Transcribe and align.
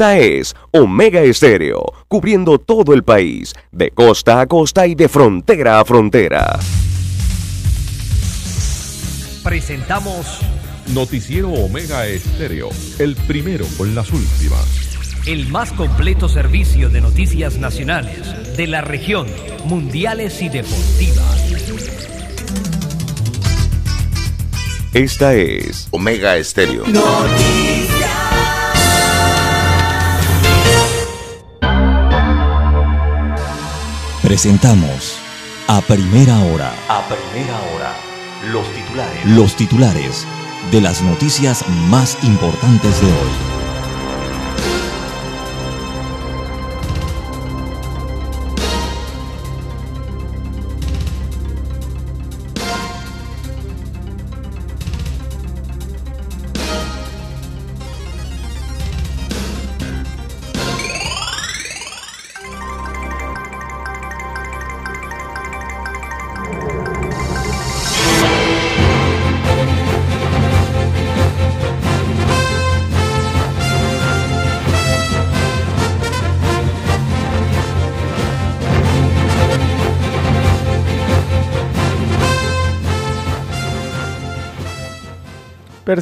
Esta 0.00 0.16
es 0.16 0.54
Omega 0.70 1.22
Estéreo, 1.22 1.92
cubriendo 2.06 2.60
todo 2.60 2.94
el 2.94 3.02
país, 3.02 3.52
de 3.72 3.90
costa 3.90 4.40
a 4.40 4.46
costa 4.46 4.86
y 4.86 4.94
de 4.94 5.08
frontera 5.08 5.80
a 5.80 5.84
frontera. 5.84 6.60
Presentamos 9.42 10.38
Noticiero 10.94 11.48
Omega 11.50 12.06
Estéreo, 12.06 12.68
el 13.00 13.16
primero 13.16 13.66
con 13.76 13.92
las 13.96 14.12
últimas. 14.12 15.26
el 15.26 15.48
más 15.48 15.72
completo 15.72 16.28
servicio 16.28 16.90
de 16.90 17.00
noticias 17.00 17.58
nacionales, 17.58 18.56
de 18.56 18.68
la 18.68 18.82
región, 18.82 19.26
mundiales 19.64 20.40
y 20.42 20.48
deportivas. 20.48 21.98
Esta 24.94 25.34
es 25.34 25.88
Omega 25.90 26.36
Estéreo. 26.36 26.84
Presentamos 34.28 35.18
a 35.68 35.80
primera 35.80 36.38
hora 36.40 36.74
A 36.90 37.02
primera 37.08 37.58
hora, 37.72 37.96
los 38.52 38.70
titulares. 38.74 39.24
los 39.24 39.56
titulares 39.56 40.26
de 40.70 40.82
las 40.82 41.00
noticias 41.00 41.66
más 41.88 42.22
importantes 42.22 43.00
de 43.00 43.06
hoy. 43.06 43.67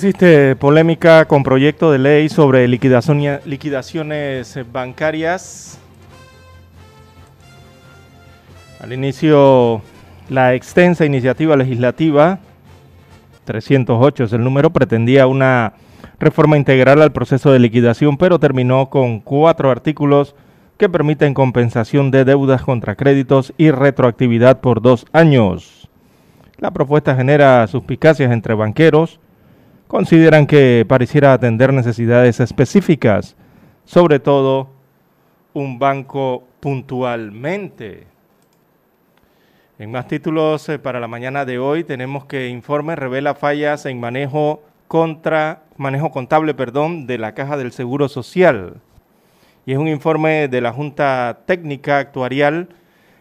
Persiste 0.06 0.54
polémica 0.54 1.24
con 1.24 1.42
proyecto 1.42 1.90
de 1.90 1.98
ley 1.98 2.28
sobre 2.28 2.68
liquidaciones 2.68 4.56
bancarias. 4.72 5.80
Al 8.78 8.92
inicio, 8.92 9.82
la 10.28 10.54
extensa 10.54 11.04
iniciativa 11.04 11.56
legislativa, 11.56 12.38
308 13.46 14.22
es 14.22 14.32
el 14.32 14.44
número, 14.44 14.70
pretendía 14.70 15.26
una 15.26 15.72
reforma 16.20 16.56
integral 16.56 17.02
al 17.02 17.10
proceso 17.10 17.50
de 17.50 17.58
liquidación, 17.58 18.16
pero 18.16 18.38
terminó 18.38 18.88
con 18.88 19.18
cuatro 19.18 19.72
artículos 19.72 20.36
que 20.78 20.88
permiten 20.88 21.34
compensación 21.34 22.12
de 22.12 22.24
deudas 22.24 22.62
contra 22.62 22.94
créditos 22.94 23.52
y 23.58 23.72
retroactividad 23.72 24.60
por 24.60 24.80
dos 24.82 25.04
años. 25.12 25.90
La 26.58 26.70
propuesta 26.70 27.16
genera 27.16 27.66
suspicacias 27.66 28.30
entre 28.30 28.54
banqueros, 28.54 29.18
consideran 29.88 30.46
que 30.46 30.84
pareciera 30.88 31.32
atender 31.32 31.72
necesidades 31.72 32.40
específicas, 32.40 33.36
sobre 33.84 34.18
todo 34.18 34.68
un 35.54 35.78
banco 35.78 36.44
puntualmente. 36.60 38.06
En 39.78 39.90
más 39.90 40.08
títulos 40.08 40.68
eh, 40.68 40.78
para 40.78 41.00
la 41.00 41.08
mañana 41.08 41.44
de 41.44 41.58
hoy 41.58 41.84
tenemos 41.84 42.24
que 42.24 42.48
informe 42.48 42.96
revela 42.96 43.34
fallas 43.34 43.86
en 43.86 44.00
manejo 44.00 44.62
contra 44.88 45.62
manejo 45.76 46.10
contable, 46.10 46.54
perdón, 46.54 47.06
de 47.06 47.18
la 47.18 47.34
Caja 47.34 47.56
del 47.56 47.72
Seguro 47.72 48.08
Social. 48.08 48.80
Y 49.66 49.72
es 49.72 49.78
un 49.78 49.88
informe 49.88 50.48
de 50.48 50.60
la 50.60 50.72
Junta 50.72 51.40
Técnica 51.44 51.98
Actuarial 51.98 52.68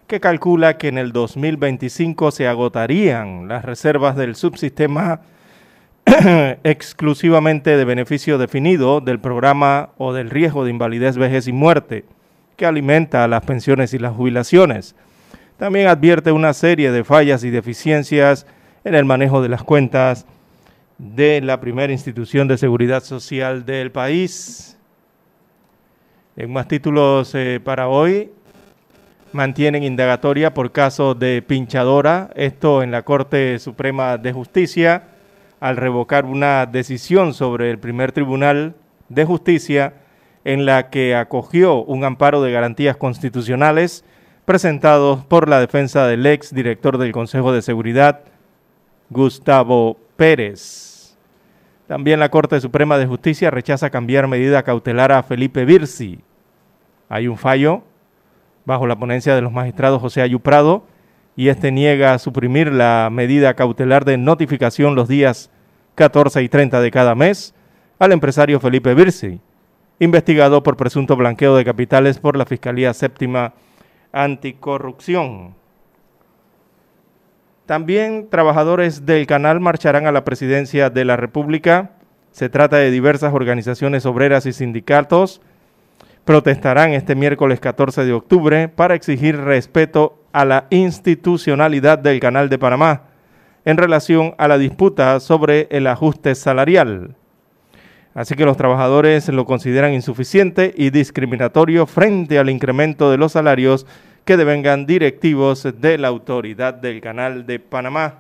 que 0.08 0.20
calcula 0.20 0.78
que 0.78 0.88
en 0.88 0.98
el 0.98 1.12
2025 1.12 2.32
se 2.32 2.48
agotarían 2.48 3.48
las 3.48 3.66
reservas 3.66 4.16
del 4.16 4.36
subsistema 4.36 5.22
exclusivamente 6.64 7.78
de 7.78 7.86
beneficio 7.86 8.38
definido 8.38 9.02
del 9.02 9.20
programa 9.20 9.90
o 9.98 10.14
del 10.14 10.30
riesgo 10.30 10.64
de 10.64 10.70
invalidez, 10.70 11.18
vejez 11.18 11.48
y 11.48 11.52
muerte, 11.52 12.06
que 12.56 12.66
alimenta 12.66 13.28
las 13.28 13.44
pensiones 13.44 13.94
y 13.94 14.00
las 14.00 14.16
jubilaciones. 14.16 14.96
También 15.58 15.88
advierte 15.88 16.32
una 16.32 16.54
serie 16.54 16.92
de 16.92 17.04
fallas 17.04 17.44
y 17.44 17.50
deficiencias 17.50 18.46
en 18.84 18.94
el 18.94 19.06
manejo 19.06 19.42
de 19.42 19.50
las 19.50 19.64
cuentas 19.64 20.26
de 20.98 21.42
la 21.42 21.60
primera 21.60 21.92
institución 21.92 22.48
de 22.48 22.58
seguridad 22.58 23.04
social 23.04 23.66
del 23.66 23.92
país. 23.92 24.78
En 26.38 26.54
más 26.54 26.68
títulos 26.68 27.34
eh, 27.34 27.60
para 27.64 27.88
hoy, 27.88 28.30
mantienen 29.32 29.84
indagatoria 29.84 30.54
por 30.54 30.72
caso 30.72 31.16
de 31.16 31.42
pinchadora, 31.42 32.30
esto 32.36 32.84
en 32.84 32.92
la 32.92 33.02
Corte 33.02 33.58
Suprema 33.60 34.18
de 34.18 34.34
Justicia 34.34 35.15
al 35.60 35.78
revocar 35.78 36.26
una 36.26 36.66
decisión 36.66 37.34
sobre 37.34 37.72
el 37.72 37.80
primer 37.80 38.12
tribunal 38.12 38.76
de 39.10 39.26
justicia 39.26 39.94
en 40.44 40.66
la 40.66 40.90
que 40.90 41.16
acogió 41.16 41.84
un 41.84 42.04
amparo 42.04 42.42
de 42.42 42.52
garantías 42.52 42.98
constitucionales 42.98 44.06
presentados 44.46 45.26
por 45.26 45.50
la 45.50 45.60
defensa 45.60 46.06
del 46.08 46.26
ex 46.26 46.54
director 46.54 46.98
del 46.98 47.12
Consejo 47.12 47.52
de 47.52 47.62
Seguridad, 47.62 48.22
Gustavo 49.10 49.98
Pérez. 50.16 51.18
También 51.88 52.20
la 52.20 52.30
Corte 52.30 52.60
Suprema 52.60 52.98
de 52.98 53.08
Justicia 53.08 53.52
rechaza 53.52 53.90
cambiar 53.90 54.28
medida 54.28 54.64
cautelar 54.64 55.12
a 55.12 55.24
Felipe 55.24 55.66
Virsi. 55.66 56.20
Hay 57.10 57.28
un 57.28 57.38
fallo 57.38 57.84
bajo 58.66 58.88
la 58.88 58.98
ponencia 58.98 59.36
de 59.36 59.42
los 59.42 59.52
magistrados 59.52 60.02
José 60.02 60.22
Ayuprado 60.22 60.84
y 61.36 61.50
este 61.50 61.72
niega 61.72 62.18
suprimir 62.18 62.72
la 62.72 63.10
medida 63.12 63.54
cautelar 63.54 64.06
de 64.06 64.18
notificación 64.18 64.96
los 64.96 65.08
días 65.08 65.50
14 65.96 66.44
y 66.44 66.50
30 66.50 66.80
de 66.82 66.92
cada 66.92 67.16
mes 67.16 67.54
al 68.00 68.12
empresario 68.12 68.60
Felipe 68.60 68.94
Virsi, 68.94 69.40
investigado 70.00 70.64
por 70.64 70.78
presunto 70.78 71.16
blanqueo 71.16 71.56
de 71.56 71.66
capitales 71.66 72.20
por 72.20 72.38
la 72.38 72.46
Fiscalía 72.46 72.94
Séptima 72.94 73.54
Anticorrupción. 74.12 75.56
También 77.66 78.30
trabajadores 78.30 79.06
del 79.06 79.26
canal 79.26 79.60
marcharán 79.60 80.06
a 80.06 80.12
la 80.12 80.24
presidencia 80.24 80.90
de 80.90 81.04
la 81.04 81.18
República. 81.18 81.92
Se 82.32 82.48
trata 82.48 82.78
de 82.78 82.92
diversas 82.92 83.34
organizaciones 83.34 84.06
obreras 84.06 84.46
y 84.46 84.54
sindicatos. 84.54 85.42
Protestarán 86.26 86.92
este 86.92 87.16
miércoles 87.16 87.60
14 87.60 88.06
de 88.06 88.14
octubre 88.14 88.68
para 88.68 88.94
exigir 88.94 89.38
respeto 89.38 90.20
a 90.36 90.44
la 90.44 90.68
institucionalidad 90.70 91.98
del 91.98 92.20
Canal 92.20 92.50
de 92.50 92.58
Panamá 92.60 93.04
en 93.64 93.78
relación 93.78 94.36
a 94.38 94.50
la 94.50 94.58
disputa 94.58 95.22
sobre 95.22 95.70
el 95.72 95.88
ajuste 95.88 96.36
salarial. 96.36 97.16
Así 98.14 98.36
que 98.36 98.44
los 98.44 98.58
trabajadores 98.58 99.30
lo 99.30 99.46
consideran 99.46 99.94
insuficiente 99.94 100.74
y 100.76 100.90
discriminatorio 100.90 101.86
frente 101.86 102.38
al 102.38 102.50
incremento 102.50 103.10
de 103.10 103.18
los 103.18 103.32
salarios 103.32 103.88
que 104.26 104.36
devengan 104.36 104.86
directivos 104.86 105.66
de 105.80 105.98
la 105.98 106.10
autoridad 106.10 106.74
del 106.74 107.00
Canal 107.00 107.46
de 107.46 107.60
Panamá. 107.60 108.16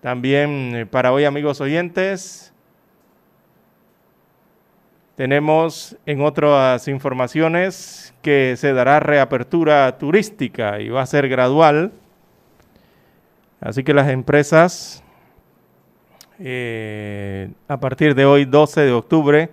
También 0.00 0.72
eh, 0.74 0.86
para 0.86 1.12
hoy, 1.12 1.24
amigos 1.24 1.60
oyentes, 1.60 2.52
tenemos 5.16 5.96
en 6.04 6.20
otras 6.20 6.88
informaciones 6.88 8.14
que 8.22 8.54
se 8.56 8.72
dará 8.72 9.00
reapertura 9.00 9.96
turística 9.98 10.78
y 10.80 10.90
va 10.90 11.02
a 11.02 11.06
ser 11.06 11.28
gradual. 11.28 11.92
Así 13.60 13.82
que 13.82 13.94
las 13.94 14.08
empresas 14.08 15.02
eh, 16.38 17.50
a 17.66 17.80
partir 17.80 18.14
de 18.14 18.26
hoy, 18.26 18.44
12 18.44 18.82
de 18.82 18.92
octubre, 18.92 19.50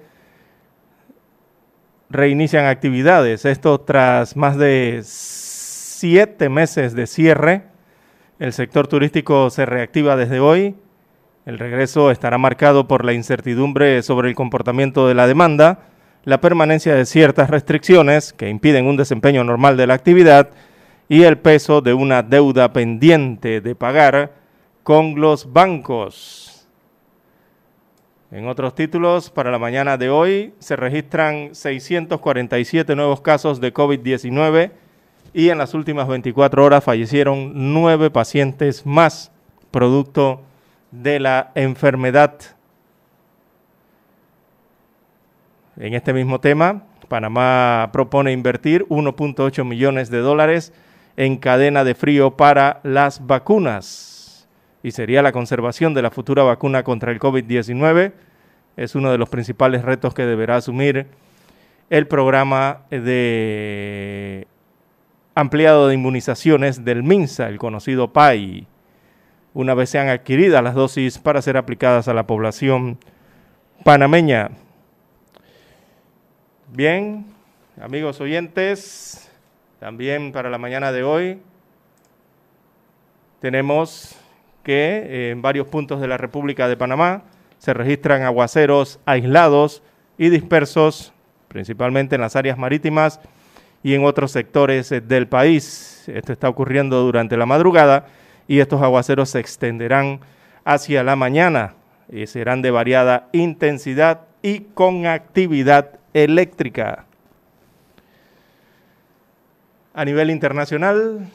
reinician 2.09 2.65
actividades. 2.65 3.45
Esto 3.45 3.79
tras 3.79 4.35
más 4.35 4.57
de 4.57 5.01
siete 5.03 6.49
meses 6.49 6.93
de 6.93 7.07
cierre. 7.07 7.63
El 8.38 8.51
sector 8.51 8.88
turístico 8.89 9.49
se 9.49 9.65
reactiva 9.65 10.17
desde 10.17 10.41
hoy. 10.41 10.75
El 11.45 11.59
regreso 11.59 12.09
estará 12.09 12.37
marcado 12.37 12.87
por 12.87 13.03
la 13.03 13.11
incertidumbre 13.11 14.01
sobre 14.01 14.29
el 14.29 14.35
comportamiento 14.35 15.09
de 15.09 15.13
la 15.13 15.27
demanda, 15.27 15.79
la 16.23 16.39
permanencia 16.39 16.95
de 16.95 17.05
ciertas 17.05 17.49
restricciones 17.49 18.31
que 18.31 18.47
impiden 18.47 18.85
un 18.87 18.95
desempeño 18.95 19.43
normal 19.43 19.75
de 19.75 19.87
la 19.87 19.93
actividad 19.93 20.51
y 21.09 21.23
el 21.23 21.37
peso 21.37 21.81
de 21.81 21.93
una 21.93 22.23
deuda 22.23 22.71
pendiente 22.71 23.59
de 23.59 23.75
pagar 23.75 24.31
con 24.83 25.19
los 25.19 25.51
bancos. 25.51 26.65
En 28.31 28.47
otros 28.47 28.73
títulos, 28.73 29.29
para 29.29 29.51
la 29.51 29.59
mañana 29.59 29.97
de 29.97 30.09
hoy 30.09 30.53
se 30.59 30.77
registran 30.77 31.53
647 31.53 32.95
nuevos 32.95 33.19
casos 33.19 33.59
de 33.59 33.73
COVID-19 33.73 34.71
y 35.33 35.49
en 35.49 35.57
las 35.57 35.73
últimas 35.73 36.07
24 36.07 36.63
horas 36.63 36.85
fallecieron 36.85 37.51
nueve 37.73 38.09
pacientes 38.09 38.85
más, 38.85 39.29
producto 39.71 40.37
de 40.37 40.52
la 41.01 41.51
enfermedad. 41.55 42.39
En 45.77 45.93
este 45.93 46.13
mismo 46.13 46.39
tema, 46.39 46.83
Panamá 47.07 47.89
propone 47.91 48.31
invertir 48.31 48.85
1.8 48.89 49.65
millones 49.65 50.09
de 50.09 50.19
dólares 50.19 50.71
en 51.17 51.37
cadena 51.37 51.83
de 51.83 51.95
frío 51.95 52.37
para 52.37 52.79
las 52.83 53.25
vacunas 53.25 54.47
y 54.83 54.91
sería 54.91 55.21
la 55.21 55.31
conservación 55.31 55.93
de 55.93 56.01
la 56.01 56.11
futura 56.11 56.43
vacuna 56.43 56.83
contra 56.83 57.11
el 57.11 57.19
COVID-19. 57.19 58.13
Es 58.77 58.95
uno 58.95 59.11
de 59.11 59.17
los 59.17 59.29
principales 59.29 59.83
retos 59.83 60.13
que 60.13 60.25
deberá 60.25 60.57
asumir 60.57 61.07
el 61.89 62.07
programa 62.07 62.81
de 62.89 64.47
ampliado 65.35 65.87
de 65.87 65.95
inmunizaciones 65.95 66.85
del 66.85 67.03
MINSA, 67.03 67.49
el 67.49 67.57
conocido 67.57 68.13
PAI, 68.13 68.67
una 69.53 69.73
vez 69.73 69.89
sean 69.89 70.09
adquiridas 70.09 70.63
las 70.63 70.73
dosis 70.73 71.19
para 71.19 71.41
ser 71.41 71.57
aplicadas 71.57 72.07
a 72.07 72.13
la 72.13 72.25
población 72.25 72.97
panameña. 73.83 74.50
Bien, 76.71 77.25
amigos 77.79 78.19
oyentes, 78.19 79.29
también 79.79 80.31
para 80.31 80.50
la 80.50 80.57
mañana 80.57 80.91
de 80.91 81.03
hoy 81.03 81.39
tenemos 83.39 84.15
que 84.63 85.03
eh, 85.05 85.29
en 85.31 85.41
varios 85.41 85.67
puntos 85.67 86.01
de 86.01 86.07
la 86.07 86.17
República 86.17 86.67
de 86.67 86.77
Panamá 86.77 87.23
se 87.57 87.73
registran 87.73 88.23
aguaceros 88.23 89.00
aislados 89.05 89.83
y 90.17 90.29
dispersos, 90.29 91.13
principalmente 91.47 92.15
en 92.15 92.21
las 92.21 92.35
áreas 92.35 92.57
marítimas 92.57 93.19
y 93.83 93.94
en 93.94 94.05
otros 94.05 94.31
sectores 94.31 94.91
eh, 94.91 95.01
del 95.01 95.27
país. 95.27 96.05
Esto 96.07 96.33
está 96.33 96.50
ocurriendo 96.50 97.01
durante 97.01 97.38
la 97.38 97.45
madrugada 97.45 98.07
y 98.47 98.59
estos 98.59 98.81
aguaceros 98.81 99.29
se 99.29 99.39
extenderán 99.39 100.19
hacia 100.65 101.03
la 101.03 101.15
mañana 101.15 101.73
y 102.11 102.27
serán 102.27 102.61
de 102.61 102.71
variada 102.71 103.27
intensidad 103.31 104.21
y 104.41 104.61
con 104.61 105.05
actividad 105.05 105.99
eléctrica. 106.13 107.05
A 109.93 110.05
nivel 110.05 110.29
internacional, 110.29 111.29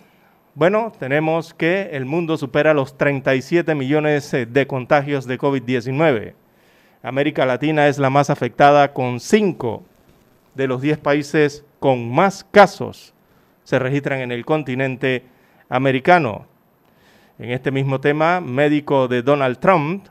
bueno, 0.55 0.93
tenemos 0.99 1.55
que 1.55 1.91
el 1.93 2.05
mundo 2.05 2.37
supera 2.37 2.75
los 2.75 2.99
37 2.99 3.75
millones 3.75 4.35
eh, 4.35 4.47
de 4.47 4.67
contagios 4.67 5.27
de 5.27 5.39
COVID-19. 5.39 6.35
América 7.03 7.47
Latina 7.47 7.87
es 7.87 7.99
la 7.99 8.11
más 8.11 8.29
afectada 8.29 8.93
con 8.93 9.21
5 9.21 9.85
de 10.55 10.67
los 10.67 10.83
10 10.83 10.99
países 10.99 11.65
con 11.79 12.13
más 12.13 12.45
casos 12.51 13.15
se 13.69 13.79
registran 13.79 14.21
en 14.21 14.33
el 14.33 14.47
continente 14.47 15.25
americano. 15.69 16.47
En 17.39 17.53
este 17.53 17.71
mismo 17.71 18.01
tema, 18.01 18.41
médico 18.41 19.07
de 19.07 19.23
Donald 19.23 19.59
Trump 19.59 20.07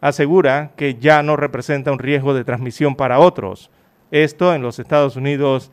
asegura 0.00 0.72
que 0.76 0.96
ya 0.96 1.22
no 1.22 1.36
representa 1.36 1.92
un 1.92 2.00
riesgo 2.00 2.34
de 2.34 2.42
transmisión 2.42 2.96
para 2.96 3.20
otros, 3.20 3.70
esto 4.10 4.52
en 4.52 4.62
los 4.62 4.80
Estados 4.80 5.14
Unidos 5.14 5.70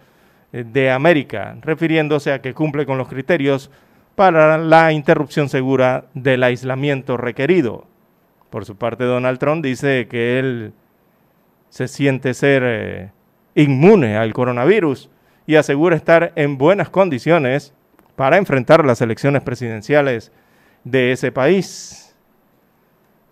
eh, 0.51 0.63
de 0.63 0.91
América, 0.91 1.57
refiriéndose 1.61 2.31
a 2.31 2.41
que 2.41 2.53
cumple 2.53 2.85
con 2.85 2.99
los 2.99 3.07
criterios 3.07 3.71
para 4.13 4.59
la 4.59 4.91
interrupción 4.91 5.49
segura 5.49 6.05
del 6.13 6.43
aislamiento 6.43 7.17
requerido. 7.17 7.87
Por 8.51 8.65
su 8.65 8.75
parte, 8.75 9.03
Donald 9.03 9.39
Trump 9.39 9.63
dice 9.63 10.07
que 10.07 10.37
él 10.37 10.73
se 11.69 11.87
siente 11.87 12.35
ser 12.35 12.61
eh, 12.63 13.11
inmune 13.55 14.15
al 14.15 14.31
coronavirus 14.31 15.09
y 15.47 15.55
asegura 15.55 15.95
estar 15.95 16.33
en 16.35 16.59
buenas 16.59 16.89
condiciones 16.89 17.73
para 18.15 18.37
enfrentar 18.37 18.85
las 18.85 19.01
elecciones 19.01 19.41
presidenciales 19.41 20.31
de 20.83 21.11
ese 21.11 21.31
país. 21.31 22.15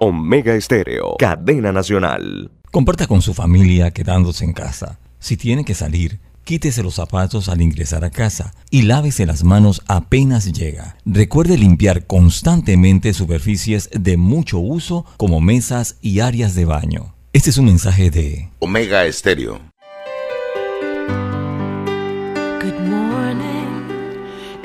Omega 0.00 0.56
Estéreo, 0.56 1.14
cadena 1.20 1.70
nacional. 1.70 2.50
Comparta 2.72 3.06
con 3.06 3.22
su 3.22 3.32
familia 3.32 3.92
quedándose 3.92 4.44
en 4.44 4.54
casa. 4.54 4.98
Si 5.20 5.36
tiene 5.36 5.64
que 5.64 5.74
salir, 5.74 6.18
quítese 6.42 6.82
los 6.82 6.94
zapatos 6.94 7.48
al 7.48 7.62
ingresar 7.62 8.04
a 8.04 8.10
casa 8.10 8.54
y 8.70 8.82
lávese 8.82 9.24
las 9.24 9.44
manos 9.44 9.82
apenas 9.86 10.52
llega. 10.52 10.96
Recuerde 11.04 11.56
limpiar 11.56 12.08
constantemente 12.08 13.14
superficies 13.14 13.88
de 13.92 14.16
mucho 14.16 14.58
uso 14.58 15.04
como 15.16 15.40
mesas 15.40 15.96
y 16.02 16.18
áreas 16.18 16.56
de 16.56 16.64
baño. 16.64 17.14
Este 17.32 17.50
es 17.50 17.58
un 17.58 17.66
mensaje 17.66 18.10
de 18.10 18.50
Omega 18.58 19.06
Estéreo. 19.06 19.60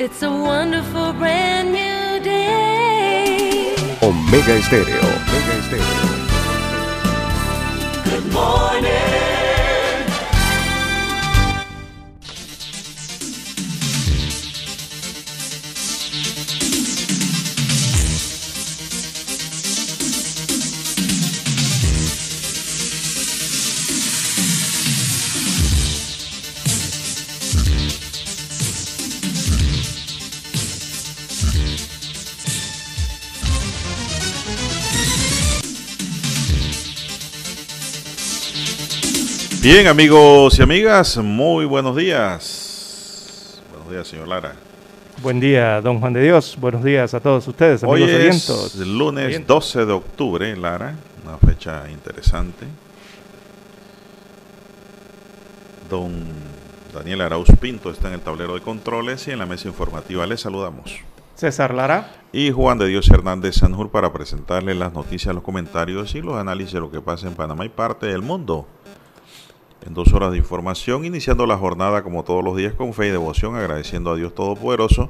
It's 0.06 0.22
a 0.22 0.30
wonderful 0.30 1.14
brand 1.14 1.72
new 1.72 2.20
day. 2.22 3.74
Omega 4.02 4.58
Estéreo. 4.60 5.00
Omega 5.00 5.54
Estéreo. 5.62 6.10
Good 8.04 8.34
morning. 8.34 8.63
Bien, 39.64 39.88
amigos 39.88 40.60
y 40.60 40.62
amigas, 40.62 41.16
muy 41.20 41.64
buenos 41.64 41.96
días. 41.96 43.62
Buenos 43.72 43.90
días, 43.90 44.06
señor 44.06 44.28
Lara. 44.28 44.56
Buen 45.22 45.40
día, 45.40 45.80
don 45.80 46.02
Juan 46.02 46.12
de 46.12 46.22
Dios. 46.22 46.58
Buenos 46.60 46.84
días 46.84 47.14
a 47.14 47.22
todos 47.22 47.48
ustedes, 47.48 47.82
Hoy 47.82 48.04
amigos 48.04 48.22
es 48.22 48.50
oyentes. 48.50 48.76
el 48.82 48.98
lunes 48.98 49.28
Oyentes. 49.28 49.48
12 49.48 49.86
de 49.86 49.94
octubre, 49.94 50.58
Lara, 50.58 50.96
una 51.24 51.38
fecha 51.38 51.90
interesante. 51.90 52.66
Don 55.90 56.12
Daniel 56.94 57.22
Arauz 57.22 57.48
Pinto 57.58 57.90
está 57.90 58.10
en 58.10 58.16
el 58.16 58.20
tablero 58.20 58.56
de 58.56 58.60
controles 58.60 59.26
y 59.30 59.32
en 59.32 59.40
la 59.40 59.46
mesa 59.46 59.70
informativa 59.70 60.28
le 60.28 60.36
saludamos. 60.36 60.94
César 61.36 61.74
Lara. 61.74 62.12
Y 62.34 62.52
Juan 62.52 62.80
de 62.80 62.88
Dios 62.88 63.10
Hernández 63.10 63.56
Sanjur 63.56 63.92
para 63.92 64.12
presentarle 64.12 64.76
las 64.76 64.92
noticias, 64.92 65.34
los 65.34 65.44
comentarios 65.44 66.16
y 66.16 66.22
los 66.22 66.36
análisis 66.36 66.74
de 66.74 66.82
lo 66.82 66.92
que 66.92 67.00
pasa 67.00 67.30
en 67.30 67.36
Panamá 67.36 67.64
y 67.64 67.70
parte 67.70 68.08
del 68.08 68.24
mundo. 68.24 68.68
En 69.86 69.94
dos 69.94 70.14
horas 70.14 70.32
de 70.32 70.38
información, 70.38 71.04
iniciando 71.06 71.46
la 71.46 71.58
jornada 71.58 72.04
como 72.04 72.24
todos 72.24 72.44
los 72.44 72.56
días 72.56 72.74
con 72.74 72.94
fe 72.94 73.08
y 73.08 73.12
devoción, 73.12 73.56
agradeciendo 73.56 74.12
a 74.12 74.16
Dios 74.16 74.34
Todopoderoso 74.34 75.10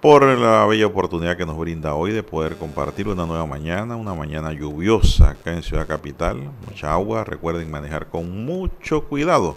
por 0.00 0.22
la 0.22 0.64
bella 0.66 0.86
oportunidad 0.86 1.36
que 1.36 1.44
nos 1.44 1.58
brinda 1.58 1.94
hoy 1.94 2.12
de 2.12 2.22
poder 2.22 2.56
compartir 2.56 3.08
una 3.08 3.26
nueva 3.26 3.44
mañana, 3.46 3.96
una 3.96 4.14
mañana 4.14 4.52
lluviosa 4.52 5.30
acá 5.30 5.52
en 5.52 5.62
Ciudad 5.62 5.86
Capital, 5.86 6.50
mucha 6.66 6.92
agua, 6.92 7.24
recuerden 7.24 7.70
manejar 7.70 8.06
con 8.06 8.44
mucho 8.46 9.04
cuidado. 9.04 9.56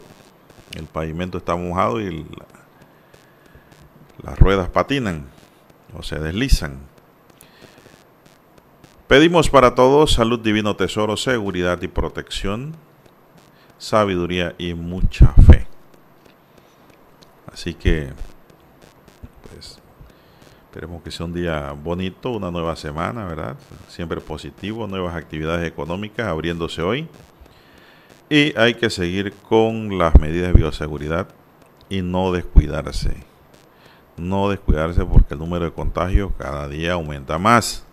El 0.76 0.86
pavimento 0.86 1.38
está 1.38 1.56
mojado 1.56 2.02
y 2.02 2.24
la- 2.24 2.46
las 4.24 4.40
ruedas 4.40 4.68
patinan 4.70 5.28
o 5.98 6.02
se 6.04 6.20
deslizan. 6.20 6.80
Pedimos 9.08 9.50
para 9.50 9.76
todos 9.76 10.14
salud, 10.14 10.40
divino 10.40 10.76
tesoro, 10.76 11.16
seguridad 11.18 11.82
y 11.84 11.88
protección. 11.88 12.76
Sabiduría 13.78 14.56
y 14.58 14.74
mucha 14.74 15.34
fe. 15.34 15.68
Así 17.52 17.74
que, 17.74 18.12
pues, 19.50 19.80
esperemos 20.66 21.04
que 21.04 21.12
sea 21.12 21.26
un 21.26 21.34
día 21.34 21.72
bonito, 21.72 22.32
una 22.32 22.50
nueva 22.50 22.76
semana, 22.76 23.26
¿verdad? 23.26 23.56
Siempre 23.88 24.20
positivo, 24.22 24.88
nuevas 24.88 25.16
actividades 25.16 25.68
económicas 25.68 26.28
abriéndose 26.28 26.82
hoy. 26.82 27.08
Y 28.30 28.58
hay 28.58 28.74
que 28.74 28.90
seguir 28.90 29.34
con 29.34 29.98
las 30.00 30.20
medidas 30.20 30.52
de 30.52 30.60
bioseguridad 30.60 31.28
y 31.90 32.02
no 32.02 32.32
descuidarse. 32.32 33.16
No 34.18 34.50
descuidarse 34.50 35.06
porque 35.06 35.36
el 35.36 35.40
número 35.40 35.66
de 35.66 35.74
contagios 35.74 36.32
cada 36.38 36.68
día 36.68 36.94
aumenta 36.94 37.38
más. 37.38 37.86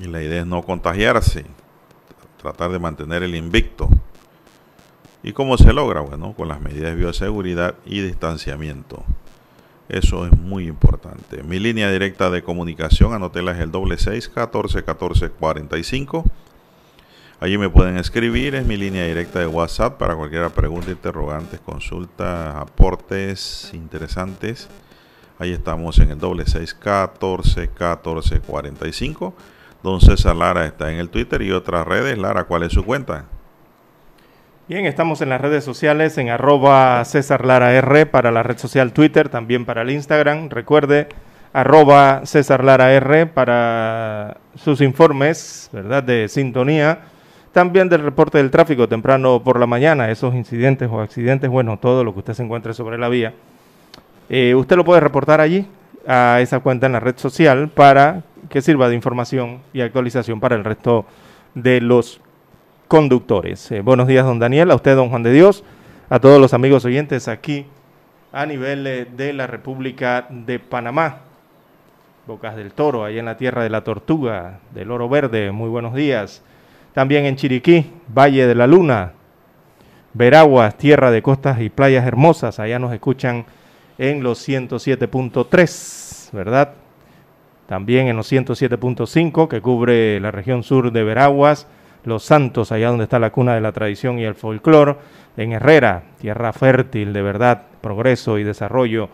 Y 0.00 0.06
la 0.06 0.22
idea 0.22 0.42
es 0.42 0.46
no 0.46 0.62
contagiarse, 0.62 1.44
tratar 2.40 2.70
de 2.70 2.78
mantener 2.78 3.24
el 3.24 3.34
invicto. 3.34 3.88
¿Y 5.22 5.32
cómo 5.32 5.58
se 5.58 5.72
logra? 5.72 6.00
Bueno, 6.00 6.32
con 6.32 6.48
las 6.48 6.60
medidas 6.60 6.90
de 6.90 6.94
bioseguridad 6.94 7.74
y 7.84 8.00
distanciamiento. 8.00 9.04
Eso 9.88 10.24
es 10.24 10.32
muy 10.32 10.66
importante. 10.66 11.42
Mi 11.42 11.58
línea 11.58 11.90
directa 11.90 12.30
de 12.30 12.42
comunicación, 12.42 13.12
anótela 13.12 13.52
es 13.52 13.58
el 13.58 13.70
doble 13.70 13.98
seis 13.98 14.28
catorce 14.28 14.84
catorce 14.84 15.30
cuarenta 15.30 15.76
y 15.76 15.84
cinco. 15.84 16.24
Allí 17.40 17.58
me 17.58 17.68
pueden 17.68 17.96
escribir, 17.96 18.54
es 18.54 18.66
mi 18.66 18.76
línea 18.76 19.04
directa 19.04 19.40
de 19.40 19.46
WhatsApp 19.46 19.98
para 19.98 20.14
cualquier 20.14 20.48
pregunta, 20.50 20.90
interrogantes, 20.90 21.58
consultas, 21.60 22.54
aportes 22.54 23.70
interesantes. 23.72 24.68
Ahí 25.38 25.52
estamos 25.52 25.98
en 25.98 26.10
el 26.10 26.18
doble 26.18 26.44
seis 26.46 26.72
catorce 26.74 27.68
catorce 27.68 28.40
cuarenta 28.40 28.86
y 28.86 28.92
cinco. 28.92 29.34
Don 29.82 30.00
César 30.00 30.36
Lara 30.36 30.66
está 30.66 30.92
en 30.92 30.98
el 30.98 31.08
Twitter 31.08 31.42
y 31.42 31.50
otras 31.50 31.86
redes. 31.86 32.16
Lara, 32.16 32.44
¿cuál 32.44 32.62
es 32.62 32.72
su 32.72 32.84
cuenta? 32.84 33.24
Bien, 34.70 34.86
estamos 34.86 35.20
en 35.20 35.30
las 35.30 35.40
redes 35.40 35.64
sociales 35.64 36.16
en 36.16 36.28
arroba 36.28 37.04
César 37.04 37.44
R 37.44 38.06
para 38.06 38.30
la 38.30 38.44
red 38.44 38.56
social 38.56 38.92
Twitter, 38.92 39.28
también 39.28 39.64
para 39.64 39.82
el 39.82 39.90
Instagram. 39.90 40.48
Recuerde, 40.48 41.08
arroba 41.52 42.20
César 42.24 42.64
R 42.80 43.26
para 43.26 44.36
sus 44.54 44.80
informes, 44.80 45.70
¿verdad? 45.72 46.04
De 46.04 46.28
sintonía. 46.28 47.00
También 47.50 47.88
del 47.88 48.04
reporte 48.04 48.38
del 48.38 48.52
tráfico 48.52 48.88
temprano 48.88 49.42
por 49.42 49.58
la 49.58 49.66
mañana, 49.66 50.08
esos 50.08 50.36
incidentes 50.36 50.88
o 50.88 51.00
accidentes, 51.00 51.50
bueno, 51.50 51.76
todo 51.76 52.04
lo 52.04 52.12
que 52.12 52.20
usted 52.20 52.34
se 52.34 52.44
encuentre 52.44 52.72
sobre 52.72 52.96
la 52.96 53.08
vía. 53.08 53.34
Eh, 54.28 54.54
usted 54.54 54.76
lo 54.76 54.84
puede 54.84 55.00
reportar 55.00 55.40
allí, 55.40 55.66
a 56.06 56.38
esa 56.40 56.60
cuenta 56.60 56.86
en 56.86 56.92
la 56.92 57.00
red 57.00 57.18
social, 57.18 57.70
para 57.70 58.22
que 58.48 58.62
sirva 58.62 58.88
de 58.88 58.94
información 58.94 59.62
y 59.72 59.80
actualización 59.80 60.38
para 60.38 60.54
el 60.54 60.62
resto 60.62 61.06
de 61.56 61.80
los 61.80 62.20
conductores. 62.90 63.70
Eh, 63.70 63.82
buenos 63.82 64.08
días, 64.08 64.26
don 64.26 64.40
Daniel, 64.40 64.72
a 64.72 64.74
usted, 64.74 64.96
don 64.96 65.10
Juan 65.10 65.22
de 65.22 65.32
Dios, 65.32 65.62
a 66.08 66.18
todos 66.18 66.40
los 66.40 66.52
amigos 66.54 66.84
oyentes 66.84 67.28
aquí 67.28 67.64
a 68.32 68.44
nivel 68.46 68.84
eh, 68.84 69.04
de 69.04 69.32
la 69.32 69.46
República 69.46 70.26
de 70.28 70.58
Panamá. 70.58 71.18
Bocas 72.26 72.56
del 72.56 72.72
Toro, 72.72 73.04
ahí 73.04 73.16
en 73.20 73.26
la 73.26 73.36
tierra 73.36 73.62
de 73.62 73.70
la 73.70 73.84
Tortuga, 73.84 74.58
del 74.74 74.90
Oro 74.90 75.08
Verde, 75.08 75.52
muy 75.52 75.68
buenos 75.68 75.94
días. 75.94 76.42
También 76.92 77.26
en 77.26 77.36
Chiriquí, 77.36 77.92
Valle 78.12 78.48
de 78.48 78.56
la 78.56 78.66
Luna, 78.66 79.12
Veraguas, 80.12 80.76
tierra 80.76 81.12
de 81.12 81.22
costas 81.22 81.60
y 81.60 81.70
playas 81.70 82.04
hermosas, 82.04 82.58
allá 82.58 82.80
nos 82.80 82.92
escuchan 82.92 83.46
en 83.98 84.24
los 84.24 84.48
107.3, 84.48 86.32
¿verdad? 86.32 86.72
También 87.68 88.08
en 88.08 88.16
los 88.16 88.32
107.5 88.32 89.46
que 89.46 89.60
cubre 89.60 90.18
la 90.18 90.32
región 90.32 90.64
sur 90.64 90.90
de 90.90 91.04
Veraguas, 91.04 91.68
los 92.04 92.24
Santos, 92.24 92.72
allá 92.72 92.88
donde 92.88 93.04
está 93.04 93.18
la 93.18 93.30
cuna 93.30 93.54
de 93.54 93.60
la 93.60 93.72
tradición 93.72 94.18
y 94.18 94.24
el 94.24 94.34
folclor, 94.34 94.98
en 95.36 95.52
Herrera, 95.52 96.02
tierra 96.20 96.52
fértil 96.52 97.12
de 97.12 97.22
verdad, 97.22 97.62
progreso 97.80 98.38
y 98.38 98.44
desarrollo 98.44 99.08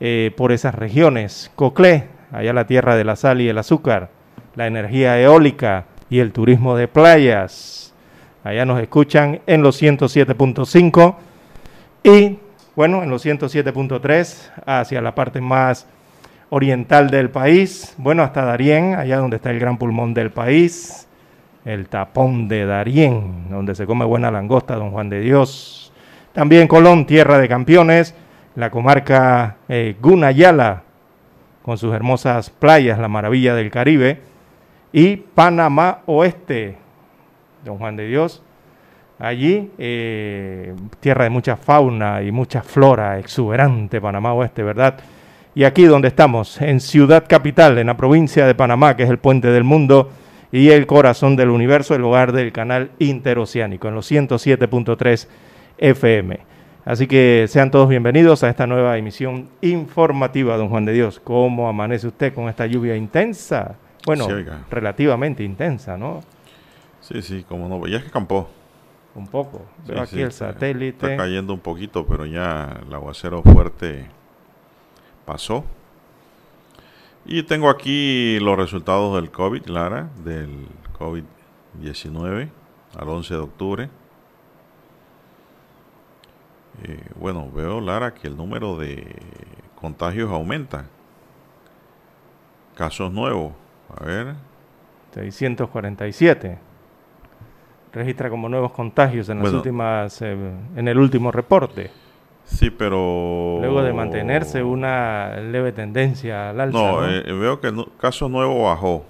eh, 0.00 0.32
por 0.36 0.52
esas 0.52 0.74
regiones. 0.74 1.50
Coclé, 1.54 2.04
allá 2.32 2.52
la 2.52 2.66
tierra 2.66 2.96
de 2.96 3.04
la 3.04 3.16
sal 3.16 3.40
y 3.40 3.48
el 3.48 3.58
azúcar, 3.58 4.10
la 4.54 4.66
energía 4.66 5.20
eólica 5.20 5.86
y 6.10 6.20
el 6.20 6.32
turismo 6.32 6.76
de 6.76 6.88
playas. 6.88 7.94
Allá 8.44 8.64
nos 8.64 8.80
escuchan 8.80 9.40
en 9.46 9.62
los 9.62 9.80
107.5 9.82 11.16
y, 12.04 12.38
bueno, 12.76 13.02
en 13.02 13.10
los 13.10 13.24
107.3 13.24 14.50
hacia 14.66 15.00
la 15.00 15.14
parte 15.14 15.40
más 15.40 15.86
oriental 16.50 17.10
del 17.10 17.30
país, 17.30 17.94
bueno, 17.98 18.22
hasta 18.22 18.44
Darién, 18.44 18.94
allá 18.94 19.18
donde 19.18 19.36
está 19.36 19.50
el 19.50 19.58
gran 19.58 19.78
pulmón 19.78 20.14
del 20.14 20.30
país, 20.30 21.05
el 21.66 21.88
tapón 21.88 22.46
de 22.46 22.64
Darién, 22.64 23.50
donde 23.50 23.74
se 23.74 23.86
come 23.86 24.04
buena 24.04 24.30
langosta, 24.30 24.76
don 24.76 24.92
Juan 24.92 25.10
de 25.10 25.20
Dios. 25.20 25.92
También 26.32 26.68
Colón, 26.68 27.06
tierra 27.06 27.38
de 27.38 27.48
campeones, 27.48 28.14
la 28.54 28.70
comarca 28.70 29.56
eh, 29.68 29.96
Gunayala, 30.00 30.84
con 31.62 31.76
sus 31.76 31.92
hermosas 31.92 32.50
playas, 32.50 33.00
la 33.00 33.08
maravilla 33.08 33.54
del 33.56 33.72
Caribe, 33.72 34.20
y 34.92 35.16
Panamá 35.16 36.02
Oeste, 36.06 36.76
don 37.64 37.78
Juan 37.78 37.96
de 37.96 38.06
Dios. 38.06 38.44
Allí, 39.18 39.72
eh, 39.76 40.72
tierra 41.00 41.24
de 41.24 41.30
mucha 41.30 41.56
fauna 41.56 42.22
y 42.22 42.30
mucha 42.30 42.62
flora, 42.62 43.18
exuberante 43.18 44.00
Panamá 44.00 44.34
Oeste, 44.34 44.62
¿verdad? 44.62 44.98
Y 45.56 45.64
aquí 45.64 45.84
donde 45.84 46.08
estamos, 46.08 46.60
en 46.60 46.78
Ciudad 46.78 47.24
Capital, 47.28 47.76
en 47.78 47.88
la 47.88 47.96
provincia 47.96 48.46
de 48.46 48.54
Panamá, 48.54 48.94
que 48.94 49.02
es 49.02 49.10
el 49.10 49.18
puente 49.18 49.48
del 49.48 49.64
mundo, 49.64 50.12
y 50.52 50.70
el 50.70 50.86
corazón 50.86 51.36
del 51.36 51.50
universo, 51.50 51.94
el 51.94 52.04
hogar 52.04 52.32
del 52.32 52.52
canal 52.52 52.90
interoceánico, 52.98 53.88
en 53.88 53.94
los 53.94 54.10
107.3 54.10 55.28
FM. 55.78 56.40
Así 56.84 57.08
que 57.08 57.46
sean 57.48 57.72
todos 57.72 57.88
bienvenidos 57.88 58.44
a 58.44 58.48
esta 58.48 58.66
nueva 58.66 58.96
emisión 58.96 59.48
informativa, 59.60 60.56
don 60.56 60.68
Juan 60.68 60.84
de 60.84 60.92
Dios. 60.92 61.20
¿Cómo 61.22 61.68
amanece 61.68 62.06
usted 62.06 62.32
con 62.32 62.48
esta 62.48 62.66
lluvia 62.66 62.96
intensa? 62.96 63.74
Bueno, 64.06 64.28
relativamente 64.70 65.42
intensa, 65.42 65.96
¿no? 65.96 66.22
Sí, 67.00 67.22
sí, 67.22 67.44
como 67.48 67.68
no, 67.68 67.84
ya 67.88 67.98
es 67.98 68.04
que 68.04 68.10
campó. 68.10 68.48
Un 69.16 69.26
poco. 69.26 69.62
Veo 69.86 70.00
aquí 70.00 70.20
el 70.20 70.30
satélite. 70.30 71.10
Está 71.10 71.24
cayendo 71.24 71.54
un 71.54 71.60
poquito, 71.60 72.06
pero 72.06 72.26
ya 72.26 72.80
el 72.86 72.94
aguacero 72.94 73.42
fuerte 73.42 74.06
pasó. 75.24 75.64
Y 77.28 77.42
tengo 77.42 77.68
aquí 77.68 78.38
los 78.38 78.56
resultados 78.56 79.16
del 79.16 79.32
COVID, 79.32 79.66
Lara, 79.66 80.08
del 80.22 80.68
COVID-19 80.96 82.48
al 82.96 83.08
11 83.08 83.34
de 83.34 83.40
octubre. 83.40 83.90
Eh, 86.84 87.02
bueno, 87.18 87.50
veo, 87.50 87.80
Lara, 87.80 88.14
que 88.14 88.28
el 88.28 88.36
número 88.36 88.76
de 88.76 89.16
contagios 89.74 90.30
aumenta. 90.30 90.86
Casos 92.76 93.12
nuevos, 93.12 93.54
a 93.98 94.04
ver. 94.04 94.34
647. 95.12 96.58
Registra 97.92 98.30
como 98.30 98.48
nuevos 98.48 98.70
contagios 98.70 99.28
en 99.30 99.42
las 99.42 99.52
últimas, 99.52 100.22
eh, 100.22 100.36
en 100.76 100.86
el 100.86 100.96
último 100.96 101.32
reporte. 101.32 101.90
Sí, 102.46 102.70
pero... 102.70 103.58
Luego 103.60 103.82
de 103.82 103.92
mantenerse 103.92 104.62
una 104.62 105.36
leve 105.36 105.72
tendencia 105.72 106.50
al 106.50 106.60
alza. 106.60 106.78
No, 106.78 107.06
eh, 107.06 107.22
veo 107.32 107.60
que 107.60 107.68
el 107.68 107.84
caso 107.98 108.28
nuevo 108.28 108.64
bajó. 108.64 109.04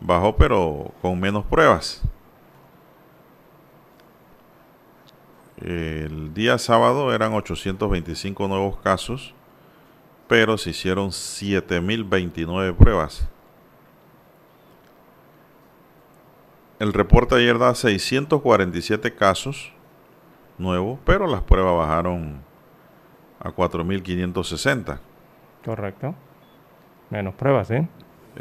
Bajó, 0.00 0.36
pero 0.36 0.92
con 1.00 1.18
menos 1.18 1.44
pruebas. 1.44 2.02
El 5.60 6.34
día 6.34 6.58
sábado 6.58 7.12
eran 7.14 7.34
825 7.34 8.48
nuevos 8.48 8.78
casos, 8.78 9.34
pero 10.26 10.58
se 10.58 10.70
hicieron 10.70 11.12
7029 11.12 12.74
pruebas. 12.74 13.28
El 16.78 16.92
reporte 16.92 17.34
ayer 17.34 17.58
da 17.58 17.74
647 17.74 19.14
casos 19.14 19.72
nuevo, 20.58 20.98
pero 21.04 21.26
las 21.26 21.42
pruebas 21.42 21.76
bajaron 21.76 22.40
a 23.40 23.50
4.560. 23.50 24.98
Correcto. 25.64 26.14
Menos 27.10 27.34
pruebas, 27.34 27.70
¿eh? 27.70 27.86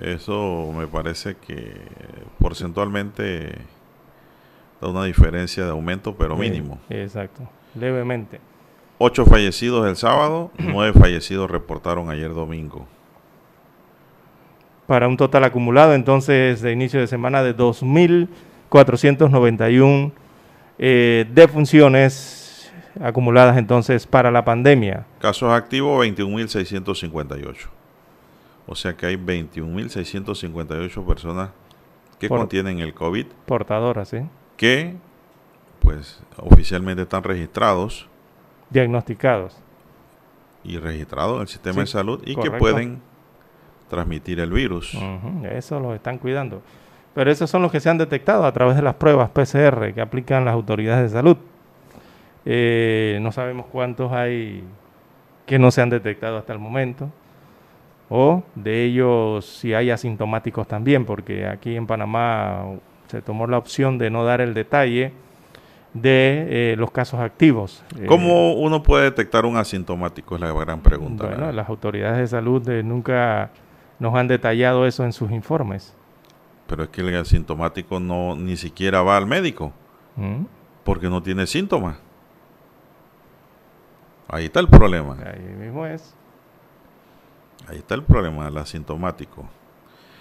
Eso 0.02 0.72
me 0.78 0.88
parece 0.88 1.36
que 1.36 1.74
porcentualmente 2.40 3.58
da 4.82 4.90
una 4.90 5.06
diferencia 5.06 5.66
de 5.66 5.72
aumento, 5.72 6.16
pero 6.16 6.36
mínimo. 6.36 6.80
exacto, 6.90 7.44
levemente. 7.74 8.40
Ocho 9.00 9.26
fallecidos 9.26 9.88
el 9.88 9.96
sábado, 9.96 10.52
nueve 10.60 11.00
fallecidos 11.00 11.50
reportaron 11.50 12.10
ayer 12.10 12.34
domingo. 12.34 12.86
Para 14.86 15.08
un 15.08 15.18
total 15.18 15.44
acumulado 15.44 15.94
entonces 15.94 16.62
de 16.62 16.72
inicio 16.72 17.00
de 17.00 17.08
semana 17.08 17.44
de 17.44 17.56
2.491 17.56 20.12
eh, 20.79 21.25
de 21.29 21.48
funciones 21.48 22.72
acumuladas 23.01 23.57
entonces 23.57 24.07
para 24.07 24.31
la 24.31 24.43
pandemia. 24.46 25.05
Casos 25.19 25.51
activos 25.51 26.05
21.658. 26.05 27.55
O 28.67 28.75
sea 28.75 28.96
que 28.96 29.05
hay 29.05 29.15
21.658 29.15 31.05
personas 31.05 31.50
que 32.19 32.27
contienen 32.27 32.79
el 32.79 32.93
COVID. 32.93 33.27
Portadoras, 33.46 34.10
¿sí? 34.10 34.19
Que 34.57 34.96
pues 35.79 36.19
oficialmente 36.38 37.03
están 37.03 37.24
registrados 37.24 38.07
Diagnosticados. 38.69 39.55
y 40.63 40.77
registrados 40.77 41.36
en 41.36 41.41
el 41.43 41.48
sistema 41.48 41.81
de 41.81 41.88
salud 41.88 42.22
y 42.25 42.36
que 42.36 42.51
pueden 42.51 43.01
transmitir 43.89 44.39
el 44.41 44.51
virus. 44.51 44.98
Eso 45.50 45.79
los 45.79 45.96
están 45.96 46.17
cuidando. 46.17 46.62
Pero 47.18 47.32
esos 47.32 47.50
son 47.50 47.64
los 47.64 47.72
que 47.72 47.80
se 47.80 47.90
han 47.90 47.98
detectado 47.98 48.46
a 48.46 48.52
través 48.52 48.76
de 48.76 48.84
las 48.84 48.94
pruebas 48.94 49.32
PCR 49.32 49.92
que 49.92 50.02
aplican 50.02 50.46
las 50.46 50.54
autoridades 50.54 51.02
de 51.12 51.18
salud. 51.18 51.36
Eh, 52.46 53.18
no 53.24 53.32
sabemos 53.32 53.66
cuántos 53.72 54.12
hay 54.12 54.64
que 55.48 55.58
no 55.58 55.72
se 55.72 55.82
han 55.82 55.90
detectado 55.90 56.38
hasta 56.38 56.54
el 56.54 56.60
momento. 56.60 57.10
O 58.08 58.44
de 58.54 58.84
ellos 58.84 59.48
si 59.48 59.74
hay 59.74 59.90
asintomáticos 59.90 60.68
también, 60.68 61.06
porque 61.06 61.48
aquí 61.48 61.76
en 61.76 61.88
Panamá 61.88 62.66
se 63.08 63.24
tomó 63.24 63.48
la 63.48 63.58
opción 63.58 63.98
de 63.98 64.12
no 64.12 64.24
dar 64.24 64.40
el 64.40 64.54
detalle 64.54 65.12
de 65.96 66.74
eh, 66.74 66.76
los 66.78 66.92
casos 66.92 67.20
activos. 67.20 67.84
Eh, 68.00 68.06
¿Cómo 68.06 68.54
uno 68.54 68.84
puede 68.84 69.06
detectar 69.06 69.44
un 69.44 69.58
asintomático? 69.58 70.36
Es 70.36 70.42
la 70.42 70.54
gran 70.54 70.82
pregunta. 70.82 71.24
bueno, 71.24 71.38
¿verdad? 71.40 71.54
las 71.56 71.68
autoridades 71.68 72.20
de 72.20 72.28
salud 72.28 72.70
eh, 72.70 72.84
nunca 72.84 73.50
nos 73.98 74.14
han 74.14 74.28
detallado 74.28 74.86
eso 74.86 75.04
en 75.04 75.14
sus 75.14 75.32
informes. 75.32 75.97
Pero 76.68 76.84
es 76.84 76.90
que 76.90 77.02
el 77.02 77.16
asintomático 77.16 78.00
no 78.00 78.36
ni 78.36 78.58
siquiera 78.58 79.02
va 79.02 79.18
al 79.18 79.26
médico 79.26 79.74
¿Mm? 80.16 80.44
porque 80.84 81.10
no 81.10 81.24
tiene 81.24 81.48
síntomas. 81.48 81.98
Ahí 84.28 84.46
está 84.46 84.60
el 84.60 84.68
problema. 84.68 85.18
Ahí 85.26 85.56
mismo 85.56 85.86
es. 85.86 86.14
Ahí 87.68 87.78
está 87.78 87.96
el 87.96 88.04
problema 88.04 88.46
del 88.46 88.58
asintomático. 88.58 89.48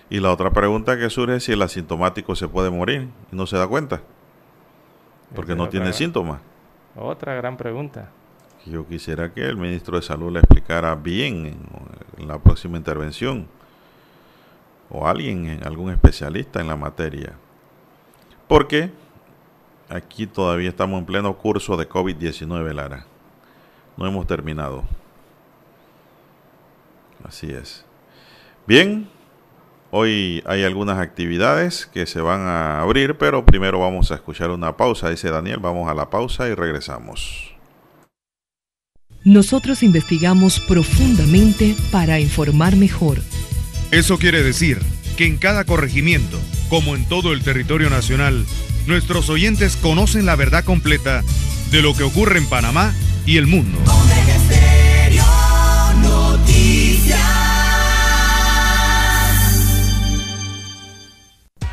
Y 0.09 0.21
la 0.21 0.33
otra 0.33 0.51
pregunta 0.51 0.97
que 0.97 1.11
surge 1.11 1.37
es 1.37 1.45
si 1.45 1.53
el 1.53 1.63
asintomático 1.63 2.37
se 2.37 2.47
puede 2.47 2.71
morir 2.71 3.09
y 3.33 3.37
no 3.37 3.47
se 3.47 3.57
da 3.57 3.67
cuenta 3.67 4.01
porque 5.35 5.53
Esa 5.53 5.59
no 5.59 5.69
tiene 5.69 5.93
síntomas. 5.93 6.41
Otra 6.95 7.35
gran 7.35 7.57
pregunta. 7.57 8.11
Yo 8.65 8.87
quisiera 8.87 9.33
que 9.33 9.45
el 9.45 9.57
ministro 9.57 9.97
de 9.97 10.03
Salud 10.03 10.33
le 10.33 10.41
explicara 10.41 10.95
bien 10.95 11.47
en, 11.47 11.59
en 12.19 12.29
la 12.29 12.39
próxima 12.39 12.77
intervención 12.77 13.47
o 14.91 15.07
alguien, 15.07 15.61
algún 15.65 15.91
especialista 15.91 16.61
en 16.61 16.69
la 16.69 16.77
materia. 16.77 17.35
Porque 18.49 18.91
aquí 19.89 20.27
todavía 20.27 20.69
estamos 20.69 20.99
en 20.99 21.07
pleno 21.07 21.37
curso 21.37 21.77
de 21.77 21.89
COVID-19, 21.89 22.73
Lara. 22.73 23.07
No 23.97 24.07
hemos 24.07 24.27
terminado. 24.27 24.85
Así 27.25 27.51
es. 27.51 27.85
Bien, 28.67 29.09
hoy 29.91 30.43
hay 30.47 30.65
algunas 30.65 30.99
actividades 30.99 31.87
que 31.87 32.07
se 32.07 32.21
van 32.21 32.43
a 32.43 32.81
abrir, 32.81 33.17
pero 33.17 33.45
primero 33.45 33.81
vamos 33.81 34.11
a 34.11 34.17
escuchar 34.17 34.51
una 34.51 34.77
pausa, 34.77 35.11
dice 35.11 35.31
Daniel. 35.31 35.59
Vamos 35.59 35.89
a 35.89 35.95
la 35.95 36.11
pausa 36.11 36.49
y 36.49 36.55
regresamos. 36.55 37.55
Nosotros 39.25 39.83
investigamos 39.83 40.61
profundamente 40.61 41.75
para 41.91 42.21
informar 42.21 42.77
mejor. 42.77 43.19
Eso 43.91 44.19
quiere 44.19 44.43
decir 44.43 44.81
que 45.17 45.27
en 45.27 45.37
cada 45.37 45.65
corregimiento, 45.65 46.41
como 46.69 46.97
en 46.97 47.05
todo 47.07 47.33
el 47.33 47.43
territorio 47.43 47.89
nacional, 47.89 48.45
nuestros 48.87 49.31
oyentes 49.31 49.77
conocen 49.77 50.27
la 50.27 50.35
verdad 50.37 50.65
completa 50.65 51.25
de 51.71 51.81
lo 51.83 51.95
que 51.95 52.03
ocurre 52.03 52.39
en 52.39 52.47
Panamá 52.47 52.93
y 53.25 53.37
el 53.37 53.47
mundo. 53.47 53.79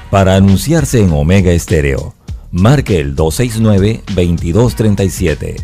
Para 0.10 0.36
anunciarse 0.36 1.02
en 1.02 1.12
Omega 1.12 1.52
Estéreo, 1.52 2.14
marque 2.52 3.00
el 3.00 3.16
269-2237. 3.16 5.56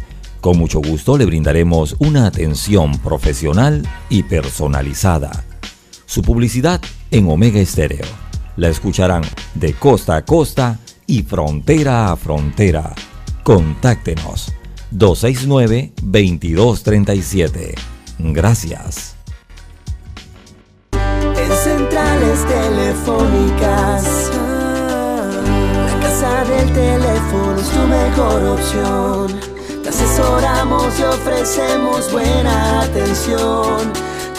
Con 0.41 0.58
mucho 0.58 0.79
gusto 0.79 1.20
le 1.20 1.25
brindaremos 1.25 1.96
una 2.00 2.25
atención 2.25 2.98
profesional 2.98 3.88
y 4.10 4.24
personalizada. 4.24 5.45
Su 6.10 6.22
publicidad 6.24 6.82
en 7.12 7.30
Omega 7.30 7.60
Estéreo. 7.60 8.08
La 8.56 8.69
escucharán 8.69 9.22
de 9.54 9.74
costa 9.74 10.15
a 10.15 10.26
costa 10.26 10.80
y 11.06 11.22
frontera 11.22 12.12
a 12.12 12.15
frontera. 12.15 12.95
Contáctenos 13.43 14.52
269-2237. 14.91 17.76
Gracias. 18.17 19.17
En 20.93 21.52
centrales 21.63 22.43
telefónicas, 22.48 24.32
la 25.86 26.00
casa 26.02 26.43
del 26.45 26.74
teléfono 26.74 27.60
es 27.60 27.69
tu 27.69 27.86
mejor 27.86 28.43
opción. 28.45 29.39
Te 29.84 29.89
asesoramos 29.89 31.00
y 31.00 31.04
ofrecemos 31.04 32.12
buena 32.12 32.82
atención. 32.82 33.93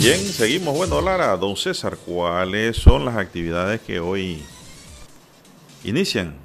Bien, 0.00 0.18
seguimos. 0.18 0.74
Bueno, 0.74 1.02
Lara, 1.02 1.36
don 1.36 1.56
César, 1.56 1.94
¿cuáles 1.98 2.78
son 2.78 3.04
las 3.04 3.18
actividades 3.18 3.82
que 3.82 4.00
hoy 4.00 4.42
inician? 5.84 6.36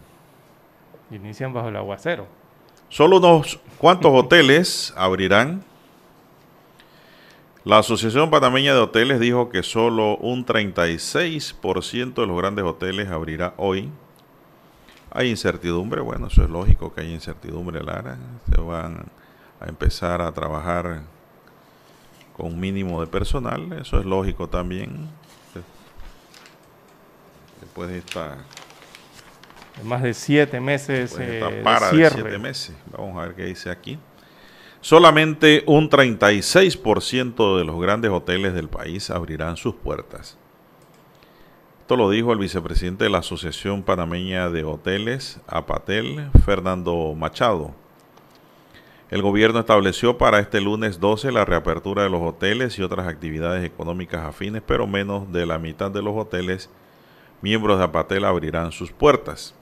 Inician 1.09 1.53
bajo 1.53 1.69
el 1.69 1.77
aguacero. 1.77 2.27
Solo 2.89 3.15
unos 3.15 3.57
cuantos 3.77 4.11
hoteles 4.13 4.93
abrirán. 4.97 5.63
La 7.63 7.77
Asociación 7.77 8.29
Panameña 8.29 8.73
de 8.73 8.81
Hoteles 8.81 9.21
dijo 9.21 9.47
que 9.47 9.63
solo 9.63 10.17
un 10.17 10.45
36% 10.45 12.13
de 12.13 12.27
los 12.27 12.37
grandes 12.37 12.65
hoteles 12.65 13.07
abrirá 13.07 13.53
hoy. 13.55 13.89
Hay 15.11 15.29
incertidumbre, 15.29 16.01
bueno, 16.01 16.27
eso 16.27 16.43
es 16.43 16.49
lógico 16.49 16.93
que 16.93 17.01
hay 17.01 17.13
incertidumbre, 17.13 17.81
Lara. 17.81 18.17
Se 18.53 18.59
van 18.59 19.05
a 19.61 19.69
empezar 19.69 20.21
a 20.21 20.33
trabajar 20.33 21.03
con 22.35 22.47
un 22.47 22.59
mínimo 22.59 23.01
de 23.01 23.07
personal, 23.07 23.71
eso 23.79 23.99
es 23.99 24.05
lógico 24.05 24.49
también. 24.49 25.07
Después 27.61 27.89
de 27.89 27.99
esta, 27.99 28.37
Más 29.83 30.03
de 30.03 30.13
siete 30.13 30.59
meses 30.59 31.17
de 31.17 31.25
eh, 31.25 31.39
esta 31.39 31.63
para 31.63 31.91
de 31.91 32.09
siete 32.09 32.37
meses. 32.37 32.75
Vamos 32.91 33.17
a 33.17 33.27
ver 33.27 33.35
qué 33.35 33.45
dice 33.45 33.69
aquí. 33.69 33.97
Solamente 34.81 35.63
un 35.65 35.89
36% 35.89 37.57
de 37.57 37.65
los 37.65 37.81
grandes 37.81 38.11
hoteles 38.11 38.53
del 38.53 38.69
país 38.69 39.09
abrirán 39.09 39.57
sus 39.57 39.75
puertas. 39.75 40.37
Esto 41.81 41.95
lo 41.97 42.09
dijo 42.09 42.33
el 42.33 42.39
vicepresidente 42.39 43.05
de 43.05 43.09
la 43.09 43.19
Asociación 43.19 43.83
Panameña 43.83 44.49
de 44.49 44.63
Hoteles, 44.63 45.39
APATEL, 45.47 46.29
Fernando 46.45 47.13
Machado. 47.15 47.73
El 49.11 49.21
gobierno 49.21 49.59
estableció 49.59 50.17
para 50.17 50.39
este 50.39 50.61
lunes 50.61 50.99
12 50.99 51.31
la 51.31 51.45
reapertura 51.45 52.01
de 52.01 52.09
los 52.09 52.21
hoteles 52.21 52.79
y 52.79 52.81
otras 52.81 53.07
actividades 53.07 53.63
económicas 53.63 54.25
afines, 54.25 54.63
pero 54.65 54.87
menos 54.87 55.31
de 55.31 55.45
la 55.45 55.59
mitad 55.59 55.91
de 55.91 56.01
los 56.01 56.15
hoteles 56.15 56.71
miembros 57.41 57.77
de 57.77 57.83
APATEL 57.83 58.25
abrirán 58.25 58.71
sus 58.71 58.91
puertas. 58.91 59.53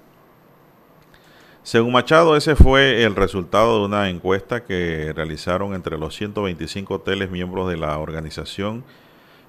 Según 1.62 1.92
Machado, 1.92 2.38
ese 2.38 2.56
fue 2.56 3.04
el 3.04 3.16
resultado 3.16 3.80
de 3.80 3.86
una 3.86 4.10
encuesta 4.10 4.64
que 4.64 5.12
realizaron 5.14 5.74
entre 5.74 5.98
los 5.98 6.16
125 6.16 6.94
hoteles 6.96 7.30
miembros 7.30 7.70
de 7.70 7.76
la 7.76 7.98
organización 7.98 8.86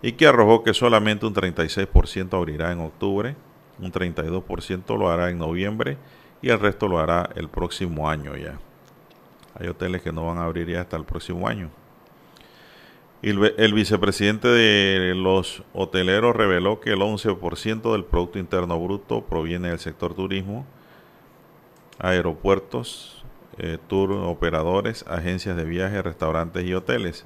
y 0.02 0.12
que 0.12 0.26
arrojó 0.26 0.64
que 0.64 0.74
solamente 0.74 1.24
un 1.24 1.34
36% 1.34 2.36
abrirá 2.36 2.72
en 2.72 2.80
octubre, 2.80 3.36
un 3.78 3.92
32% 3.92 4.98
lo 4.98 5.08
hará 5.08 5.30
en 5.30 5.38
noviembre 5.38 5.98
y 6.42 6.50
el 6.50 6.58
resto 6.58 6.88
lo 6.88 6.98
hará 6.98 7.30
el 7.36 7.48
próximo 7.48 8.10
año 8.10 8.36
ya. 8.36 8.58
Hay 9.54 9.68
hoteles 9.68 10.02
que 10.02 10.12
no 10.12 10.26
van 10.26 10.38
a 10.38 10.44
abrir 10.44 10.68
ya 10.68 10.80
hasta 10.80 10.96
el 10.96 11.04
próximo 11.04 11.46
año. 11.46 11.70
El, 13.22 13.72
vicepresidente 13.72 14.48
de 14.48 15.14
los 15.14 15.62
hoteleros 15.72 16.36
reveló 16.36 16.80
que 16.80 16.90
el 16.90 16.98
11% 16.98 17.92
del 17.92 18.04
Producto 18.04 18.38
Interno 18.38 18.78
Bruto 18.78 19.22
proviene 19.22 19.70
del 19.70 19.78
sector 19.78 20.12
turismo, 20.12 20.66
aeropuertos, 21.98 23.24
eh, 23.56 23.78
tour 23.88 24.12
operadores, 24.12 25.06
agencias 25.08 25.56
de 25.56 25.64
viajes, 25.64 26.04
restaurantes 26.04 26.66
y 26.66 26.74
hoteles. 26.74 27.24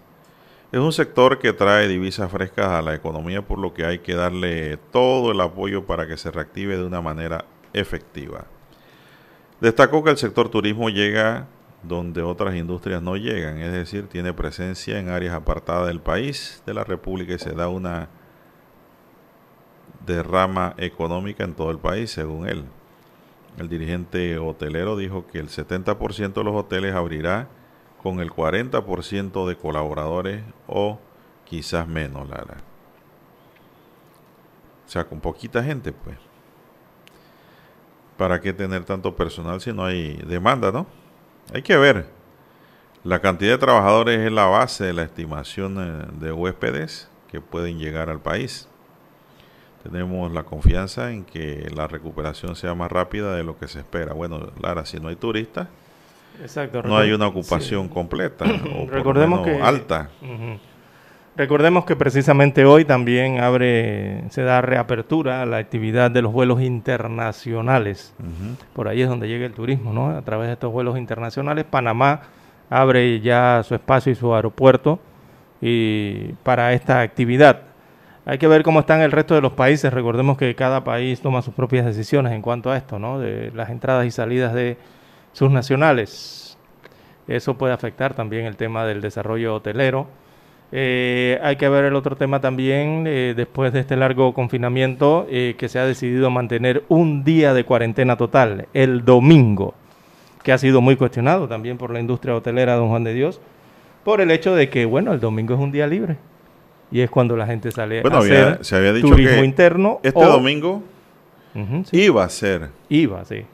Es 0.70 0.78
un 0.78 0.92
sector 0.92 1.40
que 1.40 1.52
trae 1.52 1.88
divisas 1.88 2.30
frescas 2.30 2.68
a 2.68 2.82
la 2.82 2.94
economía, 2.94 3.42
por 3.42 3.58
lo 3.58 3.74
que 3.74 3.84
hay 3.84 3.98
que 3.98 4.14
darle 4.14 4.76
todo 4.92 5.32
el 5.32 5.40
apoyo 5.40 5.84
para 5.84 6.06
que 6.06 6.16
se 6.16 6.30
reactive 6.30 6.76
de 6.76 6.84
una 6.84 7.00
manera 7.00 7.44
efectiva. 7.72 8.44
Destacó 9.60 10.04
que 10.04 10.10
el 10.10 10.16
sector 10.16 10.48
turismo 10.48 10.90
llega 10.90 11.48
donde 11.82 12.22
otras 12.22 12.56
industrias 12.56 13.02
no 13.02 13.16
llegan, 13.16 13.58
es 13.58 13.72
decir, 13.72 14.08
tiene 14.08 14.32
presencia 14.32 14.98
en 14.98 15.08
áreas 15.08 15.34
apartadas 15.34 15.86
del 15.86 16.00
país, 16.00 16.62
de 16.66 16.74
la 16.74 16.84
República 16.84 17.34
y 17.34 17.38
se 17.38 17.52
da 17.52 17.68
una 17.68 18.08
derrama 20.04 20.74
económica 20.78 21.44
en 21.44 21.54
todo 21.54 21.70
el 21.70 21.78
país, 21.78 22.10
según 22.10 22.48
él. 22.48 22.64
El 23.58 23.68
dirigente 23.68 24.38
hotelero 24.38 24.96
dijo 24.96 25.26
que 25.26 25.38
el 25.38 25.48
70% 25.48 26.32
de 26.32 26.44
los 26.44 26.54
hoteles 26.54 26.94
abrirá 26.94 27.48
con 28.02 28.20
el 28.20 28.30
40% 28.30 29.46
de 29.46 29.56
colaboradores 29.56 30.44
o 30.66 30.98
quizás 31.44 31.86
menos, 31.86 32.28
Lara. 32.28 32.58
O 34.86 34.90
sea, 34.90 35.04
con 35.04 35.20
poquita 35.20 35.62
gente, 35.62 35.92
pues. 35.92 36.16
¿Para 38.16 38.40
qué 38.40 38.52
tener 38.52 38.84
tanto 38.84 39.14
personal 39.14 39.60
si 39.60 39.72
no 39.72 39.84
hay 39.84 40.14
demanda, 40.26 40.72
no? 40.72 40.86
Hay 41.52 41.62
que 41.62 41.76
ver. 41.76 42.06
La 43.04 43.20
cantidad 43.20 43.52
de 43.52 43.58
trabajadores 43.58 44.20
es 44.20 44.32
la 44.32 44.46
base 44.46 44.84
de 44.84 44.92
la 44.92 45.02
estimación 45.02 45.76
eh, 45.78 46.06
de 46.20 46.32
huéspedes 46.32 47.08
que 47.30 47.40
pueden 47.40 47.78
llegar 47.78 48.10
al 48.10 48.20
país 48.20 48.68
tenemos 49.82 50.32
la 50.32 50.42
confianza 50.42 51.12
en 51.12 51.24
que 51.24 51.70
la 51.74 51.86
recuperación 51.86 52.56
sea 52.56 52.74
más 52.74 52.90
rápida 52.90 53.34
de 53.34 53.44
lo 53.44 53.58
que 53.58 53.68
se 53.68 53.78
espera. 53.78 54.12
Bueno, 54.12 54.50
Lara, 54.60 54.84
si 54.84 54.98
no 54.98 55.08
hay 55.08 55.16
turistas, 55.16 55.68
no 56.84 56.98
hay 56.98 57.12
una 57.12 57.26
ocupación 57.26 57.88
completa 57.88 58.44
o 58.76 58.86
Recordemos 58.86 59.44
que 59.44 59.60
alta. 59.60 60.10
Recordemos 61.38 61.84
que 61.84 61.94
precisamente 61.94 62.64
hoy 62.64 62.84
también 62.84 63.38
abre, 63.38 64.24
se 64.30 64.42
da 64.42 64.60
reapertura 64.60 65.40
a 65.40 65.46
la 65.46 65.58
actividad 65.58 66.10
de 66.10 66.20
los 66.20 66.32
vuelos 66.32 66.60
internacionales. 66.60 68.12
Por 68.72 68.88
ahí 68.88 69.02
es 69.02 69.08
donde 69.08 69.28
llega 69.28 69.46
el 69.46 69.52
turismo, 69.52 69.92
¿no? 69.92 70.10
A 70.10 70.22
través 70.22 70.48
de 70.48 70.54
estos 70.54 70.72
vuelos 70.72 70.98
internacionales, 70.98 71.64
Panamá 71.64 72.22
abre 72.68 73.20
ya 73.20 73.62
su 73.62 73.76
espacio 73.76 74.10
y 74.10 74.16
su 74.16 74.34
aeropuerto 74.34 74.98
y 75.60 76.32
para 76.42 76.72
esta 76.72 77.02
actividad. 77.02 77.62
Hay 78.26 78.38
que 78.38 78.48
ver 78.48 78.64
cómo 78.64 78.80
están 78.80 79.00
el 79.00 79.12
resto 79.12 79.36
de 79.36 79.40
los 79.40 79.52
países. 79.52 79.92
Recordemos 79.92 80.36
que 80.38 80.56
cada 80.56 80.82
país 80.82 81.20
toma 81.20 81.40
sus 81.42 81.54
propias 81.54 81.86
decisiones 81.86 82.32
en 82.32 82.42
cuanto 82.42 82.72
a 82.72 82.76
esto, 82.76 82.98
¿no? 82.98 83.20
De 83.20 83.52
las 83.54 83.70
entradas 83.70 84.06
y 84.06 84.10
salidas 84.10 84.54
de 84.54 84.76
sus 85.32 85.52
nacionales. 85.52 86.58
Eso 87.28 87.56
puede 87.56 87.74
afectar 87.74 88.14
también 88.14 88.44
el 88.44 88.56
tema 88.56 88.84
del 88.84 89.00
desarrollo 89.00 89.54
hotelero. 89.54 90.08
Eh, 90.70 91.38
hay 91.42 91.56
que 91.56 91.68
ver 91.68 91.86
el 91.86 91.94
otro 91.94 92.16
tema 92.16 92.40
también, 92.40 93.04
eh, 93.06 93.32
después 93.34 93.72
de 93.72 93.80
este 93.80 93.96
largo 93.96 94.34
confinamiento, 94.34 95.26
eh, 95.30 95.54
que 95.56 95.68
se 95.68 95.78
ha 95.78 95.86
decidido 95.86 96.30
mantener 96.30 96.84
un 96.88 97.24
día 97.24 97.54
de 97.54 97.64
cuarentena 97.64 98.16
total, 98.16 98.68
el 98.74 99.04
domingo, 99.04 99.74
que 100.42 100.52
ha 100.52 100.58
sido 100.58 100.82
muy 100.82 100.96
cuestionado 100.96 101.48
también 101.48 101.78
por 101.78 101.90
la 101.90 102.00
industria 102.00 102.34
hotelera, 102.34 102.74
don 102.74 102.88
Juan 102.88 103.04
de 103.04 103.14
Dios, 103.14 103.40
por 104.04 104.20
el 104.20 104.30
hecho 104.30 104.54
de 104.54 104.68
que, 104.68 104.84
bueno, 104.84 105.12
el 105.12 105.20
domingo 105.20 105.54
es 105.54 105.60
un 105.60 105.72
día 105.72 105.86
libre 105.86 106.16
y 106.90 107.00
es 107.00 107.10
cuando 107.10 107.36
la 107.36 107.46
gente 107.46 107.70
sale 107.70 108.00
a 108.00 108.18
hacer 108.18 108.58
se 108.62 108.76
había 108.76 108.92
dicho 108.92 109.08
turismo 109.08 109.44
interno. 109.44 110.00
Este 110.02 110.24
domingo 110.24 110.82
iba 111.92 112.24
a 112.24 112.28
ser. 112.28 112.70
Iba, 112.88 113.24
sí. 113.24 113.44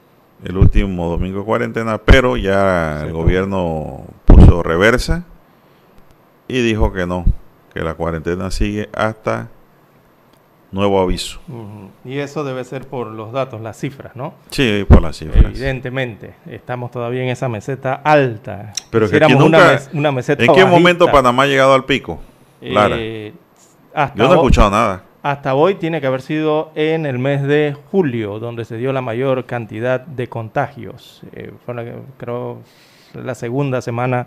El 0.44 0.57
último 0.57 1.09
domingo 1.09 1.40
de 1.40 1.44
cuarentena, 1.44 1.98
pero 1.98 2.37
ya 2.37 3.03
el 3.05 3.12
gobierno 3.12 4.03
puso 4.27 4.62
reversa 4.62 5.24
y 6.48 6.62
dijo 6.62 6.92
que 6.92 7.07
no, 7.07 7.24
que 7.72 7.80
la 7.80 7.94
cuarentena 7.94 8.50
sigue 8.50 8.88
hasta 8.92 9.48
nuevo 10.74 11.00
aviso. 11.00 11.40
Y 12.04 12.18
eso 12.18 12.44
debe 12.44 12.64
ser 12.64 12.87
por 12.87 13.07
los 13.07 13.33
datos, 13.33 13.61
las 13.61 13.78
cifras, 13.78 14.16
¿no? 14.16 14.35
Sí, 14.50 14.85
por 14.88 15.00
las 15.00 15.16
cifras. 15.16 15.44
Evidentemente, 15.44 16.35
estamos 16.46 16.90
todavía 16.90 17.22
en 17.22 17.28
esa 17.28 17.48
meseta 17.48 17.94
alta. 17.94 18.72
Pero 18.90 19.09
que 19.09 19.20
nunca, 19.20 19.80
una, 19.92 20.12
meseta 20.12 20.44
¿En 20.44 20.52
qué 20.52 20.64
momento 20.64 21.07
Panamá 21.11 21.44
ha 21.44 21.46
llegado 21.46 21.74
al 21.74 21.85
pico? 21.85 22.18
Eh, 22.61 23.33
Yo 24.14 24.24
no 24.28 24.33
he 24.33 24.37
escuchado 24.37 24.70
nada. 24.70 25.04
Hasta 25.22 25.54
hoy 25.54 25.76
tiene 25.76 26.02
que 26.02 26.07
haber 26.07 26.20
sido 26.20 26.70
en 26.74 27.07
el 27.07 27.18
mes 27.18 27.42
de 27.42 27.74
julio, 27.90 28.38
donde 28.38 28.66
se 28.66 28.76
dio 28.76 28.92
la 28.92 29.00
mayor 29.00 29.46
cantidad 29.46 30.00
de 30.00 30.28
contagios. 30.28 31.22
Eh, 31.33 31.52
fue 31.64 31.74
la, 31.74 31.85
creo 32.18 32.59
la 33.14 33.35
segunda 33.35 33.80
semana 33.80 34.26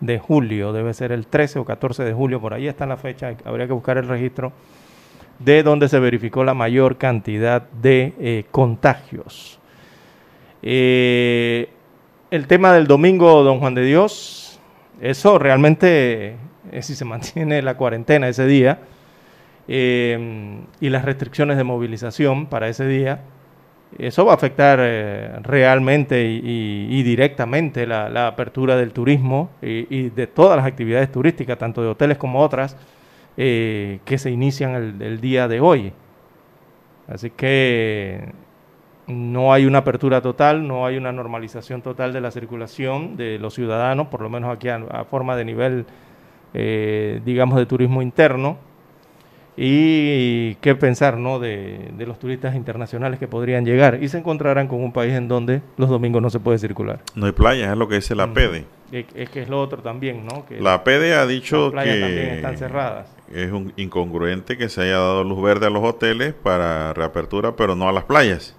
de 0.00 0.18
julio, 0.18 0.72
debe 0.72 0.94
ser 0.94 1.12
el 1.12 1.26
13 1.26 1.58
o 1.58 1.64
14 1.64 2.04
de 2.04 2.12
julio, 2.12 2.40
por 2.40 2.54
ahí 2.54 2.68
está 2.68 2.86
la 2.86 2.96
fecha, 2.96 3.34
habría 3.44 3.66
que 3.66 3.72
buscar 3.72 3.98
el 3.98 4.06
registro 4.08 4.52
de 5.38 5.62
donde 5.62 5.88
se 5.88 5.98
verificó 5.98 6.44
la 6.44 6.54
mayor 6.54 6.96
cantidad 6.98 7.62
de 7.70 8.14
eh, 8.18 8.44
contagios. 8.50 9.58
Eh, 10.62 11.70
el 12.30 12.46
tema 12.46 12.72
del 12.72 12.86
domingo, 12.86 13.42
don 13.42 13.60
Juan 13.60 13.74
de 13.74 13.84
Dios, 13.84 14.60
eso 15.00 15.38
realmente 15.38 16.36
eh, 16.72 16.82
si 16.82 16.94
se 16.94 17.04
mantiene 17.04 17.62
la 17.62 17.76
cuarentena 17.76 18.28
ese 18.28 18.46
día 18.46 18.80
y 19.70 20.88
las 20.88 21.04
restricciones 21.04 21.58
de 21.58 21.64
movilización 21.64 22.46
para 22.46 22.70
ese 22.70 22.86
día, 22.86 23.20
eso 23.96 24.24
va 24.24 24.32
a 24.32 24.34
afectar 24.34 24.78
eh, 24.82 25.38
realmente 25.42 26.22
y, 26.24 27.02
directamente 27.02 27.86
la, 27.86 28.26
apertura 28.26 28.76
del 28.76 28.92
turismo 28.92 29.50
y, 29.62 30.10
de 30.10 30.26
todas 30.26 30.56
las 30.56 30.66
actividades 30.66 31.10
turísticas, 31.10 31.56
tanto 31.58 31.82
de 31.82 31.88
hoteles 31.88 32.18
como 32.18 32.40
otras, 32.40 32.76
que 33.36 34.16
se 34.16 34.30
inician 34.30 34.74
el, 34.74 35.02
el, 35.02 35.20
día 35.20 35.46
de 35.48 35.60
hoy. 35.60 35.92
Así 37.06 37.30
que 37.30 38.32
no 39.06 39.52
hay 39.52 39.64
una 39.64 39.78
apertura 39.78 40.20
total, 40.20 40.66
no 40.66 40.84
hay 40.84 40.96
una 40.96 41.12
normalización 41.12 41.80
total 41.80 42.12
de 42.12 42.20
la 42.20 42.30
circulación 42.30 43.16
de 43.16 43.38
los 43.38 43.54
ciudadanos, 43.54 44.08
por 44.08 44.20
lo 44.20 44.28
menos 44.28 44.54
aquí 44.54 44.68
a 44.68 45.04
forma 45.08 45.36
de 45.36 45.44
nivel 45.44 45.86
eh, 46.54 47.20
digamos, 47.24 47.58
de 47.58 47.66
turismo 47.66 48.00
interno 48.00 48.56
y 49.60 50.54
qué 50.60 50.76
pensar 50.76 51.18
¿no? 51.18 51.40
De, 51.40 51.90
los 51.98 52.20
turistas 52.20 52.54
internacionales 52.54 53.18
que 53.18 53.26
podrían 53.26 53.66
llegar 53.66 54.00
y 54.00 54.08
se 54.08 54.18
encontrarán 54.18 54.68
con 54.68 54.82
un 54.84 54.92
país 54.92 55.14
en 55.14 55.26
donde 55.26 55.62
los 55.76 55.90
domingos 55.90 56.22
no 56.22 56.30
se 56.30 56.38
puede 56.38 56.58
circular. 56.58 57.00
No 57.16 57.26
hay 57.26 57.32
playas, 57.32 57.72
es 57.72 57.76
lo 57.76 57.88
que 57.88 57.96
dice 57.96 58.14
la 58.14 58.32
PEDE. 58.32 58.66
Es, 58.92 59.28
que 59.30 59.42
es 59.42 59.48
lo 59.48 59.60
otro 59.60 59.82
también, 59.82 60.24
¿no? 60.24 60.46
Que 60.46 60.60
la 60.60 60.84
PEDE 60.84 61.14
ha 61.14 61.26
dicho 61.26 61.72
que 61.72 62.36
están 62.36 62.56
cerradas. 62.56 63.08
es 63.34 63.50
un 63.50 63.72
incongruente 63.76 64.56
que 64.56 64.68
se 64.68 64.82
haya 64.82 64.98
dado 64.98 65.24
luz 65.24 65.42
verde 65.42 65.66
a 65.66 65.70
los 65.70 65.82
hoteles 65.82 66.34
para 66.34 66.94
reapertura, 66.94 67.56
pero 67.56 67.74
no 67.74 67.88
a 67.88 67.92
las 67.92 68.04
playas. 68.04 68.54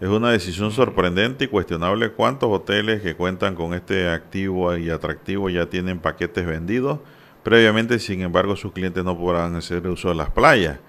Es 0.00 0.08
una 0.08 0.30
decisión 0.32 0.72
sorprendente 0.72 1.44
y 1.44 1.48
cuestionable 1.48 2.10
cuántos 2.10 2.50
hoteles 2.50 3.02
que 3.02 3.14
cuentan 3.14 3.54
con 3.54 3.72
este 3.72 4.08
activo 4.08 4.76
y 4.76 4.90
atractivo 4.90 5.48
ya 5.48 5.66
tienen 5.66 6.00
paquetes 6.00 6.44
vendidos. 6.44 6.98
Previamente, 7.46 8.00
sin 8.00 8.22
embargo, 8.22 8.56
sus 8.56 8.72
clientes 8.72 9.04
no 9.04 9.16
podrán 9.16 9.54
hacer 9.54 9.86
uso 9.86 10.08
de 10.08 10.16
las 10.16 10.30
playas. 10.30 10.80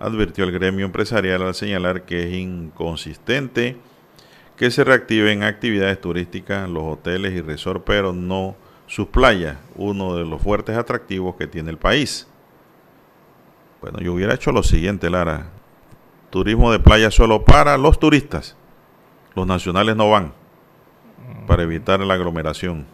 Advirtió 0.00 0.42
el 0.42 0.50
gremio 0.50 0.84
empresarial 0.84 1.40
al 1.40 1.54
señalar 1.54 2.02
que 2.02 2.24
es 2.24 2.34
inconsistente 2.34 3.76
que 4.56 4.72
se 4.72 4.82
reactiven 4.82 5.44
actividades 5.44 6.00
turísticas, 6.00 6.68
los 6.68 6.82
hoteles 6.82 7.32
y 7.34 7.40
resort, 7.42 7.84
pero 7.86 8.12
no 8.12 8.56
sus 8.88 9.06
playas, 9.06 9.58
uno 9.76 10.16
de 10.16 10.24
los 10.24 10.42
fuertes 10.42 10.76
atractivos 10.76 11.36
que 11.36 11.46
tiene 11.46 11.70
el 11.70 11.78
país. 11.78 12.26
Bueno, 13.80 14.00
yo 14.00 14.12
hubiera 14.12 14.34
hecho 14.34 14.50
lo 14.50 14.64
siguiente, 14.64 15.10
Lara 15.10 15.46
turismo 16.30 16.72
de 16.72 16.80
playa 16.80 17.12
solo 17.12 17.44
para 17.44 17.78
los 17.78 18.00
turistas. 18.00 18.56
Los 19.36 19.46
nacionales 19.46 19.94
no 19.94 20.10
van 20.10 20.32
para 21.46 21.62
evitar 21.62 22.00
la 22.00 22.14
aglomeración. 22.14 22.84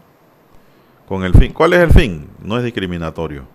Con 1.07 1.25
el 1.25 1.35
fin, 1.35 1.53
¿cuál 1.53 1.73
es 1.73 1.81
el 1.81 1.91
fin? 1.91 2.29
No 2.43 2.59
es 2.59 2.65
discriminatorio. 2.65 3.47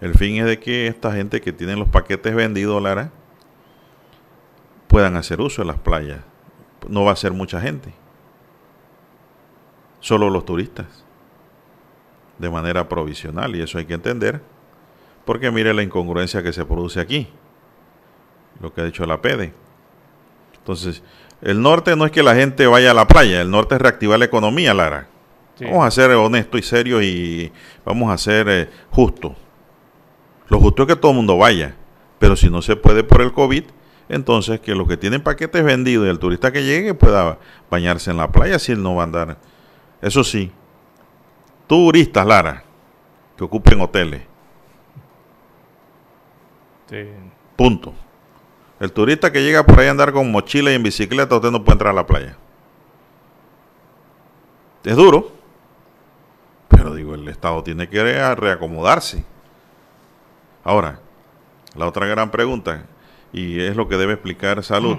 El 0.00 0.14
fin 0.14 0.36
es 0.36 0.46
de 0.46 0.58
que 0.58 0.86
esta 0.86 1.12
gente 1.12 1.40
que 1.40 1.52
tiene 1.52 1.76
los 1.76 1.88
paquetes 1.88 2.34
vendidos, 2.34 2.82
Lara, 2.82 3.10
puedan 4.88 5.16
hacer 5.16 5.40
uso 5.40 5.62
de 5.62 5.66
las 5.66 5.78
playas. 5.78 6.20
no 6.88 7.04
va 7.04 7.12
a 7.12 7.16
ser 7.16 7.32
mucha 7.32 7.60
gente. 7.60 7.92
Solo 10.00 10.30
los 10.30 10.44
turistas. 10.44 11.04
De 12.38 12.48
manera 12.48 12.88
provisional. 12.88 13.54
Y 13.54 13.62
eso 13.62 13.78
hay 13.78 13.84
que 13.84 13.94
entender. 13.94 14.40
Porque 15.24 15.50
mire 15.50 15.74
la 15.74 15.82
incongruencia 15.82 16.42
que 16.42 16.52
se 16.52 16.64
produce 16.64 17.00
aquí. 17.00 17.28
Lo 18.60 18.72
que 18.72 18.80
ha 18.80 18.84
dicho 18.84 19.04
la 19.04 19.20
PEDE. 19.20 19.52
Entonces, 20.58 21.02
el 21.42 21.60
norte 21.60 21.94
no 21.96 22.04
es 22.04 22.12
que 22.12 22.22
la 22.22 22.34
gente 22.34 22.66
vaya 22.66 22.92
a 22.92 22.94
la 22.94 23.06
playa. 23.06 23.40
El 23.40 23.50
norte 23.50 23.74
es 23.74 23.80
reactivar 23.80 24.18
la 24.18 24.24
economía, 24.24 24.74
Lara. 24.74 25.08
Vamos 25.60 25.86
a 25.86 25.90
ser 25.90 26.10
honestos 26.12 26.60
y 26.60 26.62
serios 26.62 27.02
y 27.02 27.52
vamos 27.84 28.12
a 28.12 28.18
ser 28.18 28.48
eh, 28.48 28.68
justos. 28.90 29.32
Lo 30.48 30.60
justo 30.60 30.82
es 30.82 30.88
que 30.88 30.96
todo 30.96 31.12
el 31.12 31.16
mundo 31.16 31.36
vaya. 31.36 31.74
Pero 32.18 32.36
si 32.36 32.50
no 32.50 32.62
se 32.62 32.76
puede 32.76 33.04
por 33.04 33.22
el 33.22 33.32
COVID, 33.32 33.64
entonces 34.08 34.60
que 34.60 34.74
los 34.74 34.88
que 34.88 34.96
tienen 34.96 35.22
paquetes 35.22 35.62
vendidos 35.62 36.06
y 36.06 36.10
el 36.10 36.18
turista 36.18 36.52
que 36.52 36.64
llegue 36.64 36.94
pueda 36.94 37.38
bañarse 37.70 38.10
en 38.10 38.16
la 38.16 38.30
playa 38.30 38.58
si 38.58 38.72
él 38.72 38.82
no 38.82 38.94
va 38.94 39.02
a 39.02 39.04
andar. 39.04 39.38
Eso 40.00 40.24
sí, 40.24 40.50
turistas, 41.66 42.26
Lara, 42.26 42.64
que 43.36 43.44
ocupen 43.44 43.80
hoteles. 43.80 44.22
Punto. 47.56 47.92
El 48.80 48.92
turista 48.92 49.30
que 49.30 49.42
llega 49.42 49.66
por 49.66 49.80
ahí 49.80 49.88
a 49.88 49.90
andar 49.90 50.12
con 50.12 50.30
mochila 50.30 50.70
y 50.70 50.74
en 50.74 50.82
bicicleta, 50.82 51.36
usted 51.36 51.50
no 51.50 51.64
puede 51.64 51.74
entrar 51.74 51.92
a 51.92 51.96
la 51.96 52.06
playa. 52.06 52.36
Es 54.84 54.96
duro, 54.96 55.32
pero 56.78 56.94
digo, 56.94 57.14
el 57.14 57.26
Estado 57.28 57.62
tiene 57.64 57.88
que 57.88 58.02
reacomodarse. 58.34 59.24
Ahora, 60.62 61.00
la 61.76 61.86
otra 61.86 62.06
gran 62.06 62.30
pregunta, 62.30 62.86
y 63.32 63.60
es 63.60 63.76
lo 63.76 63.88
que 63.88 63.96
debe 63.96 64.12
explicar 64.14 64.62
Salud, 64.62 64.98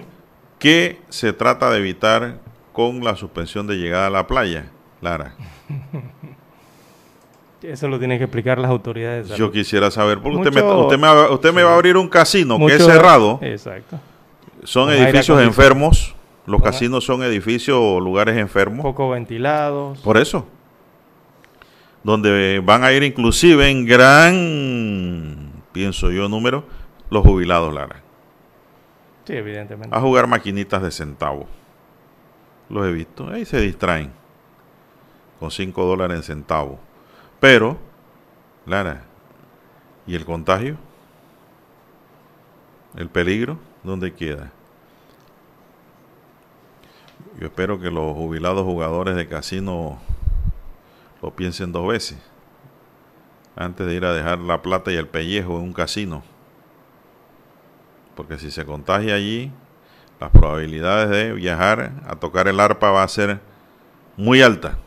¿qué 0.59 0.99
se 1.09 1.31
trata 1.31 1.69
de 1.69 1.77
evitar 1.79 2.39
con 2.73 3.03
la 3.03 3.15
suspensión 3.15 3.65
de 3.65 3.77
llegada 3.77 4.07
a 4.07 4.09
la 4.09 4.27
playa, 4.27 4.71
Lara? 5.01 5.35
Eso 7.61 7.87
lo 7.87 7.99
tienen 7.99 8.17
que 8.17 8.23
explicar 8.25 8.57
las 8.57 8.71
autoridades. 8.71 9.29
Yo 9.29 9.51
quisiera 9.51 9.91
saber, 9.91 10.19
porque 10.19 10.37
usted, 10.37 10.53
me, 10.53 10.61
usted, 10.61 11.53
me, 11.53 11.63
va 11.63 11.71
a 11.71 11.75
abrir 11.75 11.97
un 11.97 12.07
casino 12.07 12.57
que 12.57 12.75
es 12.75 12.85
cerrado. 12.85 13.37
Exacto. 13.41 13.99
Son 14.63 14.89
edificios 14.89 15.41
enfermos. 15.41 16.15
Los 16.45 16.61
casinos 16.61 17.05
son 17.05 17.21
edificios 17.21 17.77
o 17.79 17.99
lugares 17.99 18.37
enfermos. 18.37 18.81
Poco 18.81 19.09
ventilados. 19.09 19.99
Por 19.99 20.17
eso. 20.17 20.47
Donde 22.03 22.61
van 22.63 22.83
a 22.83 22.91
ir 22.93 23.03
inclusive 23.03 23.69
en 23.69 23.85
gran, 23.85 25.51
pienso 25.73 26.11
yo, 26.11 26.29
número, 26.29 26.63
los 27.09 27.25
jubilados, 27.25 27.73
Lara. 27.73 28.01
Sí, 29.25 29.33
evidentemente. 29.33 29.95
A 29.95 29.99
jugar 29.99 30.27
maquinitas 30.27 30.81
de 30.81 30.91
centavo. 30.91 31.47
Los 32.69 32.87
he 32.87 32.91
visto. 32.91 33.29
Ahí 33.29 33.45
se 33.45 33.59
distraen. 33.59 34.11
Con 35.39 35.51
5 35.51 35.85
dólares 35.85 36.17
en 36.17 36.23
centavo. 36.23 36.79
Pero, 37.39 37.77
Lara, 38.65 39.03
¿y 40.07 40.15
el 40.15 40.25
contagio? 40.25 40.77
¿El 42.95 43.09
peligro? 43.09 43.59
¿Dónde 43.83 44.13
queda? 44.13 44.51
Yo 47.39 47.47
espero 47.47 47.79
que 47.79 47.91
los 47.91 48.13
jubilados 48.13 48.63
jugadores 48.65 49.15
de 49.15 49.27
casino 49.27 49.99
lo 51.21 51.35
piensen 51.35 51.71
dos 51.71 51.87
veces 51.87 52.17
antes 53.55 53.85
de 53.85 53.93
ir 53.93 54.05
a 54.05 54.13
dejar 54.13 54.39
la 54.39 54.61
plata 54.61 54.91
y 54.91 54.95
el 54.95 55.07
pellejo 55.07 55.57
en 55.57 55.63
un 55.63 55.73
casino. 55.73 56.23
Porque 58.15 58.37
si 58.37 58.51
se 58.51 58.65
contagia 58.65 59.15
allí, 59.15 59.51
las 60.19 60.29
probabilidades 60.31 61.09
de 61.09 61.33
viajar 61.33 61.91
a 62.07 62.15
tocar 62.15 62.47
el 62.47 62.59
arpa 62.59 62.91
va 62.91 63.03
a 63.03 63.07
ser 63.07 63.39
muy 64.15 64.41
alta 64.41 64.77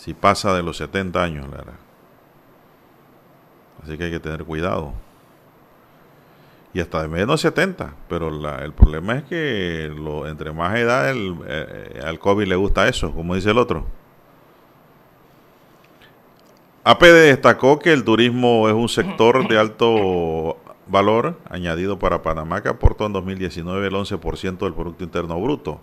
si 0.00 0.14
pasa 0.14 0.54
de 0.54 0.62
los 0.62 0.78
70 0.78 1.22
años, 1.22 1.46
Lara. 1.50 1.74
Así 3.82 3.98
que 3.98 4.04
hay 4.04 4.10
que 4.10 4.18
tener 4.18 4.44
cuidado. 4.44 4.94
Y 6.72 6.80
hasta 6.80 7.02
de 7.02 7.08
menos 7.08 7.40
70. 7.40 7.94
Pero 8.08 8.28
el 8.58 8.72
problema 8.72 9.16
es 9.16 9.24
que 9.24 9.92
lo, 9.94 10.28
entre 10.28 10.52
más 10.52 10.76
edad 10.78 11.10
el, 11.10 11.36
eh, 11.46 12.00
al 12.04 12.18
COVID 12.18 12.46
le 12.46 12.56
gusta 12.56 12.88
eso, 12.88 13.12
como 13.12 13.34
dice 13.34 13.50
el 13.50 13.58
otro. 13.58 13.86
APD 16.84 17.26
destacó 17.26 17.78
que 17.78 17.92
el 17.92 18.04
turismo 18.04 18.68
es 18.68 18.74
un 18.74 18.88
sector 18.88 19.46
de 19.48 19.58
alto 19.58 20.56
valor 20.86 21.38
añadido 21.48 21.98
para 21.98 22.22
Panamá 22.22 22.62
que 22.62 22.68
aportó 22.68 23.06
en 23.06 23.12
2019 23.12 23.86
el 23.86 23.94
11% 23.94 24.58
del 24.58 24.74
Producto 24.74 25.04
Interno 25.04 25.40
Bruto 25.40 25.80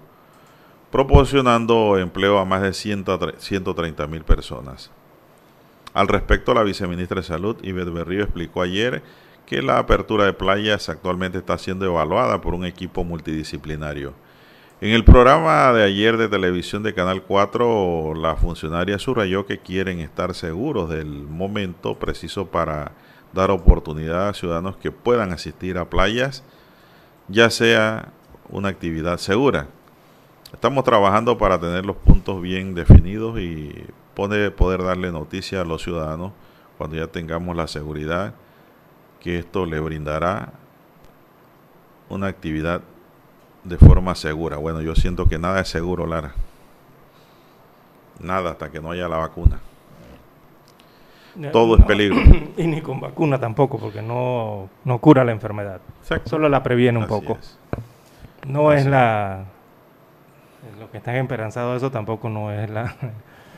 proporcionando 0.92 1.98
empleo 1.98 2.40
a 2.40 2.46
más 2.46 2.62
de 2.62 2.74
130 2.74 4.08
mil 4.08 4.24
personas. 4.24 4.92
Al 5.94 6.08
respecto, 6.08 6.54
la 6.54 6.64
viceministra 6.64 7.22
de 7.22 7.28
Salud, 7.28 7.58
Ivette 7.64 7.92
Berrío, 7.92 8.24
explicó 8.24 8.62
ayer 8.62 9.04
que 9.48 9.62
la 9.62 9.80
apertura 9.80 10.26
de 10.26 10.34
playas 10.34 10.90
actualmente 10.90 11.38
está 11.38 11.58
siendo 11.58 11.86
evaluada 11.86 12.42
por 12.42 12.54
un 12.54 12.66
equipo 12.66 13.06
multidisciplinario. 13.06 14.14
En 14.82 14.92
el 14.92 15.06
programa 15.06 15.72
de 15.72 15.86
ayer 15.86 16.18
de 16.18 16.28
televisión 16.28 16.84
de 16.84 16.94
Canal 16.94 17.24
4, 17.24 18.14
la 18.14 18.36
funcionaria 18.36 19.00
subrayó 19.00 19.46
que 19.46 19.58
quieren 19.58 20.02
estar 20.02 20.36
seguros 20.36 20.90
del 20.90 21.08
momento 21.08 21.98
preciso 21.98 22.48
para 22.48 22.92
dar 23.34 23.50
oportunidad 23.50 24.28
a 24.28 24.34
ciudadanos 24.34 24.76
que 24.76 24.92
puedan 24.92 25.32
asistir 25.32 25.78
a 25.78 25.90
playas, 25.90 26.44
ya 27.30 27.50
sea 27.50 28.12
una 28.50 28.68
actividad 28.68 29.18
segura. 29.18 29.68
Estamos 30.52 30.84
trabajando 30.84 31.38
para 31.38 31.58
tener 31.58 31.86
los 31.86 31.96
puntos 31.96 32.42
bien 32.42 32.76
definidos 32.76 33.40
y 33.40 33.74
poder 34.14 34.84
darle 34.84 35.10
noticia 35.12 35.62
a 35.62 35.66
los 35.66 35.84
ciudadanos 35.84 36.34
cuando 36.78 36.98
ya 36.98 37.08
tengamos 37.08 37.56
la 37.56 37.68
seguridad 37.68 38.34
que 39.20 39.40
esto 39.40 39.66
le 39.66 39.80
brindará 39.80 40.54
una 42.10 42.28
actividad 42.28 42.82
de 43.64 43.78
forma 43.78 44.16
segura. 44.16 44.58
Bueno, 44.58 44.82
yo 44.82 44.96
siento 44.96 45.28
que 45.28 45.38
nada 45.38 45.62
es 45.62 45.68
seguro, 45.68 46.06
Lara. 46.06 46.34
Nada 48.20 48.52
hasta 48.52 48.72
que 48.72 48.80
no 48.80 48.92
haya 48.92 49.08
la 49.08 49.18
vacuna. 49.18 49.60
Todo 51.52 51.78
es 51.78 51.86
peligro. 51.86 52.18
Y 52.58 52.66
ni 52.66 52.82
con 52.82 53.00
vacuna 53.00 53.40
tampoco, 53.40 53.78
porque 53.78 54.02
no, 54.02 54.70
cura 55.00 55.24
la 55.24 55.32
enfermedad. 55.32 55.80
Solo 56.26 56.50
la 56.50 56.64
previene 56.64 56.98
un 56.98 57.08
poco. 57.08 57.38
No 58.48 58.72
es 58.72 58.86
la 58.86 59.46
los 60.80 60.90
que 60.90 60.98
están 60.98 61.16
esperanzados 61.16 61.78
eso 61.78 61.92
tampoco 61.92 62.30
no 62.30 62.52
es 62.52 62.70
la 62.70 62.96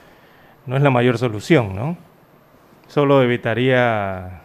no 0.66 0.76
es 0.76 0.82
la 0.82 0.90
mayor 0.90 1.18
solución, 1.18 1.76
¿no? 1.76 1.98
Solo 2.88 3.24
evitaría 3.24 4.42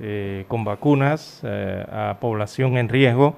eh, 0.00 0.44
con 0.48 0.64
vacunas 0.64 1.40
eh, 1.42 1.84
a 1.90 2.16
población 2.20 2.76
en 2.76 2.88
riesgo 2.88 3.36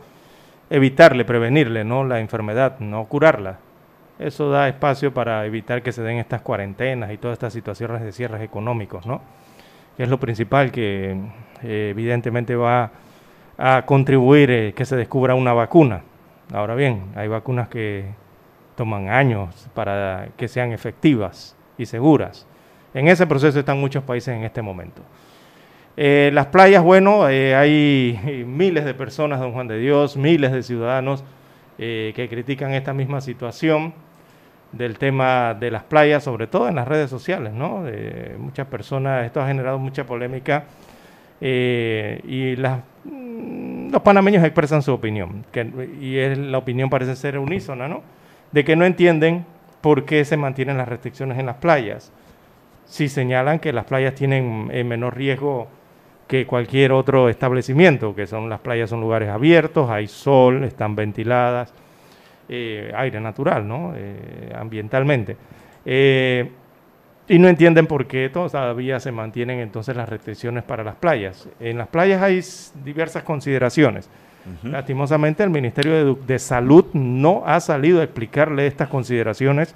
evitarle, 0.73 1.27
prevenirle, 1.27 1.85
¿no? 1.85 2.03
La 2.03 2.21
enfermedad, 2.21 2.79
no 2.79 3.05
curarla. 3.05 3.59
Eso 4.19 4.51
da 4.51 4.69
espacio 4.69 5.13
para 5.13 5.45
evitar 5.45 5.83
que 5.83 5.93
se 5.93 6.03
den 6.03 6.17
estas 6.17 6.41
cuarentenas 6.41 7.13
y 7.13 7.19
todas 7.19 7.35
estas 7.35 7.53
situaciones 7.53 8.01
de 8.01 8.13
cierres 8.13 8.41
económicos, 8.41 9.07
¿no? 9.07 9.21
Que 9.97 10.05
es 10.05 10.09
lo 10.09 10.19
principal 10.19 10.73
que 10.73 11.17
eh, 11.63 11.89
evidentemente 11.91 12.57
va 12.57 12.91
a 13.59 13.83
contribuir 13.85 14.73
que 14.75 14.85
se 14.87 14.97
descubra 14.97 15.35
una 15.35 15.53
vacuna. 15.53 16.03
Ahora 16.53 16.75
bien, 16.75 17.05
hay 17.17 17.29
vacunas 17.29 17.69
que 17.69 18.07
toman 18.75 19.11
años 19.11 19.69
para 19.75 20.29
que 20.39 20.49
sean 20.49 20.73
efectivas 20.73 21.55
y 21.77 21.85
seguras. 21.85 22.47
En 22.95 23.09
ese 23.09 23.27
proceso 23.27 23.59
están 23.59 23.79
muchos 23.79 24.05
países 24.05 24.35
en 24.35 24.45
este 24.45 24.63
momento. 24.63 25.03
Eh, 25.97 26.31
las 26.33 26.47
playas, 26.47 26.83
bueno, 26.83 27.29
eh, 27.29 27.55
hay 27.55 28.45
miles 28.47 28.85
de 28.85 28.95
personas, 28.95 29.41
don 29.41 29.53
Juan 29.53 29.69
de 29.69 29.79
Dios, 29.79 30.17
miles 30.17 30.53
de 30.53 30.63
ciudadanos 30.63 31.23
eh, 31.79 32.13
que 32.17 32.29
critican 32.29 32.73
esta 32.73 32.95
misma 32.95 33.21
situación 33.21 33.93
del 34.73 34.97
tema 34.99 35.55
de 35.55 35.71
las 35.71 35.83
playas, 35.83 36.25
sobre 36.25 36.47
todo 36.47 36.67
en 36.69 36.77
las 36.77 36.89
redes 36.89 37.11
sociales, 37.11 37.53
¿no? 37.53 37.85
muchas 38.39 38.67
personas, 38.69 39.27
esto 39.27 39.43
ha 39.43 39.47
generado 39.47 39.79
mucha 39.79 40.07
polémica 40.07 40.65
y 41.43 42.57
las, 42.57 42.81
mm, 43.05 43.91
los 43.91 44.01
panameños 44.01 44.43
expresan 44.45 44.81
su 44.81 44.95
opinión, 44.95 45.45
que, 45.53 45.91
y 46.01 46.17
es, 46.17 46.39
la 46.39 46.57
opinión 46.57 46.89
parece 46.89 47.17
ser 47.17 47.39
unísona, 47.39 47.87
¿no? 47.87 48.03
de 48.53 48.65
que 48.65 48.77
no 48.77 48.87
entienden 48.87 49.45
por 49.83 50.05
qué 50.05 50.25
se 50.25 50.37
mantienen 50.39 50.79
las 50.79 50.89
restricciones 50.89 51.39
en 51.39 51.47
las 51.47 51.57
playas. 51.57 52.13
Si 52.87 53.09
señalan 53.09 53.59
que 53.59 53.73
las 53.73 53.85
playas 53.85 54.15
tienen 54.15 54.71
eh, 54.73 54.85
menor 54.85 55.17
riesgo 55.17 55.69
que 56.33 56.47
cualquier 56.47 56.93
otro 56.93 57.29
establecimiento, 57.29 58.15
que 58.15 58.27
son 58.27 58.49
las 58.49 58.59
playas 58.59 58.89
son 58.89 59.03
lugares 59.03 59.29
abiertos, 59.29 59.91
hay 59.91 60.09
sol, 60.09 60.65
están 60.65 60.97
ventiladas, 60.97 61.75
eh, 62.49 62.91
aire 62.97 63.21
natural, 63.21 63.69
¿no? 63.69 63.93
Eh, 63.95 64.51
ambientalmente. 64.59 65.37
y 65.85 67.39
no 67.39 67.49
entienden 67.49 67.87
por 67.87 68.07
qué 68.07 68.31
todavía 68.31 68.99
se 68.99 69.13
mantienen 69.13 69.59
entonces 69.59 69.95
las 69.95 70.09
restricciones 70.09 70.65
para 70.65 70.83
las 70.83 70.95
playas. 70.95 71.51
En 71.61 71.77
las 71.77 71.89
playas 71.89 72.23
hay 72.23 72.41
diversas 72.83 73.25
consideraciones. 73.25 74.09
Lastimosamente 74.63 75.43
el 75.43 75.51
Ministerio 75.51 76.15
de 76.15 76.39
Salud 76.39 76.87
no 76.95 77.43
ha 77.45 77.61
salido 77.61 78.01
a 78.01 78.05
explicarle 78.05 78.67
estas 78.67 78.89
consideraciones, 78.89 79.75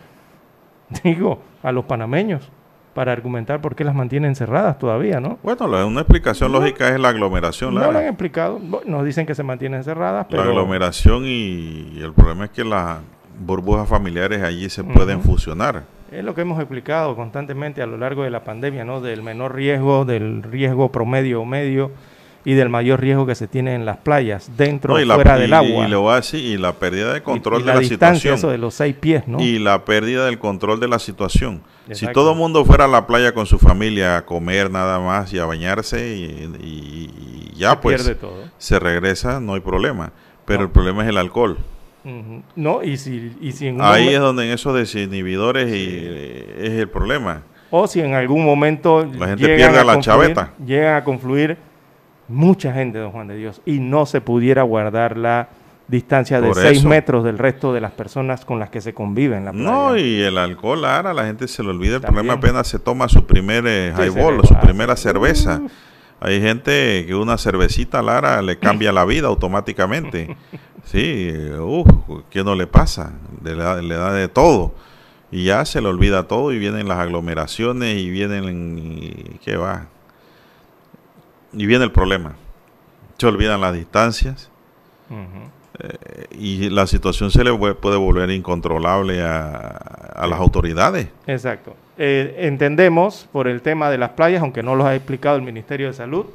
digo, 1.05 1.43
a 1.63 1.71
los 1.71 1.85
panameños 1.85 2.51
para 2.97 3.13
argumentar 3.13 3.61
por 3.61 3.77
qué 3.77 3.85
las 3.85 3.95
mantienen 3.95 4.35
cerradas 4.35 4.79
todavía, 4.79 5.21
¿no? 5.21 5.39
Bueno, 5.43 5.69
la- 5.69 5.85
una 5.85 6.01
explicación 6.01 6.51
lógica 6.51 6.89
es 6.89 6.99
la 6.99 7.11
aglomeración, 7.11 7.75
No 7.75 7.81
Lara. 7.81 7.93
lo 7.93 7.99
han 7.99 8.07
explicado, 8.07 8.59
nos 8.87 9.05
dicen 9.05 9.27
que 9.27 9.35
se 9.35 9.43
mantienen 9.43 9.85
cerradas, 9.85 10.27
pero 10.31 10.43
La 10.45 10.49
aglomeración 10.49 11.25
y, 11.27 11.93
y 11.95 12.01
el 12.03 12.15
problema 12.15 12.47
es 12.47 12.51
que 12.53 12.65
las 12.65 12.99
burbujas 13.39 13.87
familiares 13.87 14.43
allí 14.43 14.71
se 14.71 14.83
pueden 14.83 15.21
fusionar. 15.21 15.83
Es 16.11 16.25
lo 16.25 16.35
que 16.35 16.41
hemos 16.41 16.59
explicado 16.59 17.15
constantemente 17.17 17.83
a 17.83 17.87
lo 17.87 17.99
largo 17.99 18.23
de 18.23 18.31
la 18.31 18.45
pandemia, 18.45 18.85
¿no? 18.87 19.03
Del 19.03 19.23
menor 19.23 19.55
riesgo, 19.55 20.07
del 20.07 20.43
riesgo 20.43 20.91
promedio 20.91 21.43
o 21.43 21.45
medio 21.45 21.91
y 22.47 22.55
del 22.55 22.69
mayor 22.71 23.01
riesgo 23.01 23.27
que 23.27 23.35
se 23.35 23.47
tiene 23.49 23.75
en 23.75 23.85
las 23.85 23.97
playas, 23.99 24.51
dentro 24.57 24.91
No, 24.95 24.95
o 24.99 25.01
y 25.03 25.05
la, 25.05 25.17
fuera 25.17 25.37
y- 25.37 25.41
del 25.43 25.53
agua. 25.53 25.89
Y, 25.89 25.93
a 25.93 26.15
decir, 26.17 26.41
y 26.41 26.57
la 26.57 26.73
pérdida 26.75 27.13
de 27.13 27.23
control 27.23 27.61
y 27.61 27.65
de 27.65 27.67
la 27.67 27.75
la, 27.75 27.81
distancia, 27.81 28.15
situación. 28.15 28.35
eso 28.37 28.51
de 28.51 28.59
los 28.59 28.73
seis 28.73 28.95
pies, 28.95 29.27
¿no? 29.27 29.41
Y 29.41 29.59
la 29.59 29.85
pérdida 29.85 30.25
del 30.27 30.39
control 30.39 30.79
de 30.81 30.87
la 30.89 30.99
situación. 31.01 31.61
Si 31.91 32.07
todo 32.13 32.33
el 32.33 32.39
mundo 32.39 32.65
fuera 32.65 32.85
a 32.85 32.89
la 32.89 33.07
playa 33.07 33.33
con 33.35 33.47
su 33.47 33.59
familia 33.59 34.17
a 34.17 34.25
comer 34.25 34.71
nada 34.71 34.99
más 35.01 35.33
y 35.35 35.39
a 35.39 35.45
bañarse 35.45 36.17
y, 36.17 37.53
ya 37.57 37.71
Se 37.73 37.77
pues 37.79 38.19
todo. 38.21 38.45
se 38.59 38.79
regresa, 38.79 39.41
no 39.41 39.55
hay 39.55 39.61
problema. 39.61 40.13
Pero 40.45 40.61
No. 40.61 40.65
el 40.67 40.71
problema 40.71 41.03
es 41.03 41.09
el 41.09 41.17
alcohol. 41.19 41.59
No, 42.55 42.85
y 42.85 42.97
si, 42.99 43.37
y 43.41 43.51
si 43.51 43.67
en 43.67 43.77
un 43.77 43.83
Ahí 43.83 44.09
es 44.15 44.21
donde 44.21 44.47
en 44.47 44.53
esos 44.53 44.73
desinhibidores 44.77 45.69
y, 45.75 46.65
es 46.65 46.73
el 46.75 46.89
problema. 46.89 47.43
o 47.71 47.89
si 47.89 48.01
en 48.01 48.15
algún 48.15 48.45
momento 48.45 49.05
La 49.19 49.27
gente 49.29 49.43
llegan 49.43 49.57
pierde 49.57 49.79
a 49.81 49.85
la 49.85 49.95
confluir- 49.97 50.03
chaveta. 50.03 50.53
llegan 50.65 50.95
a 50.95 51.03
confluir 51.05 51.57
mucha 52.29 52.73
gente, 52.73 52.99
don 52.99 53.13
Juan 53.13 53.29
de 53.29 53.37
Dios, 53.37 53.61
y 53.65 53.79
no 53.81 54.07
se 54.07 54.21
pudiera 54.21 54.63
guardar 54.63 55.17
la 55.17 55.49
distancia 55.89 56.41
de 56.41 56.49
Por 56.49 56.57
6 56.57 56.79
eso. 56.79 56.89
metros 56.89 57.25
del 57.25 57.39
resto 57.39 57.73
de 57.73 57.81
las 57.81 57.93
personas 57.93 58.45
con 58.45 58.59
las 58.59 58.71
que 58.71 58.81
se 58.81 58.93
convive 58.93 59.37
en 59.37 59.45
la 59.45 59.53
playa. 59.53 59.71
No, 59.71 59.97
y 59.97 60.21
el 60.21 60.37
alcohol, 60.37 60.85
ahora 60.85 61.15
la 61.15 61.25
gente 61.27 61.47
se 61.47 61.63
le 61.63 61.71
olvida. 61.71 61.97
El 61.97 62.03
También. 62.03 62.27
problema 62.27 62.33
apenas 62.35 62.67
se 62.67 62.79
toma 62.79 63.09
su 63.09 63.25
primer 63.27 63.65
eh, 63.67 63.93
Sí, 63.97 64.03
highball, 64.03 64.45
su 64.47 64.57
primera 64.59 64.97
cerveza. 64.97 65.61
Hay 66.19 66.41
gente 66.41 67.05
que 67.07 67.15
una 67.15 67.39
cervecita, 67.39 68.03
Lara, 68.03 68.41
le 68.43 68.59
cambia 68.59 68.91
la 68.93 69.05
vida 69.05 69.29
automáticamente. 69.29 70.37
Sí, 70.87 71.33
uff, 71.59 71.89
¿qué 72.31 72.45
no 72.45 72.55
le 72.55 72.69
pasa? 72.69 73.13
Le 73.43 73.57
da, 73.57 73.83
le 73.83 73.97
da 73.97 74.13
de 74.13 74.29
todo. 74.29 74.73
Y 75.33 75.43
ya 75.43 75.65
se 75.65 75.81
le 75.81 75.89
olvida 75.89 76.29
todo 76.29 76.53
y 76.53 76.61
vienen 76.61 76.87
las 76.87 76.99
aglomeraciones 76.99 77.99
y 77.99 78.09
vienen... 78.09 79.41
¿Qué 79.45 79.57
va? 79.57 79.89
Y 81.57 81.67
viene 81.67 81.85
el 81.85 81.93
problema. 81.93 82.37
Se 83.19 83.27
olvidan 83.27 83.61
las 83.61 83.73
distancias 83.73 84.51
eh, 85.79 86.27
y 86.39 86.69
la 86.69 86.87
situación 86.87 87.31
se 87.31 87.43
le 87.43 87.53
puede 87.75 87.97
volver 87.97 88.31
incontrolable 88.31 89.23
a, 89.23 89.69
a 90.15 90.27
las 90.27 90.39
autoridades. 90.39 91.09
Exacto. 91.27 91.75
Eh, 91.99 92.37
entendemos 92.41 93.27
por 93.33 93.49
el 93.49 93.63
tema 93.63 93.89
de 93.89 93.97
las 93.97 94.11
playas, 94.11 94.43
aunque 94.43 94.63
no 94.63 94.75
los 94.75 94.87
ha 94.87 94.95
explicado 94.95 95.37
el 95.37 95.43
Ministerio 95.43 95.87
de 95.87 95.95
Salud, 95.95 96.27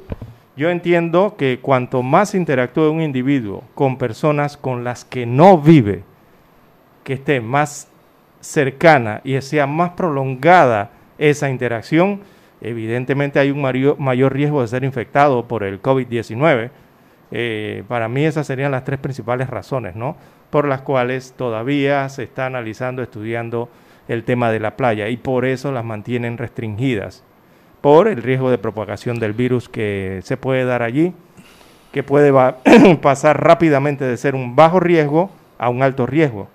yo 0.56 0.70
entiendo 0.70 1.36
que 1.38 1.60
cuanto 1.62 2.02
más 2.02 2.34
interactúe 2.34 2.90
un 2.90 3.00
individuo 3.00 3.62
con 3.74 3.96
personas 3.96 4.56
con 4.56 4.84
las 4.84 5.04
que 5.04 5.24
no 5.24 5.58
vive, 5.58 6.02
que 7.04 7.14
esté 7.14 7.40
más 7.40 7.88
cercana 8.40 9.20
y 9.24 9.40
sea 9.40 9.66
más 9.66 9.92
prolongada 9.92 10.90
esa 11.16 11.48
interacción, 11.48 12.20
evidentemente 12.62 13.38
hay 13.38 13.50
un 13.50 13.60
mayor 13.98 14.32
riesgo 14.32 14.62
de 14.62 14.68
ser 14.68 14.84
infectado 14.84 15.46
por 15.48 15.64
el 15.64 15.82
COVID-19. 15.82 16.70
Eh, 17.32 17.84
para 17.88 18.08
mí 18.08 18.24
esas 18.24 18.46
serían 18.46 18.72
las 18.72 18.84
tres 18.84 18.98
principales 18.98 19.50
razones, 19.50 19.96
¿no? 19.96 20.16
Por 20.50 20.68
las 20.68 20.82
cuales 20.82 21.34
todavía 21.36 22.08
se 22.08 22.22
está 22.22 22.46
analizando, 22.46 23.02
estudiando 23.02 23.68
el 24.08 24.24
tema 24.24 24.50
de 24.50 24.60
la 24.60 24.76
playa 24.76 25.08
y 25.08 25.16
por 25.16 25.44
eso 25.44 25.72
las 25.72 25.84
mantienen 25.84 26.38
restringidas, 26.38 27.24
por 27.80 28.08
el 28.08 28.22
riesgo 28.22 28.50
de 28.50 28.58
propagación 28.58 29.18
del 29.18 29.32
virus 29.32 29.68
que 29.68 30.20
se 30.22 30.36
puede 30.36 30.64
dar 30.64 30.82
allí, 30.82 31.14
que 31.92 32.02
puede 32.02 32.32
pasar 33.02 33.42
rápidamente 33.42 34.04
de 34.04 34.16
ser 34.16 34.34
un 34.34 34.54
bajo 34.54 34.80
riesgo 34.80 35.30
a 35.58 35.68
un 35.68 35.82
alto 35.82 36.06
riesgo. 36.06 36.48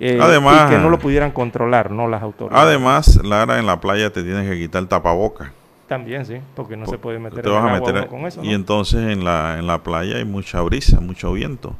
Eh, 0.00 0.18
Además- 0.20 0.70
y 0.70 0.74
que 0.74 0.80
no 0.80 0.88
lo 0.90 0.98
pudieran 0.98 1.30
controlar, 1.30 1.90
¿no? 1.90 2.08
Las 2.08 2.22
autoridades. 2.22 2.62
Además, 2.66 3.20
Lara, 3.24 3.58
en 3.58 3.66
la 3.66 3.80
playa 3.80 4.10
te 4.12 4.22
tienes 4.22 4.48
que 4.50 4.58
quitar 4.58 4.82
el 4.82 4.88
tapaboca. 4.88 5.52
También, 5.88 6.24
sí, 6.24 6.36
porque 6.56 6.76
no 6.76 6.86
se 6.86 6.96
puede 6.98 7.18
meter 7.18 7.42
te 7.42 7.48
en 7.48 7.54
vas 7.54 7.62
el 7.64 7.68
a 7.70 7.74
agua 7.76 7.86
meter 7.88 8.02
uno 8.02 8.10
con 8.10 8.26
eso, 8.26 8.42
y 8.42 8.54
entonces 8.54 9.12
en 9.12 9.22
la 9.22 9.58
en 9.58 9.66
la 9.66 9.78
playa 9.82 10.16
hay 10.16 10.24
mucha 10.24 10.60
brisa 10.62 10.98
mucho 11.00 11.32
viento 11.32 11.74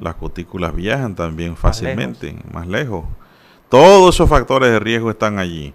las 0.00 0.14
cutículas 0.14 0.74
viajan 0.74 1.14
también 1.14 1.56
fácilmente 1.56 2.36
más 2.52 2.66
lejos. 2.68 3.04
todos 3.68 4.14
esos 4.14 4.28
factores 4.28 4.70
de 4.70 4.78
riesgo 4.80 5.10
están 5.10 5.38
allí 5.40 5.74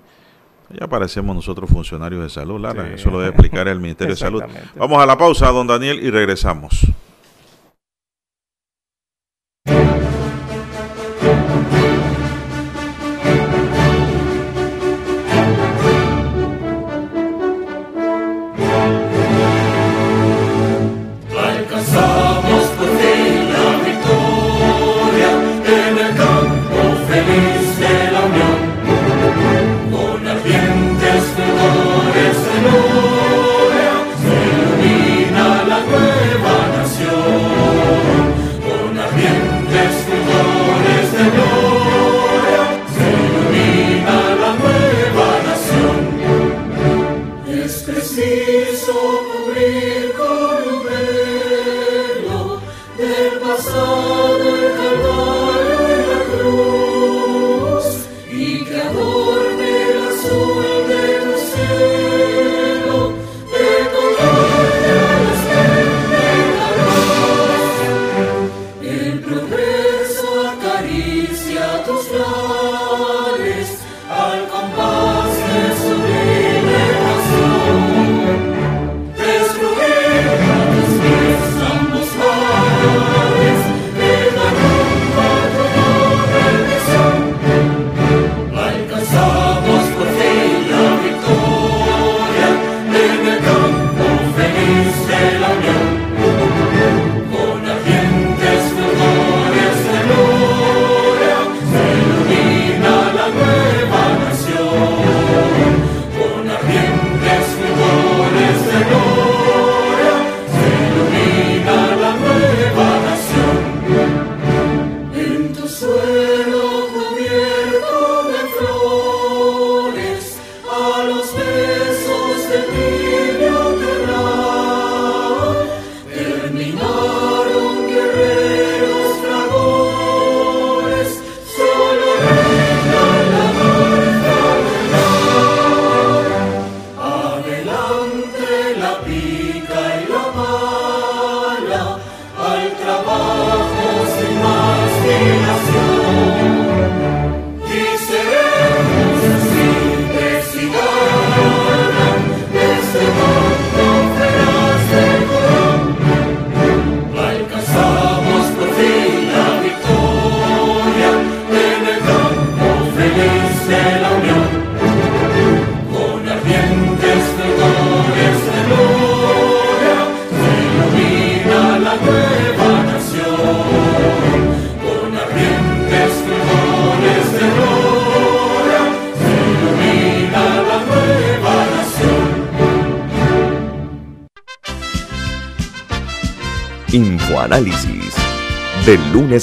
ya 0.79 0.87
parecemos 0.87 1.35
nosotros 1.35 1.69
funcionarios 1.69 2.23
de 2.23 2.29
salud 2.29 2.59
Lara 2.59 2.85
Sí. 2.87 2.93
eso 2.95 3.09
lo 3.11 3.19
debe 3.19 3.31
explicar 3.31 3.67
el 3.67 3.79
Ministerio 3.81 4.15
de 4.15 4.19
Salud 4.19 4.43
vamos 4.77 5.01
a 5.03 5.05
la 5.05 5.17
pausa 5.17 5.47
don 5.51 5.67
Daniel 5.67 5.99
y 6.01 6.09
regresamos 6.09 6.87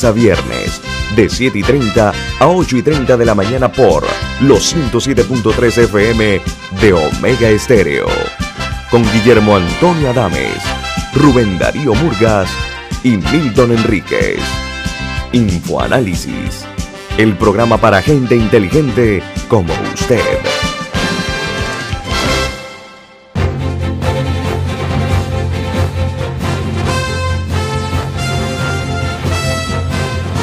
a 0.03 0.11
viernes, 0.11 0.81
de 1.15 1.29
7 1.29 1.57
y 1.57 1.63
30 1.63 2.13
a 2.41 2.49
8 2.49 2.79
y 2.79 2.83
30 2.83 3.17
de 3.17 3.25
la 3.25 3.37
mañana 3.37 3.71
por 3.71 4.05
los 4.41 4.75
107.3 4.75 5.79
FM 5.85 6.41
de 6.81 6.93
Omega 6.93 7.49
Estéreo. 7.49 8.07
Con 8.91 9.05
Guillermo 9.13 9.55
Antonio 9.55 10.11
Adames, 10.11 10.59
Rubén 11.15 11.59
Darío 11.61 11.95
Murgas 11.95 12.51
y 13.05 13.19
Milton 13.19 13.71
Enríquez. 13.73 14.41
Infoanálisis. 15.33 16.65
El 17.17 17.37
programa 17.37 17.77
para 17.79 18.03
gente 18.03 18.35
inteligente 18.35 19.23
como 19.49 19.73
usted. 19.95 20.21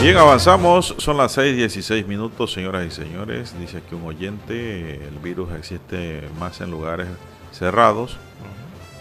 Bien, 0.02 0.18
avanzamos. 0.18 0.95
Son 0.97 1.18
las 1.18 1.38
6:16 1.38 2.06
minutos, 2.08 2.52
señoras 2.52 2.86
y 2.88 2.91
señores. 2.91 3.54
Dice 3.60 3.78
aquí 3.78 3.93
un 3.95 4.04
oyente: 4.04 4.95
el 5.08 5.20
virus 5.22 5.49
existe 5.58 6.24
más 6.39 6.60
en 6.62 6.72
lugares 6.72 7.08
cerrados. 7.52 8.18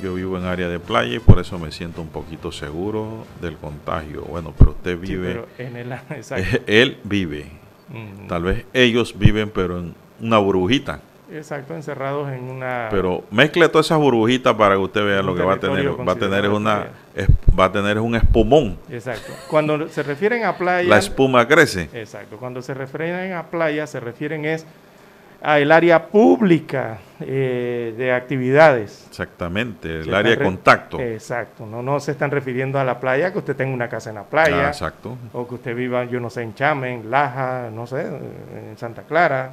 Yo 0.03 0.15
vivo 0.15 0.39
en 0.39 0.45
área 0.45 0.69
de 0.69 0.79
playa 0.79 1.17
y 1.17 1.19
por 1.19 1.39
eso 1.41 1.59
me 1.59 1.73
siento 1.73 2.01
un 2.03 2.09
poquito 2.09 2.53
seguro 2.53 3.25
del 3.41 3.57
contagio. 3.57 4.23
Bueno, 4.23 4.55
pero 4.57 4.71
usted 4.73 4.99
Sí, 5.03 5.13
vive. 5.13 5.29
pero 5.29 5.49
en 5.59 5.77
el- 5.77 5.93
exacto. 6.11 6.59
Él 6.67 6.99
vive. 7.05 7.47
Mm. 7.89 8.27
Tal 8.29 8.43
vez 8.45 8.65
ellos 8.73 9.19
viven, 9.19 9.51
pero 9.51 9.79
en 9.79 9.95
una 10.21 10.39
burbujita. 10.39 11.01
Exacto, 11.33 11.75
encerrados 11.75 12.31
en 12.31 12.51
una... 12.51 12.89
Pero 12.91 13.25
mezcle 13.31 13.69
todas 13.69 13.87
esas 13.87 13.99
burbujitas 13.99 14.55
para 14.55 14.75
que 14.75 14.81
usted 14.81 15.05
vea 15.05 15.23
lo 15.23 15.35
que 15.35 15.43
va 15.43 15.55
a 15.55 15.61
tener. 15.61 15.89
Va 15.89 16.13
a 16.13 16.17
tener 16.17 16.49
una, 16.49 16.87
es- 17.15 17.29
va 17.59 17.67
a 17.67 17.73
tener 17.73 17.99
un 17.99 18.15
espumón. 18.17 18.77
Exacto. 18.91 19.33
Cuando 19.49 19.89
se 19.89 20.03
refieren 20.03 20.45
a 20.45 20.57
playa... 20.57 20.89
La 20.89 20.99
espuma 20.99 21.47
crece. 21.47 21.89
Exacto. 21.93 22.37
Cuando 22.37 22.63
se 22.63 22.75
refieren 22.75 23.33
a 23.33 23.45
playa, 23.45 23.87
se 23.87 24.01
refieren 24.01 24.45
es 24.45 24.67
a 25.43 25.59
el 25.59 25.73
área 25.73 26.09
pública 26.09 26.99
eh, 27.21 27.95
de 27.97 28.13
actividades. 28.13 29.07
Exactamente, 29.09 30.01
el 30.01 30.05
Se 30.05 30.15
área 30.15 30.37
de 30.37 30.45
contacto. 30.45 31.01
Exacto. 31.01 31.65
No, 31.65 31.83
no 31.83 31.99
se 32.01 32.11
están 32.13 32.31
refiriendo 32.31 32.79
a 32.79 32.85
la 32.85 33.01
playa, 33.01 33.33
que 33.33 33.39
usted 33.39 33.57
tenga 33.57 33.73
una 33.73 33.89
casa 33.89 34.11
en 34.11 34.17
la 34.17 34.25
playa. 34.25 34.67
Ah, 34.67 34.69
exacto. 34.69 35.17
O 35.33 35.49
que 35.49 35.55
usted 35.55 35.75
viva, 35.75 36.05
yo 36.05 36.21
no 36.21 36.29
sé, 36.29 36.43
en 36.43 36.55
Chame, 36.55 36.93
en 36.93 37.11
Laja, 37.11 37.71
no 37.73 37.87
sé, 37.87 38.03
en 38.03 38.77
Santa 38.77 39.03
Clara, 39.05 39.53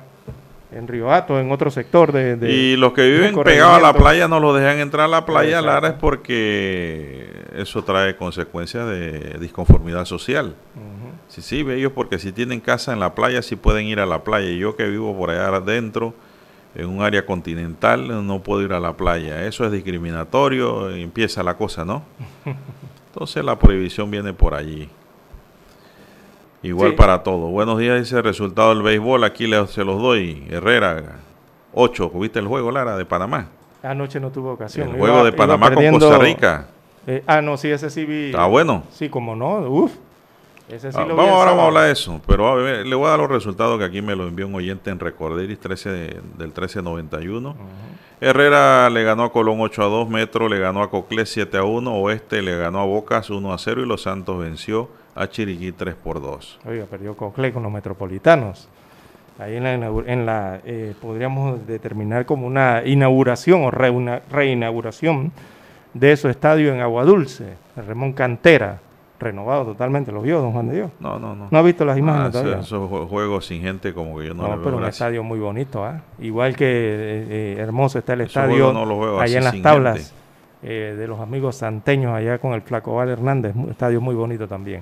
en 0.72 0.88
Río 0.88 1.12
Hato, 1.12 1.40
en 1.40 1.52
otro 1.52 1.72
sector 1.72 2.12
de... 2.12 2.36
de- 2.36 2.52
y 2.52 2.76
los 2.76 2.94
que 2.94 3.08
viven 3.10 3.36
pegados 3.42 3.78
a 3.78 3.82
la 3.82 3.94
playa 3.94 4.28
no 4.28 4.40
los 4.40 4.58
dejan 4.58 4.80
entrar 4.80 5.06
a 5.06 5.08
la 5.08 5.26
playa, 5.26 5.60
Exacto. 5.60 5.68
Lara, 5.68 5.88
es 5.90 5.94
porque 5.94 7.30
eso 7.56 7.84
trae 7.84 8.16
consecuencias 8.16 8.88
de 8.88 9.38
disconformidad 9.40 10.06
social. 10.06 10.56
Ujú. 10.76 11.12
Sí, 11.30 11.42
sí, 11.42 11.66
ellos 11.70 11.92
porque 11.96 12.20
si 12.20 12.32
tienen 12.32 12.60
casa 12.60 12.94
en 12.94 13.00
la 13.00 13.16
playa, 13.16 13.42
sí 13.42 13.56
pueden 13.56 13.86
ir 13.86 14.00
a 14.00 14.06
la 14.06 14.24
playa. 14.24 14.50
Yo 14.52 14.76
que 14.76 14.88
vivo 14.88 15.16
por 15.18 15.30
allá 15.30 15.48
adentro, 15.48 16.14
en 16.76 16.88
un 16.90 17.02
área 17.02 17.26
continental, 17.26 18.26
no 18.28 18.44
puedo 18.44 18.62
ir 18.62 18.74
a 18.74 18.80
la 18.80 18.94
playa. 18.96 19.46
Eso 19.46 19.66
es 19.66 19.72
discriminatorio, 19.72 20.90
empieza 20.92 21.44
la 21.44 21.56
cosa, 21.56 21.86
¿no? 21.86 22.04
Entonces 23.14 23.44
la 23.44 23.58
prohibición 23.58 24.12
viene 24.12 24.34
por 24.34 24.54
allí. 24.54 24.90
Igual 26.68 26.92
Sí. 26.92 26.96
para 26.98 27.24
todo. 27.24 27.48
Buenos 27.48 27.80
días, 27.80 27.98
dice 28.00 28.18
el 28.18 28.24
resultado 28.24 28.70
del 28.74 28.84
béisbol. 28.84 29.24
Aquí 29.24 29.48
le- 29.48 29.68
se 29.68 29.84
los 29.86 30.02
doy. 30.02 30.46
Herrera, 30.50 31.18
8. 31.74 32.10
¿Viste 32.10 32.40
el 32.40 32.48
juego, 32.48 32.72
Lara, 32.72 32.98
de 32.98 33.06
Panamá? 33.06 33.48
Anoche 33.84 34.20
no 34.20 34.32
tuvo 34.32 34.52
ocasión. 34.54 34.90
El 34.90 34.96
Iba- 34.96 35.00
juego 35.08 35.24
de 35.24 35.32
Panamá 35.32 35.74
con 35.74 35.92
Costa 35.92 36.18
Rica. 36.18 36.68
Eh, 37.06 37.24
ah, 37.26 37.42
no, 37.42 37.56
sí, 37.56 37.70
ese 37.70 37.90
sí 37.90 38.06
vi. 38.06 38.26
Está 38.28 38.46
bueno. 38.48 38.84
Sí, 38.92 39.08
como 39.08 39.36
no, 39.36 39.60
uf. 39.70 39.92
Ese 40.68 40.92
sí 40.92 40.98
Ah, 41.00 41.06
lo 41.06 41.14
vi 41.14 41.18
vamos 41.22 41.32
ahora 41.32 41.52
vamos 41.52 41.64
a 41.64 41.68
hablar 41.68 41.84
de 41.86 41.92
eso, 41.94 42.20
pero 42.28 42.46
a 42.50 42.56
ver, 42.56 42.86
le 42.86 42.94
voy 42.96 43.08
a 43.08 43.12
dar 43.12 43.20
los 43.20 43.30
resultados 43.30 43.80
que 43.80 43.86
aquí 43.86 44.02
me 44.02 44.18
lo 44.18 44.28
envió 44.28 44.46
un 44.48 44.56
oyente 44.56 44.90
en 44.90 45.00
Recorderis 45.00 45.58
13 45.60 45.90
de- 45.90 46.22
del 46.38 46.48
1391. 46.52 47.56
Herrera 48.20 48.90
le 48.90 49.04
ganó 49.04 49.24
a 49.24 49.32
Colón 49.32 49.62
8 49.62 49.84
a 49.84 49.86
2, 49.86 50.10
Metro 50.10 50.50
le 50.50 50.60
ganó 50.60 50.82
a 50.84 50.90
Coclé 50.90 51.26
7 51.26 51.58
a 51.58 51.64
1, 51.64 51.94
Oeste 51.96 52.42
le 52.42 52.58
ganó 52.58 52.82
a 52.82 52.86
Bocas 52.86 53.30
1 53.30 53.54
a 53.54 53.58
0 53.58 53.82
y 53.82 53.86
Los 53.86 54.02
Santos 54.02 54.40
venció 54.40 54.90
a 55.18 55.28
Chiriquí 55.30 55.72
3 55.72 55.96
por 55.96 56.22
2. 56.22 56.60
Oiga, 56.68 56.86
perdió 56.86 57.16
Cocle 57.16 57.52
con 57.52 57.64
los 57.64 57.72
metropolitanos. 57.72 58.68
Ahí 59.40 59.56
en 59.56 59.64
la, 59.64 59.74
en 59.74 60.26
la 60.26 60.60
eh, 60.66 60.94
podríamos 61.02 61.66
determinar 61.68 62.26
como 62.26 62.48
una 62.48 62.82
inauguración 62.86 63.64
o 63.66 63.72
reuna- 63.72 64.22
reinauguración 64.32 65.32
de 65.94 66.18
su 66.18 66.28
estadio 66.30 66.74
en 66.74 66.82
Agua 66.82 67.04
Dulce, 67.06 67.54
el 67.76 67.86
Ramón 67.86 68.14
Cantera, 68.14 68.80
renovado 69.20 69.66
totalmente. 69.66 70.12
¿Lo 70.12 70.22
vio, 70.22 70.42
don 70.42 70.52
Juan 70.54 70.70
de 70.70 70.76
Dios? 70.76 70.92
No, 71.00 71.20
no, 71.20 71.36
no. 71.36 71.48
¿No 71.52 71.58
ha 71.58 71.62
visto 71.62 71.86
las 71.86 71.98
imágenes 71.98 72.30
Ah, 72.30 72.32
todavía? 72.32 72.54
esos, 72.56 72.66
esos 72.68 72.90
jue- 72.90 73.08
juegos 73.08 73.46
sin 73.46 73.62
gente 73.62 73.94
como 73.94 74.18
que 74.18 74.28
yo 74.28 74.34
no, 74.34 74.44
No, 74.44 74.50
le 74.50 74.58
pero 74.58 74.72
veo 74.72 74.78
un 74.78 74.84
estadio 74.86 75.24
muy 75.24 75.40
bonito, 75.40 75.84
¿ah? 75.86 76.02
Igual 76.20 76.56
que 76.56 76.66
eh, 76.66 77.28
eh, 77.30 77.56
hermoso 77.60 78.00
está 78.00 78.14
el 78.14 78.22
estadio 78.22 78.74
no 78.74 78.86
veo 79.00 79.20
allá 79.20 79.38
en 79.38 79.44
las 79.44 79.62
tablas 79.62 80.14
eh, 80.64 80.96
de 80.98 81.08
los 81.08 81.20
amigos 81.20 81.56
santeños 81.58 82.12
allá 82.14 82.40
con 82.40 82.54
el 82.54 82.62
Flacobal 82.64 83.10
Hernández, 83.10 83.56
un 83.56 83.70
estadio 83.70 84.02
muy 84.02 84.16
bonito 84.16 84.48
también. 84.48 84.82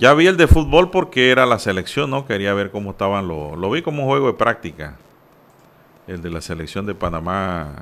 Ya 0.00 0.14
vi 0.14 0.26
el 0.26 0.38
de 0.38 0.46
fútbol 0.46 0.90
porque 0.90 1.30
era 1.30 1.44
la 1.44 1.58
selección, 1.58 2.08
¿no? 2.08 2.26
Quería 2.26 2.54
ver 2.54 2.70
cómo 2.70 2.92
estaban 2.92 3.28
los... 3.28 3.58
Lo 3.58 3.70
vi 3.70 3.82
como 3.82 4.04
un 4.04 4.08
juego 4.08 4.28
de 4.28 4.32
práctica. 4.32 4.96
El 6.06 6.22
de 6.22 6.30
la 6.30 6.40
selección 6.40 6.86
de 6.86 6.94
Panamá. 6.94 7.74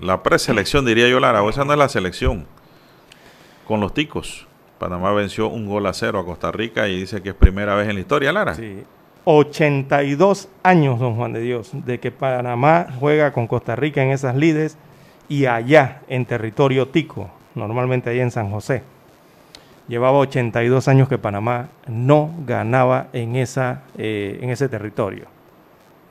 La 0.00 0.22
preselección, 0.22 0.86
diría 0.86 1.10
yo, 1.10 1.20
Lara. 1.20 1.42
O 1.42 1.50
esa 1.50 1.66
no 1.66 1.74
es 1.74 1.78
la 1.78 1.90
selección. 1.90 2.46
Con 3.66 3.80
los 3.80 3.92
ticos. 3.92 4.46
Panamá 4.78 5.12
venció 5.12 5.48
un 5.48 5.66
gol 5.66 5.84
a 5.84 5.92
cero 5.92 6.18
a 6.18 6.24
Costa 6.24 6.50
Rica 6.50 6.88
y 6.88 7.00
dice 7.00 7.20
que 7.20 7.28
es 7.28 7.34
primera 7.34 7.74
vez 7.74 7.86
en 7.86 7.96
la 7.96 8.00
historia, 8.00 8.32
Lara. 8.32 8.54
Sí. 8.54 8.84
82 9.24 10.48
años, 10.62 10.98
don 10.98 11.16
Juan 11.16 11.34
de 11.34 11.42
Dios, 11.42 11.72
de 11.84 12.00
que 12.00 12.10
Panamá 12.10 12.86
juega 12.98 13.34
con 13.34 13.46
Costa 13.46 13.76
Rica 13.76 14.02
en 14.02 14.10
esas 14.10 14.34
lides 14.36 14.78
y 15.28 15.44
allá 15.44 16.00
en 16.08 16.24
territorio 16.24 16.88
tico, 16.88 17.30
normalmente 17.54 18.08
allá 18.08 18.22
en 18.22 18.30
San 18.30 18.50
José. 18.50 18.84
Llevaba 19.88 20.18
82 20.18 20.86
años 20.88 21.08
que 21.08 21.18
Panamá 21.18 21.68
no 21.86 22.30
ganaba 22.46 23.08
en, 23.12 23.36
esa, 23.36 23.82
eh, 23.96 24.38
en 24.42 24.50
ese 24.50 24.68
territorio. 24.68 25.26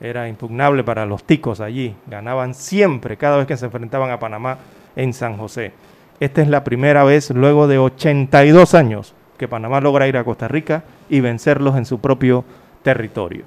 Era 0.00 0.28
impugnable 0.28 0.84
para 0.84 1.06
los 1.06 1.24
ticos 1.24 1.60
allí. 1.60 1.94
Ganaban 2.06 2.54
siempre, 2.54 3.16
cada 3.16 3.36
vez 3.36 3.46
que 3.46 3.56
se 3.56 3.66
enfrentaban 3.66 4.10
a 4.10 4.18
Panamá 4.18 4.58
en 4.96 5.12
San 5.12 5.36
José. 5.36 5.72
Esta 6.20 6.42
es 6.42 6.48
la 6.48 6.64
primera 6.64 7.04
vez, 7.04 7.30
luego 7.30 7.68
de 7.68 7.78
82 7.78 8.74
años, 8.74 9.14
que 9.38 9.46
Panamá 9.46 9.80
logra 9.80 10.08
ir 10.08 10.16
a 10.16 10.24
Costa 10.24 10.48
Rica 10.48 10.82
y 11.08 11.20
vencerlos 11.20 11.76
en 11.76 11.84
su 11.84 12.00
propio 12.00 12.44
territorio. 12.82 13.44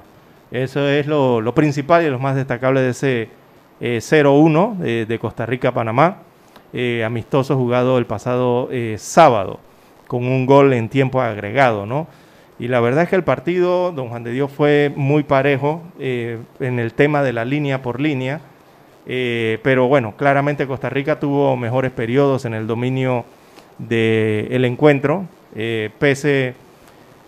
Eso 0.52 0.88
es 0.88 1.08
lo, 1.08 1.54
principal 1.54 2.04
y 2.04 2.10
lo 2.10 2.20
más 2.20 2.36
destacable 2.36 2.82
de 2.82 2.90
ese 2.90 3.30
eh, 3.82 4.00
0-1 4.02 4.78
de, 4.78 5.06
de 5.06 5.20
Costa 5.20 5.46
Rica 5.46 5.70
a 5.70 5.74
Panamá, 5.74 6.18
eh, 6.74 7.04
amistoso 7.04 7.58
jugado 7.58 7.98
el 7.98 8.06
pasado 8.06 8.70
eh, 8.72 8.96
sábado, 8.98 9.60
con 10.12 10.26
un 10.28 10.46
gol 10.46 10.74
en 10.74 10.90
tiempo 10.90 11.22
agregado, 11.22 11.86
¿no? 11.86 12.06
Y 12.60 12.68
la 12.68 12.82
verdad 12.82 13.04
es 13.04 13.10
que 13.10 13.16
el 13.16 13.24
partido, 13.24 13.94
don 13.94 14.10
Juan 14.10 14.26
de 14.26 14.34
Dios, 14.34 14.52
fue 14.52 14.92
muy 14.94 15.24
parejo 15.24 15.84
eh, 16.00 16.38
en 16.60 16.80
el 16.80 16.92
tema 16.92 17.24
de 17.24 17.32
la 17.32 17.46
línea 17.46 17.82
por 17.82 18.02
línea. 18.02 18.42
Eh, 19.08 19.60
pero 19.64 19.88
bueno, 19.88 20.18
claramente 20.18 20.68
Costa 20.68 20.90
Rica 20.90 21.18
tuvo 21.18 21.56
mejores 21.56 21.92
periodos 21.92 22.44
en 22.44 22.54
el 22.54 22.68
dominio 22.68 23.24
del 23.78 24.66
encuentro. 24.66 25.28
Eh, 25.56 25.92
pese 25.98 26.56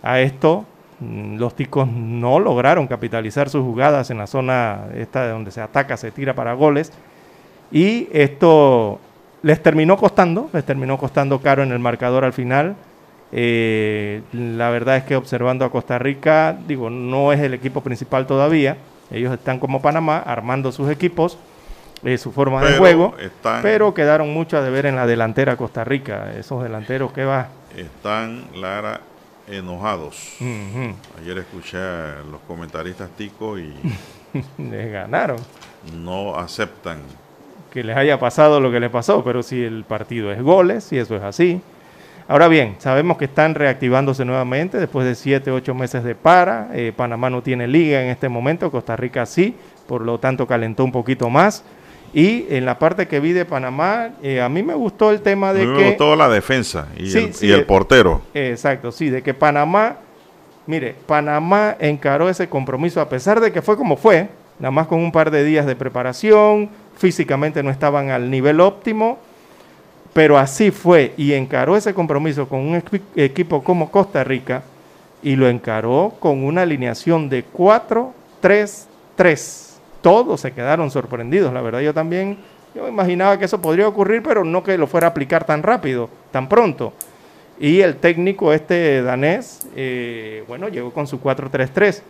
a 0.02 0.20
esto, 0.20 0.66
mm, 1.00 1.38
los 1.38 1.56
ticos 1.56 1.88
no 1.88 2.38
lograron 2.38 2.88
capitalizar 2.88 3.50
sus 3.50 3.64
jugadas 3.64 4.10
en 4.10 4.18
la 4.18 4.28
zona 4.28 4.88
esta 4.94 5.24
de 5.24 5.32
donde 5.32 5.52
se 5.52 5.62
ataca, 5.62 5.96
se 5.96 6.12
tira 6.12 6.34
para 6.34 6.52
goles. 6.52 6.92
Y 7.72 8.10
esto 8.12 9.00
les 9.44 9.62
terminó 9.62 9.96
costando, 9.98 10.50
les 10.54 10.66
terminó 10.66 10.98
costando 10.98 11.40
caro 11.40 11.62
en 11.64 11.72
el 11.72 11.80
marcador 11.80 12.26
al 12.26 12.34
final. 12.34 12.76
Eh, 13.32 14.22
la 14.32 14.70
verdad 14.70 14.98
es 14.98 15.04
que 15.04 15.16
observando 15.16 15.66
a 15.66 15.72
Costa 15.72 15.98
Rica, 16.00 16.58
digo, 16.68 16.90
no 16.90 17.32
es 17.34 17.40
el 17.40 17.54
equipo 17.54 17.82
principal 17.82 18.26
todavía. 18.28 18.78
Ellos 19.12 19.34
están 19.34 19.60
como 19.60 19.82
Panamá, 19.82 20.18
armando 20.20 20.72
sus 20.72 20.90
equipos, 20.90 21.38
eh, 22.04 22.18
su 22.18 22.32
forma 22.32 22.62
de 22.62 22.68
Pero 22.68 22.78
juego, 22.80 23.16
están- 23.20 23.62
pero 23.62 23.94
quedaron 23.94 24.34
mucho 24.34 24.58
a 24.58 24.62
deber 24.62 24.86
en 24.86 24.96
la 24.96 25.06
delantera 25.08 25.56
Costa 25.58 25.84
Rica. 25.84 26.32
Esos 26.38 26.64
delanteros 26.64 27.12
que 27.12 27.26
va. 27.26 27.48
Están, 27.76 28.46
Lara, 28.56 29.02
enojados. 29.48 30.36
Ayer 31.20 31.38
escuché 31.40 31.78
a 31.78 32.18
los 32.32 32.40
comentaristas 32.48 33.10
ticos 33.18 33.60
y 33.60 33.74
Les 34.62 34.92
ganaron. 34.92 35.38
no 35.96 36.36
aceptan. 36.38 37.00
Que 37.74 37.84
les 37.84 37.98
haya 37.98 38.20
pasado 38.20 38.60
lo 38.60 38.72
que 38.72 38.80
les 38.80 38.92
pasó, 38.92 39.24
pero 39.24 39.42
si 39.42 39.64
el 39.64 39.84
partido 39.84 40.32
es 40.32 40.40
goles, 40.44 40.84
si 40.84 41.00
eso 41.00 41.16
es 41.16 41.24
así. 41.24 41.60
Ahora 42.28 42.48
bien, 42.48 42.76
sabemos 42.78 43.18
que 43.18 43.26
están 43.26 43.56
reactivándose 43.56 44.24
nuevamente 44.24 44.78
después 44.78 45.08
de 45.08 45.16
7, 45.16 45.50
8 45.50 45.74
meses 45.74 46.04
de 46.04 46.14
para. 46.14 46.70
Eh, 46.74 46.94
Panamá 46.96 47.32
no 47.32 47.42
tiene 47.42 47.68
liga 47.68 48.04
en 48.04 48.10
este 48.10 48.30
momento, 48.30 48.70
Costa 48.70 48.96
Rica 48.96 49.26
sí, 49.26 49.56
por 49.88 50.04
lo 50.04 50.20
tanto 50.20 50.46
calentó 50.46 50.86
un 50.86 50.92
poquito 50.92 51.32
más. 51.32 51.64
Y 52.14 52.46
en 52.52 52.64
la 52.64 52.78
parte 52.78 53.08
que 53.08 53.20
vi 53.20 53.32
de 53.32 53.44
Panamá, 53.44 54.12
eh, 54.22 54.40
a 54.40 54.48
mí 54.50 54.62
me 54.62 54.76
gustó 54.76 55.10
el 55.10 55.22
tema 55.22 55.52
de 55.52 55.62
que... 55.62 55.66
me 55.66 55.88
gustó 55.88 56.16
la 56.16 56.30
defensa 56.30 56.90
y, 56.96 57.10
Sí, 57.10 57.18
el, 57.18 57.34
sí, 57.34 57.48
y 57.48 57.52
el 57.52 57.62
eh, 57.62 57.66
portero. 57.66 58.22
Exacto, 58.36 58.92
sí, 58.92 59.10
de 59.10 59.24
que 59.24 59.34
Panamá, 59.34 59.98
mire, 60.68 60.94
Panamá 61.08 61.76
encaró 61.80 62.30
ese 62.30 62.48
compromiso 62.48 63.02
a 63.02 63.10
pesar 63.10 63.42
de 63.42 63.52
que 63.52 63.64
fue 63.64 63.76
como 63.76 63.98
fue, 63.98 64.30
nada 64.60 64.70
más 64.70 64.86
con 64.86 65.00
un 65.00 65.12
par 65.12 65.32
de 65.32 65.44
días 65.44 65.66
de 65.66 65.76
preparación, 65.76 66.70
físicamente 66.98 67.64
no 67.64 67.70
estaban 67.70 68.10
al 68.10 68.30
nivel 68.30 68.60
óptimo, 68.60 69.18
pero 70.14 70.38
así 70.38 70.72
fue 70.72 71.14
y 71.18 71.34
encaró 71.34 71.76
ese 71.76 71.94
compromiso 71.94 72.48
con 72.48 72.60
un 72.60 72.82
equi- 72.82 73.02
equipo 73.16 73.64
como 73.64 73.90
Costa 73.92 74.24
Rica 74.24 74.64
y 75.24 75.36
lo 75.36 75.48
encaró 75.48 76.14
con 76.20 76.44
una 76.44 76.62
alineación 76.64 77.30
de 77.30 77.46
4-3-3. 77.46 79.70
Todos 80.02 80.42
se 80.42 80.52
quedaron 80.52 80.92
sorprendidos, 80.92 81.54
la 81.54 81.62
verdad 81.62 81.80
yo 81.80 81.94
también, 81.94 82.38
yo 82.76 82.88
imaginaba 82.88 83.40
que 83.40 83.46
eso 83.46 83.62
podría 83.62 83.88
ocurrir, 83.88 84.22
pero 84.22 84.44
no 84.44 84.64
que 84.64 84.78
lo 84.78 84.88
fuera 84.88 85.08
a 85.08 85.10
aplicar 85.12 85.46
tan 85.46 85.64
rápido, 85.64 86.10
tan 86.32 86.50
pronto. 86.50 86.94
Y 87.60 87.80
el 87.82 87.96
técnico 87.98 88.52
este 88.52 89.02
danés, 89.02 89.68
eh, 89.76 90.44
bueno, 90.48 90.68
llegó 90.68 90.92
con 90.92 91.08
su 91.08 91.22
4-3-3. 91.22 92.02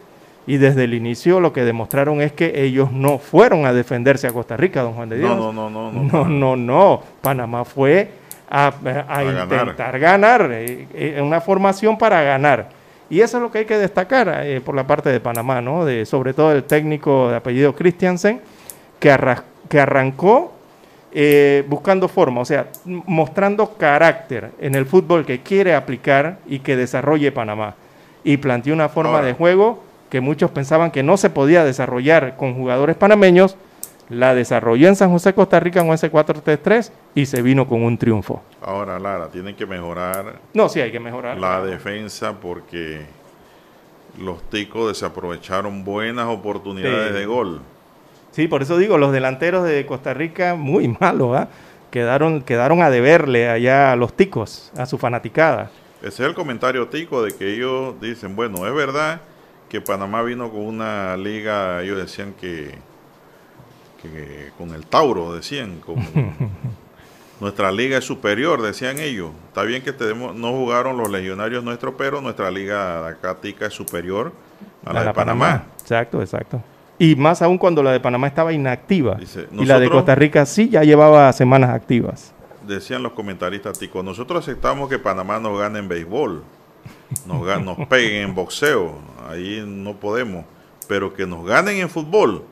Y 0.46 0.58
desde 0.58 0.84
el 0.84 0.94
inicio 0.94 1.40
lo 1.40 1.54
que 1.54 1.64
demostraron 1.64 2.22
es 2.22 2.34
que 2.34 2.64
ellos 2.64 2.92
no 2.92 3.18
fueron 3.18 3.66
a 3.66 3.72
defenderse 3.74 4.28
a 4.28 4.32
Costa 4.32 4.58
Rica, 4.58 4.82
don 4.82 4.94
Juan 4.94 5.10
de 5.10 5.18
Dios. 5.20 5.36
No, 5.38 5.54
no, 5.54 5.70
no, 5.70 5.92
no, 5.92 6.04
no. 6.04 6.12
No, 6.12 6.26
no, 6.26 6.56
no. 6.56 7.02
Panamá 7.22 7.64
fue 7.64 8.10
a, 8.50 8.72
intentar 9.24 9.98
ganar, 10.00 10.50
eh, 10.52 10.88
eh, 10.94 11.22
una 11.24 11.40
formación 11.42 11.98
para 11.98 12.22
ganar. 12.22 12.70
Y 13.10 13.22
eso 13.22 13.38
es 13.38 13.44
lo 13.44 13.52
que 13.52 13.60
hay 13.60 13.66
que 13.66 13.78
destacar 13.78 14.42
eh, 14.44 14.60
por 14.60 14.76
la 14.76 14.86
parte 14.86 15.10
de 15.10 15.20
Panamá, 15.20 15.62
¿no? 15.62 15.86
De, 15.86 16.06
sobre 16.06 16.34
todo 16.34 16.52
el 16.52 16.64
técnico 16.64 17.30
de 17.30 17.38
apellido 17.38 17.74
Christiansen, 17.76 18.42
que, 19.00 19.12
arras- 19.12 19.44
que 19.70 19.80
arrancó 19.80 20.52
eh, 21.14 21.64
buscando 21.68 22.08
forma, 22.08 22.42
o 22.42 22.46
sea, 22.46 22.68
mostrando 22.86 23.76
carácter 23.78 24.52
en 24.60 24.76
el 24.76 24.86
fútbol 24.86 25.26
que 25.26 25.40
quiere 25.42 25.74
aplicar 25.76 26.38
y 26.48 26.60
que 26.60 26.76
desarrolle 26.76 27.32
Panamá. 27.32 27.76
Y 28.24 28.38
planteó 28.38 28.74
una 28.74 28.90
forma 28.90 29.16
Ahora. 29.16 29.28
de 29.28 29.34
juego 29.34 29.84
que 30.14 30.22
muchos 30.22 30.52
pensaban 30.52 30.92
que 30.92 31.02
no 31.02 31.18
se 31.18 31.32
podía 31.32 31.64
desarrollar 31.66 32.38
con 32.38 32.54
jugadores 32.54 32.96
panameños, 32.96 33.58
la 34.10 34.36
desarrolló 34.36 34.88
en 34.88 34.96
San 34.96 35.10
José, 35.10 35.34
Costa 35.34 35.60
Rica, 35.60 35.80
en 35.82 35.92
ese 35.92 36.12
4-3-3 36.12 36.92
y 37.16 37.26
se 37.26 37.42
vino 37.42 37.68
con 37.68 37.82
un 37.82 37.98
triunfo. 37.98 38.44
Ahora, 38.62 39.00
Lara, 39.00 39.30
tienen 39.30 39.56
que 39.56 39.66
mejorar 39.66 40.36
No, 40.54 40.70
sí 40.70 40.80
hay 40.82 40.92
que 40.92 41.00
mejorar. 41.00 41.40
la 41.40 41.64
defensa 41.64 42.34
porque 42.40 43.02
los 44.20 44.44
ticos 44.52 44.90
desaprovecharon 44.90 45.84
buenas 45.84 46.28
oportunidades 46.28 47.08
Sí. 47.14 47.18
de 47.18 47.26
gol. 47.26 47.62
Sí, 48.34 48.48
por 48.48 48.62
eso 48.62 48.78
digo, 48.78 49.00
los 49.00 49.12
delanteros 49.12 49.64
de 49.66 49.84
Costa 49.88 50.14
Rica 50.14 50.54
muy 50.54 50.88
malos, 51.00 51.36
¿ah? 51.36 51.48
Quedaron, 51.90 52.44
quedaron 52.44 52.84
a 52.84 52.92
deberle 52.92 53.50
allá 53.50 53.92
a 53.92 53.96
los 53.96 54.14
ticos, 54.14 54.72
a 54.78 54.86
su 54.86 55.00
fanaticada. 55.00 55.72
Ese 56.04 56.22
es 56.22 56.30
el 56.30 56.36
comentario 56.36 56.88
tico 56.88 57.24
de 57.24 57.32
que 57.36 57.52
ellos 57.56 58.00
dicen, 58.00 58.36
bueno, 58.36 58.68
es 58.68 58.74
verdad 58.76 59.22
que 59.74 59.82
Panamá 59.82 60.22
vino 60.22 60.52
con 60.52 60.62
una 60.62 61.18
liga, 61.18 61.82
ellos 61.82 61.98
decían 61.98 62.36
que, 62.40 62.76
que 64.04 64.52
con 64.56 64.70
el 64.70 64.86
Tauro, 64.86 65.34
decían, 65.34 65.80
como 65.84 66.04
nuestra 67.40 67.72
liga 67.72 67.98
es 67.98 68.06
superior, 68.06 68.62
decían 68.62 69.00
ellos. 69.00 69.32
Está 69.48 69.64
bien 69.64 69.82
que 69.82 69.92
tenemos, 69.92 70.36
no 70.36 70.52
jugaron 70.52 70.96
los 70.96 71.10
legionarios 71.10 71.64
nuestros, 71.64 71.96
pero 71.98 72.22
nuestra 72.22 72.52
liga 72.52 73.02
de 73.02 73.10
acá 73.14 73.34
tica 73.42 73.66
es 73.66 73.74
superior 73.74 74.32
a 74.86 74.94
la, 74.94 75.06
de 75.06 75.14
Panamá. 75.16 75.64
Exacto, 75.82 76.22
exacto. 76.22 76.62
Y 77.00 77.16
más 77.16 77.42
aún 77.42 77.58
cuando 77.58 77.82
la 77.82 77.94
de 77.94 78.00
Panamá 78.00 78.28
estaba 78.28 78.54
inactiva. 78.54 79.16
Dice, 79.16 79.48
y 79.52 79.66
la 79.66 79.80
de 79.80 79.90
Costa 79.90 80.14
Rica 80.14 80.46
sí 80.46 80.70
ya 80.70 80.84
llevaba 80.84 81.34
semanas 81.34 81.72
activas. 81.72 82.32
Decían 82.68 83.02
los 83.02 83.14
comentaristas 83.14 83.80
ticos, 83.80 84.06
nosotros 84.06 84.48
aceptamos 84.48 84.88
que 84.88 85.00
Panamá 85.00 85.40
nos 85.40 85.58
gane 85.58 85.80
en 85.80 85.88
béisbol, 85.88 86.44
nos, 87.26 87.62
nos 87.62 87.88
peguen 87.88 88.30
en 88.30 88.36
boxeo, 88.36 88.98
ahí 89.30 89.64
no 89.66 89.96
podemos, 89.96 90.46
pero 90.88 91.14
que 91.14 91.26
nos 91.26 91.46
ganen 91.46 91.78
en 91.78 91.90
fútbol, 91.90 92.44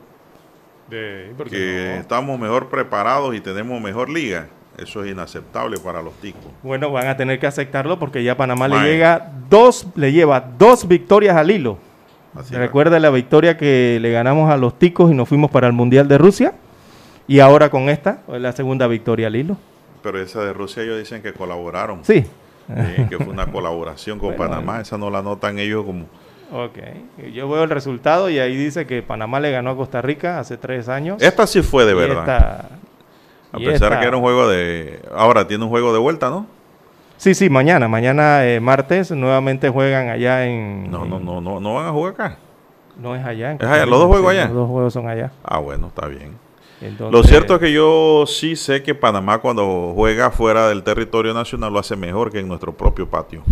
que 0.90 1.96
estamos 1.98 2.38
mejor 2.38 2.68
preparados 2.68 3.34
y 3.34 3.40
tenemos 3.40 3.80
mejor 3.80 4.10
liga, 4.10 4.48
eso 4.78 5.04
es 5.04 5.10
inaceptable 5.10 5.78
para 5.78 6.02
los 6.02 6.14
ticos. 6.14 6.50
Bueno, 6.62 6.90
van 6.90 7.08
a 7.08 7.16
tener 7.16 7.38
que 7.38 7.46
aceptarlo 7.46 7.98
porque 7.98 8.24
ya 8.24 8.36
Panamá 8.36 8.68
le 8.68 8.80
llega 8.80 9.32
dos, 9.48 9.86
le 9.94 10.12
lleva 10.12 10.40
dos 10.40 10.88
victorias 10.88 11.36
al 11.36 11.50
hilo. 11.50 11.78
Así 12.34 12.54
Recuerda 12.54 12.98
la 12.98 13.10
victoria 13.10 13.58
que 13.58 13.98
le 14.00 14.10
ganamos 14.10 14.50
a 14.50 14.56
los 14.56 14.78
ticos 14.78 15.10
y 15.10 15.14
nos 15.14 15.28
fuimos 15.28 15.50
para 15.50 15.66
el 15.66 15.74
Mundial 15.74 16.08
de 16.08 16.16
Rusia. 16.16 16.54
Y 17.28 17.40
ahora 17.40 17.70
con 17.70 17.88
esta, 17.88 18.22
es 18.32 18.40
la 18.40 18.52
segunda 18.52 18.86
victoria 18.86 19.26
al 19.26 19.36
hilo. 19.36 19.56
Pero 20.02 20.20
esa 20.20 20.42
de 20.42 20.52
Rusia 20.52 20.82
ellos 20.82 20.98
dicen 20.98 21.22
que 21.22 21.32
colaboraron. 21.32 22.04
Sí. 22.04 22.24
Sí, 22.76 23.04
que 23.08 23.16
fue 23.18 23.28
una 23.32 23.46
colaboración 23.46 24.18
con 24.18 24.36
Bueno, 24.36 24.50
Panamá, 24.50 24.80
esa 24.80 24.98
no 24.98 25.10
la 25.10 25.22
notan 25.22 25.58
ellos 25.58 25.84
como... 25.84 26.06
Ok. 26.52 26.78
Yo 27.32 27.48
veo 27.48 27.64
el 27.64 27.70
resultado 27.70 28.28
y 28.28 28.38
ahí 28.38 28.54
dice 28.56 28.86
que 28.86 29.02
Panamá 29.02 29.40
le 29.40 29.50
ganó 29.50 29.70
a 29.70 29.76
Costa 29.76 30.02
Rica 30.02 30.38
hace 30.38 30.56
tres 30.58 30.88
años. 30.88 31.22
Esta 31.22 31.46
sí 31.46 31.62
fue 31.62 31.84
de 31.86 31.94
verdad. 31.94 32.18
esta- 32.20 32.68
A 33.52 33.58
pesar 33.58 33.74
esta- 33.92 34.00
que 34.00 34.06
era 34.06 34.16
un 34.16 34.22
juego 34.22 34.48
de... 34.48 35.00
Ahora 35.16 35.46
tiene 35.48 35.64
un 35.64 35.70
juego 35.70 35.92
de 35.92 35.98
vuelta, 35.98 36.28
¿no? 36.30 36.46
Sí, 37.16 37.34
sí, 37.34 37.48
mañana. 37.48 37.88
Mañana, 37.88 38.44
eh, 38.44 38.60
martes, 38.60 39.10
nuevamente 39.12 39.68
juegan 39.70 40.08
allá 40.08 40.44
en... 40.46 40.90
No, 40.90 41.04
no, 41.04 41.18
no, 41.20 41.40
no, 41.40 41.60
no 41.60 41.74
van 41.74 41.86
a 41.86 41.90
jugar 41.90 42.12
acá. 42.14 42.36
No 43.00 43.14
es 43.16 43.24
allá. 43.24 43.52
en 43.52 43.56
¿Es 43.60 43.66
allá? 43.66 43.86
¿Los 43.86 43.98
dos 44.00 44.08
juegos 44.08 44.30
allá? 44.32 44.44
Los 44.46 44.54
dos 44.54 44.68
juegos 44.68 44.92
son 44.92 45.08
allá. 45.08 45.30
Ah, 45.44 45.58
bueno, 45.58 45.86
está 45.86 46.06
bien. 46.08 46.32
Lo 47.10 47.22
cierto 47.22 47.54
es 47.54 47.60
que 47.60 47.72
yo 47.72 48.24
sí 48.26 48.56
sé 48.56 48.82
que 48.82 48.94
Panamá 48.94 49.38
cuando 49.38 49.92
juega 49.94 50.30
fuera 50.30 50.68
del 50.68 50.82
territorio 50.82 51.32
nacional 51.34 51.72
lo 51.72 51.78
hace 51.78 51.96
mejor 51.96 52.30
que 52.32 52.40
en 52.40 52.48
nuestro 52.48 52.72
propio 52.76 53.08
patio. 53.08 53.42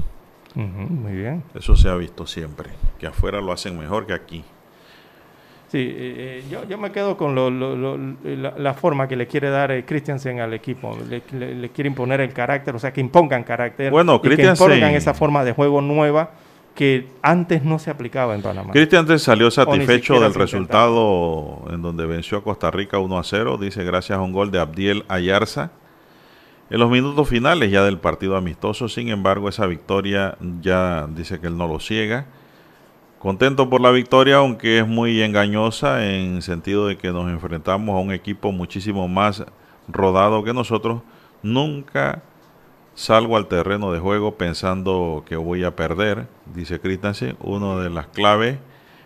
Ujú, 0.57 0.65
muy 0.93 1.13
bien. 1.13 1.43
Eso 1.55 1.77
se 1.77 1.89
ha 1.89 1.95
visto 1.95 2.27
siempre, 2.27 2.71
que 2.99 3.07
afuera 3.07 3.41
lo 3.41 3.53
hacen 3.53 3.79
mejor 3.79 4.07
que 4.07 4.13
aquí. 4.15 4.45
Sí, 5.69 5.79
eh, 5.79 6.41
eh, 6.41 6.45
yo, 6.51 6.65
yo 6.69 6.77
me 6.79 6.91
quedo 6.91 7.17
con 7.17 7.37
lo- 7.37 7.49
lo- 7.49 7.77
lo- 7.77 7.97
la, 8.25 8.55
la 8.59 8.75
forma 8.75 9.07
que 9.07 9.15
le 9.15 9.29
quiere 9.29 9.51
dar 9.51 9.71
eh, 9.71 9.85
Christiansen 9.85 10.41
al 10.41 10.53
equipo. 10.53 10.99
Le, 11.09 11.23
le- 11.39 11.55
le 11.55 11.69
quiere 11.69 11.87
imponer 11.89 12.21
el 12.21 12.33
carácter, 12.33 12.75
o 12.75 12.81
sea, 12.81 12.93
que 12.93 13.01
impongan 13.01 13.45
carácter. 13.45 13.93
Bueno, 13.93 14.21
y 14.25 14.29
que 14.31 14.43
impongan 14.43 14.95
esa 14.97 15.15
forma 15.15 15.45
de 15.45 15.53
juego 15.53 15.81
nueva 15.81 16.33
que 16.75 17.09
antes 17.23 17.65
no 17.65 17.79
se 17.79 17.91
aplicaba 17.91 18.35
en 18.35 18.43
Panamá. 18.43 18.73
Cristian 18.73 19.01
antes 19.01 19.23
salió 19.23 19.51
satisfecho 19.51 20.21
del 20.21 20.35
resultado 20.35 21.65
en 21.71 21.83
donde 21.83 22.07
venció 22.07 22.39
a 22.39 22.45
Costa 22.45 22.71
Rica 22.71 22.99
1 22.99 23.19
a 23.19 23.25
0, 23.25 23.59
dice 23.59 23.85
gracias 23.85 24.19
a 24.19 24.23
un 24.23 24.33
gol 24.33 24.51
de 24.51 24.61
Abdiel 24.61 25.05
Ayarza. 25.09 25.73
En 26.71 26.79
los 26.79 26.91
minutos 26.91 27.29
finales 27.29 27.71
ya 27.71 27.83
del 27.83 27.99
partido 27.99 28.37
amistoso, 28.37 28.89
sin 28.89 29.09
embargo, 29.09 29.49
esa 29.49 29.67
victoria 29.67 30.37
ya 30.61 31.09
dice 31.09 31.41
que 31.41 31.49
él 31.49 31.57
no 31.57 31.67
lo 31.67 31.81
ciega. 31.81 32.27
Contento 33.19 33.69
por 33.69 33.81
la 33.81 33.91
victoria, 33.91 34.37
aunque 34.37 34.79
es 34.79 34.87
muy 34.87 35.21
engañosa 35.21 36.07
en 36.07 36.41
sentido 36.43 36.87
de 36.87 36.97
que 36.97 37.11
nos 37.11 37.29
enfrentamos 37.31 37.95
a 37.95 37.99
un 37.99 38.13
equipo 38.13 38.53
muchísimo 38.53 39.09
más 39.09 39.45
rodado 39.89 40.45
que 40.45 40.55
nosotros. 40.55 41.03
Nunca 41.43 42.23
salgo 42.95 43.37
al 43.37 43.49
terreno 43.49 43.93
de 43.93 43.99
juego 43.99 44.37
pensando 44.37 45.25
que 45.27 45.37
voy 45.37 45.65
a 45.65 45.77
perder, 45.77 46.27
dice 46.55 46.81
Christensen. 46.81 47.37
Una 47.41 47.77
de 47.77 47.91
las 47.91 48.07
claves 48.07 48.59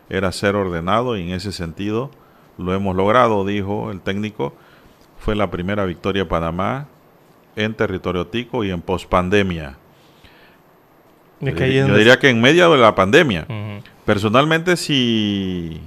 era 0.09 0.33
ser 0.33 0.57
ordenado 0.57 1.17
y 1.17 1.23
en 1.23 1.31
ese 1.31 1.53
sentido 1.53 2.11
lo 2.59 2.75
hemos 2.75 2.97
logrado, 2.97 3.45
dijo 3.45 3.91
el 3.91 4.01
técnico. 4.01 4.55
Fue 5.19 5.35
la 5.35 5.51
primera 5.51 5.85
victoria 5.85 6.25
de 6.25 6.29
Panamá 6.29 6.87
en 7.57 7.75
territorio 7.75 8.27
tico 8.27 8.65
y 8.65 8.71
en 8.71 8.81
pospandemia. 8.83 9.79
Es 11.41 11.55
que 11.55 11.75
Yo 11.75 11.97
diría 11.97 12.19
que 12.19 12.29
en 12.31 12.41
medio 12.41 12.71
de 12.73 12.79
la 12.79 12.95
pandemia. 12.95 13.47
Personalmente 14.05 14.77
sí 14.77 15.81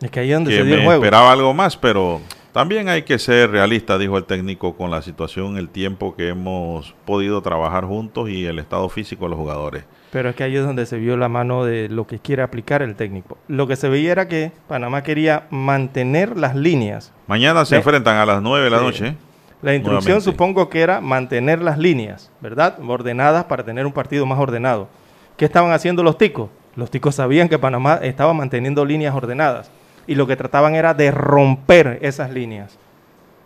Es 0.00 0.10
que 0.10 0.20
ahí 0.20 0.30
donde 0.30 0.50
que 0.50 0.58
se 0.58 0.64
dio 0.64 0.74
me 0.74 0.80
el 0.80 0.86
juego. 0.86 1.04
esperaba 1.04 1.32
algo 1.32 1.54
más, 1.54 1.76
pero 1.76 2.20
también 2.54 2.88
hay 2.88 3.02
que 3.02 3.18
ser 3.18 3.50
realista, 3.50 3.98
dijo 3.98 4.16
el 4.16 4.24
técnico, 4.24 4.76
con 4.76 4.88
la 4.90 5.02
situación, 5.02 5.58
el 5.58 5.68
tiempo 5.68 6.14
que 6.14 6.28
hemos 6.28 6.94
podido 7.04 7.42
trabajar 7.42 7.84
juntos 7.84 8.30
y 8.30 8.46
el 8.46 8.60
estado 8.60 8.88
físico 8.88 9.24
de 9.24 9.30
los 9.30 9.38
jugadores. 9.38 9.84
Pero 10.12 10.28
es 10.28 10.36
que 10.36 10.44
ahí 10.44 10.54
es 10.54 10.64
donde 10.64 10.86
se 10.86 10.96
vio 10.96 11.16
la 11.16 11.28
mano 11.28 11.64
de 11.64 11.88
lo 11.88 12.06
que 12.06 12.20
quiere 12.20 12.42
aplicar 12.42 12.80
el 12.82 12.94
técnico. 12.94 13.36
Lo 13.48 13.66
que 13.66 13.74
se 13.74 13.88
veía 13.88 14.12
era 14.12 14.28
que 14.28 14.52
Panamá 14.68 15.02
quería 15.02 15.48
mantener 15.50 16.36
las 16.36 16.54
líneas. 16.54 17.12
Mañana 17.26 17.64
se 17.64 17.74
enfrentan 17.74 18.16
a 18.18 18.24
las 18.24 18.40
9 18.40 18.64
de 18.66 18.70
la 18.70 18.78
Sí. 18.78 18.84
noche. 18.84 19.16
La 19.60 19.74
instrucción 19.74 20.12
Nuevamente. 20.18 20.24
supongo 20.30 20.68
que 20.68 20.80
era 20.82 21.00
mantener 21.00 21.60
las 21.60 21.76
líneas, 21.78 22.30
¿verdad? 22.40 22.78
Ordenadas 22.86 23.44
para 23.46 23.64
tener 23.64 23.84
un 23.86 23.92
partido 23.92 24.26
más 24.26 24.38
ordenado. 24.38 24.88
¿Qué 25.36 25.44
estaban 25.46 25.72
haciendo 25.72 26.04
los 26.04 26.16
ticos? 26.16 26.50
Los 26.76 26.90
ticos 26.90 27.16
sabían 27.16 27.48
que 27.48 27.58
Panamá 27.58 27.98
estaba 28.02 28.32
manteniendo 28.32 28.84
líneas 28.84 29.14
ordenadas 29.14 29.70
y 30.06 30.14
lo 30.14 30.26
que 30.26 30.36
trataban 30.36 30.74
era 30.74 30.94
de 30.94 31.10
romper 31.10 31.98
esas 32.02 32.30
líneas. 32.30 32.78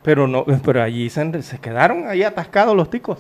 Pero 0.03 0.27
no, 0.27 0.45
pero 0.65 0.83
allí 0.83 1.11
se, 1.11 1.43
se 1.43 1.59
quedaron 1.59 2.09
ahí 2.09 2.23
atascados 2.23 2.77
los 2.77 2.91
ticos. 2.91 3.19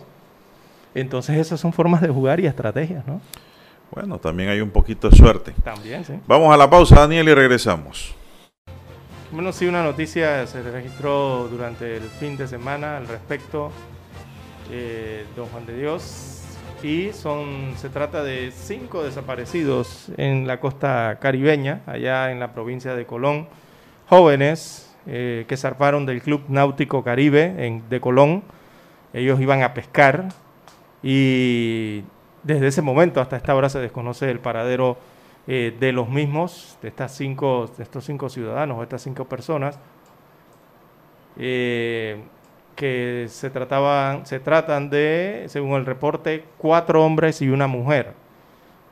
Entonces 0.94 1.36
esas 1.36 1.60
son 1.60 1.72
formas 1.72 2.00
de 2.00 2.08
jugar 2.08 2.40
y 2.40 2.46
estrategias, 2.46 3.06
¿no? 3.06 3.20
Bueno, 3.90 4.18
también 4.18 4.50
hay 4.50 4.60
un 4.60 4.70
poquito 4.70 5.08
de 5.08 5.16
suerte. 5.16 5.54
También, 5.64 6.04
sí. 6.04 6.14
Vamos 6.26 6.52
a 6.52 6.56
la 6.56 6.68
pausa, 6.68 6.96
Daniel, 7.00 7.28
y 7.28 7.34
regresamos. 7.34 8.14
Bueno, 9.30 9.52
sí, 9.52 9.66
una 9.66 9.82
noticia 9.82 10.46
se 10.46 10.62
registró 10.62 11.48
durante 11.48 11.96
el 11.96 12.02
fin 12.02 12.36
de 12.36 12.48
semana 12.48 12.96
al 12.96 13.06
respecto, 13.06 13.70
eh, 14.70 15.24
don 15.36 15.46
Juan 15.46 15.66
de 15.66 15.76
Dios, 15.76 16.37
y 16.82 17.12
son, 17.12 17.74
se 17.76 17.88
trata 17.88 18.22
de 18.22 18.52
cinco 18.52 19.02
desaparecidos 19.02 20.10
en 20.16 20.46
la 20.46 20.60
costa 20.60 21.18
caribeña, 21.20 21.82
allá 21.86 22.30
en 22.30 22.38
la 22.38 22.52
provincia 22.52 22.94
de 22.94 23.06
Colón, 23.06 23.48
jóvenes 24.08 24.94
eh, 25.06 25.44
que 25.48 25.56
zarparon 25.56 26.06
del 26.06 26.22
Club 26.22 26.42
Náutico 26.48 27.02
Caribe 27.02 27.54
en, 27.66 27.88
de 27.88 28.00
Colón, 28.00 28.42
ellos 29.12 29.40
iban 29.40 29.62
a 29.62 29.74
pescar 29.74 30.28
y 31.02 32.04
desde 32.42 32.68
ese 32.68 32.82
momento 32.82 33.20
hasta 33.20 33.36
esta 33.36 33.54
hora 33.54 33.68
se 33.68 33.80
desconoce 33.80 34.30
el 34.30 34.38
paradero 34.38 34.98
eh, 35.46 35.76
de 35.78 35.92
los 35.92 36.08
mismos, 36.08 36.78
de, 36.82 36.88
estas 36.88 37.16
cinco, 37.16 37.70
de 37.76 37.82
estos 37.82 38.04
cinco 38.04 38.28
ciudadanos 38.28 38.78
o 38.78 38.82
estas 38.82 39.02
cinco 39.02 39.24
personas, 39.24 39.78
eh, 41.38 42.22
que 42.78 43.26
se, 43.28 43.50
trataban, 43.50 44.24
se 44.24 44.38
tratan 44.38 44.88
de, 44.88 45.46
según 45.48 45.72
el 45.72 45.84
reporte, 45.84 46.44
cuatro 46.58 47.04
hombres 47.04 47.42
y 47.42 47.48
una 47.48 47.66
mujer. 47.66 48.12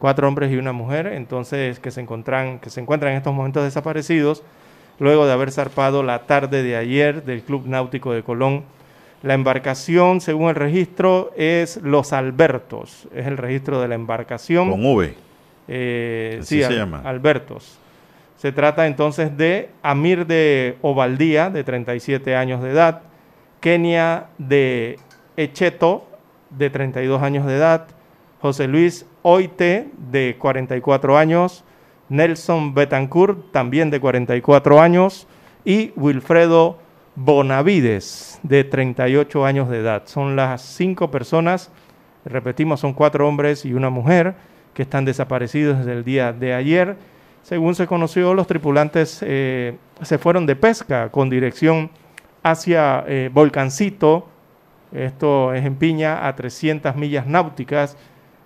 Cuatro 0.00 0.26
hombres 0.26 0.50
y 0.52 0.56
una 0.56 0.72
mujer, 0.72 1.06
entonces 1.06 1.78
que 1.78 1.92
se 1.92 2.00
encuentran, 2.00 2.58
que 2.58 2.68
se 2.68 2.80
encuentran 2.80 3.12
en 3.12 3.18
estos 3.18 3.32
momentos 3.32 3.62
desaparecidos, 3.62 4.42
luego 4.98 5.24
de 5.24 5.32
haber 5.32 5.52
zarpado 5.52 6.02
la 6.02 6.26
tarde 6.26 6.64
de 6.64 6.74
ayer 6.76 7.22
del 7.22 7.42
Club 7.42 7.62
Náutico 7.68 8.12
de 8.12 8.24
Colón. 8.24 8.64
La 9.22 9.34
embarcación, 9.34 10.20
según 10.20 10.48
el 10.48 10.56
registro, 10.56 11.30
es 11.36 11.76
Los 11.76 12.12
Albertos, 12.12 13.06
es 13.14 13.26
el 13.28 13.36
registro 13.36 13.80
de 13.80 13.86
la 13.86 13.94
embarcación. 13.94 14.68
Con 14.68 14.84
V. 14.84 15.14
Eh, 15.68 16.38
Así 16.40 16.56
sí, 16.56 16.60
se 16.60 16.66
Al- 16.66 16.76
llama. 16.76 17.02
Albertos. 17.04 17.78
Se 18.36 18.50
trata 18.50 18.88
entonces 18.88 19.36
de 19.36 19.70
Amir 19.82 20.26
de 20.26 20.76
Ovaldía, 20.82 21.50
de 21.50 21.62
37 21.62 22.34
años 22.34 22.62
de 22.64 22.70
edad, 22.72 23.02
Kenia 23.66 24.28
de 24.38 24.96
Echeto, 25.36 26.06
de 26.50 26.70
32 26.70 27.20
años 27.20 27.46
de 27.46 27.56
edad, 27.56 27.88
José 28.40 28.68
Luis 28.68 29.06
Oite, 29.22 29.88
de 30.12 30.36
44 30.38 31.18
años, 31.18 31.64
Nelson 32.08 32.74
Betancourt, 32.74 33.50
también 33.50 33.90
de 33.90 33.98
44 33.98 34.80
años, 34.80 35.26
y 35.64 35.90
Wilfredo 35.96 36.78
Bonavides, 37.16 38.38
de 38.44 38.62
38 38.62 39.44
años 39.44 39.68
de 39.68 39.78
edad. 39.78 40.04
Son 40.06 40.36
las 40.36 40.62
cinco 40.62 41.10
personas, 41.10 41.72
repetimos, 42.24 42.78
son 42.78 42.92
cuatro 42.92 43.26
hombres 43.26 43.64
y 43.64 43.74
una 43.74 43.90
mujer 43.90 44.36
que 44.74 44.82
están 44.82 45.04
desaparecidos 45.04 45.78
desde 45.78 45.92
el 45.94 46.04
día 46.04 46.32
de 46.32 46.54
ayer. 46.54 46.96
Según 47.42 47.74
se 47.74 47.88
conoció, 47.88 48.32
los 48.32 48.46
tripulantes 48.46 49.24
eh, 49.26 49.76
se 50.02 50.18
fueron 50.18 50.46
de 50.46 50.54
pesca 50.54 51.08
con 51.08 51.28
dirección 51.28 51.90
hacia 52.50 53.04
eh, 53.08 53.28
Volcancito, 53.32 54.28
esto 54.92 55.52
es 55.52 55.64
en 55.64 55.74
Piña, 55.74 56.28
a 56.28 56.36
300 56.36 56.94
millas 56.94 57.26
náuticas 57.26 57.96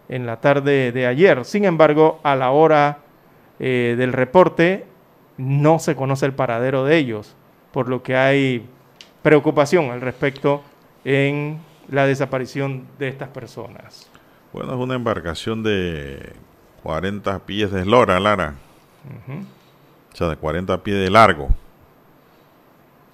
en 0.09 0.25
la 0.25 0.41
tarde 0.41 0.91
de 0.91 1.07
ayer. 1.07 1.45
Sin 1.45 1.67
embargo, 1.67 2.19
a 2.23 2.35
la 2.35 2.51
hora 2.51 2.99
eh, 3.59 3.95
del 3.99 4.15
reporte 4.15 4.87
no 5.37 5.79
se 5.79 5.95
conoce 5.97 6.25
el 6.25 6.33
paradero 6.33 6.85
de 6.85 6.97
ellos, 6.97 7.37
por 7.73 7.89
lo 7.89 8.03
que 8.03 8.17
hay 8.17 8.67
preocupación 9.23 9.91
al 9.91 10.01
respecto 10.01 10.63
en 11.05 11.59
la 11.91 12.07
desaparición 12.07 12.87
de 12.99 13.09
estas 13.09 13.29
personas. 13.29 14.11
Bueno, 14.53 14.73
es 14.73 14.79
una 14.79 14.95
embarcación 14.95 15.63
de 15.63 16.33
40 16.83 17.39
pies 17.41 17.71
de 17.71 17.81
eslora, 17.81 18.19
Lara. 18.19 18.55
O 20.13 20.17
sea, 20.17 20.29
de 20.29 20.37
40 20.37 20.83
pies 20.83 20.97
de 20.97 21.11
largo. 21.11 21.51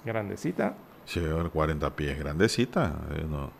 Grandecita. 0.07 0.73
Sí, 1.05 1.21
40 1.53 1.89
pies, 1.95 2.17
grandecita. 2.19 2.93
eh, 3.15 3.25
no, 3.29 3.51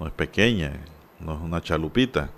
no 0.00 0.06
es 0.06 0.12
pequeña, 0.12 0.72
no 1.20 1.34
es 1.34 1.40
una 1.40 1.60
chalupita. 1.62 2.28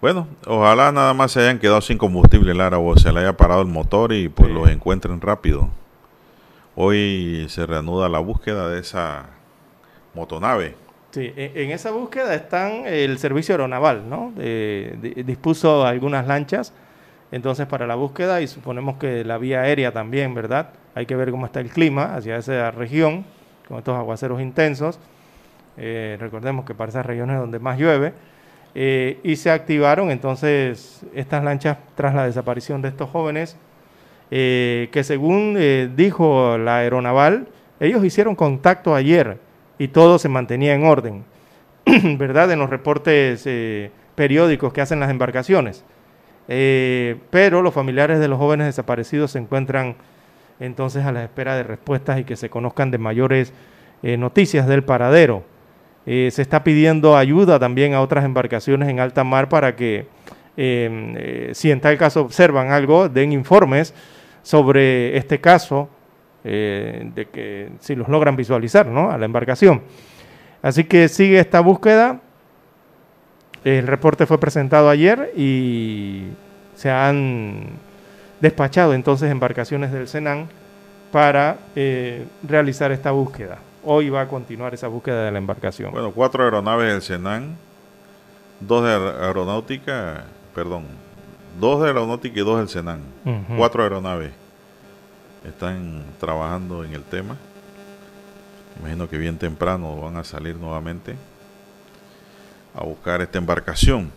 Bueno, 0.00 0.28
ojalá 0.46 0.92
nada 0.92 1.14
más 1.14 1.32
se 1.32 1.40
hayan 1.40 1.58
quedado 1.58 1.80
sin 1.80 1.96
combustible, 1.98 2.52
Lara, 2.54 2.78
o 2.78 2.96
se 2.96 3.10
le 3.12 3.20
haya 3.20 3.36
parado 3.36 3.62
el 3.62 3.68
motor 3.68 4.12
y 4.12 4.28
pues 4.28 4.48
Sí. 4.48 4.54
los 4.54 4.68
encuentren 4.68 5.20
rápido. 5.20 5.70
Hoy 6.74 7.46
se 7.48 7.64
reanuda 7.64 8.08
la 8.08 8.18
búsqueda 8.18 8.68
de 8.68 8.80
esa 8.80 9.26
motonave. 10.14 10.74
Sí, 11.12 11.32
en, 11.34 11.56
en 11.56 11.70
esa 11.70 11.90
búsqueda 11.92 12.34
están 12.34 12.82
el 12.86 13.18
servicio 13.18 13.54
aeronaval, 13.54 14.08
¿no? 14.10 14.32
Dispuso 14.36 15.86
algunas 15.86 16.26
lanchas, 16.26 16.74
entonces 17.32 17.66
para 17.66 17.86
la 17.86 17.94
búsqueda 17.94 18.40
y 18.40 18.46
suponemos 18.46 18.96
que 18.96 19.24
la 19.24 19.38
vía 19.38 19.62
aérea 19.62 19.92
también, 19.92 20.34
¿verdad? 20.34 20.70
Hay 20.94 21.06
que 21.06 21.16
ver 21.16 21.30
cómo 21.30 21.46
está 21.46 21.60
el 21.60 21.70
clima 21.70 22.14
hacia 22.14 22.36
esa 22.36 22.70
región, 22.70 23.24
con 23.68 23.78
estos 23.78 23.96
aguaceros 23.96 24.40
intensos. 24.40 24.98
Eh, 25.76 26.16
recordemos 26.20 26.64
que 26.64 26.74
para 26.74 26.88
esas 26.88 27.04
regiones 27.04 27.38
donde 27.38 27.58
más 27.58 27.78
llueve. 27.78 28.12
eh, 28.74 29.20
y 29.24 29.36
se 29.36 29.50
activaron 29.50 30.10
entonces 30.10 31.00
estas 31.14 31.42
lanchas 31.42 31.78
tras 31.94 32.14
la 32.14 32.26
desaparición 32.26 32.82
de 32.82 32.88
estos 32.88 33.08
jóvenes, 33.08 33.56
eh, 34.30 34.88
que 34.92 35.02
según 35.02 35.56
dijo 35.96 36.58
la 36.58 36.78
aeronaval, 36.78 37.48
ellos 37.80 38.04
hicieron 38.04 38.34
contacto 38.34 38.94
ayer 38.94 39.38
y 39.78 39.88
todo 39.88 40.18
se 40.18 40.28
mantenía 40.28 40.74
en 40.74 40.84
orden, 40.84 41.24
¿verdad? 42.18 42.52
En 42.52 42.58
los 42.58 42.68
reportes 42.68 43.48
periódicos 44.14 44.72
que 44.72 44.80
hacen 44.82 45.00
las 45.00 45.10
embarcaciones. 45.10 45.84
Eh, 46.48 47.16
pero 47.30 47.62
los 47.62 47.74
familiares 47.74 48.20
de 48.20 48.28
los 48.28 48.38
jóvenes 48.38 48.66
desaparecidos 48.66 49.32
se 49.32 49.38
encuentran 49.38 49.96
entonces 50.60 51.04
a 51.04 51.12
la 51.12 51.22
espera 51.24 51.56
de 51.56 51.62
respuestas 51.62 52.18
y 52.18 52.24
que 52.24 52.36
se 52.36 52.48
conozcan 52.48 52.90
de 52.90 52.98
mayores 52.98 53.52
eh, 54.02 54.16
noticias 54.16 54.66
del 54.66 54.84
paradero. 54.84 55.42
Eh, 56.06 56.30
se 56.30 56.42
está 56.42 56.62
pidiendo 56.62 57.16
ayuda 57.16 57.58
también 57.58 57.94
a 57.94 58.00
otras 58.00 58.24
embarcaciones 58.24 58.88
en 58.88 59.00
alta 59.00 59.24
mar 59.24 59.48
para 59.48 59.74
que, 59.74 60.06
eh, 60.56 61.50
si 61.52 61.70
en 61.70 61.80
tal 61.80 61.98
caso 61.98 62.20
observan 62.22 62.70
algo, 62.70 63.08
den 63.08 63.32
informes 63.32 63.94
sobre 64.42 65.16
este 65.16 65.40
caso, 65.40 65.90
de 66.44 67.26
que 67.32 67.70
si 67.80 67.96
los 67.96 68.06
logran 68.06 68.36
visualizar, 68.36 68.86
¿no? 68.86 69.10
A 69.10 69.18
la 69.18 69.24
embarcación. 69.24 69.82
Así 70.62 70.84
que 70.84 71.08
sigue 71.08 71.40
esta 71.40 71.58
búsqueda. 71.58 72.20
El 73.66 73.88
reporte 73.88 74.26
fue 74.26 74.38
presentado 74.38 74.88
ayer 74.88 75.32
y 75.36 76.22
se 76.76 76.88
han 76.88 77.64
despachado 78.40 78.94
entonces 78.94 79.28
embarcaciones 79.28 79.90
del 79.90 80.06
Senan 80.06 80.46
para 81.10 81.56
eh, 81.74 82.26
realizar 82.46 82.92
esta 82.92 83.10
búsqueda. 83.10 83.58
Hoy 83.82 84.08
va 84.08 84.20
a 84.20 84.28
continuar 84.28 84.72
esa 84.72 84.86
búsqueda 84.86 85.24
de 85.24 85.32
la 85.32 85.38
embarcación. 85.38 85.90
Bueno, 85.90 86.12
cuatro 86.12 86.44
aeronaves 86.44 86.92
del 86.92 87.02
Senan, 87.02 87.56
dos 88.60 88.84
de 88.84 88.90
aer- 88.90 89.20
aeronáutica, 89.24 90.26
perdón, 90.54 90.84
dos 91.58 91.80
de 91.82 91.88
aeronáutica 91.88 92.38
y 92.38 92.44
dos 92.44 92.58
del 92.58 92.68
Senan. 92.68 93.00
Cuatro 93.56 93.82
aeronaves 93.82 94.30
están 95.44 96.04
trabajando 96.20 96.84
en 96.84 96.92
el 96.94 97.02
tema. 97.02 97.36
Imagino 98.78 99.08
que 99.08 99.18
bien 99.18 99.38
temprano 99.38 99.96
van 100.02 100.18
a 100.18 100.22
salir 100.22 100.54
nuevamente 100.54 101.16
a 102.76 102.84
buscar 102.84 103.20
esta 103.22 103.38
embarcación. 103.38 104.10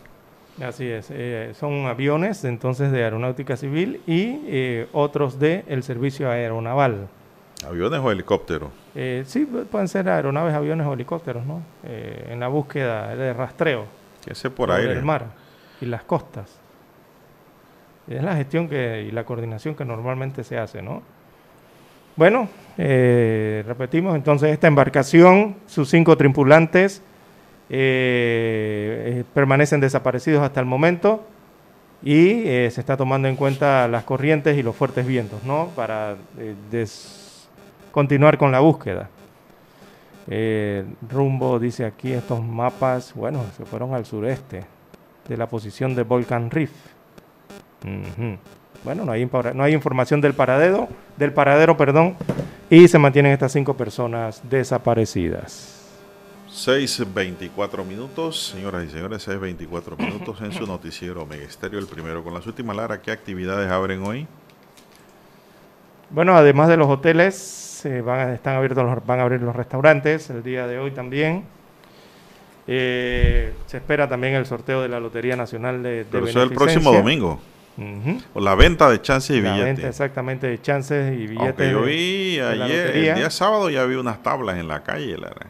Así 0.62 0.86
es, 0.88 1.08
eh, 1.10 1.54
son 1.58 1.86
aviones 1.86 2.44
entonces 2.44 2.92
de 2.92 3.04
aeronáutica 3.04 3.56
civil 3.56 4.02
y 4.06 4.42
eh, 4.48 4.88
otros 4.92 5.40
de 5.40 5.64
el 5.70 5.84
servicio 5.84 6.30
aeronaval. 6.30 7.08
¿Aviones 7.66 8.00
o 8.02 8.12
helicópteros? 8.12 8.70
Eh, 8.96 9.24
sí, 9.26 9.48
pu- 9.50 9.66
pueden 9.66 9.88
ser 9.88 10.10
aeronaves, 10.10 10.54
aviones 10.54 10.86
o 10.86 10.94
helicópteros, 10.94 11.46
¿no? 11.46 11.62
En 11.84 12.40
la 12.42 12.48
búsqueda 12.50 13.16
de 13.16 13.34
rastreo 13.34 13.86
Que 14.26 14.36
sé 14.36 14.50
por 14.50 14.72
aire. 14.72 14.94
el 14.94 15.04
mar 15.04 15.28
y 15.80 15.86
las 15.86 16.04
costas. 16.04 16.58
Es 18.10 18.22
la 18.24 18.36
gestión 18.36 18.68
que, 18.68 19.06
y 19.08 19.12
la 19.12 19.24
coordinación 19.24 19.76
que 19.76 19.86
normalmente 19.86 20.44
se 20.44 20.58
hace, 20.58 20.82
¿no? 20.82 21.04
Bueno, 22.16 22.50
repetimos 23.66 24.16
entonces 24.16 24.52
esta 24.52 24.68
embarcación, 24.68 25.56
sus 25.68 25.90
cinco 25.90 26.18
tripulantes 26.18 27.02
eh, 27.72 29.20
eh, 29.20 29.24
permanecen 29.32 29.80
desaparecidos 29.80 30.42
hasta 30.42 30.60
el 30.60 30.66
momento 30.66 31.24
y 32.02 32.48
eh, 32.48 32.70
se 32.72 32.82
está 32.82 32.98
tomando 32.98 33.28
en 33.28 33.36
cuenta 33.36 33.88
las 33.88 34.04
corrientes 34.06 34.58
y 34.58 34.64
los 34.64 34.76
fuertes 34.76 35.06
vientos, 35.06 35.44
¿no? 35.44 35.68
Para 35.76 36.16
continuar 37.92 38.38
con 38.38 38.52
la 38.52 38.60
búsqueda. 38.60 39.10
Rumbo, 41.10 41.60
dice 41.60 41.86
aquí, 41.86 42.12
estos 42.12 42.44
mapas, 42.44 43.14
bueno, 43.16 43.44
se 43.58 43.66
fueron 43.66 43.94
al 43.96 44.06
sureste 44.06 44.64
de 45.28 45.38
la 45.38 45.48
posición 45.48 45.96
de 45.96 46.04
Volcan 46.04 46.52
Reef. 46.52 46.72
Bueno, 48.84 49.06
no 49.06 49.12
hay, 49.12 49.30
no 49.56 49.64
hay 49.64 49.74
información 49.74 50.22
del 50.22 50.34
paradero, 50.34 50.88
del 51.18 51.34
paradero, 51.34 51.78
perdón, 51.78 52.16
y 52.70 52.88
se 52.88 53.00
mantienen 53.00 53.32
estas 53.32 53.52
cinco 53.52 53.76
personas 53.76 54.42
desaparecidas. 54.48 55.79
6.24 56.52 57.86
minutos, 57.86 58.48
señoras 58.48 58.84
y 58.86 58.90
señores, 58.90 59.28
6.24 59.28 59.98
minutos 59.98 60.42
en 60.42 60.52
su 60.52 60.66
noticiero 60.66 61.22
Omega 61.24 61.44
Estéreo, 61.44 61.80
el 61.80 61.86
primero 61.86 62.24
con 62.24 62.34
las 62.34 62.46
últimas 62.48 62.76
Lara. 62.76 63.02
¿Qué 63.02 63.12
actividades 63.12 63.70
abren 63.72 64.04
hoy? 64.04 64.26
Bueno, 66.10 66.36
además 66.36 66.68
de 66.70 66.78
los 66.78 66.88
hoteles, 66.90 67.86
eh, 67.86 68.02
van, 68.02 68.32
están 68.34 68.56
abiertos 68.56 68.84
los- 68.84 69.06
van 69.06 69.20
a 69.20 69.24
abrir 69.24 69.42
los 69.42 69.56
restaurantes 69.56 70.30
el 70.32 70.42
día 70.42 70.66
de 70.66 70.80
hoy 70.80 70.90
también. 70.92 71.44
Eh, 72.68 73.54
se 73.68 73.78
espera 73.78 74.10
también 74.10 74.34
el 74.34 74.46
sorteo 74.46 74.82
de 74.82 74.90
la 74.90 75.00
Lotería 75.00 75.36
Nacional 75.36 75.82
de, 75.84 75.90
de 76.04 76.06
Pero 76.06 76.28
eso 76.28 76.40
es 76.44 76.50
el 76.50 76.56
próximo 76.56 76.92
domingo. 76.92 77.40
Ujú. 77.78 78.22
O 78.34 78.42
la 78.42 78.56
venta 78.56 78.90
de 78.90 79.02
chances 79.02 79.38
y 79.38 79.42
La 79.42 79.52
venta 79.52 79.66
billetes. 79.66 79.86
exactamente 79.86 80.48
de 80.48 80.62
chances 80.62 81.14
y 81.14 81.28
billetes. 81.28 81.40
Aunque 81.48 81.72
yo 81.72 81.82
de- 81.82 81.88
vi 81.88 82.36
de 82.38 82.42
ayer, 82.48 82.86
lotería. 82.88 83.14
el 83.14 83.20
día 83.20 83.30
sábado 83.30 83.70
ya 83.70 83.86
vi 83.86 83.96
unas 83.96 84.22
tablas 84.24 84.58
en 84.58 84.68
la 84.68 84.82
calle. 84.84 85.16
la 85.18 85.30
verdad. 85.30 85.46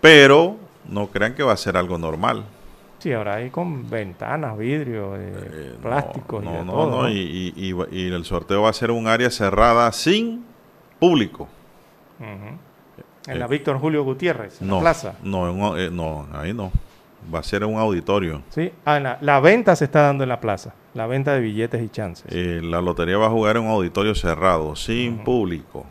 Pero 0.00 0.56
no 0.88 1.08
crean 1.08 1.34
que 1.34 1.42
va 1.42 1.52
a 1.52 1.56
ser 1.56 1.76
algo 1.76 1.98
normal. 1.98 2.44
Sí, 2.98 3.12
ahora 3.12 3.34
hay 3.36 3.50
con 3.50 3.88
ventanas, 3.90 4.56
vidrio, 4.56 5.14
eh, 5.16 5.74
plásticos 5.82 6.42
y 6.42 6.46
No, 6.46 6.52
de 6.52 6.64
no, 6.64 6.72
todo. 6.72 6.90
no. 6.90 7.02
¿no? 7.02 7.08
Y, 7.10 7.52
y- 7.56 7.70
y 7.72 7.74
y 7.90 8.12
el 8.12 8.24
sorteo 8.24 8.62
va 8.62 8.70
a 8.70 8.72
ser 8.72 8.90
un 8.90 9.06
área 9.06 9.30
cerrada 9.30 9.90
sin 9.92 10.44
público. 10.98 11.48
Ujú. 12.18 12.58
En 13.28 13.36
Eh, 13.36 13.38
la 13.38 13.46
Víctor 13.48 13.78
Julio 13.78 14.02
Gutiérrez, 14.04 14.62
en 14.62 14.68
No, 14.68 14.76
la 14.76 14.80
plaza. 14.82 15.14
no, 15.22 15.76
eh, 15.76 15.90
no, 15.90 16.26
ahí 16.32 16.52
no. 16.54 16.70
Va 17.34 17.40
a 17.40 17.42
ser 17.42 17.64
un 17.64 17.76
auditorio. 17.76 18.42
Sí, 18.50 18.70
ah, 18.84 19.00
la, 19.00 19.18
la 19.20 19.40
venta 19.40 19.74
se 19.74 19.86
está 19.86 20.02
dando 20.02 20.22
en 20.22 20.28
la 20.28 20.40
plaza, 20.40 20.74
la 20.94 21.06
venta 21.08 21.32
de 21.34 21.40
billetes 21.40 21.82
y 21.82 21.88
chances. 21.88 22.26
Eh, 22.32 22.60
la 22.62 22.80
lotería 22.80 23.18
va 23.18 23.26
a 23.26 23.30
jugar 23.30 23.56
en 23.56 23.64
un 23.64 23.70
auditorio 23.70 24.14
cerrado, 24.14 24.76
sin 24.76 25.18
público. 25.18 25.84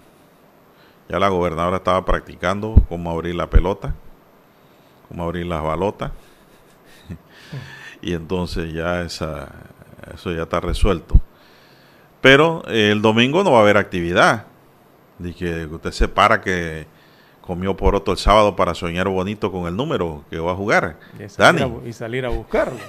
Ya 1.09 1.19
la 1.19 1.29
gobernadora 1.29 1.77
estaba 1.77 2.03
practicando 2.03 2.75
cómo 2.89 3.11
abrir 3.11 3.35
la 3.35 3.49
pelota, 3.49 3.93
cómo 5.07 5.23
abrir 5.23 5.45
las 5.45 5.61
balotas. 5.63 6.11
y 8.01 8.13
entonces 8.13 8.73
ya 8.73 9.01
esa, 9.01 9.49
eso 10.13 10.31
ya 10.31 10.43
está 10.43 10.59
resuelto. 10.59 11.15
Pero 12.21 12.63
eh, 12.67 12.89
el 12.91 13.01
domingo 13.03 13.43
no 13.43 13.51
va 13.51 13.59
a 13.59 13.61
haber 13.61 13.77
actividad. 13.77 14.45
De 15.19 15.33
que 15.33 15.65
usted 15.65 15.91
se 15.91 16.07
para 16.09 16.41
que 16.41 16.87
comió 17.39 17.77
poroto 17.77 18.11
el 18.11 18.17
sábado 18.17 18.55
para 18.55 18.73
soñar 18.73 19.07
bonito 19.07 19.51
con 19.51 19.67
el 19.67 19.75
número 19.77 20.23
que 20.31 20.39
va 20.39 20.51
a 20.53 20.55
jugar. 20.55 20.97
Y 21.19 21.29
salir, 21.29 21.61
a, 21.61 21.65
Dani. 21.67 21.75
bu- 21.75 21.87
y 21.87 21.93
salir 21.93 22.25
a 22.25 22.29
buscarlo. 22.29 22.79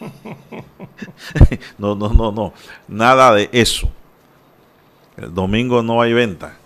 no, 1.78 1.94
no, 1.94 2.08
no, 2.08 2.32
no. 2.32 2.52
Nada 2.88 3.34
de 3.34 3.48
eso. 3.52 3.90
El 5.16 5.32
domingo 5.34 5.82
no 5.82 6.00
hay 6.00 6.12
venta. 6.12 6.56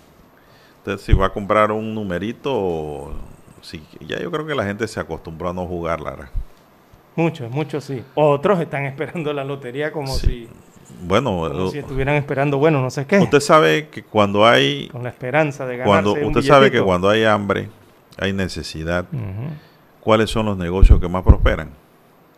Entonces, 0.81 1.05
si 1.05 1.13
va 1.13 1.27
a 1.27 1.33
comprar 1.33 1.73
un 1.73 1.95
numerito, 1.95 3.13
si, 3.61 3.83
ya 4.01 4.19
yo 4.19 4.31
creo 4.31 4.47
que 4.47 4.55
la 4.55 4.65
gente 4.65 4.89
se 4.89 4.99
acostumbró 4.99 5.51
a 5.51 5.53
no 5.53 5.67
jugar, 5.67 6.01
Lara. 6.01 6.31
Muchos, 7.17 7.51
muchos 7.51 7.85
sí. 7.85 8.03
Otros 8.15 8.61
están 8.61 8.87
esperando 8.87 9.33
la 9.35 9.45
lotería 9.45 9.93
como, 9.93 10.09
si, 10.15 10.49
Bueno, 11.03 11.49
como 11.51 11.71
si 11.71 11.79
estuvieran 11.79 12.15
esperando, 12.15 12.57
bueno, 12.57 12.81
no 12.81 12.91
sé 12.91 13.07
qué. 13.07 13.19
usted 13.19 13.41
sabe 13.41 13.89
que 13.89 14.03
cuando 14.03 14.47
hay, 14.47 14.89
con 14.89 15.03
la 15.03 15.11
esperanza 15.11 15.67
de 15.67 15.77
ganarse 15.77 15.91
cuando 15.91 16.13
un 16.15 16.37
usted 16.37 16.43
sabe 16.49 16.71
que 16.71 16.81
cuando 16.81 17.11
hay 17.11 17.25
hambre, 17.25 17.69
hay 18.17 18.33
necesidad. 18.33 19.05
¿Cuáles 20.01 20.31
son 20.31 20.47
los 20.47 20.57
negocios 20.57 20.99
que 20.99 21.09
más 21.09 21.23
prosperan? 21.23 21.71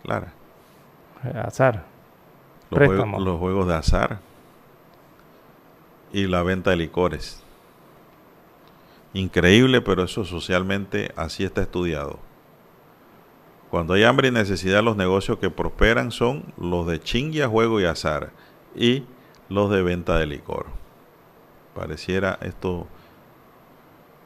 Lara. 0.02 0.32
Eh, 1.24 1.38
Azar. 1.38 1.84
Los, 2.70 2.86
juegos, 2.86 3.22
los 3.22 3.38
juegos 3.38 3.68
de 3.68 3.74
azar 3.74 4.18
y 6.12 6.26
la 6.26 6.42
venta 6.42 6.70
de 6.70 6.76
licores. 6.76 7.41
Increíble, 9.14 9.80
pero 9.80 10.04
eso 10.04 10.24
socialmente 10.24 11.12
así 11.16 11.44
está 11.44 11.62
estudiado. 11.62 12.18
Cuando 13.70 13.94
hay 13.94 14.04
hambre 14.04 14.28
y 14.28 14.30
necesidad, 14.30 14.82
los 14.82 14.96
negocios 14.96 15.38
que 15.38 15.50
prosperan 15.50 16.10
son 16.10 16.52
los 16.58 16.86
de 16.86 17.00
chingia, 17.00 17.48
juego 17.48 17.80
y 17.80 17.84
azar 17.84 18.30
y 18.76 19.04
los 19.48 19.70
de 19.70 19.82
venta 19.82 20.18
de 20.18 20.26
licor. 20.26 20.66
Pareciera 21.74 22.38
esto... 22.42 22.86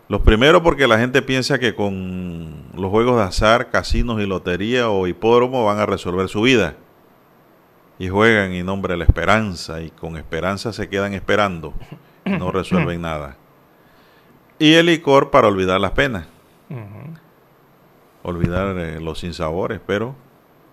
Los 0.08 0.20
primeros 0.22 0.62
porque 0.62 0.86
la 0.86 0.98
gente 0.98 1.20
piensa 1.20 1.58
que 1.58 1.74
con 1.74 2.64
los 2.76 2.90
juegos 2.90 3.16
de 3.16 3.24
azar, 3.24 3.70
casinos 3.70 4.20
y 4.20 4.26
lotería 4.26 4.88
o 4.88 5.08
hipódromo 5.08 5.64
van 5.64 5.80
a 5.80 5.86
resolver 5.86 6.28
su 6.28 6.42
vida 6.42 6.76
y 7.98 8.08
juegan 8.08 8.52
en 8.52 8.66
nombre 8.66 8.94
de 8.94 8.98
la 8.98 9.04
esperanza 9.04 9.80
y 9.80 9.90
con 9.90 10.16
esperanza 10.16 10.72
se 10.72 10.88
quedan 10.88 11.14
esperando 11.14 11.72
y 12.24 12.30
no 12.30 12.52
resuelven 12.52 13.00
nada. 13.02 13.36
Y 14.58 14.74
el 14.74 14.86
licor 14.86 15.30
para 15.30 15.48
olvidar 15.48 15.80
las 15.80 15.92
penas, 15.92 16.26
olvidar 18.22 18.76
eh, 18.78 19.00
los 19.00 19.20
sinsabores, 19.20 19.80
pero 19.86 20.14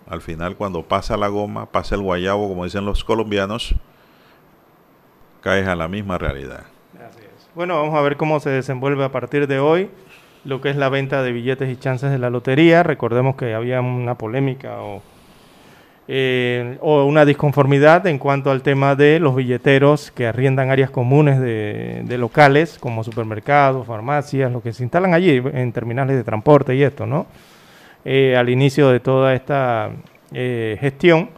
al 0.07 0.21
final 0.21 0.55
cuando 0.55 0.84
pasa 0.84 1.17
la 1.17 1.27
goma, 1.27 1.65
pasa 1.65 1.95
el 1.95 2.01
guayabo, 2.01 2.47
como 2.47 2.63
dicen 2.63 2.86
los 2.86 3.03
colombianos, 3.03 3.75
caes 5.41 5.67
a 5.67 5.75
la 5.75 5.88
misma 5.88 6.17
realidad. 6.17 6.65
Bueno, 7.55 7.75
vamos 7.75 7.95
a 7.95 8.01
ver 8.01 8.17
cómo 8.17 8.39
se 8.39 8.49
desenvuelve 8.49 9.03
a 9.03 9.11
partir 9.11 9.47
de 9.47 9.59
hoy 9.59 9.89
lo 10.43 10.61
que 10.61 10.69
es 10.69 10.75
la 10.75 10.89
venta 10.89 11.21
de 11.21 11.31
billetes 11.31 11.69
y 11.69 11.77
chances 11.77 12.11
de 12.11 12.17
la 12.17 12.29
lotería. 12.29 12.84
Recordemos 12.84 13.36
que 13.36 13.53
había 13.53 13.79
una 13.81 14.17
polémica 14.17 14.81
o, 14.81 15.01
eh, 16.06 16.78
o 16.82 17.06
una 17.06 17.24
disconformidad 17.24 18.06
en 18.08 18.18
cuanto 18.18 18.51
al 18.51 18.62
tema 18.62 18.93
de 18.93 19.22
los 19.22 19.36
billeteros 19.38 20.12
que 20.12 20.28
arriendan 20.28 20.70
áreas 20.70 20.89
comunes 20.89 21.39
de, 21.39 22.18
locales 22.18 22.78
como 22.78 23.06
supermercados, 23.06 23.88
farmacias, 23.88 24.51
lo 24.51 24.62
que 24.62 24.74
se 24.74 24.84
instalan 24.84 25.14
allí 25.14 25.41
en 25.54 25.72
terminales 25.72 26.18
de 26.18 26.24
transporte 26.26 26.76
y 26.76 26.84
esto, 26.84 27.06
¿no? 27.06 27.26
Eh, 28.04 28.36
al 28.36 28.49
inicio 28.49 28.89
de 28.89 28.99
toda 28.99 29.34
esta 29.34 29.91
eh, 30.34 30.78
gestión. 30.82 31.30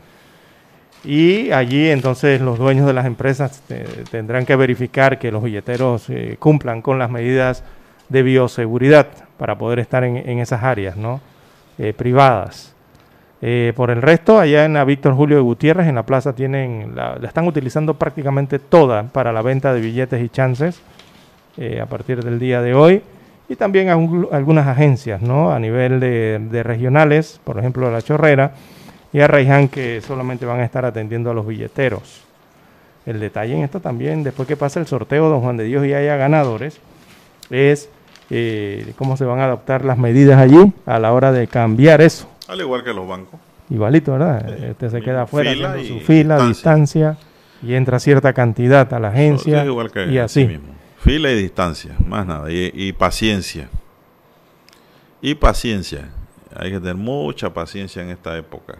Y 1.04 1.52
allí 1.52 1.92
entonces 1.92 2.42
los 2.42 2.58
dueños 2.58 2.88
de 2.88 2.94
las 2.94 3.06
empresas 3.06 3.62
tendrán 4.10 4.48
que 4.48 4.56
verificar 4.56 5.20
que 5.20 5.32
los 5.32 5.44
billeteros 5.44 6.08
cumplan 6.40 6.82
con 6.82 6.98
las 6.98 7.12
medidas 7.12 7.64
de 8.10 8.24
bioseguridad 8.24 9.10
para 9.38 9.56
poder 9.56 9.78
estar 9.78 10.04
en, 10.04 10.18
en 10.18 10.40
esas 10.40 10.64
áreas 10.64 10.98
¿no? 10.98 11.22
Privadas. 11.96 12.75
Eh, 13.42 13.74
por 13.76 13.92
el 13.92 14.02
resto, 14.02 14.40
allá 14.40 14.66
en 14.66 14.74
la 14.74 14.86
Víctor 14.86 15.14
Julio 15.14 15.38
de 15.38 15.44
Gutiérrez, 15.44 15.88
en 15.88 15.96
la 15.96 16.04
plaza, 16.04 16.34
tienen 16.34 16.94
la, 16.96 17.20
están 17.22 17.48
utilizando 17.48 17.94
prácticamente 17.96 18.60
toda 18.60 19.04
para 19.04 19.34
la 19.34 19.42
venta 19.42 19.74
de 19.74 19.82
billetes 19.82 20.24
y 20.24 20.30
chances 20.30 20.82
eh, 21.58 21.82
a 21.82 21.86
partir 21.86 22.24
del 22.24 22.40
día 22.40 22.62
de 22.62 22.74
hoy. 22.74 23.02
Y 23.48 23.56
también 23.56 23.90
algunas 23.90 24.68
agencias 24.68 25.22
¿no? 25.22 25.52
a 25.52 25.60
nivel 25.60 26.00
de, 26.00 26.64
regionales, 26.64 27.40
por 27.44 27.60
ejemplo 27.60 27.92
La 27.92 28.02
Chorrera 28.02 28.54
y 29.14 29.20
Arraiján, 29.20 29.68
que 29.68 30.02
solamente 30.02 30.48
van 30.48 30.62
a 30.62 30.66
estar 30.66 30.84
atendiendo 30.84 31.30
a 31.30 31.34
los 31.36 31.46
billeteros. 31.46 32.24
El 33.06 33.20
detalle 33.20 33.56
en 33.56 33.64
esto 33.64 33.80
también, 33.80 34.24
después 34.24 34.48
que 34.48 34.58
pase 34.58 34.80
el 34.80 34.88
sorteo, 34.88 35.30
don 35.30 35.42
Juan 35.42 35.58
de 35.58 35.66
Dios 35.66 35.86
y 35.86 35.94
haya 35.94 36.16
ganadores, 36.18 36.80
es 37.52 37.88
eh, 38.32 38.94
cómo 38.98 39.16
se 39.16 39.26
van 39.26 39.40
a 39.40 39.46
adoptar 39.46 39.86
las 39.86 40.00
medidas 40.00 40.40
allí 40.40 40.74
a 40.88 40.98
la 40.98 41.14
hora 41.14 41.32
de 41.32 41.46
cambiar 41.46 42.02
eso. 42.02 42.28
Al 42.48 42.60
igual 42.62 42.84
que 42.84 42.94
los 42.94 43.08
bancos. 43.08 43.40
Igualito, 43.70 44.12
¿verdad? 44.14 44.72
Usted 44.72 44.90
se 44.92 45.02
queda 45.02 45.24
afuera 45.24 45.52
fila 45.52 45.70
haciendo 45.74 45.96
y 45.96 46.00
su 46.00 46.06
fila, 46.06 46.36
distancia. 46.48 47.10
distancia, 47.12 47.18
y 47.64 47.74
entra 47.74 48.00
cierta 48.00 48.34
cantidad 48.34 48.94
a 48.94 49.00
la 49.00 49.08
agencia 49.08 49.62
Es 49.62 49.66
igual 49.68 49.92
que 49.92 50.06
y 50.08 50.18
así. 50.20 50.46
mismo. 50.46 50.68
Fila 51.00 51.32
y 51.32 51.36
distancia, 51.36 51.96
más 52.06 52.26
nada. 52.28 52.52
Y, 52.52 52.72
y 52.74 52.94
paciencia. 52.94 53.70
Y 55.22 55.36
paciencia. 55.36 56.10
Hay 56.56 56.72
que 56.72 56.80
tener 56.80 56.96
mucha 56.96 57.54
paciencia 57.54 58.02
en 58.04 58.10
esta 58.10 58.38
época. 58.38 58.78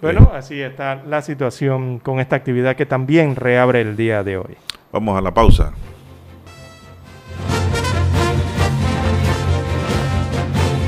Bueno, 0.00 0.30
así 0.32 0.60
está 0.60 0.96
la 1.06 1.22
situación 1.22 1.98
con 1.98 2.20
esta 2.20 2.36
actividad 2.36 2.76
que 2.76 2.86
también 2.86 3.34
reabre 3.34 3.80
el 3.80 3.96
día 3.96 4.22
de 4.22 4.36
hoy. 4.36 4.56
Vamos 4.92 5.18
a 5.18 5.20
la 5.20 5.34
pausa. 5.34 5.72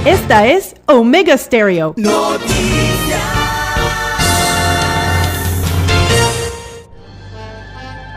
Esta 0.06 0.46
es 0.46 0.74
Omega 0.86 1.36
Stereo. 1.36 1.94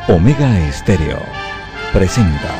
Omega 0.07 0.69
Estéreo 0.69 1.19
presenta 1.91 2.55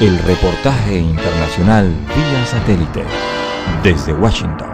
el 0.00 0.18
reportaje 0.18 0.98
internacional 0.98 1.88
vía 1.88 2.46
satélite 2.46 3.04
desde 3.84 4.12
Washington. 4.12 4.68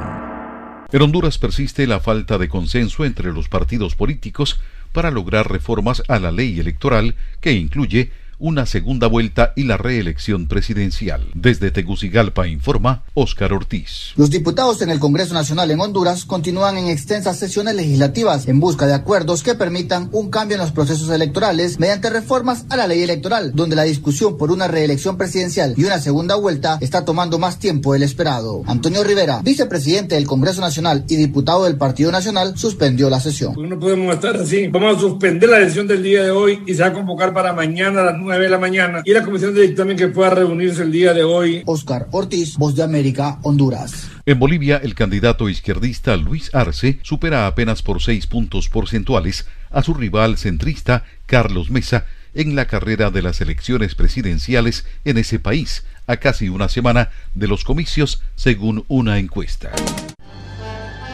En 0.91 1.03
Honduras 1.03 1.37
persiste 1.37 1.87
la 1.87 2.01
falta 2.01 2.39
de 2.39 2.49
consenso 2.49 3.05
entre 3.05 3.35
los 3.35 3.51
partidos 3.51 3.97
políticos 3.97 4.61
para 4.93 5.11
lograr 5.11 5.53
reformas 5.53 6.03
a 6.09 6.18
la 6.18 6.32
ley 6.32 6.59
electoral 6.59 7.16
que 7.43 7.53
incluye 7.53 8.11
una 8.39 8.66
segunda 8.66 9.07
vuelta 9.07 9.53
y 9.57 9.64
la 9.64 9.76
reelección 9.76 10.47
presidencial. 10.49 11.26
Desde 11.35 11.70
Tegucigalpa 11.70 12.47
informa 12.47 13.05
Óscar 13.14 13.53
Ortiz. 13.53 14.12
Los 14.16 14.30
diputados 14.30 14.82
en 14.82 14.91
el 14.91 14.99
Congreso 14.99 15.35
Nacional 15.35 15.70
en 15.70 15.80
Honduras 15.80 16.24
continúan 16.24 16.78
en 16.78 16.89
extensas 16.89 17.39
sesiones 17.39 17.74
legislativas 17.74 18.49
en 18.49 18.61
busca 18.61 18.87
de 18.87 18.95
acuerdos 18.95 19.43
que 19.43 19.55
permitan 19.55 20.09
un 20.12 20.30
cambio 20.30 20.57
en 20.57 20.62
los 20.62 20.72
procesos 20.72 21.09
electorales 21.11 21.78
mediante 21.78 22.11
reformas 22.11 22.66
a 22.70 22.76
la 22.76 22.87
ley 22.87 23.03
electoral, 23.03 23.53
donde 23.55 23.76
la 23.76 23.85
discusión 23.85 24.37
por 24.37 24.51
una 24.51 24.68
reelección 24.68 25.16
presidencial 25.16 25.74
y 25.76 25.85
una 25.85 26.01
segunda 26.01 26.35
vuelta 26.35 26.78
está 26.80 27.05
tomando 27.05 27.39
más 27.39 27.59
tiempo 27.59 27.93
del 27.93 28.03
esperado. 28.03 28.62
Antonio 28.66 29.05
Rivera, 29.05 29.41
vicepresidente 29.43 30.14
del 30.14 30.26
Congreso 30.26 30.61
Nacional 30.61 31.05
y 31.09 31.16
diputado 31.16 31.64
del 31.64 31.76
Partido 31.76 32.11
Nacional, 32.11 32.57
suspendió 32.57 33.11
la 33.11 33.20
sesión. 33.20 33.55
No 33.57 33.78
podemos 33.78 34.14
estar 34.14 34.37
así. 34.37 34.68
Vamos 34.68 34.97
a 34.97 35.01
suspender 35.01 35.49
la 35.49 35.59
sesión 35.59 35.87
del 35.87 36.03
día 36.03 36.22
de 36.22 36.30
hoy 36.30 36.61
y 36.66 36.74
se 36.74 36.82
va 36.82 36.89
a 36.89 36.93
convocar 36.93 37.32
para 37.32 37.53
mañana 37.53 38.01
a 38.01 38.05
las 38.05 38.18
9 38.25 38.45
de 38.45 38.51
la 38.51 38.59
mañana 38.59 39.03
y 39.05 39.12
la 39.12 39.22
comisión 39.22 39.55
de 39.55 39.62
dictamen 39.62 39.97
que 39.97 40.09
pueda 40.09 40.31
reunirse 40.31 40.83
el 40.83 40.91
día 40.91 41.12
de 41.12 41.22
hoy. 41.22 41.62
Oscar 41.66 42.09
Ortiz, 42.11 42.57
Voz 42.57 42.75
de 42.75 42.83
América, 42.83 43.39
Honduras. 43.43 44.09
En 44.27 44.39
Bolivia, 44.39 44.81
el 44.83 44.95
candidato 44.95 45.49
izquierdista 45.49 46.16
Luis 46.16 46.55
Arce 46.55 46.99
supera 47.03 47.47
apenas 47.47 47.83
por 47.83 48.03
seis 48.03 48.27
puntos 48.27 48.68
porcentuales 48.68 49.47
a 49.70 49.83
su 49.83 49.95
rival 49.95 50.39
centrista 50.39 51.05
Carlos 51.27 51.70
Mesa 51.70 52.07
en 52.35 52.57
la 52.57 52.66
carrera 52.66 53.11
de 53.11 53.22
las 53.22 53.41
elecciones 53.41 53.95
presidenciales 53.95 54.87
en 55.05 55.18
ese 55.18 55.39
país, 55.39 55.85
a 56.07 56.16
casi 56.16 56.49
una 56.49 56.68
semana 56.68 57.11
de 57.35 57.49
los 57.49 57.64
comicios, 57.64 58.22
según 58.35 58.85
una 58.89 59.18
encuesta. 59.18 59.70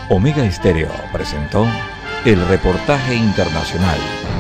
Omega 0.09 0.45
Estéreo 0.45 0.91
presentó 1.13 1.67
el 2.25 2.45
reportaje 2.49 3.15
internacional 3.15 3.99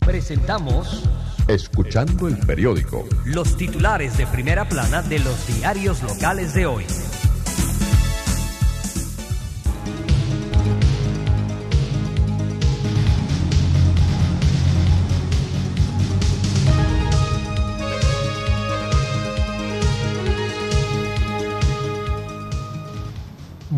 Presentamos 0.00 1.04
Escuchando 1.46 2.28
el 2.28 2.36
periódico. 2.38 3.06
los 3.24 3.56
titulares 3.56 4.16
de 4.18 4.26
primera 4.26 4.68
plana 4.68 5.02
de 5.02 5.18
los 5.18 5.46
diarios 5.46 6.02
locales 6.02 6.52
de 6.54 6.66
hoy. 6.66 6.84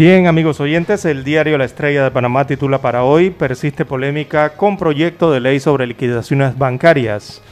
Bien, 0.01 0.27
amigos 0.27 0.61
oyentes, 0.61 1.05
el 1.05 1.25
diario 1.25 1.59
La 1.59 1.67
Estrella 1.67 2.03
de 2.03 2.11
Panamá 2.11 2.47
titula 2.47 2.79
para 2.79 3.05
hoy, 3.05 3.29
persiste 3.29 3.85
polémica 3.85 4.55
con 4.55 4.79
proyecto 4.79 5.31
de 5.31 5.41
ley 5.41 5.61
sobre 5.61 5.87
liquidaciones 5.87 6.57
bancarias. 6.57 7.43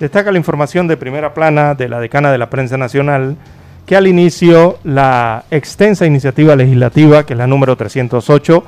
Destaca 0.00 0.32
la 0.32 0.38
información 0.38 0.88
de 0.88 0.96
primera 0.96 1.34
plana 1.34 1.74
de 1.74 1.86
la 1.86 2.00
decana 2.00 2.32
de 2.32 2.38
la 2.38 2.48
prensa 2.48 2.78
nacional 2.78 3.36
que 3.84 3.94
al 3.94 4.06
inicio 4.06 4.78
la 4.84 5.44
extensa 5.50 6.06
iniciativa 6.06 6.56
legislativa, 6.56 7.26
que 7.26 7.34
es 7.34 7.38
la 7.38 7.46
número 7.46 7.76
308, 7.76 8.64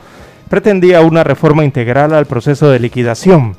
pretendía 0.51 1.01
una 1.01 1.25
reforma 1.25 1.65
integral 1.65 2.13
al 2.13 2.27
proceso 2.27 2.69
de 2.69 2.79
liquidación, 2.79 3.57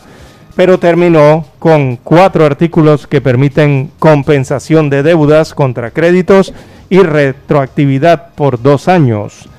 pero 0.55 0.77
terminó 0.77 1.47
con 1.57 1.95
cuatro 1.95 2.45
artículos 2.45 3.07
que 3.07 3.19
permiten 3.19 3.89
compensación 3.97 4.91
de 4.91 5.01
deudas 5.01 5.55
contra 5.55 5.89
créditos 5.89 6.53
y 6.91 6.99
retroactividad 6.99 8.35
por 8.35 8.61
dos 8.61 8.87
años. 8.87 9.49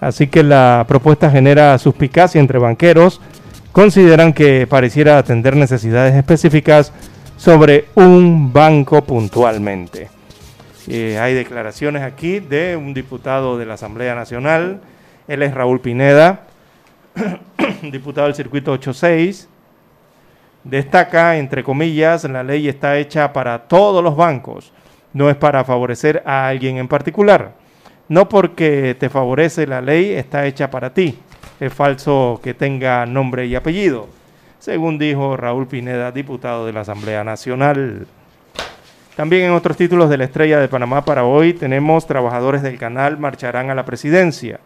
Así 0.00 0.26
que 0.26 0.42
la 0.42 0.84
propuesta 0.88 1.30
genera 1.30 1.76
suspicacia 1.78 2.40
entre 2.40 2.58
banqueros. 2.58 3.20
Consideran 3.72 4.32
que 4.32 4.66
pareciera 4.66 5.18
atender 5.18 5.56
necesidades 5.56 6.14
específicas 6.14 6.92
sobre 7.36 7.86
un 7.94 8.52
banco 8.52 9.04
puntualmente. 9.04 10.08
Eh, 10.88 11.18
hay 11.18 11.34
declaraciones 11.34 12.02
aquí 12.02 12.40
de 12.40 12.76
un 12.76 12.94
diputado 12.94 13.58
de 13.58 13.66
la 13.66 13.74
Asamblea 13.74 14.14
Nacional. 14.14 14.80
Él 15.28 15.42
es 15.42 15.52
Raúl 15.52 15.80
Pineda, 15.80 16.42
diputado 17.82 18.28
del 18.28 18.36
Circuito 18.36 18.72
86. 18.72 19.48
Destaca, 20.64 21.36
entre 21.36 21.62
comillas, 21.62 22.24
la 22.24 22.42
ley 22.42 22.68
está 22.68 22.98
hecha 22.98 23.32
para 23.32 23.68
todos 23.68 24.02
los 24.02 24.16
bancos, 24.16 24.72
no 25.12 25.30
es 25.30 25.36
para 25.36 25.64
favorecer 25.64 26.22
a 26.26 26.48
alguien 26.48 26.78
en 26.78 26.88
particular. 26.88 27.52
No 28.08 28.28
porque 28.28 28.96
te 28.98 29.08
favorece 29.08 29.66
la 29.66 29.80
ley 29.80 30.12
está 30.12 30.46
hecha 30.46 30.70
para 30.70 30.94
ti. 30.94 31.18
Es 31.58 31.72
falso 31.72 32.40
que 32.42 32.54
tenga 32.54 33.04
nombre 33.06 33.46
y 33.46 33.56
apellido, 33.56 34.08
según 34.60 34.98
dijo 34.98 35.36
Raúl 35.36 35.66
Pineda, 35.66 36.12
diputado 36.12 36.66
de 36.66 36.72
la 36.72 36.80
Asamblea 36.80 37.24
Nacional. 37.24 38.06
También 39.16 39.44
en 39.44 39.52
otros 39.52 39.76
títulos 39.76 40.10
de 40.10 40.18
la 40.18 40.24
Estrella 40.24 40.60
de 40.60 40.68
Panamá 40.68 41.04
para 41.04 41.24
hoy 41.24 41.54
tenemos 41.54 42.06
trabajadores 42.06 42.62
del 42.62 42.78
canal 42.78 43.18
marcharán 43.18 43.70
a 43.70 43.74
la 43.74 43.86
presidencia. 43.86 44.60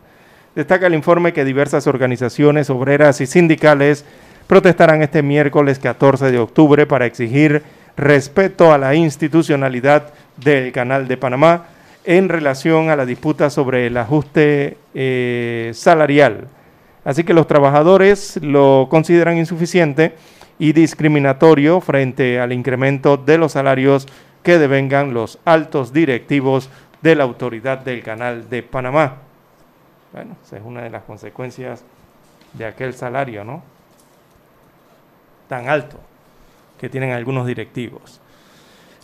Destaca 0.55 0.89
el 0.89 0.95
informe 0.95 1.33
que 1.33 1.45
diversas 1.45 1.87
organizaciones 1.87 2.69
obreras 2.69 3.21
y 3.21 3.27
sindicales 3.27 4.05
protestarán 4.49 5.03
este 5.03 5.23
miércoles 5.23 5.79
14 5.79 6.33
de 6.33 6.39
octubre 6.41 6.85
para 6.85 7.07
exigir 7.07 7.63
respeto 7.97 8.73
a 8.73 8.79
la 8.79 8.95
institucionalidad 8.97 10.13
del 10.37 10.73
canal 10.73 11.07
de 11.07 11.17
Panamá 11.17 11.67
en 12.11 12.29
relación 12.29 12.91
a 12.91 12.97
la 12.97 13.07
disputa 13.07 13.51
sobre 13.51 13.87
el 13.87 13.97
ajuste 13.97 14.77
eh, 14.95 15.71
salarial. 15.75 16.49
Así 17.05 17.23
que 17.23 17.33
los 17.33 17.47
trabajadores 17.47 18.37
lo 18.43 18.89
consideran 18.91 19.39
insuficiente 19.39 20.17
y 20.59 20.73
discriminatorio 20.73 21.81
frente 21.81 22.41
al 22.41 22.53
incremento 22.53 23.17
de 23.17 23.39
los 23.39 23.53
salarios 23.53 24.09
que 24.43 24.59
devengan 24.59 25.15
los 25.15 25.39
altos 25.45 25.93
directivos 25.93 26.69
de 27.01 27.15
la 27.15 27.23
autoridad 27.23 27.79
del 27.79 28.03
Canal 28.03 28.51
de 28.51 28.65
Panamá. 28.65 29.19
Bueno, 30.13 30.37
esa 30.45 30.57
es 30.57 30.65
una 30.65 30.83
de 30.83 30.91
las 30.91 31.05
consecuencias 31.05 31.85
de 32.55 32.65
aquel 32.65 32.93
salario, 32.93 33.45
¿no? 33.45 33.63
Tan 35.47 35.69
alto 35.69 36.01
que 36.81 36.89
tienen 36.89 37.13
algunos 37.13 37.47
directivos. 37.47 38.21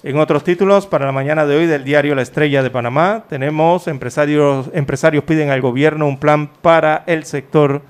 En 0.06 0.20
otros 0.20 0.44
títulos, 0.44 0.86
para 0.86 1.04
la 1.04 1.10
mañana 1.10 1.46
de 1.46 1.56
hoy 1.56 1.66
del 1.66 1.82
diario 1.82 2.14
La 2.14 2.22
Estrella 2.22 2.62
de 2.62 2.70
Panamá, 2.70 3.24
tenemos 3.28 3.88
empresarios, 3.88 4.70
empresarios 4.72 5.24
piden 5.24 5.50
al 5.50 5.60
gobierno 5.60 6.06
un 6.06 6.20
plan 6.20 6.48
para 6.62 7.02
el 7.08 7.24
sector 7.24 7.82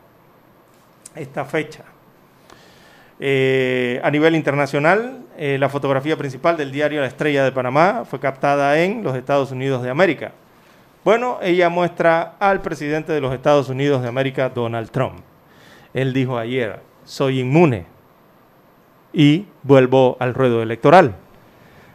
esta 1.15 1.45
fecha. 1.45 1.85
Eh, 3.21 4.01
a 4.03 4.11
nivel 4.11 4.35
internacional, 4.35 5.21
eh, 5.37 5.57
la 5.59 5.69
fotografía 5.69 6.17
principal 6.17 6.57
del 6.57 6.73
diario 6.73 7.01
La 7.01 7.07
Estrella 7.07 7.45
de 7.45 7.53
Panamá 7.53 8.05
fue 8.05 8.19
captada 8.19 8.81
en 8.81 9.05
los 9.05 9.15
Estados 9.15 9.53
Unidos 9.53 9.83
de 9.83 9.91
América. 9.91 10.33
Bueno, 11.05 11.39
ella 11.43 11.69
muestra 11.69 12.35
al 12.39 12.63
presidente 12.63 13.13
de 13.13 13.21
los 13.21 13.35
Estados 13.35 13.69
Unidos 13.69 14.03
de 14.03 14.09
América, 14.09 14.49
Donald 14.49 14.91
Trump. 14.91 15.21
Él 15.93 16.13
dijo 16.13 16.39
ayer, 16.39 16.81
soy 17.05 17.41
inmune 17.41 17.87
y 19.13 19.47
vuelvo 19.63 20.17
al 20.19 20.33
ruedo 20.33 20.63
electoral. 20.63 21.15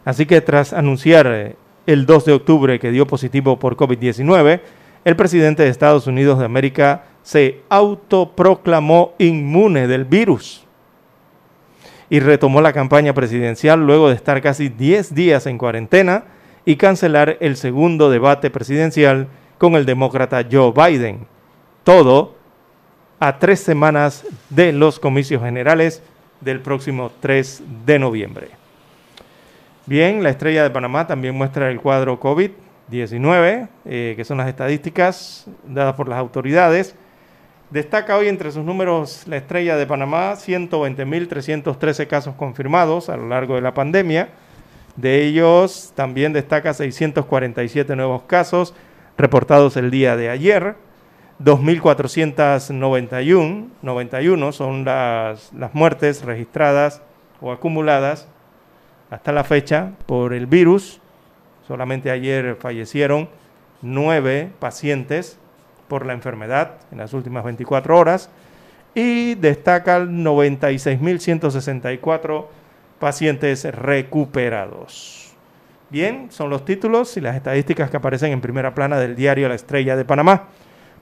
Así 0.06 0.26
que 0.26 0.42
tras 0.42 0.74
anunciar 0.74 1.28
eh, 1.28 1.56
el 1.88 2.06
2 2.06 2.26
de 2.26 2.34
octubre 2.34 2.80
que 2.80 2.92
dio 2.92 3.08
positivo 3.08 3.58
por 3.58 3.76
COVID-19, 3.76 4.62
el 5.06 5.16
presidente 5.16 5.64
de 5.64 5.70
Estados 5.70 6.06
Unidos 6.06 6.38
de 6.38 6.46
América 6.46 7.06
se 7.24 7.62
autoproclamó 7.70 9.14
inmune 9.18 9.88
del 9.88 10.06
virus 10.06 10.66
y 12.10 12.20
retomó 12.20 12.62
la 12.62 12.74
campaña 12.74 13.14
presidencial 13.14 13.86
luego 13.86 14.10
de 14.10 14.16
estar 14.16 14.42
casi 14.42 14.70
10 14.70 15.16
días 15.16 15.46
en 15.46 15.58
cuarentena 15.58 16.26
y 16.66 16.76
cancelar 16.76 17.38
el 17.40 17.56
segundo 17.56 18.10
debate 18.10 18.50
presidencial 18.50 19.28
con 19.58 19.76
el 19.76 19.86
demócrata 19.86 20.46
Joe 20.50 20.74
Biden. 20.74 21.26
Todo 21.84 22.36
a 23.20 23.40
tres 23.40 23.62
semanas 23.62 24.26
de 24.50 24.74
los 24.74 25.00
comicios 25.00 25.42
generales 25.42 26.04
del 26.42 26.60
próximo 26.62 27.12
3 27.22 27.64
de 27.86 28.00
noviembre. 28.00 28.57
Bien, 29.88 30.22
la 30.22 30.30
estrella 30.32 30.64
de 30.64 30.70
Panamá 30.70 31.08
también 31.08 31.34
muestra 31.34 31.72
el 31.72 31.80
cuadro 31.80 32.20
COVID-19, 32.20 33.70
eh, 33.86 34.14
que 34.18 34.26
son 34.26 34.38
las 34.38 34.50
estadísticas 34.50 35.48
dadas 35.66 35.96
por 35.96 36.10
las 36.10 36.20
autoridades. 36.20 36.94
Destaca 37.70 38.18
hoy 38.18 38.28
entre 38.28 38.52
sus 38.52 38.66
números 38.66 39.24
la 39.28 39.38
estrella 39.38 39.78
de 39.78 39.88
Panamá, 39.88 40.34
120.313 40.34 42.06
casos 42.08 42.36
confirmados 42.36 43.08
a 43.08 43.16
lo 43.16 43.30
largo 43.30 43.56
de 43.56 43.62
la 43.62 43.74
pandemia. 43.74 44.28
De 44.98 45.24
ellos 45.24 45.94
también 45.96 46.34
destaca 46.34 46.74
647 46.74 47.96
nuevos 47.96 48.24
casos 48.24 48.74
reportados 49.18 49.78
el 49.78 49.90
día 49.90 50.18
de 50.18 50.30
ayer. 50.30 50.76
2.491 51.40 53.70
91 53.82 54.52
son 54.52 54.84
las, 54.84 55.54
las 55.54 55.74
muertes 55.74 56.26
registradas 56.26 57.02
o 57.40 57.54
acumuladas 57.54 58.28
hasta 59.10 59.32
la 59.32 59.44
fecha 59.44 59.94
por 60.06 60.34
el 60.34 60.46
virus. 60.48 61.00
Solamente 61.68 62.12
ayer 62.12 62.56
fallecieron 62.60 63.30
nueve 63.82 64.52
pacientes 64.60 65.40
por 65.88 66.06
la 66.06 66.14
enfermedad 66.14 66.76
en 66.92 67.00
las 67.00 67.14
últimas 67.14 67.44
24 67.44 67.98
horas 67.98 68.30
y 68.94 69.34
destacan 69.36 70.24
96.164 70.24 72.46
pacientes 73.00 73.66
recuperados. 73.66 75.34
Bien, 75.90 76.28
son 76.32 76.50
los 76.50 76.66
títulos 76.66 77.16
y 77.16 77.22
las 77.22 77.36
estadísticas 77.36 77.90
que 77.90 77.96
aparecen 77.98 78.34
en 78.34 78.42
primera 78.42 78.76
plana 78.76 78.98
del 78.98 79.16
diario 79.16 79.48
La 79.48 79.56
Estrella 79.56 79.96
de 79.96 80.04
Panamá. 80.04 80.50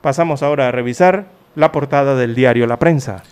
Pasamos 0.00 0.44
ahora 0.44 0.68
a 0.68 0.72
revisar 0.72 1.26
la 1.56 1.72
portada 1.72 2.14
del 2.14 2.36
diario 2.36 2.66
La 2.66 2.78
Prensa. 2.78 3.24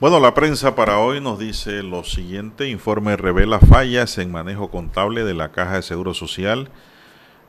Bueno, 0.00 0.18
la 0.18 0.32
prensa 0.32 0.74
para 0.74 0.98
hoy 0.98 1.20
nos 1.20 1.38
dice 1.38 1.82
lo 1.82 2.04
siguiente, 2.04 2.70
informe 2.70 3.18
revela 3.18 3.60
fallas 3.60 4.16
en 4.16 4.32
manejo 4.32 4.70
contable 4.70 5.24
de 5.24 5.34
la 5.34 5.52
Caja 5.52 5.74
de 5.74 5.82
Seguro 5.82 6.14
Social. 6.14 6.70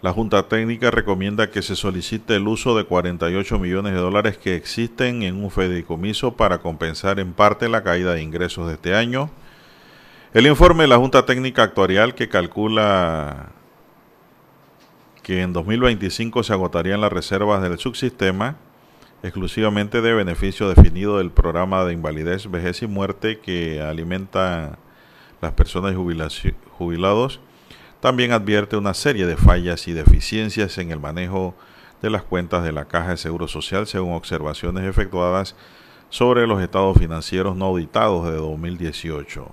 La 0.02 0.12
Junta 0.12 0.50
Técnica 0.50 0.92
recomienda 0.92 1.50
que 1.50 1.62
se 1.62 1.78
solicite 1.78 2.36
el 2.36 2.50
uso 2.50 2.76
de 2.76 2.84
48 2.84 3.58
millones 3.58 3.94
de 3.94 4.00
dólares 4.00 4.38
que 4.38 4.58
existen 4.58 5.24
en 5.24 5.42
un 5.42 5.50
fideicomiso 5.50 6.36
para 6.36 6.58
compensar 6.58 7.22
en 7.22 7.32
parte 7.32 7.70
la 7.70 7.84
caída 7.84 8.16
de 8.16 8.22
ingresos 8.22 8.68
de 8.68 8.74
este 8.74 8.96
año. 8.96 9.30
El 10.34 10.46
informe 10.46 10.84
de 10.84 10.90
la 10.90 10.98
Junta 10.98 11.26
Técnica 11.26 11.64
Actuarial 11.64 12.16
que 12.16 12.28
calcula 12.28 13.52
que 15.24 15.42
en 15.42 15.54
2025 15.54 16.44
se 16.44 16.52
agotarían 16.52 17.00
las 17.00 17.14
reservas 17.14 17.62
del 17.62 17.80
subsistema 17.80 18.58
exclusivamente 19.24 20.02
de 20.02 20.14
beneficio 20.14 20.68
definido 20.70 21.18
del 21.18 21.32
programa 21.32 21.86
de 21.86 21.94
invalidez, 21.94 22.50
vejez 22.50 22.82
y 22.82 22.88
muerte 22.88 23.40
que 23.40 23.82
alimenta 23.82 24.80
las 25.42 25.54
personas 25.54 25.96
jubilados, 25.96 27.40
también 28.00 28.32
advierte 28.32 28.78
una 28.78 28.94
serie 28.94 29.26
de 29.28 29.38
fallas 29.38 29.88
y 29.88 29.94
deficiencias 29.94 30.78
en 30.80 30.92
el 30.92 31.00
manejo 31.00 31.56
de 32.02 32.10
las 32.10 32.24
cuentas 32.24 32.64
de 32.64 32.72
la 32.72 32.86
Caja 32.86 33.12
de 33.12 33.18
Seguro 33.18 33.48
Social 33.48 33.86
según 33.86 34.14
observaciones 34.14 34.86
efectuadas 34.86 35.56
sobre 36.10 36.48
los 36.48 36.62
estados 36.62 36.98
financieros 36.98 37.56
no 37.56 37.66
auditados 37.66 38.26
de 38.26 38.38
2018. 38.38 39.52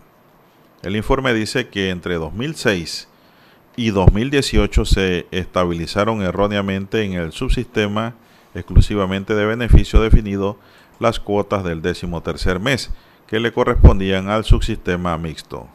El 0.82 0.96
informe 0.96 1.34
dice 1.34 1.68
que 1.68 1.90
entre 1.90 2.14
2006 2.14 3.08
y 3.76 3.90
2018 3.90 4.84
se 4.84 5.26
estabilizaron 5.30 6.22
erróneamente 6.22 7.02
en 7.02 7.12
el 7.12 7.32
subsistema 7.32 8.14
exclusivamente 8.58 9.34
de 9.34 9.46
beneficio 9.46 10.00
definido 10.00 10.58
las 11.00 11.20
cuotas 11.20 11.64
del 11.64 11.82
décimo 11.82 12.22
tercer 12.22 12.60
mes 12.60 12.90
que 13.26 13.40
le 13.40 13.52
correspondían 13.52 14.28
al 14.28 14.44
subsistema 14.44 15.16
mixto. 15.18 15.68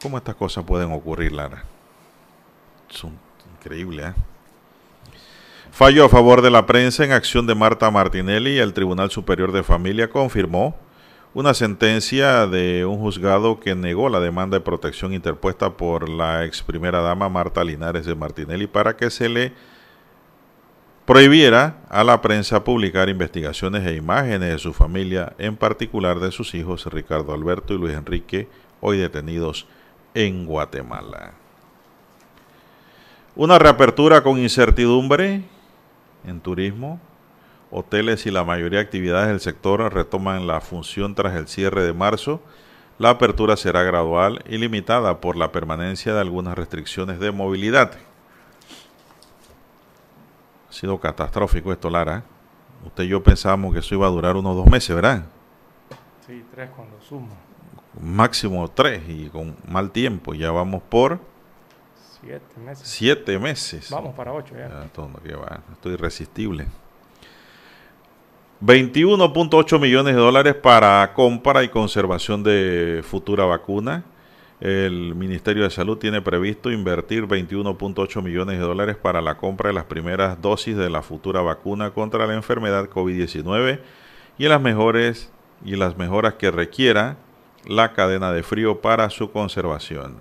¿Cómo 0.00 0.18
estas 0.18 0.34
cosas 0.34 0.64
pueden 0.64 0.92
ocurrir, 0.92 1.32
Lara? 1.32 1.64
Son 2.88 3.12
increíbles, 3.56 4.06
¿eh? 4.06 4.14
Fallo 5.74 6.04
a 6.04 6.08
favor 6.08 6.40
de 6.40 6.52
la 6.52 6.66
prensa 6.66 7.04
en 7.04 7.10
acción 7.10 7.48
de 7.48 7.56
Marta 7.56 7.90
Martinelli. 7.90 8.58
El 8.58 8.74
Tribunal 8.74 9.10
Superior 9.10 9.50
de 9.50 9.64
Familia 9.64 10.08
confirmó 10.08 10.76
una 11.34 11.52
sentencia 11.52 12.46
de 12.46 12.84
un 12.84 12.98
juzgado 12.98 13.58
que 13.58 13.74
negó 13.74 14.08
la 14.08 14.20
demanda 14.20 14.56
de 14.56 14.64
protección 14.64 15.12
interpuesta 15.12 15.76
por 15.76 16.08
la 16.08 16.44
ex 16.44 16.62
primera 16.62 17.00
dama 17.00 17.28
Marta 17.28 17.64
Linares 17.64 18.06
de 18.06 18.14
Martinelli 18.14 18.68
para 18.68 18.96
que 18.96 19.10
se 19.10 19.28
le 19.28 19.52
prohibiera 21.06 21.76
a 21.90 22.02
la 22.04 22.20
prensa 22.22 22.64
publicar 22.64 23.08
investigaciones 23.08 23.86
e 23.86 23.96
imágenes 23.96 24.50
de 24.50 24.58
su 24.58 24.72
familia, 24.72 25.34
en 25.38 25.56
particular 25.56 26.18
de 26.20 26.32
sus 26.32 26.54
hijos 26.54 26.86
Ricardo 26.86 27.34
Alberto 27.34 27.74
y 27.74 27.78
Luis 27.78 27.94
Enrique, 27.94 28.48
hoy 28.80 28.98
detenidos 28.98 29.66
en 30.14 30.46
Guatemala. 30.46 31.32
Una 33.36 33.58
reapertura 33.58 34.22
con 34.22 34.38
incertidumbre 34.38 35.42
en 36.26 36.40
turismo 36.40 37.00
hoteles 37.74 38.24
y 38.26 38.30
la 38.30 38.44
mayoría 38.44 38.78
de 38.78 38.84
actividades 38.84 39.28
del 39.28 39.40
sector 39.40 39.92
retoman 39.92 40.46
la 40.46 40.60
función 40.60 41.16
tras 41.16 41.34
el 41.34 41.48
cierre 41.48 41.82
de 41.82 41.92
marzo. 41.92 42.40
La 42.98 43.10
apertura 43.10 43.56
será 43.56 43.82
gradual 43.82 44.44
y 44.48 44.58
limitada 44.58 45.20
por 45.20 45.36
la 45.36 45.50
permanencia 45.50 46.14
de 46.14 46.20
algunas 46.20 46.56
restricciones 46.56 47.18
de 47.18 47.32
movilidad. 47.32 47.98
Sido 50.74 50.98
catastrófico 50.98 51.70
esto, 51.70 51.88
Lara. 51.88 52.24
Usted 52.84 53.04
y 53.04 53.08
yo 53.08 53.22
pensábamos 53.22 53.72
que 53.72 53.78
eso 53.78 53.94
iba 53.94 54.08
a 54.08 54.10
durar 54.10 54.34
unos 54.34 54.56
dos 54.56 54.66
meses, 54.66 54.92
¿verdad? 54.92 55.24
Sí, 56.26 56.44
tres 56.52 56.68
cuando 56.74 57.00
sumo. 57.00 57.28
Máximo 58.00 58.68
tres 58.68 59.00
y 59.08 59.28
con 59.28 59.54
mal 59.68 59.92
tiempo. 59.92 60.34
Ya 60.34 60.50
vamos 60.50 60.82
por... 60.82 61.20
Siete 62.20 62.58
meses. 62.58 62.88
Siete 62.88 63.38
meses. 63.38 63.88
Vamos 63.88 64.16
para 64.16 64.32
ocho 64.32 64.56
ya. 64.56 64.68
ya 64.68 64.88
todo, 64.92 65.12
que 65.22 65.36
va. 65.36 65.60
Estoy 65.70 65.92
irresistible. 65.92 66.66
21.8 68.60 69.78
millones 69.78 70.16
de 70.16 70.20
dólares 70.20 70.56
para 70.56 71.12
compra 71.14 71.62
y 71.62 71.68
conservación 71.68 72.42
de 72.42 73.04
futura 73.08 73.44
vacuna. 73.44 74.02
El 74.60 75.14
Ministerio 75.14 75.64
de 75.64 75.70
Salud 75.70 75.98
tiene 75.98 76.22
previsto 76.22 76.70
invertir 76.70 77.26
21.8 77.26 78.22
millones 78.22 78.58
de 78.58 78.64
dólares 78.64 78.96
para 78.96 79.20
la 79.20 79.36
compra 79.36 79.68
de 79.68 79.74
las 79.74 79.84
primeras 79.84 80.40
dosis 80.40 80.76
de 80.76 80.90
la 80.90 81.02
futura 81.02 81.42
vacuna 81.42 81.90
contra 81.90 82.26
la 82.26 82.34
enfermedad 82.34 82.88
COVID-19 82.88 83.80
y 84.38 84.48
las 84.48 84.60
mejores 84.60 85.32
y 85.64 85.76
las 85.76 85.96
mejoras 85.96 86.34
que 86.34 86.50
requiera 86.50 87.16
la 87.66 87.92
cadena 87.92 88.32
de 88.32 88.42
frío 88.42 88.80
para 88.80 89.10
su 89.10 89.30
conservación. 89.32 90.18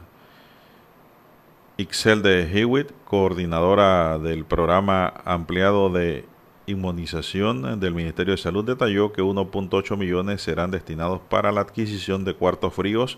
Ixel 1.78 2.22
de 2.22 2.44
Hewitt, 2.44 2.92
coordinadora 3.04 4.20
del 4.20 4.46
programa 4.46 5.14
ampliado 5.26 5.90
de 5.90 6.26
inmunización 6.66 7.80
del 7.80 7.94
Ministerio 7.94 8.34
de 8.34 8.38
Salud, 8.38 8.64
detalló 8.64 9.12
que 9.12 9.22
1.8 9.22 9.98
millones 9.98 10.42
serán 10.42 10.72
destinados 10.72 11.20
para 11.30 11.52
la 11.52 11.62
adquisición 11.62 12.26
de 12.26 12.36
cuartos 12.36 12.74
fríos, 12.74 13.18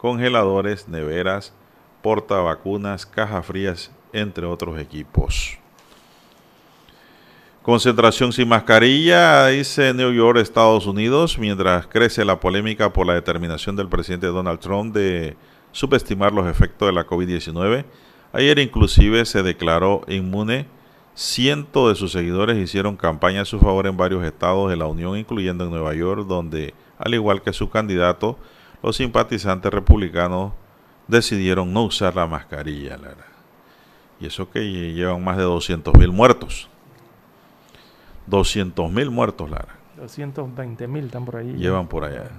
congeladores, 0.00 0.88
neveras, 0.88 1.52
portavacunas, 2.00 3.04
cajas 3.04 3.44
frías, 3.44 3.90
entre 4.14 4.46
otros 4.46 4.80
equipos. 4.80 5.58
Concentración 7.60 8.32
sin 8.32 8.48
mascarilla, 8.48 9.48
dice 9.48 9.92
New 9.92 10.10
York, 10.10 10.38
Estados 10.38 10.86
Unidos, 10.86 11.38
mientras 11.38 11.86
crece 11.86 12.24
la 12.24 12.40
polémica 12.40 12.90
por 12.94 13.06
la 13.06 13.12
determinación 13.12 13.76
del 13.76 13.90
presidente 13.90 14.28
Donald 14.28 14.58
Trump 14.58 14.94
de 14.94 15.36
subestimar 15.70 16.32
los 16.32 16.48
efectos 16.48 16.88
de 16.88 16.94
la 16.94 17.06
COVID-19. 17.06 17.84
Ayer 18.32 18.58
inclusive 18.58 19.26
se 19.26 19.42
declaró 19.42 20.00
inmune. 20.08 20.66
Cientos 21.14 21.90
de 21.90 21.94
sus 21.96 22.12
seguidores 22.12 22.56
hicieron 22.56 22.96
campaña 22.96 23.42
a 23.42 23.44
su 23.44 23.60
favor 23.60 23.86
en 23.86 23.98
varios 23.98 24.24
estados 24.24 24.70
de 24.70 24.78
la 24.78 24.86
Unión, 24.86 25.18
incluyendo 25.18 25.64
en 25.64 25.70
Nueva 25.70 25.92
York, 25.92 26.26
donde, 26.26 26.72
al 26.96 27.12
igual 27.12 27.42
que 27.42 27.52
su 27.52 27.68
candidato, 27.68 28.38
los 28.82 28.96
simpatizantes 28.96 29.72
republicanos 29.72 30.52
decidieron 31.06 31.72
no 31.72 31.84
usar 31.84 32.14
la 32.14 32.26
mascarilla. 32.26 32.98
Y 34.20 34.26
eso 34.26 34.50
que 34.50 34.60
llevan 34.92 35.22
más 35.24 35.36
de 35.36 35.42
200 35.42 35.94
mil 35.94 36.12
muertos. 36.12 36.68
200 38.26 38.90
mil 38.90 39.10
muertos, 39.10 39.50
Lara. 39.50 39.76
220 39.96 40.86
mil 40.88 41.06
están 41.06 41.24
por 41.24 41.36
ahí. 41.36 41.52
Llevan 41.54 41.88
por 41.88 42.04
allá. 42.04 42.30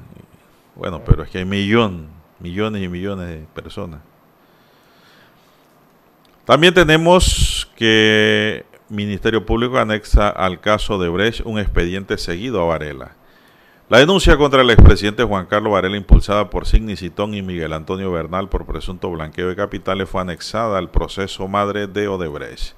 Bueno, 0.75 1.01
pero 1.05 1.23
es 1.23 1.29
que 1.29 1.39
hay 1.39 1.45
millón, 1.45 2.07
millones 2.39 2.81
y 2.81 2.87
millones 2.87 3.27
de 3.27 3.45
personas. 3.53 4.01
También 6.45 6.73
tenemos 6.73 7.69
que 7.75 8.65
Ministerio 8.89 9.45
Público 9.45 9.77
anexa 9.77 10.29
al 10.29 10.59
caso 10.59 10.97
de 10.97 11.07
Brecht 11.09 11.45
un 11.45 11.59
expediente 11.59 12.17
seguido 12.17 12.61
a 12.61 12.65
Varela. 12.65 13.15
La 13.91 13.99
denuncia 13.99 14.37
contra 14.37 14.61
el 14.61 14.69
expresidente 14.69 15.25
Juan 15.25 15.47
Carlos 15.47 15.73
Varela, 15.73 15.97
impulsada 15.97 16.49
por 16.49 16.65
Signi 16.65 16.95
Citón 16.95 17.33
y 17.33 17.41
Miguel 17.41 17.73
Antonio 17.73 18.09
Bernal 18.09 18.47
por 18.47 18.65
presunto 18.65 19.11
blanqueo 19.11 19.49
de 19.49 19.55
capitales, 19.57 20.07
fue 20.07 20.21
anexada 20.21 20.77
al 20.77 20.89
proceso 20.89 21.45
madre 21.49 21.87
de 21.87 22.07
Odebrecht. 22.07 22.73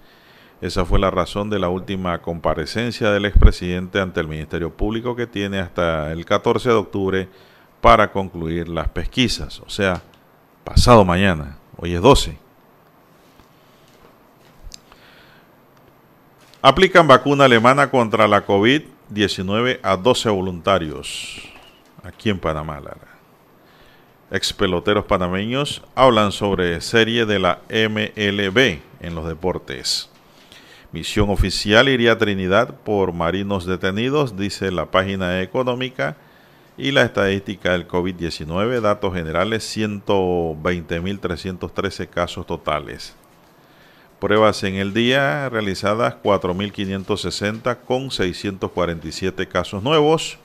Esa 0.59 0.85
fue 0.85 0.97
la 0.97 1.11
razón 1.11 1.51
de 1.51 1.59
la 1.59 1.69
última 1.69 2.19
comparecencia 2.23 3.11
del 3.11 3.25
expresidente 3.25 4.01
ante 4.01 4.21
el 4.21 4.27
Ministerio 4.27 4.75
Público 4.75 5.15
que 5.15 5.27
tiene 5.27 5.59
hasta 5.59 6.11
el 6.11 6.25
14 6.25 6.69
de 6.69 6.75
octubre 6.75 7.29
para 7.79 8.11
concluir 8.11 8.67
las 8.67 8.89
pesquisas, 8.89 9.59
o 9.59 9.69
sea, 9.69 10.01
pasado 10.63 11.05
mañana, 11.05 11.59
hoy 11.77 11.93
es 11.93 12.01
12. 12.01 12.39
Aplican 16.63 17.07
vacuna 17.07 17.45
alemana 17.45 17.91
contra 17.91 18.27
la 18.27 18.41
COVID-19 19.13 19.79
a 19.83 19.95
12 19.95 20.29
voluntarios 20.29 21.39
aquí 22.03 22.31
en 22.31 22.39
Panamá. 22.39 22.81
Ex 24.31 24.51
peloteros 24.51 25.05
panameños 25.05 25.83
hablan 25.93 26.31
sobre 26.31 26.81
serie 26.81 27.27
de 27.27 27.37
la 27.37 27.59
MLB 27.69 28.79
en 29.01 29.15
los 29.15 29.27
deportes. 29.27 30.09
Misión 30.91 31.29
oficial 31.29 31.89
iría 31.89 32.13
a 32.13 32.17
Trinidad 32.17 32.73
por 32.83 33.13
marinos 33.13 33.67
detenidos, 33.67 34.35
dice 34.35 34.71
la 34.71 34.87
página 34.87 35.41
económica. 35.41 36.17
Y 36.75 36.89
la 36.89 37.03
estadística 37.03 37.73
del 37.73 37.87
COVID-19, 37.87 38.81
datos 38.81 39.13
generales, 39.13 39.77
120.313 39.77 42.09
casos 42.09 42.47
totales. 42.47 43.15
Pruebas 44.23 44.63
en 44.63 44.75
el 44.75 44.93
día 44.93 45.49
realizadas 45.49 46.15
4.560 46.23 47.79
con 47.85 48.09
647 48.09 49.49
casos 49.49 49.83
nuevos. 49.83 50.37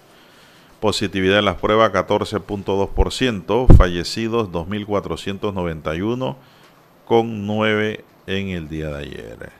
Positividad 0.81 1.39
en 1.39 1.45
las 1.45 1.59
pruebas 1.59 1.93
14.2%. 1.93 3.77
Fallecidos 3.77 4.49
2.491 4.49 6.37
con 7.05 7.47
9 7.47 8.05
en 8.27 8.49
el 8.49 8.69
día 8.69 8.89
de 8.89 8.99
ayer. 8.99 9.53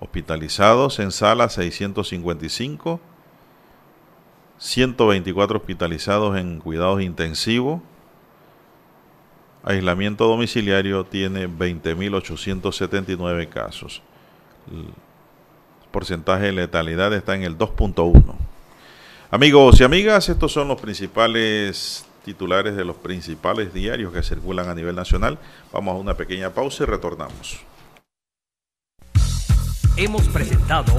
Hospitalizados 0.00 0.98
en 0.98 1.10
sala 1.10 1.48
655. 1.48 3.00
124 4.58 5.56
hospitalizados 5.56 6.36
en 6.36 6.60
cuidados 6.60 7.00
intensivos 7.00 7.80
aislamiento 9.66 10.26
domiciliario 10.26 11.04
tiene 11.04 11.46
20.879 11.48 13.48
casos. 13.48 14.00
El 14.70 14.86
porcentaje 15.90 16.46
de 16.46 16.52
letalidad 16.52 17.12
está 17.12 17.34
en 17.34 17.42
el 17.42 17.58
2.1. 17.58 18.34
Amigos 19.30 19.78
y 19.80 19.84
amigas, 19.84 20.30
estos 20.30 20.52
son 20.52 20.68
los 20.68 20.80
principales 20.80 22.06
titulares 22.24 22.76
de 22.76 22.84
los 22.84 22.94
principales 22.96 23.74
diarios 23.74 24.12
que 24.12 24.22
circulan 24.22 24.68
a 24.68 24.74
nivel 24.74 24.94
nacional. 24.94 25.38
Vamos 25.72 25.94
a 25.94 25.98
una 25.98 26.14
pequeña 26.14 26.50
pausa 26.50 26.84
y 26.84 26.86
retornamos. 26.86 27.58
Hemos 29.96 30.28
presentado 30.28 30.92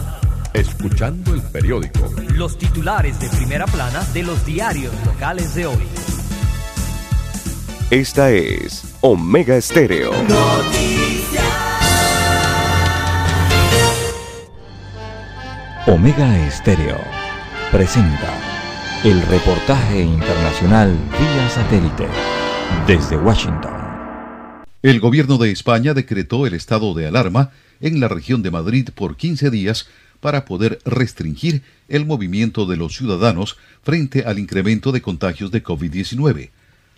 Escuchando 0.53 1.35
el 1.35 1.41
periódico. 1.43 2.09
Los 2.33 2.57
titulares 2.57 3.19
de 3.19 3.29
primera 3.29 3.67
plana 3.67 4.03
de 4.13 4.23
los 4.23 4.43
diarios 4.43 4.91
locales 5.05 5.53
de 5.53 5.67
hoy. 5.67 5.87
Esta 7.89 8.31
es 8.31 8.95
Omega 8.99 9.55
Estéreo. 9.55 10.11
Omega 15.85 16.47
Estéreo 16.47 16.97
presenta 17.71 18.37
el 19.05 19.21
reportaje 19.21 20.01
internacional 20.01 20.99
vía 21.17 21.49
satélite 21.49 22.07
desde 22.85 23.15
Washington. 23.15 23.71
El 24.83 24.99
gobierno 24.99 25.37
de 25.37 25.51
España 25.51 25.93
decretó 25.93 26.45
el 26.45 26.55
estado 26.55 26.93
de 26.93 27.07
alarma 27.07 27.51
en 27.79 28.01
la 28.01 28.09
región 28.09 28.43
de 28.43 28.51
Madrid 28.51 28.89
por 28.93 29.15
15 29.15 29.49
días 29.49 29.87
para 30.19 30.43
poder 30.43 30.79
restringir 30.83 31.61
el 31.87 32.05
movimiento 32.05 32.65
de 32.65 32.75
los 32.75 32.97
ciudadanos 32.97 33.55
frente 33.81 34.25
al 34.25 34.39
incremento 34.39 34.91
de 34.91 35.01
contagios 35.01 35.51
de 35.51 35.63
COVID-19. 35.63 36.49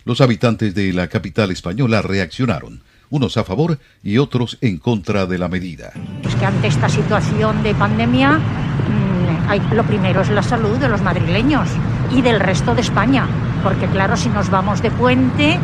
Los 0.04 0.20
habitantes 0.20 0.74
de 0.74 0.92
la 0.92 1.08
capital 1.08 1.50
española 1.50 2.00
reaccionaron, 2.02 2.80
unos 3.10 3.36
a 3.36 3.44
favor 3.44 3.78
y 4.02 4.18
otros 4.18 4.56
en 4.60 4.78
contra 4.78 5.26
de 5.26 5.38
la 5.38 5.48
medida. 5.48 5.92
Es 6.26 6.34
que 6.36 6.46
ante 6.46 6.68
esta 6.68 6.88
situación 6.88 7.62
de 7.62 7.74
pandemia, 7.74 8.38
mmm, 8.38 9.48
hay, 9.50 9.60
lo 9.72 9.84
primero 9.84 10.22
es 10.22 10.30
la 10.30 10.42
salud 10.42 10.78
de 10.78 10.88
los 10.88 11.02
madrileños 11.02 11.68
y 12.10 12.22
del 12.22 12.40
resto 12.40 12.74
de 12.74 12.80
España, 12.80 13.26
porque 13.62 13.86
claro, 13.86 14.16
si 14.16 14.28
nos 14.30 14.48
vamos 14.48 14.80
de 14.80 14.90
puente, 14.90 15.58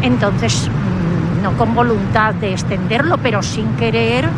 entonces 0.00 0.68
mmm, 0.68 1.42
no 1.42 1.56
con 1.56 1.74
voluntad 1.74 2.34
de 2.34 2.52
extenderlo, 2.52 3.18
pero 3.18 3.42
sin 3.42 3.76
querer, 3.76 4.28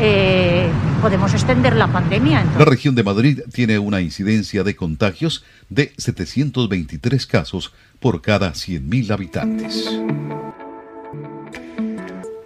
eh, 0.00 0.68
podemos 1.00 1.32
extender 1.32 1.74
la 1.76 1.88
pandemia. 1.88 2.40
Entonces. 2.40 2.58
La 2.58 2.64
región 2.64 2.94
de 2.94 3.02
Madrid 3.02 3.40
tiene 3.52 3.78
una 3.78 4.00
incidencia 4.00 4.64
de 4.64 4.76
contagios 4.76 5.44
de 5.68 5.92
723 5.96 7.26
casos 7.26 7.72
por 8.00 8.22
cada 8.22 8.52
100.000 8.52 9.10
habitantes. 9.10 9.88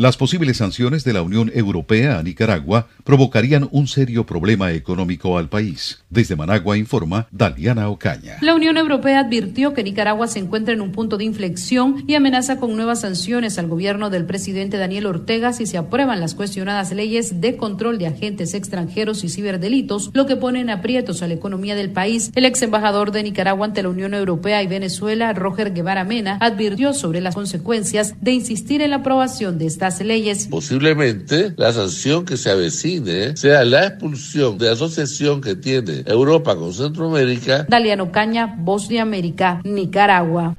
Las 0.01 0.17
posibles 0.17 0.57
sanciones 0.57 1.05
de 1.05 1.13
la 1.13 1.21
Unión 1.21 1.53
Europea 1.55 2.19
a 2.19 2.23
Nicaragua 2.23 2.87
provocarían 3.05 3.69
un 3.71 3.87
serio 3.87 4.25
problema 4.25 4.73
económico 4.73 5.37
al 5.37 5.51
país. 5.51 6.03
Desde 6.09 6.37
Managua 6.37 6.79
informa 6.79 7.29
Daliana 7.31 7.87
Ocaña. 7.91 8.39
La 8.41 8.55
Unión 8.55 8.79
Europea 8.79 9.21
advirtió 9.21 9.75
que 9.75 9.83
Nicaragua 9.85 10.27
se 10.27 10.39
encuentra 10.39 10.73
en 10.73 10.81
un 10.81 10.93
punto 10.93 11.19
de 11.19 11.25
inflexión 11.25 12.03
y 12.07 12.15
amenaza 12.15 12.57
con 12.57 12.75
nuevas 12.77 13.03
sanciones 13.03 13.59
al 13.59 13.69
gobierno 13.69 14.09
del 14.09 14.25
presidente 14.25 14.79
Daniel 14.79 15.05
Ortega 15.05 15.53
si 15.53 15.67
se 15.67 15.77
aprueban 15.77 16.19
las 16.19 16.35
cuestionadas 16.35 16.93
leyes 16.93 17.43
de 17.43 17.59
control 17.59 17.99
de 17.99 18.07
agentes 18.07 18.55
extranjeros 18.55 19.23
y 19.23 19.29
ciberdelitos, 19.29 20.13
lo 20.15 20.25
que 20.25 20.37
pone 20.37 20.61
en 20.61 20.71
aprietos 20.71 21.21
a 21.21 21.29
la 21.29 21.35
economía 21.35 21.75
del 21.75 21.91
país. 21.91 22.33
El 22.35 22.47
ex 22.47 22.63
embajador 22.63 23.13
de 23.13 23.23
Nicaragua 23.23 23.67
ante 23.67 23.83
la 23.83 23.91
Unión 23.91 24.15
Europea 24.15 24.63
y 24.63 24.67
Venezuela, 24.67 25.35
Roger 25.35 25.75
Guevara 25.75 26.05
Mena, 26.05 26.39
advirtió 26.41 26.95
sobre 26.95 27.21
las 27.21 27.35
consecuencias 27.35 28.15
de 28.23 28.33
insistir 28.33 28.81
en 28.81 28.89
la 28.89 28.97
aprobación 28.97 29.59
de 29.59 29.67
estas 29.67 29.90
leyes. 29.99 30.47
Posiblemente 30.49 31.53
la 31.57 31.73
sanción 31.73 32.25
que 32.25 32.37
se 32.37 32.51
avecine 32.51 33.37
sea 33.37 33.65
la 33.65 33.87
expulsión 33.87 34.59
de 34.59 34.71
asociación 34.71 35.41
que 35.41 35.57
tiene 35.57 36.05
Europa 36.07 36.55
con 36.55 36.73
Centroamérica. 36.73 37.67
Daliano 37.69 38.13
Caña, 38.13 38.55
Voz 38.59 38.89
de 38.89 39.01
América, 39.01 39.61
Nicaragua. 39.65 40.57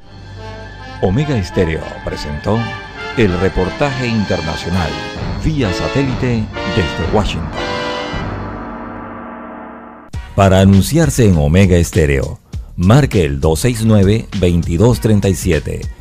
Omega 1.02 1.38
Estéreo 1.38 1.82
presentó 2.04 2.60
el 3.18 3.32
reportaje 3.40 4.08
internacional 4.08 4.90
vía 5.44 5.74
satélite 5.74 6.46
desde 6.76 7.14
Washington. 7.14 7.50
Para 10.36 10.60
anunciarse 10.62 11.28
en 11.28 11.36
Omega 11.38 11.76
Estéreo, 11.78 12.40
marque 12.76 13.26
el 13.26 13.42
269-2237. 13.42 16.01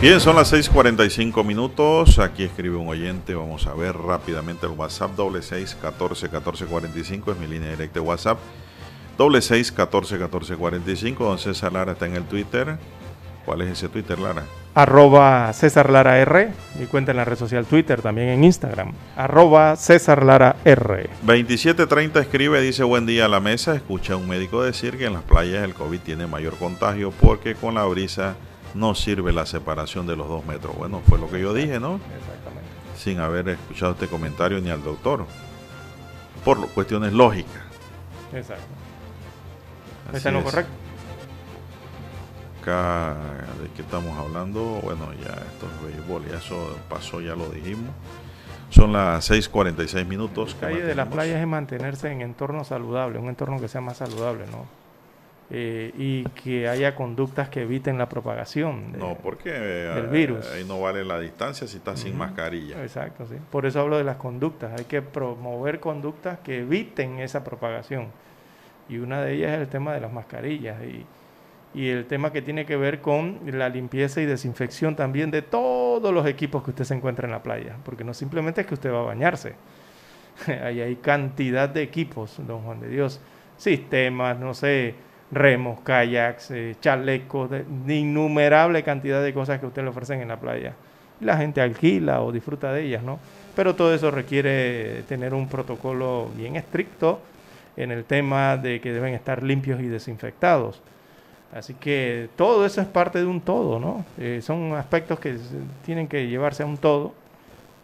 Bien, 0.00 0.18
son 0.18 0.34
las 0.34 0.50
6:45 0.50 1.44
minutos. 1.44 2.18
Aquí 2.18 2.44
escribe 2.44 2.76
un 2.76 2.88
oyente. 2.88 3.34
Vamos 3.34 3.66
a 3.66 3.74
ver 3.74 3.94
rápidamente 3.94 4.64
el 4.64 4.72
WhatsApp. 4.72 5.14
Doble 5.14 5.42
6 5.42 5.76
14 5.82 6.30
14 6.30 6.64
45 6.64 7.32
es 7.32 7.38
mi 7.38 7.46
línea 7.46 7.68
directa 7.68 8.00
de 8.00 8.00
WhatsApp. 8.00 8.38
Doble 9.18 9.42
6 9.42 9.72
14 9.72 10.18
14 10.18 10.56
45. 10.56 11.22
Don 11.22 11.38
César 11.38 11.74
Lara 11.74 11.92
está 11.92 12.06
en 12.06 12.16
el 12.16 12.24
Twitter. 12.24 12.78
¿Cuál 13.44 13.60
es 13.60 13.72
ese 13.72 13.90
Twitter, 13.90 14.18
Lara? 14.18 14.44
Arroba 14.74 15.52
César 15.52 15.90
Lara 15.90 16.18
R. 16.18 16.48
Mi 16.78 16.86
cuenta 16.86 17.10
en 17.10 17.18
la 17.18 17.26
red 17.26 17.36
social 17.36 17.66
Twitter, 17.66 18.00
también 18.00 18.28
en 18.28 18.44
Instagram. 18.44 18.94
Arroba 19.16 19.76
César 19.76 20.24
Lara 20.24 20.56
R. 20.64 21.10
2730 21.24 22.20
escribe, 22.20 22.62
dice 22.62 22.84
buen 22.84 23.04
día 23.04 23.26
a 23.26 23.28
la 23.28 23.40
mesa. 23.40 23.74
Escucha 23.74 24.14
a 24.14 24.16
un 24.16 24.26
médico 24.26 24.62
decir 24.62 24.96
que 24.96 25.04
en 25.04 25.12
las 25.12 25.24
playas 25.24 25.62
el 25.62 25.74
COVID 25.74 26.00
tiene 26.00 26.26
mayor 26.26 26.56
contagio 26.56 27.12
porque 27.20 27.54
con 27.54 27.74
la 27.74 27.84
brisa 27.84 28.36
no 28.74 28.94
sirve 28.94 29.32
la 29.32 29.46
separación 29.46 30.06
de 30.06 30.16
los 30.16 30.28
dos 30.28 30.44
metros. 30.46 30.76
Bueno, 30.76 31.00
fue 31.08 31.18
lo 31.18 31.28
que 31.30 31.40
yo 31.40 31.52
dije, 31.54 31.80
¿no? 31.80 31.94
Exactamente. 31.96 32.68
Sin 32.96 33.18
haber 33.20 33.48
escuchado 33.48 33.92
este 33.92 34.06
comentario 34.06 34.60
ni 34.60 34.70
al 34.70 34.82
doctor. 34.82 35.26
Por 36.44 36.68
cuestiones 36.70 37.12
lógicas. 37.12 37.62
Exacto. 38.32 38.64
Así 40.08 40.16
¿Está 40.18 40.28
en 40.28 40.34
lo 40.34 40.40
es. 40.40 40.44
correcto? 40.46 40.72
Acá, 42.62 43.16
¿de 43.62 43.70
qué 43.74 43.82
estamos 43.82 44.18
hablando? 44.18 44.80
Bueno, 44.82 45.12
ya 45.14 45.32
esto 45.32 45.66
es 45.66 45.94
béisbol, 45.96 46.26
ya 46.28 46.36
eso 46.38 46.76
pasó, 46.88 47.20
ya 47.20 47.34
lo 47.34 47.48
dijimos. 47.48 47.90
Son 48.68 48.92
las 48.92 49.28
6:46 49.30 50.06
minutos. 50.06 50.54
El 50.54 50.60
detalle 50.60 50.82
de 50.84 50.94
las 50.94 51.08
playas 51.08 51.40
es 51.40 51.46
mantenerse 51.46 52.10
en 52.12 52.20
entornos 52.20 52.68
saludables, 52.68 53.20
un 53.20 53.28
entorno 53.28 53.58
que 53.60 53.68
sea 53.68 53.80
más 53.80 53.96
saludable, 53.96 54.46
¿no? 54.46 54.66
Eh, 55.52 55.92
y 55.98 56.22
que 56.26 56.68
haya 56.68 56.94
conductas 56.94 57.48
que 57.48 57.62
eviten 57.62 57.98
la 57.98 58.08
propagación 58.08 58.92
de- 58.92 58.98
No, 58.98 59.16
porque 59.20 59.50
eh, 59.52 59.92
del 59.96 60.06
virus. 60.06 60.48
ahí 60.52 60.62
no 60.64 60.80
vale 60.80 61.04
la 61.04 61.18
distancia 61.18 61.66
si 61.66 61.78
estás 61.78 61.98
sin 61.98 62.16
mascarilla. 62.16 62.80
Exacto, 62.82 63.26
sí. 63.26 63.34
Por 63.50 63.66
eso 63.66 63.80
hablo 63.80 63.98
de 63.98 64.04
las 64.04 64.14
conductas. 64.16 64.78
Hay 64.78 64.84
que 64.84 65.02
promover 65.02 65.80
conductas 65.80 66.38
que 66.38 66.60
eviten 66.60 67.18
esa 67.18 67.42
propagación. 67.42 68.06
Y 68.88 68.98
una 68.98 69.22
de 69.22 69.32
ellas 69.34 69.52
es 69.54 69.58
el 69.62 69.66
tema 69.68 69.92
de 69.92 70.00
las 70.00 70.12
mascarillas 70.12 70.76
y, 70.84 71.04
y 71.74 71.88
el 71.88 72.06
tema 72.06 72.30
que 72.32 72.42
tiene 72.42 72.64
que 72.64 72.76
ver 72.76 73.00
con 73.00 73.40
la 73.46 73.68
limpieza 73.68 74.20
y 74.20 74.26
desinfección 74.26 74.94
también 74.94 75.32
de 75.32 75.42
todos 75.42 76.14
los 76.14 76.26
equipos 76.26 76.62
que 76.62 76.70
usted 76.70 76.84
se 76.84 76.94
encuentra 76.94 77.26
en 77.26 77.32
la 77.32 77.42
playa. 77.42 77.74
Porque 77.84 78.04
no 78.04 78.14
simplemente 78.14 78.60
es 78.60 78.68
que 78.68 78.74
usted 78.74 78.92
va 78.92 79.00
a 79.00 79.04
bañarse. 79.04 79.54
Ahí 80.64 80.80
hay 80.80 80.94
cantidad 80.96 81.68
de 81.68 81.82
equipos, 81.82 82.36
don 82.46 82.62
Juan 82.62 82.78
de 82.80 82.88
Dios. 82.88 83.20
Sistemas, 83.56 84.38
no 84.38 84.54
sé, 84.54 84.94
remos, 85.30 85.80
kayaks, 85.80 86.50
eh, 86.50 86.76
chalecos, 86.80 87.50
de, 87.50 87.94
innumerable 87.94 88.82
cantidad 88.82 89.22
de 89.22 89.32
cosas 89.32 89.60
que 89.60 89.66
usted 89.66 89.82
le 89.82 89.88
ofrecen 89.88 90.20
en 90.20 90.28
la 90.28 90.38
playa. 90.38 90.74
La 91.20 91.36
gente 91.36 91.60
alquila 91.60 92.22
o 92.22 92.32
disfruta 92.32 92.72
de 92.72 92.84
ellas, 92.84 93.02
¿no? 93.02 93.18
Pero 93.54 93.74
todo 93.74 93.94
eso 93.94 94.10
requiere 94.10 95.02
tener 95.08 95.34
un 95.34 95.48
protocolo 95.48 96.28
bien 96.36 96.56
estricto 96.56 97.20
en 97.76 97.90
el 97.90 98.04
tema 98.04 98.56
de 98.56 98.80
que 98.80 98.92
deben 98.92 99.14
estar 99.14 99.42
limpios 99.42 99.80
y 99.80 99.86
desinfectados. 99.86 100.80
Así 101.52 101.74
que 101.74 102.28
todo 102.36 102.64
eso 102.64 102.80
es 102.80 102.86
parte 102.86 103.18
de 103.18 103.26
un 103.26 103.40
todo, 103.40 103.80
¿no? 103.80 104.04
Eh, 104.18 104.40
son 104.42 104.74
aspectos 104.74 105.18
que 105.18 105.36
tienen 105.84 106.06
que 106.06 106.28
llevarse 106.28 106.62
a 106.62 106.66
un 106.66 106.78
todo. 106.78 107.12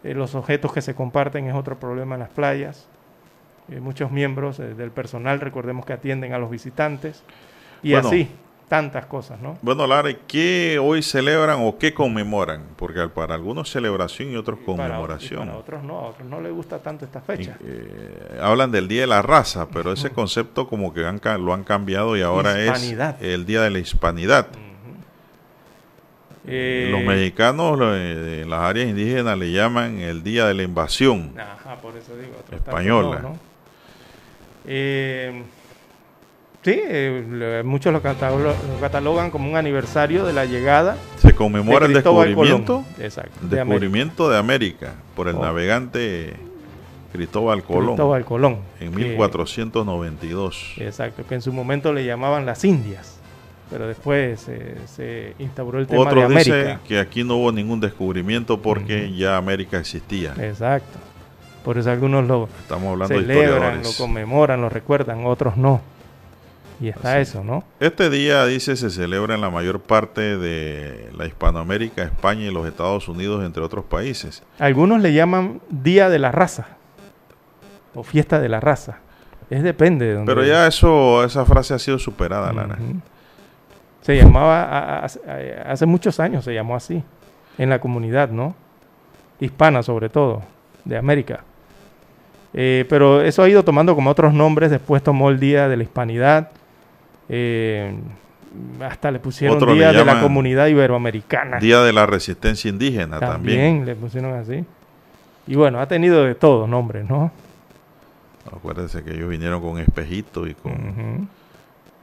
Eh, 0.05 0.15
los 0.15 0.35
objetos 0.35 0.73
que 0.73 0.81
se 0.81 0.95
comparten 0.95 1.47
es 1.47 1.55
otro 1.55 1.77
problema 1.77 2.15
en 2.15 2.21
las 2.21 2.31
playas. 2.31 2.87
Eh, 3.71 3.81
muchos 3.81 4.11
miembros 4.11 4.61
eh, 4.61 4.75
del 4.75 4.91
personal, 4.91 5.41
recordemos 5.41 5.85
que 5.85 5.93
atienden 5.93 6.33
a 6.33 6.39
los 6.39 6.51
visitantes. 6.51 7.23
Y 7.83 7.93
Bueno. 7.93 8.09
así, 8.09 8.29
tantas 8.69 9.07
cosas, 9.07 9.41
¿no? 9.41 9.59
Bueno, 9.63 9.87
Lara, 9.87 10.11
¿y 10.11 10.19
¿qué 10.27 10.79
hoy 10.83 11.03
celebran 11.03 11.59
o 11.61 11.77
qué 11.79 11.93
conmemoran? 11.95 12.63
Porque 12.77 13.07
para 13.09 13.35
algunos 13.35 13.71
celebración 13.71 14.31
y 14.33 14.37
otros 14.37 14.59
y 14.63 14.65
conmemoración. 14.65 15.47
para 15.47 15.57
otros 15.59 15.83
no, 15.85 15.99
a 15.99 16.03
otros 16.09 16.29
no 16.29 16.41
les 16.41 16.53
gusta 16.53 16.79
tanto 16.79 17.05
esta 17.05 17.21
fecha. 17.21 17.57
Eh, 17.65 18.39
hablan 18.41 18.71
del 18.73 18.89
Día 18.89 19.03
de 19.03 19.07
la 19.09 19.23
Raza, 19.23 19.69
pero 19.69 19.93
ese 19.93 20.11
concepto 20.11 20.69
como 20.69 20.93
que 20.95 21.05
han 21.05 21.21
lo 21.45 21.53
han 21.53 21.65
cambiado 21.65 22.17
y 22.17 22.23
ahora 22.23 22.61
Hispanidad. 22.61 23.17
es 23.23 23.35
el 23.35 23.47
Día 23.47 23.63
de 23.63 23.71
la 23.71 23.79
Hispanidad. 23.79 24.47
Los 26.45 27.03
mexicanos 27.03 27.77
lo- 27.77 27.97
en 27.97 28.49
las 28.49 28.61
áreas 28.61 28.89
indígenas 28.89 29.37
le 29.37 29.51
llaman 29.51 29.99
el 29.99 30.23
Día 30.23 30.47
de 30.47 30.55
la 30.55 30.63
Invasión. 30.63 31.35
Ajá, 31.37 31.75
por 31.77 31.97
eso 31.97 32.15
digo. 32.17 32.35
otros 32.39 32.61
tantos 32.63 32.69
Española. 32.69 33.19
no, 33.21 33.29
¿no? 33.31 33.46
Eh, 34.67 35.43
sí, 36.63 36.75
eh, 36.77 37.63
muchos 37.65 37.93
lo, 37.93 38.03
catalo- 38.03 38.39
lo 38.43 38.81
catalogan 38.81 39.31
como 39.31 39.49
un 39.51 39.57
aniversario 39.57 40.25
de 40.25 40.33
la 40.33 40.45
llegada. 40.45 40.97
Se 41.19 41.35
conmemora 41.35 41.87
de 41.87 41.95
el 41.95 42.03
descubrimiento. 42.03 42.85
Exacto, 43.01 43.39
el 43.43 43.51
de 43.51 43.61
América. 43.61 43.81
descubrimiento 43.81 44.29
de 44.31 44.39
América 44.39 44.95
por 45.15 45.29
el 45.29 45.37
Oh. 45.37 45.43
navegante 45.43 46.35
Cristóbal 47.13 47.63
Colón 47.63 47.87
Cristóbal 47.91 48.25
Colón. 48.25 48.59
en 48.81 48.91
que- 48.93 48.97
1492. 49.07 50.75
Exacto, 50.79 51.25
que 51.27 51.35
en 51.37 51.43
su 51.43 51.53
momento 51.53 51.93
le 51.93 52.05
llamaban 52.05 52.45
las 52.45 52.65
Indias, 52.65 53.19
pero 53.71 53.87
después 53.87 54.47
eh, 54.49 54.77
se 54.87 55.35
instauró 55.39 55.79
el 55.79 55.87
tema 55.87 56.03
de 56.03 56.09
Otros 56.09 56.25
América. 56.25 56.57
dicen 56.57 56.79
que 56.87 56.99
aquí 56.99 57.25
no 57.25 57.37
hubo 57.37 57.53
ningún 57.53 57.81
descubrimiento 57.81 58.61
porque 58.61 59.15
ya 59.17 59.37
América 59.37 59.79
existía. 59.79 60.35
Exacto. 60.41 60.99
Por 61.67 61.77
eso 61.79 61.91
algunos 61.91 62.25
lo 62.27 62.49
Estamos 62.61 62.93
hablando 62.93 63.13
de 63.15 63.21
celebran, 63.23 63.83
lo 63.83 63.91
conmemoran, 63.99 64.61
lo 64.63 64.69
recuerdan, 64.69 65.27
otros 65.27 65.57
no. 65.57 65.81
Y 66.81 66.89
está 66.91 67.15
Así. 67.15 67.23
eso, 67.23 67.43
¿no? 67.43 67.65
Este 67.81 68.09
día, 68.09 68.47
dice, 68.47 68.77
se 68.77 68.89
celebra 68.89 69.35
en 69.35 69.41
la 69.41 69.51
mayor 69.51 69.81
parte 69.81 70.39
de 70.39 71.11
la 71.19 71.27
Hispanoamérica, 71.27 72.05
España 72.05 72.43
y 72.45 72.53
los 72.53 72.69
Estados 72.69 73.09
Unidos, 73.09 73.45
entre 73.45 73.63
otros 73.65 73.85
países. 73.85 74.45
Algunos 74.61 75.01
le 75.03 75.13
llaman 75.13 75.61
Día 75.69 76.09
de 76.09 76.21
la 76.21 76.31
Raza 76.31 76.69
o 77.97 78.05
Fiesta 78.05 78.39
de 78.39 78.49
la 78.49 78.61
Raza. 78.61 78.99
Es 79.51 79.63
depende 79.65 80.07
de 80.07 80.15
donde. 80.15 80.33
Pero 80.33 80.47
ya 80.47 80.69
eso, 80.69 81.25
esa 81.25 81.45
frase 81.47 81.75
ha 81.75 81.79
sido 81.81 81.99
superada, 81.99 82.53
Lara. 82.53 82.79
Se 84.03 84.17
llamaba, 84.17 84.63
a- 84.63 84.99
a- 85.01 85.05
a- 85.07 85.73
hace 85.73 85.85
muchos 85.87 86.21
años 86.21 86.45
se 86.45 86.55
llamó 86.55 86.77
así, 86.77 87.03
en 87.59 87.71
la 87.71 87.81
comunidad, 87.81 88.29
¿no? 88.31 88.55
Hispana 89.41 89.83
sobre 89.83 90.09
todo, 90.11 90.43
de 90.85 90.97
América. 90.97 91.43
Eh, 92.59 92.87
pero 92.89 93.21
eso 93.21 93.43
ha 93.43 93.49
ido 93.51 93.63
tomando 93.65 93.95
como 93.95 94.09
otros 94.11 94.33
nombres, 94.33 94.71
después 94.71 95.03
tomó 95.03 95.29
el 95.29 95.39
Día 95.39 95.69
de 95.69 95.77
la 95.77 95.83
Hispanidad, 95.83 96.51
eh, 97.29 97.95
hasta 98.81 99.11
le 99.11 99.19
pusieron 99.19 99.57
Otro 99.59 99.69
le 99.69 99.75
Día 99.75 99.93
de 99.93 100.05
la 100.07 100.21
Comunidad 100.23 100.67
Iberoamericana. 100.69 101.59
Día 101.59 101.81
de 101.83 101.93
la 101.93 102.07
Resistencia 102.07 102.71
Indígena 102.71 103.21
también. 103.21 103.59
También 103.59 103.85
le 103.87 103.95
pusieron 103.95 104.33
así. 104.35 104.65
Y 105.47 105.55
bueno, 105.55 105.81
ha 105.81 105.87
tenido 105.87 106.25
de 106.25 106.35
todos 106.35 106.67
nombres, 106.69 107.07
¿no? 107.09 107.31
Acuérdense 108.51 109.05
que 109.05 109.11
ellos 109.13 109.29
vinieron 109.29 109.61
con 109.61 109.79
espejitos 109.79 110.49
y 110.49 110.55
con 110.55 111.29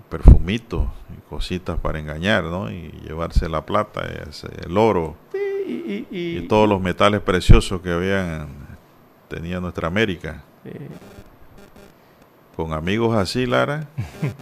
perfumitos 0.10 0.84
y 1.18 1.30
cositas 1.30 1.80
para 1.80 1.98
engañar, 2.00 2.44
¿no? 2.44 2.70
Y 2.70 2.92
llevarse 3.04 3.50
la 3.50 3.66
plata, 3.66 4.02
el 4.66 4.78
oro 4.78 5.16
y, 5.68 5.72
y- 5.72 6.08
y- 6.12 6.38
y 6.38 6.48
todos 6.48 6.70
los 6.70 6.80
metales 6.82 7.22
preciosos 7.22 7.82
que 7.82 7.90
habían 7.92 8.48
tenía 9.34 9.60
nuestra 9.60 9.88
América. 9.88 10.44
Con 12.56 12.74
amigos 12.74 13.18
así, 13.18 13.46
Lara, 13.46 13.88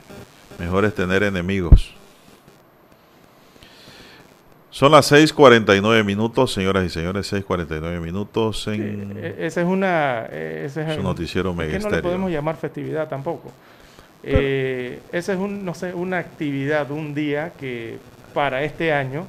mejor 0.59 0.84
es 0.85 0.93
tener 0.93 1.23
enemigos. 1.23 1.93
Son 4.69 4.91
las 4.91 5.11
6:49 5.11 6.03
minutos, 6.03 6.53
señoras 6.53 6.85
y 6.85 6.89
señores, 6.89 7.31
6:49 7.31 7.99
minutos 7.99 8.68
en. 8.68 9.18
E, 9.18 9.45
esa 9.45 9.61
es 9.61 9.68
una. 9.68 10.26
e, 10.30 10.65
Ese 10.65 10.81
es 10.84 10.95
Su 10.95 11.03
noticiero 11.03 11.53
Mega 11.53 11.77
no 11.80 11.89
le 11.89 12.01
podemos 12.01 12.31
llamar 12.31 12.57
festividad 12.57 13.07
tampoco. 13.07 13.51
Eh, 14.23 14.99
esa 15.11 15.34
es 15.34 15.39
un, 15.39 15.65
no 15.65 15.73
sé, 15.73 15.93
una 15.93 16.19
actividad, 16.19 16.91
un 16.91 17.13
día 17.13 17.53
que 17.59 17.97
para 18.34 18.63
este 18.63 18.93
año, 18.93 19.26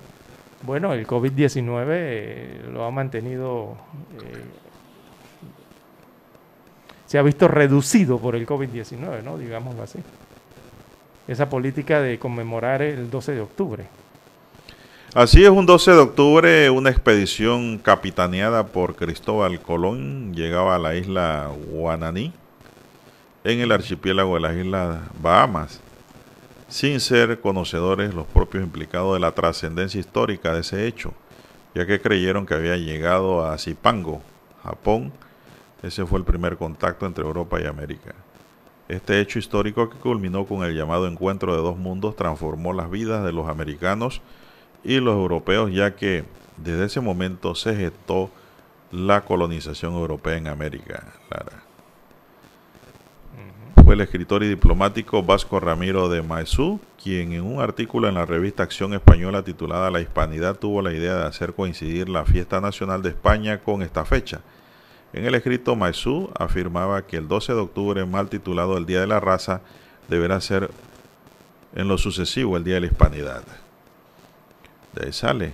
bueno, 0.63 0.93
el 0.93 1.07
COVID-19 1.07 1.87
eh, 1.89 2.61
lo 2.73 2.85
ha 2.85 2.91
mantenido, 2.91 3.77
eh, 4.23 4.45
se 7.07 7.19
ha 7.19 7.23
visto 7.23 7.49
reducido 7.49 8.19
por 8.19 8.37
el 8.37 8.47
COVID-19, 8.47 9.23
¿no? 9.23 9.39
Digámoslo 9.39 9.83
así. 9.83 9.99
Esa 11.29 11.49
política 11.49 12.01
de 12.01 12.19
conmemorar 12.19 12.83
el 12.83 13.11
12 13.11 13.33
de 13.33 13.41
octubre. 13.41 13.87
Así 15.15 15.45
es, 15.45 15.51
un 15.51 15.67
12 15.67 15.91
de 15.91 15.99
octubre, 15.99 16.71
una 16.71 16.89
expedición 16.89 17.77
capitaneada 17.77 18.67
por 18.67 18.97
Cristóbal 18.97 19.61
Colón 19.61 20.33
llegaba 20.35 20.77
a 20.77 20.79
la 20.79 20.95
isla 20.95 21.51
Guananí, 21.71 22.33
en 23.45 23.61
el 23.61 23.73
archipiélago 23.73 24.37
de 24.37 24.41
las 24.41 24.57
Islas 24.57 25.01
Bahamas, 25.21 25.81
sin 26.69 26.99
ser 27.01 27.41
conocedores 27.41 28.15
los 28.15 28.27
propios 28.27 28.65
implicados 28.65 29.13
de 29.13 29.21
la 29.21 29.33
trascendencia 29.33 30.01
histórica 30.01 30.55
de 30.55 30.61
ese 30.61 30.87
hecho, 30.87 31.13
ya 31.75 31.85
que 31.85 32.01
creyeron 32.01 32.47
que 32.47 32.55
había 32.55 32.77
llegado 32.79 33.45
a 33.45 33.59
Zipango, 33.59 34.23
Japón. 34.63 35.13
Ese 35.83 36.07
fue 36.07 36.19
el 36.19 36.25
primer 36.25 36.57
contacto 36.57 37.07
entre 37.07 37.25
Europa 37.25 37.61
y 37.61 37.67
América. 37.67 38.15
Este 38.89 39.21
hecho 39.21 39.39
histórico 39.39 39.89
que 39.89 39.99
culminó 39.99 40.45
con 40.47 40.65
el 40.65 40.77
llamado 40.77 41.07
encuentro 41.07 41.55
de 41.55 41.63
dos 41.63 41.77
mundos 41.77 42.15
transformó 42.15 42.73
las 42.73 42.91
vidas 42.91 43.25
de 43.25 43.33
los 43.33 43.49
americanos 43.49 44.21
y 44.85 45.01
los 45.01 45.15
europeos, 45.15 45.73
ya 45.73 45.97
que 45.97 46.25
desde 46.57 46.85
ese 46.85 47.01
momento 47.01 47.55
se 47.55 47.75
gestó 47.75 48.31
la 48.91 49.23
colonización 49.23 49.95
europea 49.95 50.37
en 50.37 50.49
América. 50.49 51.13
Lara. 51.31 51.63
Fue 53.85 53.95
el 53.95 54.01
escritor 54.03 54.45
y 54.45 54.49
diplomático 54.49 55.23
Vasco 55.23 55.59
Ramiro 55.59 56.09
de 56.09 56.23
Maezú, 56.23 56.79
quien 57.03 57.33
en 57.33 57.43
un 57.43 57.61
artículo 57.61 58.09
en 58.09 58.15
la 58.15 58.27
revista 58.27 58.63
Acción 58.63 58.95
Española 58.95 59.43
titulada 59.43 59.91
La 59.91 60.01
Hispanidad 60.01 60.57
tuvo 60.57 60.83
la 60.83 60.93
idea 60.93 61.17
de 61.17 61.27
hacer 61.27 61.55
coincidir 61.55 62.09
la 62.09 62.25
fiesta 62.25 62.61
nacional 62.61 63.03
de 63.03 63.09
España 63.09 63.59
con 63.59 63.83
esta 63.83 64.05
fecha. 64.05 64.41
En 65.13 65.27
el 65.27 65.35
escrito 65.35 65.77
Maezú 65.77 66.31
afirmaba 66.39 67.07
que 67.07 67.19
el 67.19 67.29
12 67.29 67.53
de 67.53 67.61
octubre, 67.61 68.05
mal 68.07 68.31
titulado 68.31 68.79
el 68.79 68.87
Día 68.87 69.01
de 69.01 69.07
la 69.07 69.21
Raza, 69.21 69.61
deberá 70.09 70.41
ser 70.41 70.71
en 71.75 71.89
lo 71.89 71.99
sucesivo 71.99 72.57
el 72.57 72.65
Día 72.65 72.75
de 72.75 72.81
la 72.81 72.87
Hispanidad. 72.87 73.43
De 74.95 75.07
ahí 75.07 75.13
sale. 75.13 75.53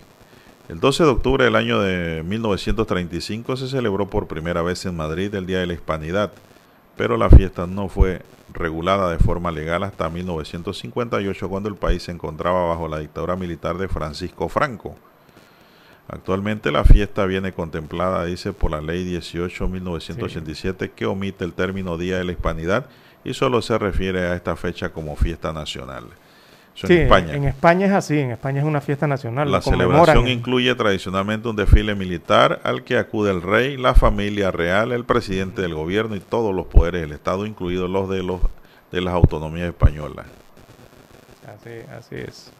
El 0.69 0.81
12 0.81 1.03
de 1.05 1.09
octubre 1.11 1.45
del 1.45 1.57
año 1.57 1.81
de 1.81 2.23
1935 2.25 3.57
se 3.57 3.69
celebró 3.69 4.07
por 4.09 4.29
primera 4.29 4.63
vez 4.63 4.85
en 4.87 4.97
Madrid 4.97 5.35
el 5.35 5.47
Día 5.47 5.61
de 5.61 5.67
la 5.67 5.73
Hispanidad, 5.73 6.33
pero 6.97 7.17
la 7.17 7.31
fiesta 7.31 7.67
no 7.67 7.89
fue 7.89 8.23
regulada 8.53 9.11
de 9.11 9.19
forma 9.19 9.51
legal 9.51 9.83
hasta 9.83 10.09
1958 10.09 11.49
cuando 11.49 11.69
el 11.69 11.77
país 11.77 12.03
se 12.05 12.13
encontraba 12.13 12.69
bajo 12.69 12.87
la 12.87 12.99
dictadura 12.99 13.35
militar 13.35 13.79
de 13.79 13.89
Francisco 13.89 14.49
Franco. 14.49 14.95
Actualmente 16.09 16.73
la 16.73 16.85
fiesta 16.85 17.27
viene 17.27 17.53
contemplada, 17.53 18.25
dice, 18.25 18.53
por 18.55 18.71
la 18.71 18.81
ley 18.81 19.05
18-1987 19.19 20.91
que 20.95 21.07
omite 21.07 21.45
el 21.45 21.53
término 21.53 21.99
Día 21.99 22.17
de 22.19 22.25
la 22.25 22.33
Hispanidad 22.33 22.87
y 23.25 23.35
solo 23.35 23.61
se 23.63 23.77
refiere 23.79 24.21
a 24.29 24.35
esta 24.35 24.57
fecha 24.57 24.89
como 24.91 25.17
fiesta 25.17 25.53
nacional. 25.53 26.05
Eso 26.75 26.87
Sí, 26.87 26.95
en 26.95 27.03
España. 27.03 27.35
en 27.35 27.45
España 27.45 27.87
es 27.87 27.93
así, 27.93 28.19
en 28.19 28.31
España 28.31 28.61
es 28.61 28.65
una 28.67 28.81
fiesta 28.81 29.07
nacional. 29.09 29.51
La 29.51 29.61
celebración 29.61 30.29
en- 30.29 30.39
incluye 30.39 30.75
tradicionalmente 30.77 31.49
un 31.49 31.57
desfile 31.57 31.95
militar 31.97 32.61
al 32.65 32.85
que 32.85 32.97
acude 32.97 33.31
el 33.33 33.43
rey, 33.43 33.77
la 33.77 33.95
familia 33.95 34.51
real, 34.53 34.93
el 34.93 35.05
presidente 35.05 35.61
del 35.61 35.75
gobierno 35.75 36.15
y 36.17 36.21
todos 36.21 36.55
los 36.55 36.67
poderes 36.67 37.03
del 37.03 37.13
Estado, 37.13 37.45
incluidos 37.47 37.91
los 37.91 38.09
de 38.09 38.23
los 38.23 38.41
de 38.93 39.01
las 39.03 39.13
autonomías 39.13 39.67
españolas. 39.69 40.25
Así, 41.47 41.71
así 41.99 42.15
es. 42.15 42.51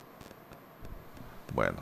Bueno, 1.55 1.77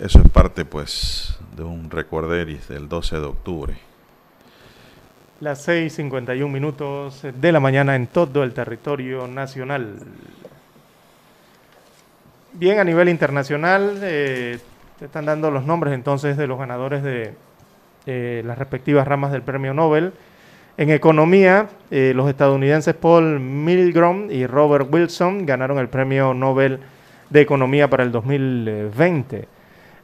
eso 0.00 0.20
es 0.20 0.28
parte, 0.30 0.64
pues, 0.64 1.38
de 1.56 1.62
un 1.62 1.90
recorderis 1.90 2.68
del 2.68 2.88
12 2.88 3.16
de 3.16 3.26
octubre. 3.26 3.74
Las 5.40 5.66
6.51 5.68 6.48
minutos 6.48 7.22
de 7.22 7.52
la 7.52 7.60
mañana 7.60 7.96
en 7.96 8.06
todo 8.06 8.42
el 8.42 8.54
territorio 8.54 9.26
nacional. 9.26 9.98
Bien, 12.52 12.78
a 12.78 12.84
nivel 12.84 13.08
internacional, 13.08 13.98
eh, 14.02 14.58
te 14.98 15.06
están 15.06 15.26
dando 15.26 15.50
los 15.50 15.64
nombres 15.64 15.92
entonces 15.92 16.36
de 16.36 16.46
los 16.46 16.58
ganadores 16.58 17.02
de 17.02 17.34
las 18.44 18.58
respectivas 18.58 19.08
ramas 19.08 19.32
del 19.32 19.42
premio 19.42 19.74
Nobel. 19.74 20.12
En 20.76 20.90
economía, 20.90 21.68
eh, 21.92 22.12
los 22.16 22.28
estadounidenses 22.28 22.94
Paul 22.96 23.38
Milgrom 23.38 24.28
y 24.28 24.44
Robert 24.46 24.92
Wilson 24.92 25.46
ganaron 25.46 25.78
el 25.78 25.88
premio 25.88 26.34
Nobel 26.34 26.80
de 27.30 27.40
Economía 27.40 27.88
para 27.88 28.02
el 28.02 28.10
2020. 28.10 29.53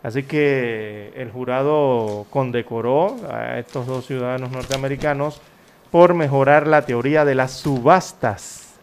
Así 0.03 0.23
que 0.23 1.13
el 1.15 1.31
jurado 1.31 2.27
condecoró 2.31 3.17
a 3.31 3.59
estos 3.59 3.87
dos 3.87 4.07
ciudadanos 4.07 4.51
norteamericanos 4.51 5.43
por 5.91 6.15
mejorar 6.15 6.67
la 6.67 6.87
teoría 6.87 7.25
de 7.25 7.35
las 7.35 7.53
subastas 7.53 8.79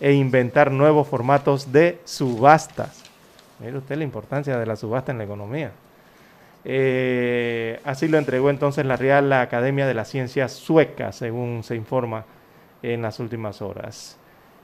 e 0.00 0.12
inventar 0.12 0.72
nuevos 0.72 1.06
formatos 1.06 1.72
de 1.72 2.00
subastas. 2.04 3.04
Mire 3.60 3.78
usted 3.78 3.96
la 3.96 4.04
importancia 4.04 4.58
de 4.58 4.66
la 4.66 4.76
subasta 4.76 5.12
en 5.12 5.18
la 5.18 5.24
economía. 5.24 5.70
Eh, 6.64 7.80
así 7.84 8.08
lo 8.08 8.18
entregó 8.18 8.50
entonces 8.50 8.84
la 8.84 8.96
Real 8.96 9.32
Academia 9.32 9.86
de 9.86 9.94
las 9.94 10.08
Ciencias 10.08 10.52
Sueca, 10.52 11.12
según 11.12 11.62
se 11.62 11.76
informa 11.76 12.24
en 12.82 13.02
las 13.02 13.20
últimas 13.20 13.62
horas. 13.62 14.18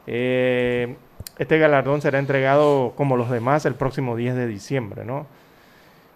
Eh, 0.08 0.96
este 1.38 1.58
galardón 1.58 2.02
será 2.02 2.18
entregado 2.18 2.92
como 2.96 3.16
los 3.16 3.30
demás 3.30 3.64
el 3.66 3.76
próximo 3.76 4.16
10 4.16 4.34
de 4.34 4.46
diciembre, 4.48 5.04
¿no? 5.04 5.26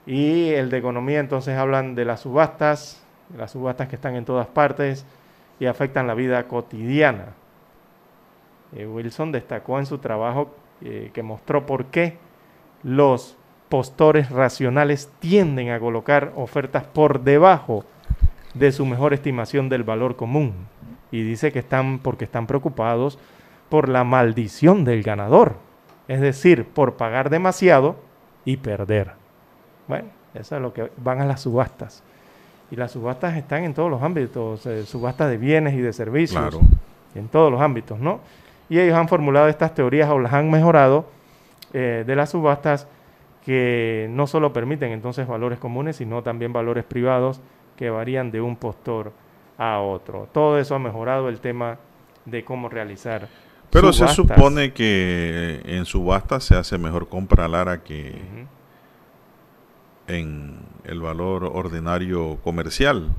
Y 0.07 0.51
el 0.51 0.71
de 0.71 0.79
economía 0.79 1.19
entonces 1.19 1.59
hablan 1.59 1.95
de 1.95 2.05
las 2.05 2.21
subastas, 2.21 3.03
de 3.29 3.39
las 3.39 3.51
subastas 3.51 3.89
que 3.89 3.97
están 3.97 4.15
en 4.15 4.25
todas 4.25 4.47
partes 4.47 5.05
y 5.59 5.67
afectan 5.67 6.07
la 6.07 6.15
vida 6.15 6.47
cotidiana. 6.47 7.35
Eh, 8.75 8.87
Wilson 8.87 9.33
destacó 9.33 9.79
en 9.79 9.87
su 9.87 9.99
trabajo 9.99 10.55
eh, 10.83 11.11
que 11.13 11.23
mostró 11.23 11.67
por 11.67 11.87
qué 11.87 12.19
los 12.83 13.37
postores 13.69 14.31
racionales 14.31 15.11
tienden 15.19 15.71
a 15.71 15.81
colocar 15.81 16.33
ofertas 16.37 16.85
por 16.85 17.23
debajo 17.23 17.85
de 18.55 18.73
su 18.73 18.87
mejor 18.87 19.13
estimación 19.13 19.69
del 19.69 19.83
valor 19.83 20.17
común. 20.17 20.55
Y 21.11 21.23
dice 21.23 21.53
que 21.53 21.61
están 21.61 21.99
porque 21.99 22.25
están 22.25 22.47
preocupados 22.47 23.19
por 23.69 23.89
la 23.89 24.05
maldición 24.05 24.85
del 24.85 25.03
ganador, 25.03 25.57
es 26.07 26.21
decir, 26.21 26.65
por 26.65 26.95
pagar 26.95 27.31
demasiado 27.31 27.97
y 28.45 28.59
perder. 28.59 29.26
Bueno, 29.89 30.09
eso 30.35 30.57
es 30.57 30.63
lo 30.63 30.73
que 30.73 30.91
van 30.99 31.21
a 31.21 31.25
las 31.25 31.43
subastas. 31.43 32.03
Y 32.71 32.77
las 32.77 32.93
subastas 32.93 33.37
están 33.37 33.65
en 33.65 33.75
todos 33.75 33.91
los 33.91 34.03
ámbitos, 34.03 34.67
eh, 34.67 34.85
subastas 34.85 35.31
de 35.31 35.37
bienes 35.39 35.75
y 35.75 35.81
de 35.81 35.93
servicios, 35.93 36.41
Claro. 36.41 36.61
en 37.15 37.29
todos 37.29 37.51
los 37.53 37.61
ámbitos, 37.61 37.99
¿no? 38.01 38.21
Y 38.69 38.81
ellos 38.81 38.97
han 38.97 39.07
formulado 39.09 39.47
estas 39.49 39.75
teorías 39.75 40.11
o 40.11 40.19
las 40.19 40.33
han 40.33 40.51
mejorado 40.51 41.07
eh, 41.73 42.05
de 42.07 42.17
las 42.17 42.31
subastas 42.31 42.89
que 43.45 44.09
no 44.11 44.27
solo 44.27 44.53
permiten 44.53 44.91
entonces 44.91 45.27
valores 45.29 45.59
comunes, 45.61 45.97
sino 45.97 46.23
también 46.23 46.53
valores 46.53 46.85
privados 46.85 47.41
que 47.77 47.91
varían 47.91 48.31
de 48.33 48.41
un 48.41 48.57
postor 48.57 49.13
a 49.59 49.79
otro. 49.79 50.29
Todo 50.33 50.59
eso 50.59 50.75
ha 50.75 50.79
mejorado 50.81 51.29
el 51.29 51.39
tema 51.41 51.79
de 52.25 52.45
cómo 52.45 52.69
realizar. 52.69 53.29
Pero 53.71 53.93
se 53.93 54.09
subastas. 54.09 54.17
supone 54.17 54.73
que 54.73 55.61
en 55.65 55.85
subasta 55.85 56.41
se 56.41 56.57
hace 56.57 56.77
mejor 56.79 57.09
compra 57.09 57.47
Lara 57.47 57.83
que 57.85 58.17
en 60.09 60.59
el 60.85 61.01
valor 61.01 61.45
ordinario 61.45 62.39
comercial. 62.43 63.11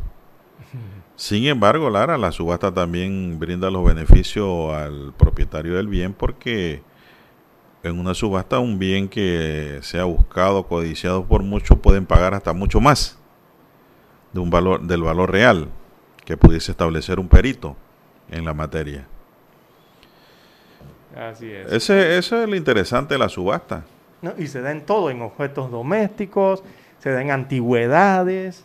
Sin 1.15 1.45
embargo, 1.47 1.89
Lara, 1.89 2.18
la 2.18 2.31
subasta 2.31 2.73
también 2.73 3.39
brinda 3.39 3.72
los 3.72 3.84
beneficios 3.84 4.73
al 4.73 5.14
propietario 5.18 5.76
del 5.76 5.88
bien 5.88 6.14
porque 6.14 6.84
en 7.84 7.99
una 7.99 8.14
subasta 8.14 8.59
un 8.59 8.80
bien 8.80 9.07
que 9.07 9.80
sea 9.81 10.03
buscado, 10.03 10.68
codiciado 10.68 11.26
por 11.26 11.43
muchos, 11.43 11.80
pueden 11.80 12.05
pagar 12.05 12.34
hasta 12.34 12.53
mucho 12.53 12.80
más 12.80 13.18
de 14.34 14.39
un 14.39 14.49
valor, 14.49 14.81
del 14.81 15.01
valor 15.01 15.31
real 15.31 15.69
que 16.26 16.38
pudiese 16.38 16.72
establecer 16.72 17.19
un 17.19 17.27
perito 17.27 17.76
en 18.30 18.45
la 18.45 18.53
materia. 18.53 19.07
Así 21.15 21.49
es. 21.49 21.72
Ese, 21.72 22.18
eso 22.18 22.41
es 22.41 22.49
lo 22.49 22.55
interesante 22.55 23.15
de 23.15 23.19
la 23.19 23.30
subasta. 23.30 23.85
¿No? 24.27 24.43
Y 24.43 24.47
se 24.47 24.61
da 24.61 24.71
en 24.71 24.81
todo, 24.81 25.09
en 25.09 25.21
objetos 25.21 25.69
domésticos, 25.71 26.63
se 26.99 27.11
da 27.11 27.21
en 27.21 27.31
antigüedades, 27.31 28.63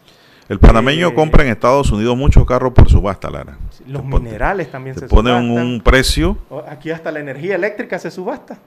El 0.49 0.59
panameño 0.59 1.09
Eh, 1.09 1.15
compra 1.15 1.45
en 1.45 1.51
Estados 1.51 1.91
Unidos 1.93 2.17
muchos 2.17 2.45
carros 2.45 2.73
por 2.73 2.91
subasta, 2.91 3.31
Lara. 3.31 3.57
los 3.87 4.03
Te 4.03 4.09
pon- 4.09 4.23
minerales 4.25 4.71
también 4.71 4.97
se 4.99 5.07
ponen 5.07 5.35
subastan. 5.41 5.67
un 5.67 5.81
precio 5.81 6.37
Aquí 6.69 6.91
hasta 6.91 7.11
la 7.13 7.21
energía 7.21 7.55
eléctrica 7.55 7.99
se 7.99 8.11
subasta. 8.11 8.59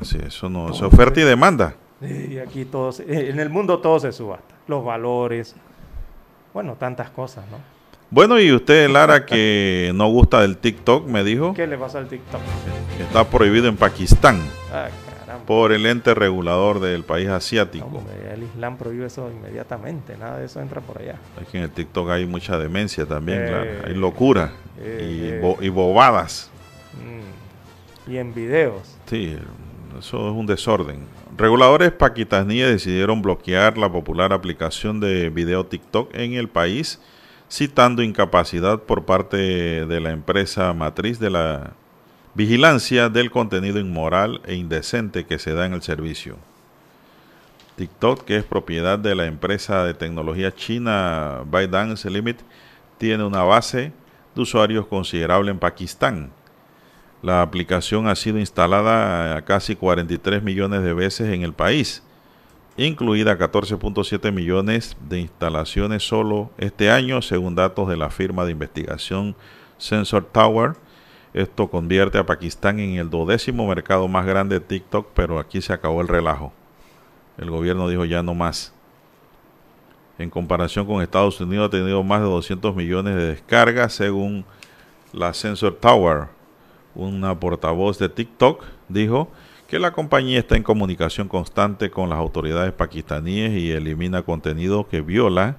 Así, 0.00 0.18
eso 0.24 0.48
no, 0.48 0.70
es 0.70 0.80
oferta 0.82 1.20
y 1.20 1.24
demanda. 1.24 1.74
Y 2.00 2.38
aquí 2.38 2.64
todo, 2.64 2.92
se- 2.92 3.02
eh, 3.04 3.30
en 3.30 3.40
el 3.40 3.50
mundo 3.50 3.80
todo 3.80 3.98
se 4.00 4.12
subasta. 4.12 4.54
Los 4.68 4.84
valores, 4.84 5.54
bueno, 6.54 6.74
tantas 6.78 7.10
cosas, 7.10 7.44
¿no? 7.50 7.58
Bueno, 8.10 8.38
y 8.40 8.52
usted, 8.52 8.88
Lara, 8.88 9.26
que 9.26 9.90
no 9.94 10.06
gusta 10.08 10.40
del 10.40 10.56
TikTok, 10.58 11.06
me 11.08 11.24
dijo 11.24 11.52
¿Qué 11.54 11.66
le 11.66 11.76
pasa 11.76 11.98
al 11.98 12.06
TikTok? 12.08 12.40
está 13.00 13.24
prohibido 13.28 13.66
en 13.68 13.76
Pakistán 13.76 14.38
Ah. 14.72 14.86
Por 15.46 15.72
el 15.72 15.86
ente 15.86 16.12
regulador 16.14 16.80
del 16.80 17.04
país 17.04 17.28
asiático. 17.28 17.86
Hombre, 17.86 18.32
el 18.34 18.42
Islam 18.42 18.76
prohíbe 18.76 19.06
eso 19.06 19.30
inmediatamente, 19.30 20.16
nada 20.16 20.38
de 20.38 20.46
eso 20.46 20.60
entra 20.60 20.80
por 20.80 21.00
allá. 21.00 21.16
Es 21.40 21.48
que 21.48 21.58
en 21.58 21.64
el 21.64 21.70
TikTok 21.70 22.10
hay 22.10 22.26
mucha 22.26 22.58
demencia 22.58 23.06
también, 23.06 23.42
Eh, 23.42 23.46
claro. 23.48 23.70
Hay 23.86 23.94
locura 23.94 24.52
eh, 24.80 25.38
y, 25.38 25.42
bo- 25.42 25.58
y 25.60 25.68
bobadas. 25.68 26.50
Mm. 26.94 28.10
Y 28.12 28.16
en 28.18 28.34
videos. 28.34 28.96
Sí, 29.06 29.36
eso 29.98 30.28
es 30.28 30.34
un 30.34 30.46
desorden. 30.46 31.00
Reguladores 31.36 31.92
pakistaníes 31.92 32.68
decidieron 32.68 33.20
bloquear 33.22 33.76
la 33.78 33.90
popular 33.92 34.32
aplicación 34.32 35.00
de 35.00 35.28
video 35.30 35.66
TikTok 35.66 36.14
en 36.14 36.32
el 36.34 36.48
país, 36.48 37.00
citando 37.50 38.02
incapacidad 38.02 38.80
por 38.82 39.04
parte 39.04 39.36
de 39.36 40.00
la 40.00 40.10
empresa 40.12 40.72
matriz 40.72 41.18
de 41.20 41.30
la 41.30 41.72
vigilancia 42.36 43.08
del 43.08 43.30
contenido 43.30 43.78
inmoral 43.80 44.42
e 44.44 44.56
indecente 44.56 45.24
que 45.24 45.38
se 45.38 45.54
da 45.54 45.64
en 45.64 45.72
el 45.72 45.80
servicio. 45.80 46.36
TikTok, 47.76 48.24
que 48.24 48.36
es 48.36 48.44
propiedad 48.44 48.98
de 48.98 49.14
la 49.14 49.24
empresa 49.24 49.84
de 49.84 49.94
tecnología 49.94 50.54
china 50.54 51.44
ByteDance 51.46 52.10
Limit, 52.10 52.36
tiene 52.98 53.24
una 53.24 53.42
base 53.42 53.90
de 54.34 54.42
usuarios 54.42 54.86
considerable 54.86 55.50
en 55.50 55.58
Pakistán. 55.58 56.30
La 57.22 57.40
aplicación 57.40 58.06
ha 58.06 58.14
sido 58.14 58.38
instalada 58.38 59.42
casi 59.46 59.74
43 59.74 60.42
millones 60.42 60.82
de 60.82 60.92
veces 60.92 61.32
en 61.32 61.42
el 61.42 61.54
país, 61.54 62.02
incluida 62.76 63.38
14.7 63.38 64.30
millones 64.30 64.94
de 65.08 65.20
instalaciones 65.20 66.06
solo 66.06 66.50
este 66.58 66.90
año, 66.90 67.22
según 67.22 67.54
datos 67.54 67.88
de 67.88 67.96
la 67.96 68.10
firma 68.10 68.44
de 68.44 68.52
investigación 68.52 69.34
Sensor 69.78 70.26
Tower. 70.26 70.76
Esto 71.36 71.68
convierte 71.68 72.16
a 72.16 72.24
Pakistán 72.24 72.80
en 72.80 72.94
el 72.94 73.10
dodécimo 73.10 73.68
mercado 73.68 74.08
más 74.08 74.24
grande 74.24 74.58
de 74.58 74.64
TikTok, 74.64 75.08
pero 75.12 75.38
aquí 75.38 75.60
se 75.60 75.74
acabó 75.74 76.00
el 76.00 76.08
relajo. 76.08 76.50
El 77.36 77.50
gobierno 77.50 77.90
dijo 77.90 78.06
ya 78.06 78.22
no 78.22 78.34
más. 78.34 78.72
En 80.18 80.30
comparación 80.30 80.86
con 80.86 81.02
Estados 81.02 81.38
Unidos 81.38 81.66
ha 81.66 81.70
tenido 81.70 82.02
más 82.02 82.22
de 82.22 82.28
200 82.28 82.74
millones 82.74 83.16
de 83.16 83.26
descargas 83.26 83.92
según 83.92 84.46
la 85.12 85.34
Sensor 85.34 85.74
Tower. 85.74 86.28
Una 86.94 87.38
portavoz 87.38 87.98
de 87.98 88.08
TikTok 88.08 88.64
dijo 88.88 89.28
que 89.68 89.78
la 89.78 89.90
compañía 89.90 90.38
está 90.38 90.56
en 90.56 90.62
comunicación 90.62 91.28
constante 91.28 91.90
con 91.90 92.08
las 92.08 92.18
autoridades 92.18 92.72
pakistaníes 92.72 93.52
y 93.52 93.72
elimina 93.72 94.22
contenido 94.22 94.88
que 94.88 95.02
viola 95.02 95.58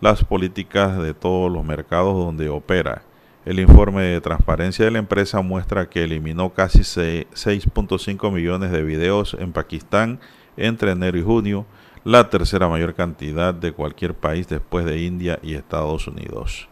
las 0.00 0.22
políticas 0.22 1.02
de 1.02 1.14
todos 1.14 1.50
los 1.50 1.64
mercados 1.64 2.14
donde 2.14 2.48
opera. 2.48 3.02
El 3.44 3.60
informe 3.60 4.02
de 4.02 4.20
transparencia 4.20 4.84
de 4.86 4.90
la 4.90 4.98
empresa 4.98 5.42
muestra 5.42 5.88
que 5.88 6.04
eliminó 6.04 6.50
casi 6.54 6.82
se- 6.82 7.26
6.5 7.34 8.30
millones 8.32 8.70
de 8.70 8.82
videos 8.82 9.36
en 9.38 9.52
Pakistán 9.52 10.18
entre 10.56 10.92
enero 10.92 11.18
y 11.18 11.22
junio, 11.22 11.66
la 12.04 12.30
tercera 12.30 12.68
mayor 12.68 12.94
cantidad 12.94 13.52
de 13.52 13.72
cualquier 13.72 14.14
país 14.14 14.48
después 14.48 14.84
de 14.86 14.98
India 15.02 15.38
y 15.42 15.54
Estados 15.54 16.06
Unidos. 16.06 16.68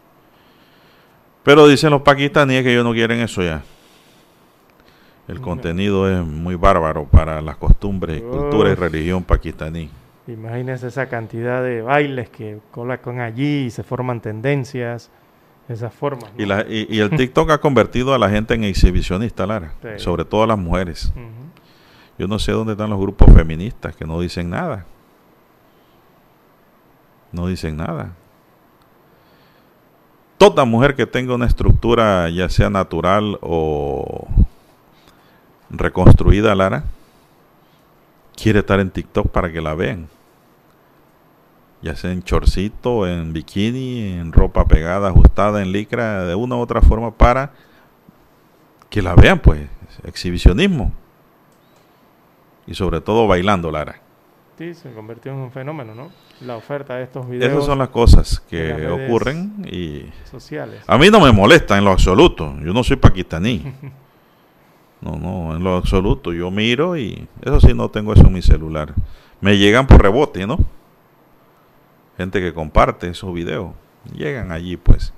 Pero 1.43 1.67
dicen 1.67 1.91
los 1.91 2.01
pakistaníes 2.01 2.63
que 2.63 2.71
ellos 2.71 2.85
no 2.85 2.93
quieren 2.93 3.19
eso 3.19 3.43
ya. 3.43 3.61
El 5.27 5.41
contenido 5.41 6.09
es 6.09 6.25
muy 6.25 6.55
bárbaro 6.55 7.05
para 7.05 7.41
las 7.41 7.57
costumbres, 7.57 8.21
cultura 8.21 8.71
y 8.71 8.75
religión 8.75 9.23
pakistaní. 9.23 9.89
Imagínense 10.27 10.87
esa 10.87 11.07
cantidad 11.07 11.61
de 11.63 11.81
bailes 11.81 12.29
que 12.29 12.59
colocan 12.71 13.19
allí 13.19 13.65
y 13.65 13.69
se 13.71 13.83
forman 13.83 14.21
tendencias, 14.21 15.09
esas 15.69 15.93
formas. 15.93 16.31
¿no? 16.35 16.43
Y, 16.43 16.45
la- 16.45 16.65
y- 16.67 16.87
y 16.89 16.99
el 16.99 17.09
TikTok 17.11 17.49
ha 17.51 17.57
convertido 17.59 18.13
a 18.13 18.17
la 18.17 18.29
gente 18.29 18.53
en 18.53 18.63
exhibicionista, 18.63 19.45
Lara. 19.47 19.73
Sí. 19.81 19.87
Sobre 19.97 20.25
todo 20.25 20.43
a 20.43 20.47
las 20.47 20.57
mujeres. 20.59 21.11
Yo 22.17 22.27
no 22.27 22.37
sé 22.39 22.51
dónde 22.51 22.73
están 22.73 22.89
los 22.89 22.99
grupos 22.99 23.33
feministas 23.33 23.95
que 23.95 24.05
no 24.05 24.19
dicen 24.19 24.49
nada. 24.49 24.85
No 27.31 27.47
dicen 27.47 27.77
nada. 27.77 28.13
Toda 30.37 30.65
mujer 30.65 30.95
que 30.95 31.05
tenga 31.07 31.33
una 31.33 31.45
estructura, 31.47 32.29
ya 32.29 32.49
sea 32.49 32.69
natural 32.69 33.37
o 33.41 34.27
reconstruida, 35.69 36.53
Lara, 36.53 36.83
quiere 38.35 38.59
estar 38.59 38.79
en 38.79 38.91
TikTok 38.91 39.29
para 39.29 39.51
que 39.51 39.61
la 39.61 39.73
vean. 39.73 40.07
Ya 41.83 41.97
sea 41.97 42.11
en 42.11 42.23
chorcito, 42.23 43.07
en 43.07 43.33
bikini, 43.33 44.13
en 44.13 44.31
ropa 44.31 44.65
pegada, 44.65 45.09
ajustada, 45.09 45.61
en 45.61 45.73
licra, 45.73 46.23
de 46.23 46.33
una 46.33 46.55
u 46.55 46.59
otra 46.59 46.81
forma, 46.81 47.11
para 47.11 47.51
que 48.89 49.01
la 49.01 49.15
vean, 49.15 49.39
pues. 49.39 49.67
Exhibicionismo. 50.05 50.93
Y 52.65 52.73
sobre 52.73 53.01
todo 53.01 53.27
bailando, 53.27 53.69
Lara. 53.69 54.01
Sí, 54.57 54.73
se 54.73 54.93
convirtió 54.93 55.33
en 55.33 55.39
un 55.39 55.51
fenómeno, 55.51 55.93
¿no? 55.93 56.09
La 56.41 56.55
oferta 56.55 56.95
de 56.95 57.03
estos 57.03 57.27
videos. 57.29 57.51
Esas 57.51 57.65
son 57.65 57.79
las 57.79 57.89
cosas 57.89 58.39
que 58.39 58.69
las 58.69 58.91
ocurren 58.91 59.65
y 59.69 60.05
sociales. 60.29 60.83
a 60.87 60.97
mí 60.97 61.09
no 61.09 61.19
me 61.19 61.31
molesta 61.31 61.77
en 61.77 61.83
lo 61.83 61.91
absoluto. 61.91 62.55
Yo 62.63 62.73
no 62.73 62.83
soy 62.83 62.95
pakistaní. 62.95 63.73
No, 65.01 65.17
no, 65.17 65.53
en 65.53 65.61
lo 65.61 65.75
absoluto. 65.75 66.31
Yo 66.31 66.49
miro 66.49 66.95
y 66.95 67.27
eso 67.41 67.59
sí 67.59 67.73
no 67.73 67.89
tengo 67.89 68.13
eso 68.13 68.25
en 68.25 68.31
mi 68.31 68.41
celular. 68.41 68.93
Me 69.41 69.57
llegan 69.57 69.85
por 69.85 70.01
rebote, 70.01 70.47
¿no? 70.47 70.57
Gente 72.17 72.39
que 72.41 72.53
comparte 72.53 73.09
esos 73.09 73.33
videos. 73.33 73.71
Llegan 74.15 74.51
allí, 74.51 74.77
pues. 74.77 75.13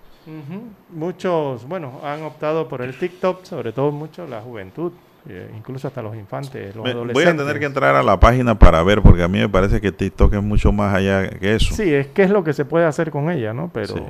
Muchos, 0.90 1.68
bueno, 1.68 2.00
han 2.04 2.24
optado 2.24 2.68
por 2.68 2.82
el 2.82 2.98
TikTok, 2.98 3.44
sobre 3.44 3.72
todo 3.74 3.92
mucho 3.92 4.26
la 4.28 4.42
juventud, 4.42 4.92
eh, 5.28 5.52
incluso 5.56 5.88
hasta 5.88 6.02
los 6.02 6.16
infantes, 6.16 6.76
los 6.76 6.84
Me- 6.84 6.92
adolescentes. 6.92 7.34
voy 7.36 7.42
a 7.44 7.46
tener 7.46 7.60
que 7.60 7.66
entrar 7.66 7.96
a 7.96 8.04
la 8.04 8.20
página 8.20 8.58
para 8.58 8.82
ver, 8.84 9.02
porque 9.02 9.24
a 9.24 9.28
mí 9.28 9.40
me 9.40 9.50
parece 9.50 9.82
que 9.82 9.92
TikTok 9.92 10.34
es 10.34 10.42
mucho 10.44 10.72
más 10.72 10.96
allá 10.96 11.30
que 11.30 11.56
eso. 11.56 11.74
Sí, 11.76 11.94
es 11.94 12.08
que 12.08 12.24
es 12.24 12.30
lo 12.30 12.44
que 12.44 12.54
se 12.54 12.66
puede 12.66 12.86
hacer 12.86 13.12
con 13.12 13.30
ella, 13.30 13.54
¿no? 13.54 13.70
Pero, 13.74 13.96
Sí. 13.98 14.04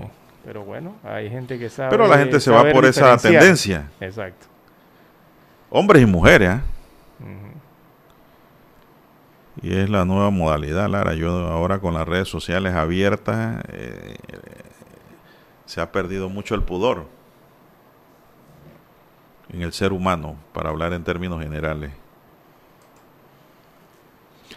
pero 0.46 0.64
bueno, 0.64 0.94
hay 1.04 1.30
gente 1.30 1.58
que 1.60 1.70
sabe. 1.70 1.90
Pero 1.90 2.08
la 2.08 2.18
gente 2.18 2.40
se 2.40 2.52
va 2.52 2.70
por 2.72 2.86
esa 2.86 3.18
tendencia. 3.18 3.90
Exacto. 4.00 4.48
Hombres 5.70 6.02
y 6.04 6.06
mujeres, 6.06 6.50
¿ah? 6.50 6.62
Y 9.62 9.74
es 9.74 9.90
la 9.90 10.06
nueva 10.06 10.30
modalidad, 10.30 10.90
Lara. 10.90 11.14
Yo 11.14 11.30
ahora 11.48 11.80
con 11.80 11.94
las 11.94 12.08
redes 12.08 12.28
sociales 12.28 12.74
abiertas 12.74 13.64
eh, 13.70 14.16
se 15.66 15.82
ha 15.82 15.92
perdido 15.92 16.30
mucho 16.30 16.56
el 16.56 16.64
pudor 16.64 17.08
en 19.50 19.62
el 19.62 19.72
ser 19.72 19.94
humano, 19.94 20.36
para 20.54 20.70
hablar 20.70 20.94
en 20.94 21.04
términos 21.04 21.42
generales. 21.42 21.92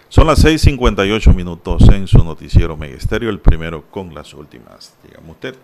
Son 0.09 0.27
las 0.27 0.45
6.58 0.45 1.35
minutos 1.35 1.89
en 1.91 2.07
su 2.07 2.25
noticiero 2.25 2.77
Megesterio, 2.77 3.31
el 3.31 3.41
primero 3.41 3.85
con 3.91 4.15
las 4.15 4.33
últimas. 4.35 4.97
Dígame 5.05 5.31
usted, 5.31 5.55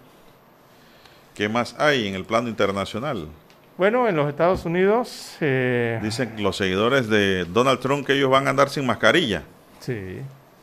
¿qué 1.35 1.49
más 1.49 1.75
hay 1.79 2.07
en 2.07 2.15
el 2.15 2.25
plano 2.25 2.49
internacional? 2.49 3.29
Bueno, 3.77 4.09
en 4.09 4.15
los 4.17 4.29
Estados 4.29 4.65
Unidos, 4.65 5.37
eh, 5.41 5.99
Dicen 6.03 6.35
los 6.43 6.57
seguidores 6.57 7.09
de 7.09 7.45
Donald 7.45 7.81
Trump 7.81 8.07
que 8.07 8.13
ellos 8.13 8.31
van 8.31 8.47
a 8.47 8.51
andar 8.51 8.69
sin 8.71 8.87
mascarilla. 8.87 9.43
sí, 9.81 10.19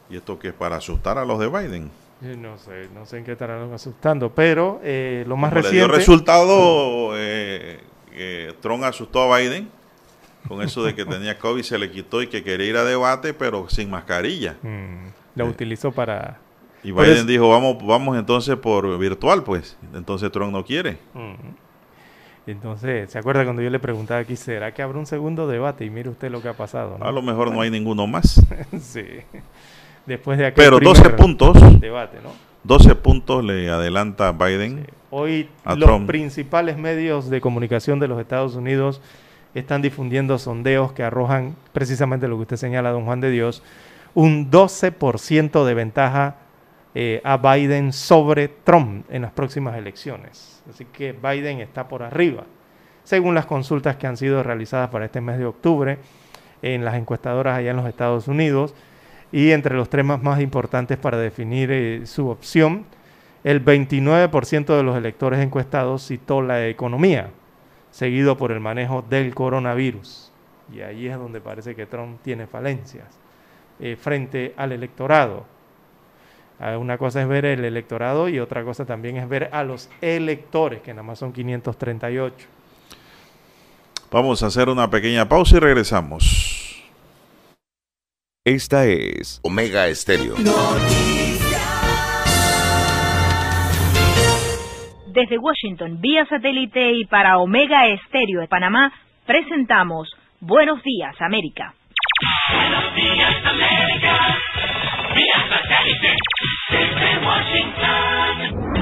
¿Y 0.10 0.18
esto 0.18 0.38
que 0.38 0.50
es 0.50 0.54
para 0.54 0.76
asustar 0.78 1.18
a 1.18 1.24
los 1.26 1.40
de 1.40 1.48
Biden? 1.48 1.90
eh, 2.24 2.36
no 2.38 2.58
sé, 2.58 2.88
no 2.94 3.06
sé 3.06 3.18
en 3.18 3.24
qué 3.26 3.32
estarán 3.34 3.72
asustando, 3.74 4.30
pero 4.34 4.80
eh, 4.84 5.24
lo 5.28 5.36
más 5.38 5.52
Como 5.52 5.64
le 5.64 5.72
dio 5.72 5.88
reciente. 5.88 5.98
resultado, 5.98 7.12
eh, 7.16 7.80
que 8.14 8.54
Trump 8.62 8.84
asustó 8.84 9.22
a 9.34 9.38
Biden 9.40 9.70
con 10.48 10.62
eso 10.62 10.84
de 10.84 10.94
que 10.96 11.06
tenía 11.06 11.38
COVID, 11.40 11.64
se 11.64 11.78
le 11.78 11.90
quitó 11.92 12.22
y 12.22 12.28
que 12.28 12.44
quería 12.44 12.68
ir 12.68 12.78
a 12.78 12.84
debate, 12.84 13.34
pero 13.34 13.70
sin 13.70 13.90
mascarilla. 13.90 14.56
Mm, 14.62 15.08
la 15.36 15.46
utilizó 15.46 15.92
para. 15.92 16.40
Y 16.84 16.92
Por 16.92 17.04
Biden 17.04 17.18
eso- 17.20 17.26
dijo, 17.28 17.50
vamos, 17.50 17.78
vamos 17.86 18.18
entonces 18.18 18.56
por 18.58 18.98
virtual, 18.98 19.44
pues. 19.44 19.78
Entonces 19.94 20.32
Trump 20.32 20.52
no 20.52 20.64
quiere. 20.66 20.98
Mm. 21.14 21.34
Entonces, 22.48 23.12
¿se 23.12 23.20
acuerda 23.20 23.44
cuando 23.44 23.62
yo 23.62 23.70
le 23.70 23.80
preguntaba 23.80 24.20
aquí, 24.20 24.36
¿será 24.36 24.74
que 24.74 24.82
habrá 24.82 24.98
un 24.98 25.06
segundo 25.06 25.48
debate? 25.48 25.86
Y 25.86 25.90
mire 25.90 26.10
usted 26.10 26.32
lo 26.32 26.42
que 26.42 26.50
ha 26.50 26.54
pasado. 26.54 26.98
¿no? 26.98 27.06
A 27.06 27.12
lo 27.12 27.22
mejor 27.22 27.52
no 27.52 27.62
hay 27.62 27.70
ninguno 27.72 28.08
más. 28.08 28.42
sí. 28.82 29.06
Después 30.06 30.38
de 30.40 30.48
aquel 30.48 30.64
Pero 30.66 30.78
primer 30.78 30.96
12 30.98 31.10
puntos. 31.12 31.80
Debate, 31.80 32.18
¿no? 32.24 32.32
12 32.64 32.96
puntos 32.96 33.44
le 33.44 33.70
adelanta 33.70 34.32
Biden. 34.32 34.88
Hoy 35.12 35.50
a 35.64 35.76
los 35.76 35.88
Trump. 35.88 36.08
principales 36.08 36.78
medios 36.78 37.30
de 37.30 37.42
comunicación 37.42 38.00
de 38.00 38.08
los 38.08 38.20
Estados 38.20 38.56
Unidos 38.56 39.02
están 39.54 39.82
difundiendo 39.82 40.38
sondeos 40.40 40.94
que 40.94 41.04
arrojan 41.04 41.56
precisamente 41.74 42.28
lo 42.28 42.38
que 42.38 42.44
usted 42.44 42.58
señala, 42.58 42.92
don 42.92 43.06
Juan 43.06 43.20
de 43.20 43.30
Dios, 43.32 43.62
un 44.14 44.50
12% 44.50 45.66
de 45.66 45.74
ventaja 45.74 46.36
eh, 46.96 47.22
a 47.24 47.38
Biden 47.38 47.94
sobre 47.94 48.48
Trump 48.48 49.06
en 49.10 49.24
las 49.24 49.32
próximas 49.32 49.76
elecciones. 49.78 50.51
Así 50.70 50.86
que 50.86 51.14
Biden 51.14 51.60
está 51.60 51.88
por 51.88 52.04
arriba. 52.04 52.44
Según 53.04 53.36
las 53.36 53.46
consultas 53.46 53.96
que 53.96 54.08
han 54.08 54.18
sido 54.18 54.44
realizadas 54.44 54.90
para 54.90 55.06
este 55.06 55.22
mes 55.22 55.38
de 55.38 55.46
octubre, 55.46 55.98
en 56.62 56.86
las 56.86 56.96
encuestadoras 56.96 57.58
allá 57.58 57.72
en 57.72 57.78
los 57.78 57.88
Estados 57.88 58.28
Unidos. 58.28 58.74
Y 59.32 59.52
entre 59.52 59.76
los 59.76 59.90
temas 59.90 60.22
más 60.22 60.42
importantes 60.42 60.98
para 60.98 61.18
definir 61.18 61.72
eh, 61.72 62.06
su 62.06 62.28
opción, 62.28 62.86
el 63.44 63.64
29% 63.64 64.76
de 64.76 64.84
los 64.84 64.98
electores 64.98 65.40
encuestados 65.40 66.06
citó 66.06 66.42
la 66.42 66.68
economía, 66.68 67.30
seguido 67.92 68.38
por 68.38 68.52
el 68.52 68.60
manejo 68.60 69.04
del 69.10 69.34
coronavirus. 69.34 70.32
Y 70.74 70.82
ahí 70.82 71.08
es 71.08 71.18
donde 71.18 71.40
parece 71.42 71.76
que 71.76 71.86
Trump 71.86 72.20
tiene 72.22 72.46
falencias 72.46 73.06
eh, 73.80 73.96
frente 73.96 74.54
al 74.58 74.74
electorado. 74.74 75.46
Ah, 76.64 76.78
Una 76.78 77.00
cosa 77.00 77.24
es 77.24 77.28
ver 77.28 77.46
el 77.46 77.66
electorado 77.66 78.30
y 78.30 78.40
otra 78.40 78.64
cosa 78.64 78.86
también 78.86 79.18
es 79.18 79.28
ver 79.28 79.50
a 79.52 79.64
los 79.64 79.90
electores, 80.00 80.82
que 80.82 80.92
nada 80.94 81.02
más 81.02 81.18
son 81.18 81.34
538. 81.34 82.48
Vamos 84.12 84.44
a 84.44 84.48
hacer 84.48 84.70
una 84.70 84.88
pequeña 84.88 85.28
pausa 85.28 85.58
y 85.58 85.60
regresamos. 85.60 86.84
Esta 88.46 88.86
es 88.86 89.40
Omega 89.44 89.88
Estéreo. 89.88 90.36
Desde 95.08 95.38
Washington, 95.40 96.00
vía 96.00 96.26
satélite 96.28 96.92
y 96.94 97.06
para 97.06 97.40
Omega 97.40 97.88
Estéreo 97.88 98.40
de 98.40 98.48
Panamá, 98.48 98.94
presentamos 99.26 100.12
Buenos 100.40 100.84
Días, 100.84 101.16
América. 101.22 101.74
Buenos 102.54 102.96
días, 102.96 103.46
América. 103.46 104.38
Vía 105.22 105.40
satélite. 105.50 106.16
Desde 106.72 107.10
Washington. 107.24 108.81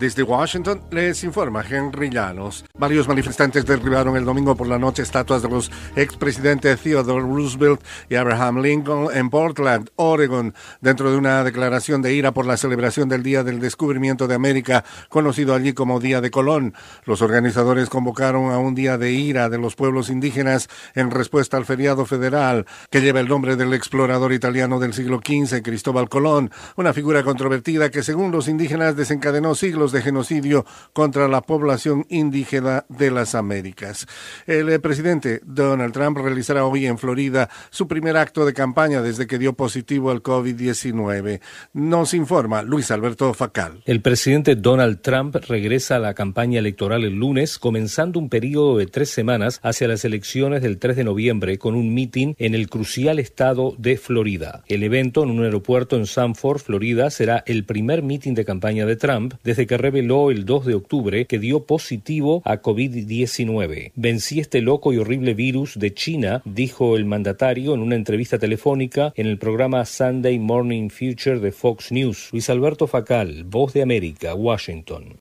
Desde 0.00 0.22
Washington 0.22 0.80
les 0.90 1.22
informa 1.24 1.62
Henry 1.62 2.08
Llanos. 2.08 2.64
Varios 2.78 3.06
manifestantes 3.06 3.66
derribaron 3.66 4.16
el 4.16 4.24
domingo 4.24 4.56
por 4.56 4.66
la 4.66 4.78
noche 4.78 5.02
estatuas 5.02 5.42
de 5.42 5.50
los 5.50 5.70
expresidentes 5.94 6.80
Theodore 6.80 7.20
Roosevelt 7.20 7.82
y 8.08 8.14
Abraham 8.14 8.62
Lincoln 8.62 9.14
en 9.14 9.28
Portland, 9.28 9.90
Oregon, 9.96 10.54
dentro 10.80 11.10
de 11.10 11.18
una 11.18 11.44
declaración 11.44 12.00
de 12.00 12.14
ira 12.14 12.32
por 12.32 12.46
la 12.46 12.56
celebración 12.56 13.10
del 13.10 13.22
Día 13.22 13.44
del 13.44 13.60
Descubrimiento 13.60 14.26
de 14.26 14.36
América, 14.36 14.86
conocido 15.10 15.54
allí 15.54 15.74
como 15.74 16.00
Día 16.00 16.22
de 16.22 16.30
Colón. 16.30 16.72
Los 17.04 17.20
organizadores 17.20 17.90
convocaron 17.90 18.52
a 18.52 18.58
un 18.58 18.74
día 18.74 18.96
de 18.96 19.12
ira 19.12 19.50
de 19.50 19.58
los 19.58 19.76
pueblos 19.76 20.08
indígenas 20.08 20.70
en 20.94 21.10
respuesta 21.10 21.58
al 21.58 21.66
feriado 21.66 22.06
federal 22.06 22.64
que 22.88 23.02
lleva 23.02 23.20
el 23.20 23.28
nombre 23.28 23.56
del 23.56 23.74
explorador 23.74 24.32
italiano 24.32 24.80
del 24.80 24.94
siglo 24.94 25.20
XV, 25.22 25.60
Cristóbal 25.60 26.08
Colón, 26.08 26.50
una 26.76 26.94
figura 26.94 27.22
controvertida 27.22 27.90
que 27.90 28.02
según 28.02 28.32
los 28.32 28.48
indígenas 28.48 28.96
desencadenó 28.96 29.54
siglos 29.54 29.89
de 29.92 30.02
genocidio 30.02 30.64
contra 30.92 31.28
la 31.28 31.42
población 31.42 32.06
indígena 32.08 32.84
de 32.88 33.10
las 33.10 33.34
Américas. 33.34 34.06
El 34.46 34.68
eh, 34.68 34.78
presidente 34.78 35.40
Donald 35.44 35.92
Trump 35.92 36.18
realizará 36.18 36.64
hoy 36.64 36.86
en 36.86 36.98
Florida 36.98 37.48
su 37.70 37.88
primer 37.88 38.16
acto 38.16 38.44
de 38.44 38.52
campaña 38.52 39.02
desde 39.02 39.26
que 39.26 39.38
dio 39.38 39.54
positivo 39.54 40.10
al 40.10 40.22
COVID-19. 40.22 41.40
Nos 41.72 42.14
informa 42.14 42.62
Luis 42.62 42.90
Alberto 42.90 43.32
Facal. 43.34 43.82
El 43.86 44.02
presidente 44.02 44.56
Donald 44.56 45.00
Trump 45.00 45.36
regresa 45.48 45.96
a 45.96 45.98
la 45.98 46.14
campaña 46.14 46.58
electoral 46.58 47.04
el 47.04 47.14
lunes, 47.14 47.58
comenzando 47.58 48.18
un 48.18 48.28
periodo 48.28 48.76
de 48.76 48.86
tres 48.86 49.10
semanas 49.10 49.60
hacia 49.62 49.88
las 49.88 50.04
elecciones 50.04 50.62
del 50.62 50.78
3 50.78 50.96
de 50.96 51.04
noviembre 51.04 51.58
con 51.58 51.74
un 51.74 51.94
mitin 51.94 52.34
en 52.38 52.54
el 52.54 52.68
crucial 52.68 53.18
estado 53.18 53.74
de 53.78 53.96
Florida. 53.96 54.62
El 54.66 54.82
evento 54.82 55.22
en 55.22 55.30
un 55.30 55.44
aeropuerto 55.44 55.96
en 55.96 56.06
Sanford, 56.06 56.60
Florida, 56.60 57.10
será 57.10 57.42
el 57.46 57.64
primer 57.64 58.02
mitin 58.02 58.34
de 58.34 58.44
campaña 58.44 58.86
de 58.86 58.96
Trump 58.96 59.34
desde 59.44 59.66
que 59.66 59.78
reveló 59.80 60.30
el 60.30 60.44
2 60.44 60.66
de 60.66 60.74
octubre 60.74 61.24
que 61.26 61.38
dio 61.38 61.64
positivo 61.64 62.42
a 62.44 62.62
COVID-19. 62.62 63.92
Vencí 63.94 64.40
este 64.40 64.60
loco 64.60 64.92
y 64.92 64.98
horrible 64.98 65.34
virus 65.34 65.78
de 65.78 65.94
China, 65.94 66.42
dijo 66.44 66.96
el 66.96 67.04
mandatario 67.04 67.74
en 67.74 67.80
una 67.80 67.96
entrevista 67.96 68.38
telefónica 68.38 69.12
en 69.16 69.26
el 69.26 69.38
programa 69.38 69.84
Sunday 69.84 70.38
Morning 70.38 70.88
Future 70.88 71.40
de 71.40 71.52
Fox 71.52 71.92
News. 71.92 72.30
Luis 72.32 72.50
Alberto 72.50 72.86
Facal, 72.86 73.44
Voz 73.44 73.72
de 73.72 73.82
América, 73.82 74.34
Washington. 74.34 75.20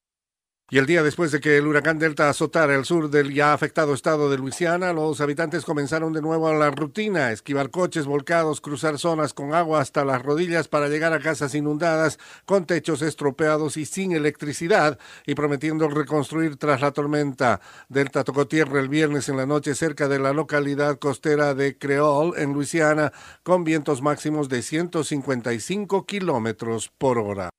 Y 0.72 0.78
el 0.78 0.86
día 0.86 1.02
después 1.02 1.32
de 1.32 1.40
que 1.40 1.58
el 1.58 1.66
huracán 1.66 1.98
Delta 1.98 2.30
azotara 2.30 2.76
el 2.76 2.86
sur 2.86 3.10
del 3.10 3.34
ya 3.34 3.54
afectado 3.54 3.96
estado 3.96 4.30
de 4.30 4.38
Luisiana, 4.38 4.94
los 4.94 5.20
habitantes 5.20 5.66
comenzaron 5.66 6.14
de 6.14 6.22
nuevo 6.22 6.48
a 6.48 6.54
la 6.54 6.70
rutina, 6.70 7.32
esquivar 7.32 7.72
coches 7.72 8.06
volcados, 8.06 8.62
cruzar 8.62 9.00
zonas 9.00 9.34
con 9.34 9.56
agua 9.56 9.82
hasta 9.82 10.06
las 10.06 10.22
rodillas 10.22 10.68
para 10.68 10.88
llegar 10.88 11.12
a 11.12 11.20
casas 11.20 11.56
inundadas, 11.56 12.20
con 12.46 12.68
techos 12.68 13.02
estropeados 13.02 13.78
y 13.78 13.86
sin 13.88 14.12
electricidad, 14.12 15.00
y 15.26 15.34
prometiendo 15.34 15.88
reconstruir 15.88 16.58
tras 16.58 16.82
la 16.82 16.92
tormenta. 16.92 17.62
Delta 17.88 18.24
tocó 18.24 18.48
tierra 18.48 18.80
el 18.80 18.90
viernes 18.90 19.28
en 19.28 19.38
la 19.38 19.48
noche 19.48 19.74
cerca 19.74 20.08
de 20.08 20.20
la 20.20 20.34
localidad 20.34 21.00
costera 21.00 21.56
de 21.56 21.80
Creole, 21.80 22.44
en 22.44 22.54
Luisiana, 22.54 23.12
con 23.42 23.64
vientos 23.64 24.04
máximos 24.04 24.50
de 24.50 24.62
155 24.62 26.06
kilómetros 26.06 26.92
por 26.96 27.18
hora. 27.18 27.50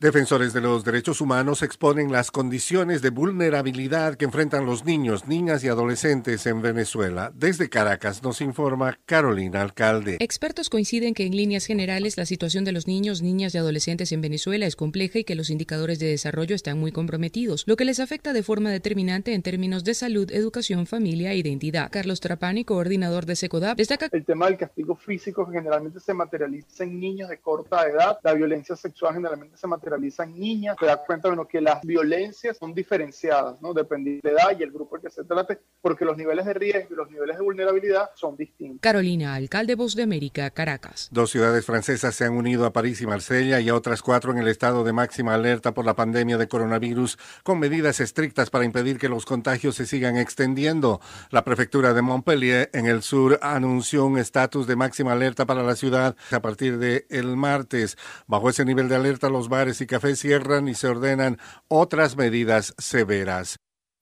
Defensores 0.00 0.54
de 0.54 0.62
los 0.62 0.82
derechos 0.82 1.20
humanos 1.20 1.62
exponen 1.62 2.10
las 2.10 2.30
condiciones 2.30 3.02
de 3.02 3.10
vulnerabilidad 3.10 4.14
que 4.14 4.24
enfrentan 4.24 4.64
los 4.64 4.86
niños, 4.86 5.28
niñas 5.28 5.62
y 5.62 5.68
adolescentes 5.68 6.46
en 6.46 6.62
Venezuela. 6.62 7.32
Desde 7.34 7.68
Caracas 7.68 8.22
nos 8.22 8.40
informa 8.40 8.98
Carolina 9.04 9.60
Alcalde. 9.60 10.16
Expertos 10.20 10.70
coinciden 10.70 11.12
que 11.12 11.26
en 11.26 11.36
líneas 11.36 11.66
generales 11.66 12.16
la 12.16 12.24
situación 12.24 12.64
de 12.64 12.72
los 12.72 12.86
niños, 12.86 13.20
niñas 13.20 13.54
y 13.54 13.58
adolescentes 13.58 14.10
en 14.12 14.22
Venezuela 14.22 14.64
es 14.64 14.74
compleja 14.74 15.18
y 15.18 15.24
que 15.24 15.34
los 15.34 15.50
indicadores 15.50 15.98
de 15.98 16.06
desarrollo 16.06 16.54
están 16.56 16.78
muy 16.78 16.92
comprometidos, 16.92 17.64
lo 17.66 17.76
que 17.76 17.84
les 17.84 18.00
afecta 18.00 18.32
de 18.32 18.42
forma 18.42 18.70
determinante 18.70 19.34
en 19.34 19.42
términos 19.42 19.84
de 19.84 19.92
salud, 19.92 20.30
educación, 20.32 20.86
familia 20.86 21.32
e 21.32 21.36
identidad. 21.36 21.90
Carlos 21.92 22.20
Trapani, 22.20 22.64
coordinador 22.64 23.26
de 23.26 23.36
SECODAP, 23.36 23.76
destaca 23.76 24.08
el 24.10 24.24
tema 24.24 24.46
del 24.46 24.56
castigo 24.56 24.96
físico 24.96 25.46
que 25.46 25.58
generalmente 25.58 26.00
se 26.00 26.14
materializa 26.14 26.84
en 26.84 26.98
niños 26.98 27.28
de 27.28 27.36
corta 27.36 27.86
edad, 27.86 28.18
la 28.22 28.32
violencia 28.32 28.74
sexual 28.76 29.12
generalmente 29.12 29.58
se 29.58 29.66
materializa 29.66 29.89
realizan 29.90 30.38
niñas, 30.38 30.76
te 30.78 30.86
das 30.86 31.00
cuenta 31.06 31.28
bueno, 31.28 31.46
que 31.46 31.60
las 31.60 31.82
violencias 31.82 32.56
son 32.56 32.74
diferenciadas, 32.74 33.60
¿no? 33.60 33.74
dependiendo 33.74 34.28
de 34.28 34.34
la 34.34 34.42
edad 34.42 34.58
y 34.58 34.62
el 34.62 34.72
grupo 34.72 34.96
al 34.96 35.02
que 35.02 35.10
se 35.10 35.24
trate, 35.24 35.58
porque 35.80 36.04
los 36.04 36.16
niveles 36.16 36.46
de 36.46 36.54
riesgo 36.54 36.94
y 36.94 36.96
los 36.96 37.10
niveles 37.10 37.36
de 37.36 37.42
vulnerabilidad 37.42 38.10
son 38.14 38.36
distintos. 38.36 38.80
Carolina, 38.80 39.34
alcalde 39.34 39.74
Voz 39.74 39.94
de 39.94 40.02
América, 40.02 40.50
Caracas. 40.50 41.08
Dos 41.10 41.30
ciudades 41.30 41.64
francesas 41.64 42.14
se 42.14 42.24
han 42.24 42.32
unido 42.32 42.64
a 42.64 42.72
París 42.72 43.00
y 43.00 43.06
Marsella 43.06 43.60
y 43.60 43.68
a 43.68 43.74
otras 43.74 44.02
cuatro 44.02 44.32
en 44.32 44.38
el 44.38 44.48
estado 44.48 44.84
de 44.84 44.92
máxima 44.92 45.34
alerta 45.34 45.74
por 45.74 45.84
la 45.84 45.94
pandemia 45.94 46.38
de 46.38 46.48
coronavirus, 46.48 47.18
con 47.42 47.58
medidas 47.58 48.00
estrictas 48.00 48.50
para 48.50 48.64
impedir 48.64 48.98
que 48.98 49.08
los 49.08 49.24
contagios 49.24 49.76
se 49.76 49.86
sigan 49.86 50.16
extendiendo. 50.16 51.00
La 51.30 51.44
prefectura 51.44 51.94
de 51.94 52.02
Montpellier, 52.02 52.70
en 52.72 52.86
el 52.86 53.02
sur, 53.02 53.38
anunció 53.42 54.06
un 54.06 54.18
estatus 54.18 54.66
de 54.66 54.76
máxima 54.76 55.12
alerta 55.12 55.46
para 55.46 55.62
la 55.62 55.76
ciudad 55.76 56.16
a 56.30 56.40
partir 56.40 56.78
del 56.78 57.04
el 57.08 57.36
martes. 57.36 57.96
Bajo 58.26 58.50
ese 58.50 58.64
nivel 58.64 58.88
de 58.88 58.96
alerta, 58.96 59.28
los 59.28 59.48
bares 59.48 59.79
y 59.80 59.86
cafés 59.86 60.20
cierran 60.20 60.68
y 60.68 60.74
se 60.74 60.88
ordenan 60.88 61.38
otras 61.68 62.16
medidas 62.16 62.74
severas. 62.78 63.58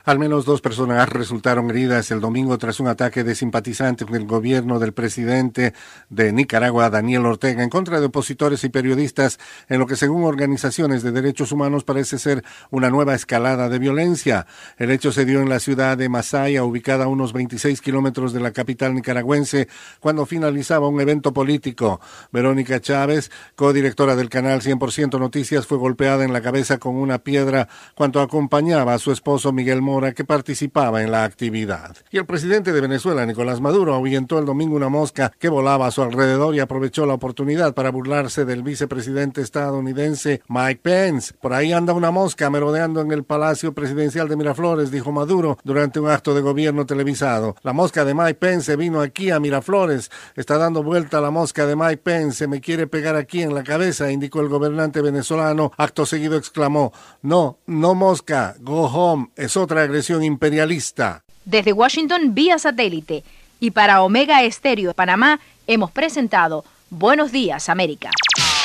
Al 0.09 0.19
menos 0.19 0.47
dos 0.47 0.63
personas 0.63 1.07
resultaron 1.07 1.69
heridas 1.69 2.11
el 2.11 2.23
domingo 2.23 2.57
tras 2.57 2.81
un 2.81 2.89
ataque 2.89 3.25
de 3.25 3.35
simpatizantes 3.35 4.09
del 4.09 4.25
gobierno 4.25 4.79
del 4.79 4.95
presidente 4.95 5.75
de 6.09 6.33
Nicaragua, 6.33 6.89
Daniel 6.89 7.27
Ortega, 7.27 7.63
en 7.63 7.69
contra 7.69 8.01
de 8.01 8.07
opositores 8.07 8.65
y 8.65 8.71
periodistas, 8.71 9.39
en 9.69 9.79
lo 9.79 9.87
que 9.87 9.97
según 9.97 10.25
organizaciones 10.25 11.03
de 11.03 11.13
derechos 11.13 11.53
humanos 11.53 11.85
parece 11.85 12.19
ser 12.19 12.43
una 12.71 12.89
nueva 12.89 13.15
escalada 13.15 13.69
de 13.69 13.79
violencia. 13.79 14.47
El 14.79 14.93
hecho 14.93 15.13
se 15.13 15.27
dio 15.27 15.43
en 15.43 15.51
la 15.51 15.61
ciudad 15.61 15.99
de 15.99 16.09
Masaya, 16.09 16.65
ubicada 16.65 17.05
a 17.05 17.09
unos 17.09 17.35
26 17.35 17.83
kilómetros 17.83 18.33
de 18.33 18.41
la 18.41 18.53
capital 18.53 18.95
nicaragüense, 18.95 19.69
cuando 20.01 20.25
finalizaba 20.25 20.89
un 20.89 21.03
evento 21.03 21.35
político. 21.35 22.01
Verónica 22.33 22.81
Chávez, 22.81 23.31
codirectora 23.57 24.17
del 24.17 24.31
canal 24.31 24.63
100% 24.63 25.21
Noticias, 25.21 25.67
fue 25.67 25.77
golpeada 25.77 26.25
en 26.25 26.33
la 26.33 26.41
cabeza 26.41 26.79
con 26.79 26.97
una 26.97 27.19
piedra 27.19 27.69
cuando 27.95 28.23
acompañaba 28.23 28.95
a 28.95 28.99
su 28.99 29.13
esposo 29.13 29.53
Miguel 29.53 29.83
Mora 29.83 29.98
que 30.15 30.25
participaba 30.25 31.03
en 31.03 31.11
la 31.11 31.25
actividad. 31.25 31.97
Y 32.11 32.19
el 32.19 32.27
presidente 32.27 32.73
de 32.73 32.81
Venezuela, 32.81 33.27
Nicolás 33.27 33.61
Maduro, 33.61 33.95
ahuyentó 33.95 34.39
el 34.39 34.45
domingo 34.45 34.77
una 34.77 34.89
mosca 34.89 35.33
que 35.39 35.49
volaba 35.49 35.87
a 35.87 35.91
su 35.91 36.03
alrededor 36.03 36.55
y 36.55 36.61
aprovechó 36.61 37.05
la 37.05 37.15
oportunidad 37.15 37.75
para 37.75 37.91
burlarse 37.91 38.45
del 38.45 38.63
vicepresidente 38.63 39.41
estadounidense 39.41 40.43
Mike 40.49 40.81
Pence. 40.83 41.35
Por 41.41 41.53
ahí 41.53 41.73
anda 41.73 41.93
una 41.93 42.11
mosca 42.11 42.49
merodeando 42.51 43.01
en 43.01 43.13
el 43.13 43.25
Palacio 43.25 43.75
Presidencial 43.75 44.29
de 44.29 44.37
Miraflores, 44.37 44.91
dijo 44.91 45.13
Maduro 45.13 45.59
durante 45.65 46.01
un 46.01 46.09
acto 46.09 46.35
de 46.35 46.41
gobierno 46.41 46.87
televisado. 46.87 47.57
La 47.63 47.73
mosca 47.73 48.05
de 48.05 48.15
Mike 48.15 48.35
Pence 48.35 48.77
vino 48.77 49.01
aquí 49.01 49.31
a 49.31 49.41
Miraflores. 49.41 50.11
Está 50.37 50.59
dando 50.59 50.83
vuelta 50.83 51.21
la 51.21 51.31
mosca 51.31 51.67
de 51.67 51.77
Mike 51.77 51.99
Pence. 51.99 52.47
Me 52.47 52.61
quiere 52.61 52.87
pegar 52.87 53.17
aquí 53.17 53.43
en 53.43 53.55
la 53.55 53.65
cabeza, 53.65 54.11
indicó 54.11 54.41
el 54.41 54.49
gobernante 54.49 55.03
venezolano. 55.03 55.73
Acto 55.77 56.07
seguido 56.07 56.37
exclamó, 56.37 56.93
no, 57.23 57.59
no 57.67 57.95
mosca, 57.95 58.57
go 58.61 58.87
home. 58.87 59.31
Es 59.37 59.57
otra 59.57 59.78
agresión 59.83 60.23
imperialista. 60.23 61.23
Desde 61.45 61.73
Washington 61.73 62.35
vía 62.35 62.59
satélite 62.59 63.25
y 63.61 63.71
para 63.71 64.03
Omega 64.03 64.43
Estéreo 64.43 64.89
de 64.89 64.95
Panamá 64.95 65.41
hemos 65.67 65.91
presentado 65.91 66.65
Buenos 66.91 67.33
Días 67.33 67.69
América. 67.69 68.11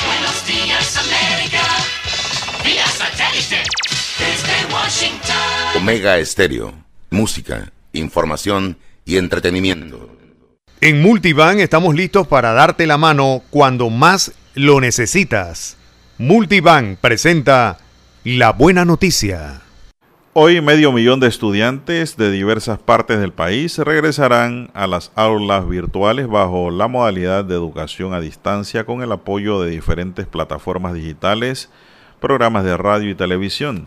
Buenos 0.06 0.46
días, 0.46 0.96
América. 0.98 1.62
Vía 2.64 2.86
satélite. 2.86 3.62
Desde 4.18 4.74
Washington. 4.74 5.76
Omega 5.76 6.18
Estéreo. 6.18 6.74
Música, 7.10 7.72
información 7.92 8.76
y 9.04 9.16
entretenimiento. 9.16 10.10
En 10.80 11.00
Multivan 11.00 11.60
estamos 11.60 11.94
listos 11.94 12.26
para 12.26 12.52
darte 12.52 12.86
la 12.86 12.98
mano 12.98 13.42
cuando 13.50 13.88
más 13.90 14.32
lo 14.54 14.80
necesitas. 14.80 15.76
Multivan 16.18 16.98
presenta 17.00 17.78
la 18.24 18.52
buena 18.52 18.84
noticia. 18.84 19.63
Hoy 20.36 20.60
medio 20.60 20.90
millón 20.90 21.20
de 21.20 21.28
estudiantes 21.28 22.16
de 22.16 22.32
diversas 22.32 22.80
partes 22.80 23.20
del 23.20 23.32
país 23.32 23.78
regresarán 23.78 24.68
a 24.74 24.88
las 24.88 25.12
aulas 25.14 25.68
virtuales 25.68 26.26
bajo 26.26 26.72
la 26.72 26.88
modalidad 26.88 27.44
de 27.44 27.54
educación 27.54 28.14
a 28.14 28.20
distancia 28.20 28.84
con 28.84 29.00
el 29.00 29.12
apoyo 29.12 29.62
de 29.62 29.70
diferentes 29.70 30.26
plataformas 30.26 30.94
digitales, 30.94 31.70
programas 32.18 32.64
de 32.64 32.76
radio 32.76 33.10
y 33.10 33.14
televisión. 33.14 33.86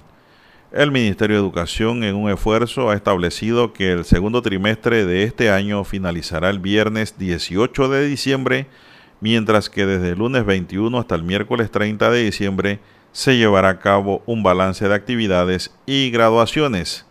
El 0.72 0.94
Ministerio 0.94 1.36
de 1.36 1.42
Educación 1.42 2.06
en 2.06 2.16
un 2.16 2.32
esfuerzo 2.32 2.92
ha 2.92 2.96
establecido 2.96 3.74
que 3.74 3.92
el 3.92 4.06
segundo 4.06 4.42
trimestre 4.42 5.06
de 5.06 5.24
este 5.24 5.50
año 5.50 5.84
finalizará 5.84 6.50
el 6.50 6.60
viernes 6.60 7.18
18 7.18 7.90
de 7.90 8.08
diciembre, 8.08 8.68
mientras 9.20 9.70
que 9.70 9.86
desde 9.86 10.12
el 10.12 10.20
lunes 10.20 10.46
21 10.46 10.98
hasta 10.98 11.16
el 11.16 11.24
miércoles 11.24 11.72
30 11.72 12.10
de 12.10 12.24
diciembre 12.24 12.80
se 13.18 13.36
llevará 13.36 13.70
a 13.70 13.80
cabo 13.80 14.22
un 14.28 14.44
balance 14.44 14.88
de 14.88 14.94
actividades 14.94 15.74
y 15.88 16.12
graduaciones. 16.12 17.08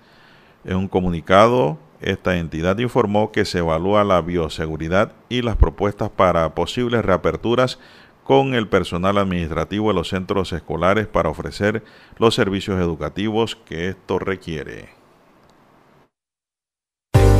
En 0.64 0.76
un 0.76 0.86
comunicado, 0.86 1.80
esta 2.00 2.36
entidad 2.36 2.78
informó 2.78 3.32
que 3.32 3.44
se 3.44 3.58
evalúa 3.58 4.04
la 4.04 4.20
bioseguridad 4.20 5.14
y 5.28 5.42
las 5.42 5.56
propuestas 5.56 6.08
para 6.08 6.54
posibles 6.54 7.04
reaperturas 7.04 7.80
con 8.22 8.54
el 8.54 8.68
personal 8.68 9.18
administrativo 9.18 9.88
de 9.88 9.94
los 9.94 10.10
centros 10.10 10.52
escolares 10.52 11.08
para 11.08 11.28
ofrecer 11.28 11.82
los 12.18 12.36
servicios 12.36 12.80
educativos 12.80 13.56
que 13.56 13.88
esto 13.88 14.20
requiere. 14.20 14.95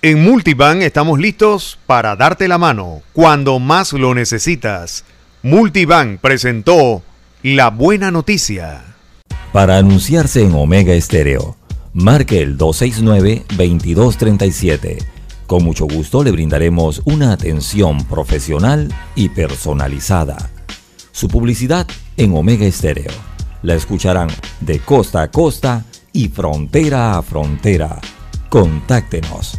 En 0.00 0.22
Multivan 0.22 0.80
estamos 0.82 1.18
listos 1.18 1.76
para 1.84 2.14
darte 2.14 2.46
la 2.46 2.56
mano 2.56 3.02
cuando 3.12 3.58
más 3.58 3.92
lo 3.92 4.14
necesitas. 4.14 5.04
Multivan 5.42 6.20
presentó 6.22 7.02
la 7.42 7.70
buena 7.70 8.12
noticia. 8.12 8.84
Para 9.52 9.76
anunciarse 9.76 10.44
en 10.44 10.54
Omega 10.54 10.94
Estéreo, 10.94 11.56
marque 11.94 12.40
el 12.40 12.56
269-2237. 12.56 15.04
Con 15.48 15.64
mucho 15.64 15.86
gusto 15.86 16.22
le 16.22 16.30
brindaremos 16.30 17.02
una 17.04 17.32
atención 17.32 18.04
profesional 18.04 18.94
y 19.16 19.30
personalizada. 19.30 20.48
Su 21.10 21.26
publicidad 21.26 21.88
en 22.16 22.36
Omega 22.36 22.66
Estéreo. 22.66 23.10
La 23.62 23.74
escucharán 23.74 24.28
de 24.60 24.78
costa 24.78 25.22
a 25.22 25.30
costa 25.32 25.84
y 26.12 26.28
frontera 26.28 27.18
a 27.18 27.22
frontera. 27.22 28.00
Contáctenos 28.48 29.58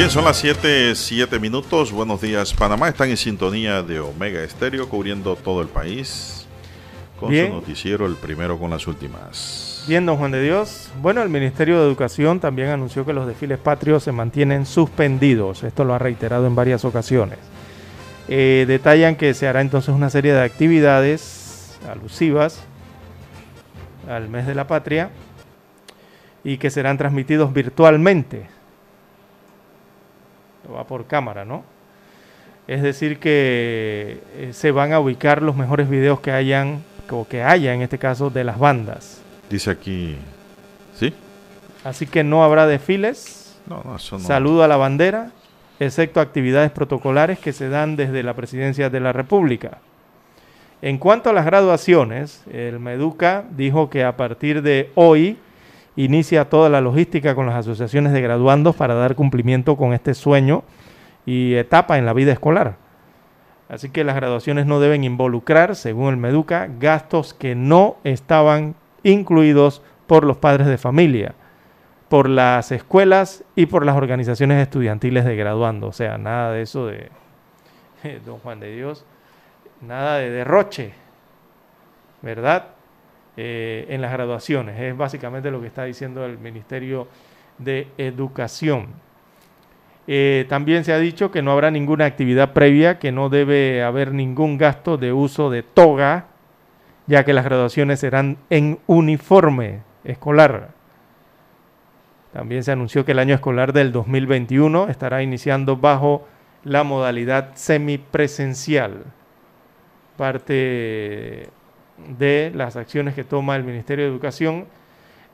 Bien, 0.00 0.08
son 0.08 0.24
las 0.24 0.38
7, 0.38 0.94
7 0.94 1.38
minutos. 1.38 1.92
Buenos 1.92 2.22
días, 2.22 2.54
Panamá. 2.54 2.88
Están 2.88 3.10
en 3.10 3.18
sintonía 3.18 3.82
de 3.82 4.00
Omega 4.00 4.42
Estéreo, 4.42 4.88
cubriendo 4.88 5.36
todo 5.36 5.60
el 5.60 5.68
país. 5.68 6.46
Con 7.18 7.28
Bien. 7.28 7.48
su 7.48 7.52
noticiero, 7.52 8.06
el 8.06 8.14
primero 8.14 8.58
con 8.58 8.70
las 8.70 8.86
últimas. 8.86 9.84
Bien, 9.86 10.06
don 10.06 10.16
Juan 10.16 10.30
de 10.30 10.42
Dios. 10.42 10.90
Bueno, 11.02 11.22
el 11.22 11.28
Ministerio 11.28 11.78
de 11.78 11.86
Educación 11.86 12.40
también 12.40 12.68
anunció 12.68 13.04
que 13.04 13.12
los 13.12 13.26
desfiles 13.26 13.58
patrios 13.58 14.02
se 14.02 14.10
mantienen 14.10 14.64
suspendidos. 14.64 15.64
Esto 15.64 15.84
lo 15.84 15.92
ha 15.92 15.98
reiterado 15.98 16.46
en 16.46 16.54
varias 16.54 16.86
ocasiones. 16.86 17.36
Eh, 18.26 18.64
detallan 18.66 19.16
que 19.16 19.34
se 19.34 19.48
hará 19.48 19.60
entonces 19.60 19.94
una 19.94 20.08
serie 20.08 20.32
de 20.32 20.42
actividades 20.42 21.78
alusivas 21.86 22.62
al 24.08 24.30
mes 24.30 24.46
de 24.46 24.54
la 24.54 24.66
patria 24.66 25.10
y 26.42 26.56
que 26.56 26.70
serán 26.70 26.96
transmitidos 26.96 27.52
virtualmente. 27.52 28.59
Va 30.74 30.84
por 30.84 31.06
cámara, 31.06 31.44
¿no? 31.44 31.64
Es 32.66 32.82
decir, 32.82 33.18
que 33.18 34.20
eh, 34.36 34.50
se 34.52 34.70
van 34.70 34.92
a 34.92 35.00
ubicar 35.00 35.42
los 35.42 35.56
mejores 35.56 35.90
videos 35.90 36.20
que 36.20 36.30
hayan, 36.30 36.84
o 37.10 37.26
que 37.26 37.42
haya 37.42 37.74
en 37.74 37.82
este 37.82 37.98
caso, 37.98 38.30
de 38.30 38.44
las 38.44 38.58
bandas. 38.58 39.20
Dice 39.48 39.70
aquí, 39.70 40.16
¿sí? 40.94 41.12
Así 41.82 42.06
que 42.06 42.22
no 42.22 42.44
habrá 42.44 42.66
desfiles. 42.66 43.58
No, 43.66 43.82
no, 43.84 43.96
eso 43.96 44.18
no. 44.18 44.24
Saludo 44.24 44.62
a 44.62 44.68
la 44.68 44.76
bandera, 44.76 45.32
excepto 45.80 46.20
actividades 46.20 46.70
protocolares 46.70 47.38
que 47.38 47.52
se 47.52 47.68
dan 47.68 47.96
desde 47.96 48.22
la 48.22 48.34
presidencia 48.34 48.90
de 48.90 49.00
la 49.00 49.12
República. 49.12 49.78
En 50.82 50.98
cuanto 50.98 51.30
a 51.30 51.32
las 51.32 51.44
graduaciones, 51.44 52.42
el 52.50 52.78
Meduca 52.78 53.44
dijo 53.50 53.90
que 53.90 54.04
a 54.04 54.16
partir 54.16 54.62
de 54.62 54.90
hoy 54.94 55.36
inicia 55.96 56.48
toda 56.48 56.68
la 56.68 56.80
logística 56.80 57.34
con 57.34 57.46
las 57.46 57.56
asociaciones 57.56 58.12
de 58.12 58.20
graduandos 58.20 58.76
para 58.76 58.94
dar 58.94 59.14
cumplimiento 59.14 59.76
con 59.76 59.92
este 59.92 60.14
sueño 60.14 60.62
y 61.26 61.54
etapa 61.54 61.98
en 61.98 62.06
la 62.06 62.12
vida 62.12 62.32
escolar. 62.32 62.76
Así 63.68 63.90
que 63.90 64.02
las 64.02 64.16
graduaciones 64.16 64.66
no 64.66 64.80
deben 64.80 65.04
involucrar, 65.04 65.76
según 65.76 66.10
el 66.10 66.16
Meduca, 66.16 66.68
gastos 66.80 67.34
que 67.34 67.54
no 67.54 67.96
estaban 68.02 68.74
incluidos 69.04 69.82
por 70.08 70.24
los 70.24 70.38
padres 70.38 70.66
de 70.66 70.76
familia, 70.76 71.34
por 72.08 72.28
las 72.28 72.72
escuelas 72.72 73.44
y 73.54 73.66
por 73.66 73.86
las 73.86 73.96
organizaciones 73.96 74.60
estudiantiles 74.60 75.24
de 75.24 75.36
graduando. 75.36 75.86
O 75.86 75.92
sea, 75.92 76.18
nada 76.18 76.50
de 76.52 76.62
eso 76.62 76.86
de 76.86 77.10
don 78.26 78.38
Juan 78.38 78.58
de 78.58 78.74
Dios, 78.74 79.04
nada 79.80 80.16
de 80.16 80.30
derroche, 80.30 80.92
¿verdad? 82.22 82.70
Eh, 83.42 83.86
en 83.88 84.02
las 84.02 84.12
graduaciones. 84.12 84.78
Es 84.78 84.94
básicamente 84.94 85.50
lo 85.50 85.62
que 85.62 85.68
está 85.68 85.84
diciendo 85.84 86.26
el 86.26 86.36
Ministerio 86.36 87.08
de 87.56 87.88
Educación. 87.96 88.88
Eh, 90.06 90.44
también 90.50 90.84
se 90.84 90.92
ha 90.92 90.98
dicho 90.98 91.30
que 91.30 91.40
no 91.40 91.50
habrá 91.50 91.70
ninguna 91.70 92.04
actividad 92.04 92.52
previa, 92.52 92.98
que 92.98 93.12
no 93.12 93.30
debe 93.30 93.82
haber 93.82 94.12
ningún 94.12 94.58
gasto 94.58 94.98
de 94.98 95.14
uso 95.14 95.48
de 95.48 95.62
toga, 95.62 96.26
ya 97.06 97.24
que 97.24 97.32
las 97.32 97.46
graduaciones 97.46 98.00
serán 98.00 98.36
en 98.50 98.78
uniforme 98.86 99.84
escolar. 100.04 100.72
También 102.34 102.62
se 102.62 102.72
anunció 102.72 103.06
que 103.06 103.12
el 103.12 103.20
año 103.20 103.34
escolar 103.34 103.72
del 103.72 103.90
2021 103.90 104.88
estará 104.88 105.22
iniciando 105.22 105.78
bajo 105.78 106.28
la 106.62 106.84
modalidad 106.84 107.52
semipresencial. 107.54 109.04
Parte 110.18 111.48
de 112.18 112.52
las 112.54 112.76
acciones 112.76 113.14
que 113.14 113.24
toma 113.24 113.56
el 113.56 113.64
Ministerio 113.64 114.04
de 114.04 114.10
Educación 114.10 114.66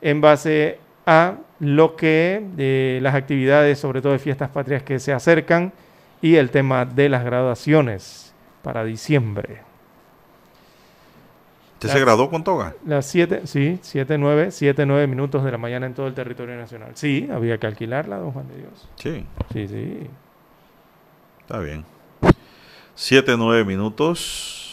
en 0.01 0.21
base 0.21 0.79
a 1.05 1.35
lo 1.59 1.95
que 1.95 2.45
de 2.55 2.99
las 3.01 3.15
actividades, 3.15 3.79
sobre 3.79 4.01
todo 4.01 4.13
de 4.13 4.19
fiestas 4.19 4.49
patrias 4.49 4.83
que 4.83 4.99
se 4.99 5.13
acercan 5.13 5.73
y 6.21 6.35
el 6.35 6.49
tema 6.49 6.85
de 6.85 7.09
las 7.09 7.23
graduaciones 7.23 8.33
para 8.61 8.83
diciembre. 8.83 9.61
¿Usted 11.75 11.89
se 11.89 11.99
graduó 11.99 12.29
con 12.29 12.43
toga? 12.43 12.73
Las 12.85 13.05
7, 13.05 13.41
sí, 13.45 13.77
7, 13.83 14.17
9, 14.17 14.49
7, 14.49 14.85
9 14.85 15.05
minutos 15.05 15.43
de 15.43 15.51
la 15.51 15.59
mañana 15.59 15.85
en 15.85 15.93
todo 15.93 16.07
el 16.07 16.15
territorio 16.15 16.57
nacional. 16.57 16.89
Sí, 16.95 17.29
había 17.31 17.59
que 17.59 17.67
alquilarla, 17.67 18.17
don 18.17 18.31
Juan 18.31 18.47
de 18.47 18.57
Dios. 18.57 18.89
Sí. 18.95 19.25
Sí, 19.53 19.67
sí. 19.67 20.07
Está 21.41 21.59
bien. 21.59 21.85
7, 22.95 23.35
9 23.37 23.63
minutos. 23.63 24.66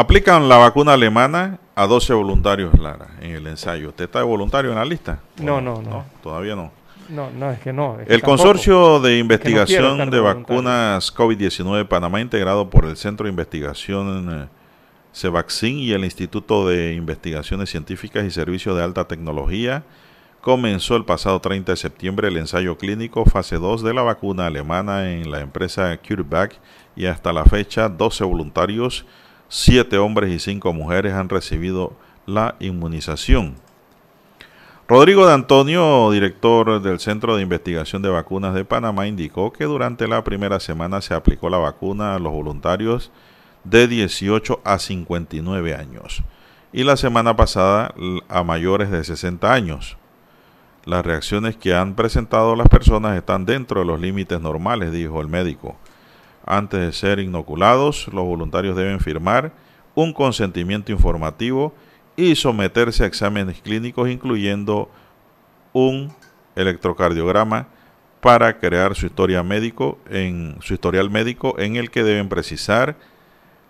Aplican 0.00 0.48
la 0.48 0.56
vacuna 0.56 0.94
alemana 0.94 1.58
a 1.74 1.86
12 1.86 2.14
voluntarios, 2.14 2.78
Lara, 2.78 3.08
en 3.20 3.32
el 3.32 3.46
ensayo. 3.46 3.90
¿Usted 3.90 4.04
está 4.04 4.20
de 4.20 4.24
voluntario 4.24 4.70
en 4.70 4.78
la 4.78 4.84
lista? 4.86 5.20
No, 5.36 5.60
no, 5.60 5.82
no. 5.82 6.06
todavía 6.22 6.56
no. 6.56 6.72
No, 7.10 7.28
no, 7.30 7.50
es 7.50 7.58
que 7.60 7.70
no. 7.70 8.00
es 8.00 8.06
que 8.06 8.14
El 8.14 8.22
tampoco. 8.22 8.42
consorcio 8.42 9.00
de 9.00 9.20
Es 9.20 9.24
que 9.24 9.24
no 9.24 9.38
quiero 9.38 9.90
investigación 9.90 10.10
de 10.10 10.20
vacunas 10.20 11.14
COVID-19 11.14 11.86
Panamá, 11.86 12.18
integrado 12.22 12.70
por 12.70 12.86
el 12.86 12.96
Centro 12.96 13.24
de 13.24 13.30
Investigación 13.30 14.28
eh, 14.32 14.48
Cevaxin 15.12 15.78
y 15.80 15.92
el 15.92 16.02
Instituto 16.06 16.66
de 16.66 16.94
Investigaciones 16.94 17.68
Científicas 17.68 18.24
y 18.24 18.30
Servicios 18.30 18.74
de 18.78 18.82
Alta 18.82 19.06
Tecnología, 19.06 19.82
comenzó 20.40 20.96
el 20.96 21.04
pasado 21.04 21.40
30 21.40 21.72
de 21.72 21.76
septiembre 21.76 22.28
el 22.28 22.38
ensayo 22.38 22.78
clínico 22.78 23.26
fase 23.26 23.56
2 23.56 23.82
de 23.82 23.92
la 23.92 24.00
vacuna 24.00 24.46
alemana 24.46 25.12
en 25.12 25.30
la 25.30 25.40
empresa 25.40 25.94
CureVac 25.98 26.58
y 26.96 27.04
hasta 27.04 27.34
la 27.34 27.44
fecha 27.44 27.90
12 27.90 28.24
voluntarios, 28.24 29.04
7 29.50 29.98
hombres 29.98 30.30
y 30.30 30.38
5 30.38 30.72
mujeres 30.72 31.12
han 31.12 31.28
recibido 31.28 31.92
la 32.24 32.54
inmunización. 32.60 33.56
Rodrigo 34.86 35.26
de 35.26 35.34
Antonio, 35.34 36.10
director 36.12 36.80
del 36.80 37.00
Centro 37.00 37.34
de 37.34 37.42
Investigación 37.42 38.00
de 38.00 38.10
Vacunas 38.10 38.54
de 38.54 38.64
Panamá, 38.64 39.08
indicó 39.08 39.52
que 39.52 39.64
durante 39.64 40.06
la 40.06 40.22
primera 40.22 40.60
semana 40.60 41.00
se 41.00 41.14
aplicó 41.14 41.50
la 41.50 41.58
vacuna 41.58 42.14
a 42.14 42.20
los 42.20 42.32
voluntarios 42.32 43.10
de 43.64 43.88
18 43.88 44.60
a 44.64 44.78
59 44.78 45.74
años 45.74 46.22
y 46.72 46.84
la 46.84 46.96
semana 46.96 47.34
pasada 47.34 47.92
a 48.28 48.44
mayores 48.44 48.92
de 48.92 49.02
60 49.02 49.52
años. 49.52 49.96
Las 50.84 51.04
reacciones 51.04 51.56
que 51.56 51.74
han 51.74 51.96
presentado 51.96 52.54
las 52.54 52.68
personas 52.68 53.16
están 53.16 53.46
dentro 53.46 53.80
de 53.80 53.86
los 53.86 54.00
límites 54.00 54.40
normales, 54.40 54.92
dijo 54.92 55.20
el 55.20 55.26
médico. 55.26 55.76
Antes 56.50 56.80
de 56.80 56.92
ser 56.92 57.20
inoculados, 57.20 58.08
los 58.08 58.24
voluntarios 58.24 58.76
deben 58.76 58.98
firmar 58.98 59.52
un 59.94 60.12
consentimiento 60.12 60.90
informativo 60.90 61.72
y 62.16 62.34
someterse 62.34 63.04
a 63.04 63.06
exámenes 63.06 63.60
clínicos 63.60 64.08
incluyendo 64.08 64.90
un 65.72 66.12
electrocardiograma 66.56 67.68
para 68.20 68.58
crear 68.58 68.96
su 68.96 69.06
historia 69.06 69.44
médico 69.44 70.00
en 70.10 70.56
su 70.60 70.74
historial 70.74 71.08
médico 71.08 71.56
en 71.56 71.76
el 71.76 71.88
que 71.92 72.02
deben 72.02 72.28
precisar 72.28 72.96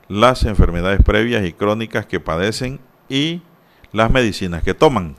las 0.09 0.45
enfermedades 0.45 1.03
previas 1.03 1.45
y 1.45 1.53
crónicas 1.53 2.07
que 2.07 2.19
padecen 2.19 2.81
y 3.11 3.43
las 3.93 4.11
medicinas 4.11 4.63
que 4.63 4.73
toman. 4.73 5.17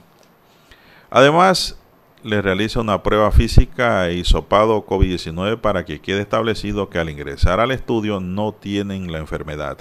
Además, 1.12 1.80
les 2.24 2.44
realiza 2.44 2.80
una 2.80 3.04
prueba 3.04 3.32
física 3.32 4.08
e 4.08 4.16
hisopado 4.16 4.86
COVID-19 4.86 5.60
para 5.60 5.86
que 5.86 6.00
quede 6.00 6.22
establecido 6.22 6.90
que 6.90 7.00
al 7.00 7.10
ingresar 7.10 7.60
al 7.60 7.72
estudio 7.72 8.20
no 8.20 8.54
tienen 8.54 9.12
la 9.12 9.20
enfermedad. 9.20 9.78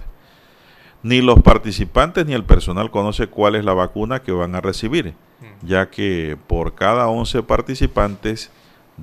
Ni 1.03 1.23
los 1.23 1.41
participantes 1.41 2.27
ni 2.27 2.35
el 2.35 2.45
personal 2.45 2.91
conoce 2.91 3.27
cuál 3.27 3.57
es 3.57 3.65
la 3.65 3.73
vacuna 3.73 4.23
que 4.23 4.33
van 4.33 4.55
a 4.55 4.61
recibir, 4.61 5.15
ya 5.63 5.91
que 5.91 6.37
por 6.47 6.75
cada 6.75 7.09
11 7.09 7.43
participantes, 7.43 8.51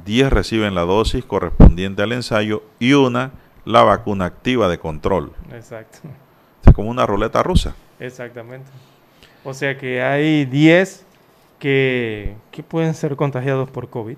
10 0.05 0.31
reciben 0.31 0.75
la 0.75 0.81
dosis 0.81 1.25
correspondiente 1.25 2.03
al 2.03 2.11
ensayo 2.11 2.63
y 2.79 2.93
una 2.93 3.31
la 3.65 3.83
vacuna 3.83 4.25
activa 4.25 4.67
de 4.67 4.77
control. 4.77 5.31
Exacto. 5.51 5.99
Es 6.65 6.73
como 6.73 6.89
una 6.89 7.05
ruleta 7.05 7.41
rusa. 7.41 7.75
Exactamente. 7.99 8.69
O 9.43 9.53
sea 9.53 9.77
que 9.77 10.01
hay 10.03 10.45
10 10.45 11.06
que, 11.59 12.35
que 12.51 12.63
pueden 12.63 12.93
ser 12.93 13.15
contagiados 13.15 13.69
por 13.69 13.89
COVID 13.89 14.17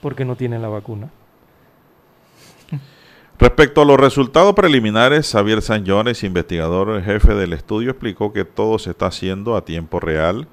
porque 0.00 0.24
no 0.24 0.36
tienen 0.36 0.62
la 0.62 0.68
vacuna. 0.68 1.10
Respecto 3.40 3.80
a 3.80 3.84
los 3.86 3.98
resultados 3.98 4.54
preliminares, 4.54 5.30
Xavier 5.32 5.62
Sanyones, 5.62 6.24
investigador 6.24 7.02
jefe 7.02 7.34
del 7.34 7.54
estudio, 7.54 7.90
explicó 7.90 8.34
que 8.34 8.44
todo 8.44 8.78
se 8.78 8.90
está 8.90 9.06
haciendo 9.06 9.56
a 9.56 9.64
tiempo 9.64 9.98
real. 9.98 10.46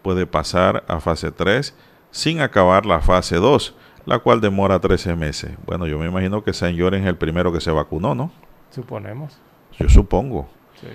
Puede 0.00 0.26
pasar 0.26 0.82
a 0.88 0.98
fase 0.98 1.30
3 1.30 1.76
sin 2.10 2.40
acabar 2.40 2.86
la 2.86 3.00
fase 3.00 3.36
2, 3.36 3.74
la 4.06 4.18
cual 4.20 4.40
demora 4.40 4.78
13 4.78 5.14
meses. 5.14 5.52
Bueno, 5.66 5.86
yo 5.86 5.98
me 5.98 6.06
imagino 6.06 6.42
que 6.42 6.54
Sanyones 6.54 7.02
es 7.02 7.06
el 7.06 7.16
primero 7.16 7.52
que 7.52 7.60
se 7.60 7.70
vacunó, 7.70 8.14
¿no? 8.14 8.32
Suponemos. 8.70 9.38
Yo 9.78 9.90
supongo. 9.90 10.48
Sí. 10.80 10.88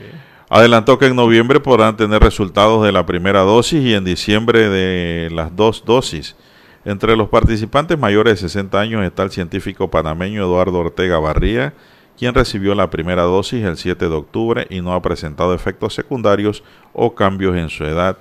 Adelantó 0.49 0.97
que 0.97 1.07
en 1.07 1.15
noviembre 1.15 1.59
podrán 1.59 1.97
tener 1.97 2.21
resultados 2.21 2.85
de 2.85 2.93
la 2.93 3.05
primera 3.05 3.41
dosis 3.41 3.83
y 3.83 3.93
en 3.93 4.05
diciembre 4.05 4.69
de 4.69 5.29
las 5.29 5.53
dos 5.55 5.83
dosis. 5.85 6.37
Entre 6.85 7.17
los 7.17 7.27
participantes 7.27 7.99
mayores 7.99 8.35
de 8.41 8.47
60 8.47 8.79
años 8.79 9.03
está 9.03 9.23
el 9.23 9.31
científico 9.31 9.89
panameño 9.89 10.41
Eduardo 10.41 10.79
Ortega 10.79 11.19
Barría, 11.19 11.73
quien 12.17 12.33
recibió 12.33 12.75
la 12.75 12.89
primera 12.89 13.23
dosis 13.23 13.65
el 13.65 13.75
7 13.75 14.07
de 14.07 14.15
octubre 14.15 14.67
y 14.69 14.79
no 14.79 14.93
ha 14.93 15.01
presentado 15.01 15.53
efectos 15.53 15.93
secundarios 15.93 16.63
o 16.93 17.13
cambios 17.13 17.57
en 17.57 17.67
su 17.67 17.83
edad, 17.83 18.17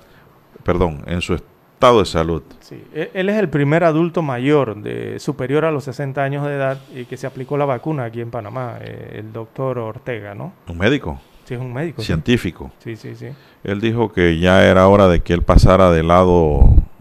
perdón, 0.63 1.03
en 1.07 1.21
su 1.21 1.33
estado 1.35 1.99
de 1.99 2.05
salud. 2.05 2.43
Sí, 2.59 2.83
e- 2.93 3.09
él 3.13 3.29
es 3.29 3.37
el 3.37 3.47
primer 3.47 3.85
adulto 3.85 4.21
mayor 4.21 4.75
de 4.75 5.17
superior 5.19 5.63
a 5.63 5.71
los 5.71 5.85
60 5.85 6.21
años 6.21 6.45
de 6.45 6.55
edad 6.55 6.77
y 6.93 7.05
que 7.05 7.15
se 7.15 7.25
aplicó 7.25 7.55
la 7.57 7.63
vacuna 7.63 8.03
aquí 8.03 8.19
en 8.19 8.31
Panamá, 8.31 8.79
eh, 8.81 9.13
el 9.19 9.31
doctor 9.31 9.79
Ortega, 9.79 10.35
¿no? 10.35 10.51
Un 10.67 10.77
médico, 10.77 11.21
Sí, 11.47 11.53
es 11.53 11.59
un 11.61 11.71
médico. 11.71 12.01
científico. 12.01 12.71
Sí, 12.79 12.95
sí, 12.97 13.15
sí. 13.15 13.27
Él 13.63 13.79
dijo 13.79 14.11
que 14.11 14.37
ya 14.37 14.65
era 14.65 14.87
hora 14.87 15.07
de 15.07 15.21
que 15.21 15.33
él 15.33 15.43
pasara 15.43 15.91
del 15.91 16.09
lado 16.09 16.59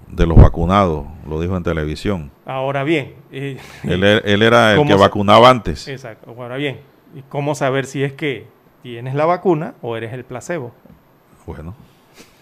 de 0.08 0.24
los 0.26 0.36
vacunados, 0.36 1.04
lo 1.28 1.40
dijo 1.40 1.56
en 1.56 1.64
televisión. 1.64 2.30
Ahora 2.44 2.84
bien. 2.84 3.14
Él, 3.32 3.58
er- 4.04 4.22
él 4.24 4.42
era 4.42 4.70
el 4.72 4.76
¿Cómo 4.78 4.88
que 4.88 4.94
vacunaba 4.94 5.50
antes. 5.50 5.88
Exacto. 5.88 6.32
Ahora 6.38 6.56
bien, 6.56 6.78
¿y 7.14 7.22
cómo 7.22 7.54
saber 7.56 7.86
si 7.86 8.02
es 8.04 8.12
que 8.12 8.46
tienes 8.82 9.14
la 9.14 9.26
vacuna 9.26 9.74
o 9.82 9.96
eres 9.96 10.12
el 10.12 10.24
placebo? 10.24 10.72
Bueno. 11.44 11.74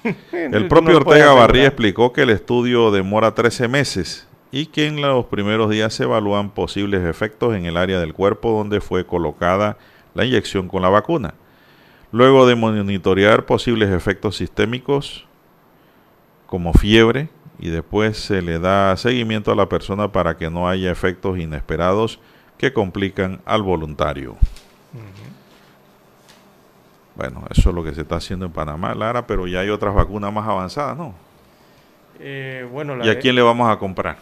El 0.32 0.68
propio 0.68 0.98
Ortega. 0.98 1.32
Barría 1.32 1.66
explicó 1.66 2.12
que 2.12 2.22
el 2.22 2.30
estudio 2.30 2.90
demora 2.90 3.34
13 3.34 3.68
meses 3.68 4.28
y 4.52 4.66
que 4.66 4.86
en 4.86 5.00
los 5.00 5.24
primeros 5.26 5.70
días 5.70 5.94
se 5.94 6.02
evalúan 6.04 6.50
posibles 6.50 7.02
efectos 7.06 7.54
en 7.56 7.64
el 7.64 7.78
área 7.78 7.98
del 7.98 8.12
cuerpo 8.12 8.50
donde 8.50 8.82
fue 8.82 9.06
colocada 9.06 9.78
la 10.12 10.26
inyección 10.26 10.68
con 10.68 10.82
la 10.82 10.90
vacuna. 10.90 11.32
Luego 12.14 12.46
de 12.46 12.54
monitorear 12.54 13.44
posibles 13.44 13.90
efectos 13.90 14.36
sistémicos 14.36 15.26
como 16.46 16.72
fiebre 16.72 17.28
y 17.58 17.70
después 17.70 18.16
se 18.16 18.40
le 18.40 18.60
da 18.60 18.96
seguimiento 18.96 19.50
a 19.50 19.56
la 19.56 19.68
persona 19.68 20.12
para 20.12 20.36
que 20.36 20.48
no 20.48 20.68
haya 20.68 20.92
efectos 20.92 21.40
inesperados 21.40 22.20
que 22.56 22.72
complican 22.72 23.40
al 23.44 23.64
voluntario. 23.64 24.36
Bueno, 27.16 27.42
eso 27.50 27.70
es 27.70 27.74
lo 27.74 27.82
que 27.82 27.92
se 27.92 28.02
está 28.02 28.14
haciendo 28.14 28.46
en 28.46 28.52
Panamá, 28.52 28.94
Lara, 28.94 29.26
pero 29.26 29.48
ya 29.48 29.58
hay 29.58 29.70
otras 29.70 29.92
vacunas 29.92 30.32
más 30.32 30.46
avanzadas, 30.46 30.96
¿no? 30.96 31.14
Eh, 32.20 32.64
bueno, 32.70 32.94
la 32.94 33.06
¿Y 33.06 33.08
a 33.10 33.18
quién 33.18 33.34
le 33.34 33.42
vamos 33.42 33.68
a 33.68 33.76
comprar 33.76 34.18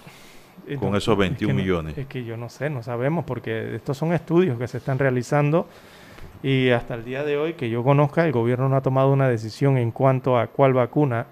Eh, 0.67 0.77
con 0.77 0.93
no, 0.93 0.97
esos 0.97 1.13
es 1.13 1.19
21 1.19 1.49
que 1.49 1.53
no- 1.53 1.63
millones? 1.63 1.99
Es 1.99 2.07
que 2.07 2.25
yo 2.25 2.39
no 2.39 2.49
sé, 2.49 2.71
no 2.71 2.83
sabemos, 2.83 3.27
porque 3.27 3.75
estos 3.75 3.99
son 3.99 4.15
estudios 4.15 4.59
que 4.59 4.67
se 4.67 4.79
están 4.79 4.99
realizando 4.99 5.69
y 6.43 6.71
hasta 6.71 6.95
el 6.95 7.05
día 7.05 7.23
de 7.23 7.37
hoy, 7.37 7.55
que 7.55 7.71
yo 7.71 7.85
conozca, 7.85 8.27
el 8.27 8.33
gobierno 8.33 8.69
no 8.69 8.77
ha 8.77 8.83
tomado 8.83 9.13
una 9.13 9.29
decisión 9.29 9.79
en 9.79 9.93
cuanto 9.93 10.37
a 10.39 10.49
cuál 10.49 10.73
vacuna 10.75 11.27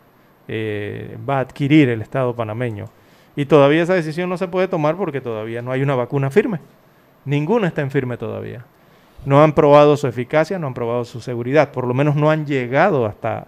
eh, 0.46 1.18
va 1.28 1.38
a 1.38 1.40
adquirir 1.40 1.88
el 1.88 2.00
Estado 2.00 2.34
panameño. 2.34 2.86
Y 3.34 3.46
todavía 3.46 3.82
esa 3.82 3.94
decisión 3.94 4.28
no 4.28 4.36
se 4.36 4.48
puede 4.48 4.68
tomar 4.68 4.96
porque 4.96 5.20
todavía 5.20 5.62
no 5.62 5.72
hay 5.72 5.82
una 5.82 5.94
vacuna 5.94 6.30
firme. 6.30 6.60
Ninguna 7.24 7.68
está 7.68 7.82
en 7.82 7.90
firme 7.90 8.16
todavía. 8.16 8.64
No 9.24 9.42
han 9.42 9.52
probado 9.52 9.96
su 9.96 10.06
eficacia, 10.06 10.58
no 10.58 10.68
han 10.68 10.74
probado 10.74 11.04
su 11.04 11.20
seguridad, 11.20 11.72
por 11.72 11.86
lo 11.86 11.94
menos 11.94 12.16
no 12.16 12.30
han 12.30 12.46
llegado 12.46 13.04
hasta, 13.04 13.46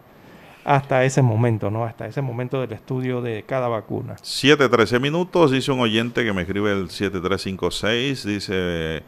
hasta 0.64 1.04
ese 1.04 1.22
momento, 1.22 1.70
¿no? 1.70 1.84
Hasta 1.84 2.06
ese 2.06 2.20
momento 2.20 2.60
del 2.60 2.72
estudio 2.72 3.22
de 3.22 3.44
cada 3.44 3.68
vacuna. 3.68 4.16
7.13 4.16 5.00
minutos, 5.00 5.50
dice 5.50 5.72
un 5.72 5.80
oyente 5.80 6.24
que 6.24 6.32
me 6.32 6.42
escribe 6.42 6.72
el 6.72 6.90
7356, 6.90 8.24
dice, 8.24 9.02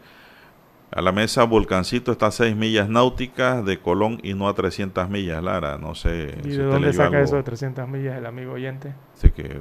a 0.95 1.01
la 1.01 1.11
mesa 1.11 1.43
Volcancito 1.43 2.13
está 2.13 2.27
a 2.27 2.31
6 2.31 2.55
millas 2.55 2.87
náuticas 2.87 3.65
de 3.65 3.79
Colón 3.79 4.17
y 4.23 4.33
no 4.33 4.47
a 4.47 4.53
300 4.55 5.09
millas, 5.09 5.43
Lara, 5.43 5.77
no 5.77 5.93
sé. 5.93 6.35
¿Y 6.45 6.51
si 6.51 6.57
de 6.57 6.63
dónde 6.63 6.93
saca 6.93 7.17
algo. 7.17 7.19
eso 7.19 7.35
de 7.35 7.43
300 7.43 7.85
millas 7.89 8.17
el 8.17 8.25
amigo 8.25 8.53
oyente? 8.53 8.93
Así 9.13 9.29
que, 9.31 9.59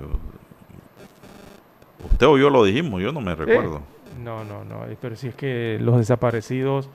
usted 2.08 2.26
o 2.26 2.38
yo 2.38 2.50
lo 2.50 2.62
dijimos, 2.64 3.02
yo 3.02 3.10
no 3.10 3.20
me 3.20 3.34
recuerdo. 3.34 3.78
Eh, 3.78 4.22
no, 4.22 4.44
no, 4.44 4.64
no. 4.64 4.86
eh, 4.86 4.96
Pero 5.00 5.16
si 5.16 5.26
es 5.26 5.34
que 5.34 5.76
los 5.80 5.98
desaparecidos 5.98 6.88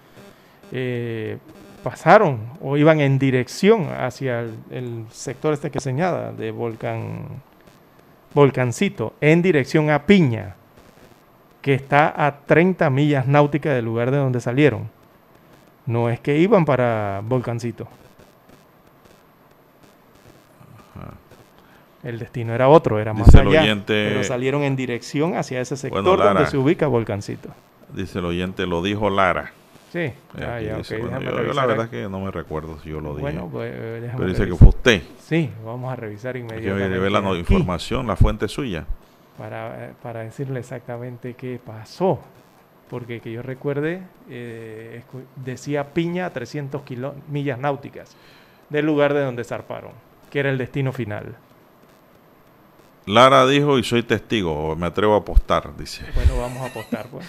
eh, 0.72 1.38
pasaron 1.84 2.40
o 2.62 2.78
iban 2.78 3.02
en 3.02 3.20
dirección 3.20 3.90
hacia 3.90 4.40
el, 4.40 4.54
el 4.72 5.06
sector 5.12 5.54
este 5.54 5.70
que 5.70 5.82
señala 5.82 6.32
de 6.32 6.52
Volcán, 6.52 7.42
Volcancito, 8.34 9.16
en 9.20 9.42
dirección 9.42 9.90
a 9.90 10.06
Piña, 10.06 10.56
que 11.62 11.74
está 11.74 12.26
a 12.26 12.40
30 12.46 12.90
millas 12.90 13.28
náuticas 13.28 13.74
del 13.76 13.86
lugar 13.86 14.12
de 14.12 14.18
donde 14.18 14.40
salieron. 14.40 14.90
No 15.86 16.10
es 16.10 16.20
que 16.20 16.38
iban 16.38 16.66
para 16.66 17.22
Volcancito. 17.26 17.88
El 22.04 22.18
destino 22.18 22.54
era 22.54 22.70
otro, 22.70 22.98
era 23.00 23.14
más 23.14 23.26
Dice 23.26 23.40
allá. 23.42 23.62
oyente- 23.62 24.08
Pero 24.10 24.24
salieron 24.24 24.64
en 24.64 24.76
dirección 24.78 25.36
hacia 25.36 25.60
ese 25.60 25.76
sector 25.76 26.02
Bueno, 26.02 26.18
Lara. 26.18 26.34
donde 26.34 26.50
se 26.50 26.58
ubica 26.58 26.88
Volcancito. 26.88 27.50
Dice 27.94 28.20
el 28.20 28.26
oyente, 28.26 28.66
lo 28.66 28.82
dijo 28.82 29.10
Lara. 29.10 29.52
Sí, 29.92 30.12
ya, 30.38 30.56
Aquí 30.58 30.66
ya, 30.68 30.78
dice, 30.78 30.96
ok, 30.96 31.02
bueno, 31.02 31.20
déjame 31.20 31.38
yo- 31.42 31.48
yo, 31.48 31.54
la 31.54 31.66
verdad 31.66 31.86
es 31.86 31.92
que 31.92 32.08
no 32.08 32.20
me 32.22 32.32
recuerdo 32.32 32.80
si 32.80 32.90
yo 32.90 33.02
lo 33.02 33.10
dije. 33.16 33.22
Bueno, 33.22 33.50
pues 33.52 33.74
eh, 33.76 34.12
Pero 34.16 34.30
dice 34.30 34.46
que 34.46 34.56
fue 34.56 34.70
usted. 34.70 35.02
Sí, 35.20 35.50
vamos 35.66 35.92
a 35.92 35.96
revisar 35.96 36.38
inmediatamente. 36.38 36.90
llevé 36.96 37.10
la 37.10 37.22
no- 37.22 37.36
información, 37.36 38.06
la 38.08 38.16
fuente 38.16 38.46
es 38.46 38.52
suya. 38.52 38.86
Para, 39.40 39.94
para 40.04 40.20
decirle 40.20 40.60
exactamente 40.60 41.34
qué 41.34 41.60
pasó. 41.66 42.20
Porque 42.90 43.22
que 43.22 43.32
yo 43.32 43.42
recuerde, 43.42 44.02
eh, 44.30 45.02
decía 45.38 45.94
Piña 45.94 46.26
a 46.28 46.30
300 46.32 46.82
kilo- 46.84 47.16
millas 47.30 47.58
náuticas 47.58 48.16
del 48.70 48.86
lugar 48.86 49.14
de 49.14 49.22
donde 49.24 49.44
zarparon, 49.44 49.94
que 50.30 50.40
era 50.42 50.50
el 50.50 50.58
destino 50.58 50.92
final. 50.92 51.36
Lara 53.06 53.48
dijo 53.48 53.80
y 53.80 53.84
soy 53.84 54.04
testigo, 54.04 54.76
me 54.76 54.88
atrevo 54.88 55.16
a 55.16 55.20
apostar, 55.20 55.76
dice. 55.78 56.04
Bueno, 56.14 56.38
vamos 56.38 56.62
a 56.62 56.66
apostar, 56.68 57.08
pues. 57.08 57.26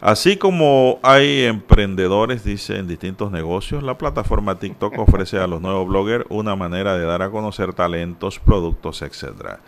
Así 0.00 0.36
como 0.36 0.98
hay 1.02 1.44
emprendedores, 1.44 2.44
dice, 2.44 2.78
en 2.78 2.86
distintos 2.86 3.32
negocios, 3.32 3.82
la 3.82 3.96
plataforma 3.96 4.58
TikTok 4.58 4.98
ofrece 4.98 5.38
a 5.38 5.46
los 5.46 5.62
nuevos 5.62 5.88
bloggers 5.88 6.26
una 6.28 6.54
manera 6.54 6.98
de 6.98 7.06
dar 7.06 7.22
a 7.22 7.30
conocer 7.30 7.72
talentos, 7.72 8.38
productos, 8.38 9.00
etcétera. 9.00 9.60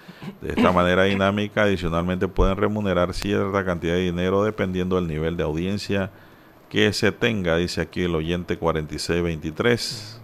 De 0.42 0.50
esta 0.50 0.70
manera 0.70 1.04
dinámica, 1.04 1.62
adicionalmente 1.62 2.28
pueden 2.28 2.56
remunerar 2.56 3.14
cierta 3.14 3.64
cantidad 3.64 3.94
de 3.94 4.02
dinero 4.02 4.44
dependiendo 4.44 4.96
del 4.96 5.08
nivel 5.08 5.38
de 5.38 5.44
audiencia 5.44 6.10
que 6.68 6.92
se 6.92 7.10
tenga, 7.10 7.56
dice 7.56 7.80
aquí 7.80 8.02
el 8.02 8.14
oyente 8.14 8.58
4623. 8.58 10.20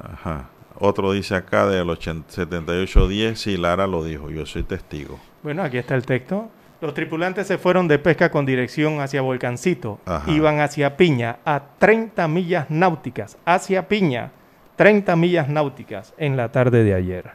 Ajá. 0.00 0.50
Otro 0.78 1.12
dice 1.12 1.34
acá 1.34 1.66
del 1.66 1.90
80 1.90 2.30
7810, 2.32 3.40
sí, 3.40 3.56
Lara 3.56 3.86
lo 3.86 4.04
dijo, 4.04 4.30
yo 4.30 4.46
soy 4.46 4.62
testigo. 4.62 5.18
Bueno, 5.42 5.62
aquí 5.62 5.78
está 5.78 5.94
el 5.94 6.04
texto. 6.04 6.48
Los 6.80 6.94
tripulantes 6.94 7.46
se 7.46 7.58
fueron 7.58 7.86
de 7.86 7.98
pesca 7.98 8.30
con 8.30 8.44
dirección 8.44 9.00
hacia 9.00 9.22
Volcancito. 9.22 10.00
Ajá. 10.04 10.30
Iban 10.30 10.60
hacia 10.60 10.96
Piña 10.96 11.36
a 11.44 11.62
30 11.78 12.26
millas 12.28 12.70
náuticas. 12.70 13.36
Hacia 13.44 13.86
Piña, 13.88 14.30
30 14.76 15.14
millas 15.16 15.48
náuticas 15.48 16.12
en 16.18 16.36
la 16.36 16.50
tarde 16.50 16.82
de 16.82 16.94
ayer. 16.94 17.30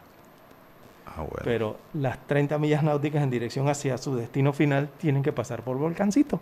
Ah, 1.06 1.22
bueno. 1.22 1.42
Pero 1.46 1.78
las 1.94 2.18
30 2.28 2.58
millas 2.58 2.84
náuticas 2.84 3.24
en 3.24 3.30
dirección 3.30 3.70
hacia 3.70 3.98
su 3.98 4.16
destino 4.16 4.52
final 4.54 4.90
tienen 4.98 5.24
que 5.24 5.32
pasar 5.32 5.62
por 5.62 5.78
Volcancito. 5.78 6.42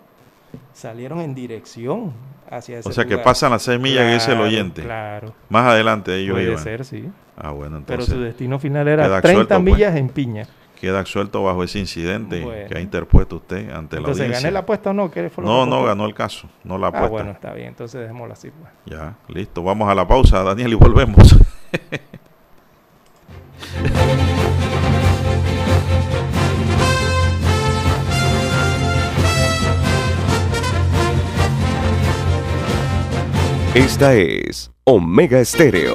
Salieron 0.72 1.20
en 1.20 1.34
dirección 1.34 2.12
hacia 2.50 2.78
ese 2.78 2.88
O 2.88 2.92
sea 2.92 3.04
que 3.04 3.18
pasan 3.18 3.50
las 3.52 3.62
seis 3.62 3.80
millas 3.80 4.04
que 4.06 4.14
dice 4.14 4.32
el 4.32 4.40
oyente. 4.40 4.82
Claro. 4.82 5.32
Más 5.48 5.66
adelante 5.66 6.14
ellos 6.16 6.34
Puede 6.34 6.50
iban. 6.50 6.58
ser, 6.62 6.84
sí. 6.84 7.08
Ah, 7.36 7.50
bueno, 7.50 7.82
Pero 7.86 8.00
entonces. 8.02 8.14
su 8.14 8.20
destino 8.20 8.58
final 8.58 8.88
era 8.88 9.04
queda 9.04 9.20
30 9.22 9.40
absuelto, 9.40 9.54
pues. 9.64 9.74
millas 9.76 9.96
en 9.96 10.08
Piña. 10.08 10.46
Queda 10.80 11.00
absuelto 11.00 11.42
bajo 11.42 11.64
ese 11.64 11.78
incidente 11.78 12.42
Bueno. 12.44 12.68
que 12.68 12.76
ha 12.78 12.80
interpuesto 12.80 13.36
usted 13.36 13.70
ante 13.70 13.96
la 13.96 14.00
Entonces, 14.00 14.20
audiencia. 14.22 14.40
¿gané 14.48 14.52
la 14.52 14.58
apuesta 14.60 14.90
o 14.90 14.92
no? 14.92 15.10
¿Qué 15.10 15.28
fue 15.30 15.42
lo 15.44 15.50
No, 15.50 15.64
que 15.64 15.70
no 15.70 15.84
ganó 15.84 16.04
el 16.06 16.14
caso, 16.14 16.48
no 16.64 16.76
la 16.78 16.86
Ah, 16.86 16.90
apuesta. 16.90 17.08
bueno, 17.10 17.30
está 17.32 17.52
bien. 17.54 17.68
Entonces 17.68 18.00
dejémoslo 18.00 18.32
así. 18.34 18.50
pues. 18.50 18.70
Ya, 18.86 19.14
listo. 19.28 19.62
Vamos 19.62 19.88
a 19.88 19.94
la 19.94 20.06
pausa, 20.06 20.42
Daniel, 20.42 20.72
y 20.72 20.76
volvemos. 20.76 21.36
Esta 33.74 34.14
es 34.14 34.70
Omega 34.84 35.40
Estéreo. 35.40 35.94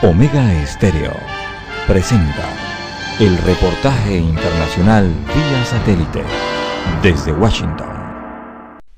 Omega 0.00 0.62
Estéreo 0.62 1.12
presenta 1.88 2.48
el 3.18 3.36
reportaje 3.38 4.16
internacional 4.16 5.12
vía 5.34 5.64
satélite 5.64 6.22
desde 7.02 7.32
Washington. 7.32 7.88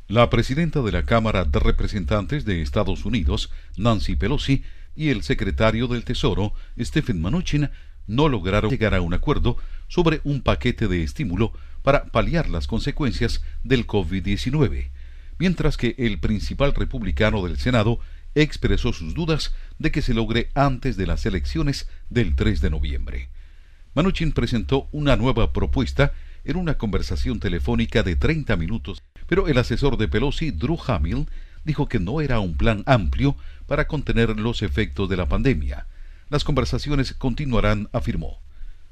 La 0.09 0.29
presidenta 0.29 0.83
de 0.83 0.93
la 0.93 1.07
Cámara 1.07 1.47
de 1.47 1.59
Representantes 1.59 2.45
de 2.45 2.61
Estados 2.61 3.07
Unidos, 3.07 3.51
Nancy 3.79 4.15
Pelosi, 4.15 4.63
y 4.95 5.09
el 5.09 5.23
secretario 5.23 5.87
del 5.87 6.05
Tesoro, 6.05 6.53
Stephen 6.79 7.23
Mnuchin, 7.23 7.71
no 8.07 8.29
lograron 8.29 8.71
llegar 8.71 8.95
a 8.95 9.01
un 9.01 9.15
acuerdo 9.15 9.57
sobre 9.89 10.21
un 10.25 10.43
paquete 10.43 10.87
de 10.87 11.03
estímulo 11.03 11.55
para 11.81 12.05
paliar 12.09 12.51
las 12.51 12.67
consecuencias 12.67 13.41
del 13.65 13.87
COVID-19, 13.87 14.91
mientras 15.39 15.79
que 15.79 15.95
el 15.97 16.21
principal 16.21 16.75
republicano 16.75 17.43
del 17.43 17.57
Senado 17.57 18.01
expresó 18.35 18.93
sus 18.93 19.15
dudas 19.15 19.55
de 19.79 19.91
que 19.91 20.03
se 20.03 20.15
logre 20.15 20.51
antes 20.55 20.97
de 20.97 21.07
las 21.07 21.27
elecciones 21.27 21.89
del 22.09 22.37
3 22.37 22.61
de 22.61 22.71
noviembre. 22.71 23.29
Mnuchin 23.95 24.33
presentó 24.33 24.89
una 24.93 25.17
nueva 25.17 25.53
propuesta 25.53 26.13
en 26.45 26.57
una 26.57 26.79
conversación 26.79 27.41
telefónica 27.41 28.03
de 28.03 28.17
30 28.17 28.57
minutos, 28.57 29.03
pero 29.27 29.49
el 29.49 29.59
asesor 29.59 29.97
de 29.97 30.09
Pelosi, 30.09 30.51
Drew 30.53 30.79
Hamill, 30.87 31.27
dijo 31.65 31.89
que 31.89 31.99
no 31.99 32.21
era 32.21 32.41
un 32.41 32.57
plan 32.57 32.83
amplio 32.87 33.37
para 33.67 33.87
contener 33.87 34.39
los 34.39 34.63
efectos 34.63 35.09
de 35.09 35.17
la 35.17 35.29
pandemia. 35.29 35.87
Las 36.29 36.45
conversaciones 36.45 37.15
continuarán, 37.15 37.89
afirmó. 37.93 38.41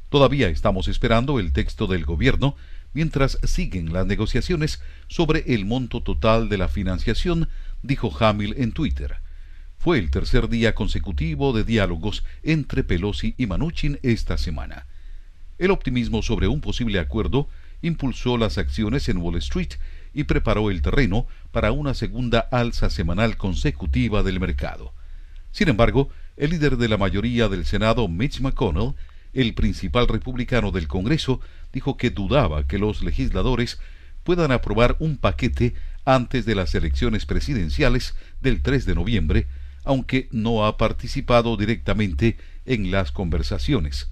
Todavía 0.08 0.48
estamos 0.48 0.88
esperando 0.88 1.38
el 1.38 1.52
texto 1.52 1.86
del 1.86 2.04
gobierno 2.04 2.56
mientras 2.94 3.38
siguen 3.44 3.92
las 3.92 4.06
negociaciones 4.06 4.80
sobre 5.06 5.44
el 5.54 5.64
monto 5.64 6.02
total 6.02 6.48
de 6.48 6.58
la 6.58 6.68
financiación, 6.68 7.48
dijo 7.82 8.12
Hamill 8.18 8.54
en 8.58 8.72
Twitter. 8.72 9.16
Fue 9.78 9.98
el 9.98 10.10
tercer 10.10 10.48
día 10.48 10.74
consecutivo 10.74 11.52
de 11.52 11.62
diálogos 11.62 12.24
entre 12.42 12.82
Pelosi 12.82 13.34
y 13.38 13.46
Manuchin 13.46 14.00
esta 14.02 14.36
semana. 14.36 14.86
El 15.56 15.70
optimismo 15.70 16.22
sobre 16.22 16.48
un 16.48 16.60
posible 16.60 16.98
acuerdo 16.98 17.48
impulsó 17.80 18.36
las 18.38 18.58
acciones 18.58 19.08
en 19.08 19.18
Wall 19.18 19.36
Street 19.36 19.74
y 20.12 20.24
preparó 20.24 20.72
el 20.72 20.82
terreno 20.82 21.28
para 21.52 21.70
una 21.70 21.94
segunda 21.94 22.40
alza 22.50 22.90
semanal 22.90 23.36
consecutiva 23.36 24.24
del 24.24 24.40
mercado. 24.40 24.92
Sin 25.52 25.68
embargo, 25.68 26.10
el 26.36 26.50
líder 26.50 26.76
de 26.76 26.88
la 26.88 26.96
mayoría 26.96 27.48
del 27.48 27.64
Senado, 27.64 28.08
Mitch 28.08 28.40
McConnell, 28.40 28.94
el 29.32 29.54
principal 29.54 30.08
republicano 30.08 30.72
del 30.72 30.88
Congreso, 30.88 31.40
dijo 31.72 31.96
que 31.96 32.10
dudaba 32.10 32.66
que 32.66 32.78
los 32.78 33.04
legisladores 33.04 33.78
puedan 34.24 34.50
aprobar 34.50 34.96
un 34.98 35.18
paquete 35.18 35.74
antes 36.04 36.46
de 36.46 36.56
las 36.56 36.74
elecciones 36.74 37.26
presidenciales 37.26 38.16
del 38.40 38.60
3 38.60 38.84
de 38.86 38.94
noviembre, 38.96 39.46
aunque 39.88 40.28
no 40.32 40.66
ha 40.66 40.76
participado 40.76 41.56
directamente 41.56 42.36
en 42.66 42.90
las 42.90 43.10
conversaciones. 43.10 44.10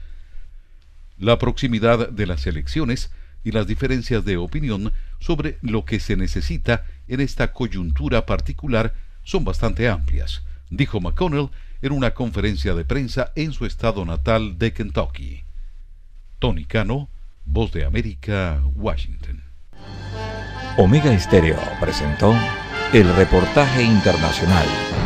La 1.19 1.39
proximidad 1.39 2.09
de 2.09 2.27
las 2.27 2.47
elecciones 2.47 3.11
y 3.45 3.53
las 3.53 3.67
diferencias 3.67 4.25
de 4.25 4.39
opinión 4.39 4.95
sobre 5.21 5.59
lo 5.61 5.85
que 5.85 6.01
se 6.01 6.17
necesita 6.17 6.87
en 7.09 7.21
esta 7.21 7.53
coyuntura 7.53 8.25
particular 8.25 8.95
son 9.23 9.45
bastante 9.45 9.87
amplias, 9.87 10.45
dijo 10.71 10.99
McConnell 10.99 11.51
en 11.83 11.93
una 11.93 12.15
conferencia 12.15 12.75
de 12.75 12.87
prensa 12.87 13.33
en 13.37 13.53
su 13.53 13.67
estado 13.67 14.07
natal 14.07 14.59
de 14.59 14.73
Kentucky. 14.73 15.45
Tony 16.39 16.65
Cano, 16.65 17.11
Voz 17.45 17.71
de 17.73 17.85
América, 17.85 18.63
Washington. 18.75 19.45
Omega 20.79 21.13
Estéreo 21.13 21.61
presentó 21.81 22.35
el 22.95 23.15
reportaje 23.15 23.83
internacional 23.83 24.67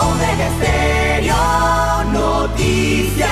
Omega 0.00 0.48
Estéreo 0.48 2.04
Noticias. 2.12 3.28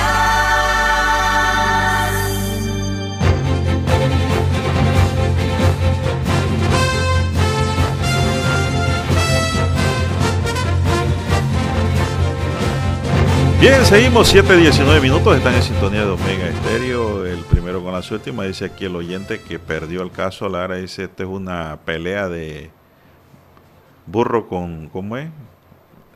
Bien, 13.59 13.85
seguimos 13.85 14.33
7.19 14.33 15.01
minutos, 15.01 15.35
están 15.35 15.53
en 15.53 15.63
sintonía 15.63 16.05
de 16.05 16.11
Omega 16.11 16.47
Estéreo, 16.47 17.25
el 17.25 17.39
primero 17.39 17.83
con 17.83 17.91
las 17.91 18.09
últimas. 18.09 18.47
Dice 18.47 18.65
aquí 18.65 18.85
el 18.85 18.95
oyente 18.95 19.41
que 19.41 19.59
perdió 19.59 20.01
el 20.01 20.11
caso. 20.11 20.47
Lara 20.47 20.75
dice: 20.75 21.03
Esta 21.03 21.23
es 21.23 21.29
una 21.29 21.77
pelea 21.83 22.29
de 22.29 22.71
burro 24.05 24.47
con. 24.47 24.87
¿Cómo 24.87 25.17
es? 25.17 25.29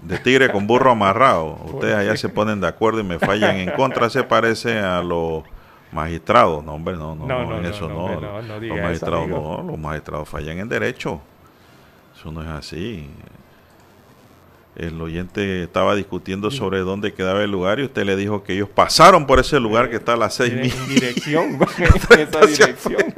De 0.05 0.17
tigre 0.19 0.51
con 0.51 0.67
burro 0.67 0.91
amarrado. 0.91 1.59
Ustedes 1.65 1.95
allá 1.95 2.17
se 2.17 2.29
ponen 2.29 2.59
de 2.61 2.67
acuerdo 2.67 2.99
y 2.99 3.03
me 3.03 3.19
fallan 3.19 3.57
en 3.57 3.71
contra. 3.71 4.09
Se 4.09 4.23
parece 4.23 4.79
a 4.79 5.01
los 5.01 5.43
magistrados. 5.91 6.63
No, 6.63 6.73
hombre, 6.73 6.95
no, 6.95 7.15
no, 7.15 7.25
no, 7.25 7.57
en 7.57 7.65
eso 7.65 7.87
no. 7.87 8.19
los 8.19 8.77
magistrados 8.81 9.27
no, 9.27 9.63
los 9.65 9.79
magistrados 9.79 10.27
fallan 10.27 10.59
en 10.59 10.69
derecho. 10.69 11.21
Eso 12.17 12.31
no 12.31 12.41
es 12.41 12.47
así. 12.47 13.09
El 14.75 14.99
oyente 14.99 15.63
estaba 15.63 15.93
discutiendo 15.93 16.49
sobre 16.49 16.79
dónde 16.79 17.13
quedaba 17.13 17.43
el 17.43 17.51
lugar 17.51 17.79
y 17.79 17.83
usted 17.83 18.05
le 18.05 18.15
dijo 18.15 18.43
que 18.43 18.53
ellos 18.53 18.69
pasaron 18.69 19.27
por 19.27 19.39
ese 19.39 19.59
lugar 19.59 19.89
que 19.89 19.97
está 19.97 20.13
a 20.13 20.17
las 20.17 20.33
seis 20.33 20.53
mil. 20.53 20.73
En 20.73 20.87
dirección, 20.89 21.59
esa 22.17 22.45
dirección. 22.45 23.13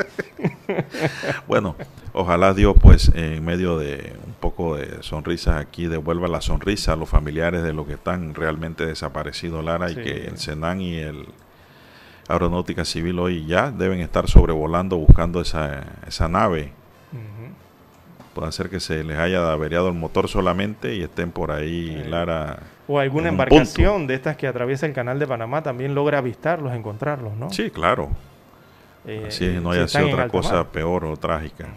bueno, 1.47 1.77
ojalá 2.11 2.53
Dios, 2.53 2.75
pues, 2.81 3.09
en 3.15 3.43
medio 3.45 3.77
de 3.77 4.13
poco 4.45 4.75
de 4.75 5.01
sonrisas 5.01 5.59
aquí, 5.59 5.87
devuelva 5.87 6.27
la 6.27 6.39
sonrisa 6.39 6.93
a 6.93 6.95
los 6.95 7.09
familiares 7.09 7.63
de 7.63 7.73
los 7.73 7.87
que 7.87 7.93
están 7.93 8.35
realmente 8.35 8.85
desaparecidos, 8.85 9.65
Lara, 9.65 9.89
y 9.89 9.95
que 9.95 10.27
el 10.27 10.37
Senan 10.37 10.81
y 10.81 10.97
el 10.97 11.25
Aeronáutica 12.27 12.85
Civil 12.85 13.17
hoy 13.17 13.45
ya 13.47 13.71
deben 13.71 14.01
estar 14.01 14.27
sobrevolando 14.27 14.97
buscando 14.97 15.41
esa, 15.41 15.83
esa 16.07 16.27
nave 16.27 16.73
Puede 18.35 18.51
ser 18.51 18.69
que 18.69 18.81
se 18.81 19.03
les 19.03 19.17
haya 19.17 19.51
averiado 19.51 19.87
el 19.87 19.93
motor 19.93 20.27
solamente 20.27 20.93
y 20.93 21.01
estén 21.01 21.31
por 21.31 21.51
ahí, 21.51 22.03
Lara. 22.09 22.59
O 22.85 22.99
alguna 22.99 23.29
embarcación 23.29 24.07
de 24.07 24.15
estas 24.15 24.35
que 24.35 24.45
atraviesa 24.45 24.85
el 24.85 24.91
canal 24.91 25.17
de 25.17 25.25
Panamá 25.25 25.63
también 25.63 25.95
logra 25.95 26.17
avistarlos, 26.17 26.73
encontrarlos, 26.73 27.33
¿no? 27.37 27.49
Sí, 27.49 27.71
claro. 27.71 28.09
Eh, 29.07 29.23
Así 29.29 29.45
es, 29.45 29.61
no 29.61 29.71
haya 29.71 29.87
sido 29.87 30.09
otra 30.09 30.27
cosa 30.27 30.69
peor 30.69 31.05
o 31.05 31.15
trágica. 31.15 31.69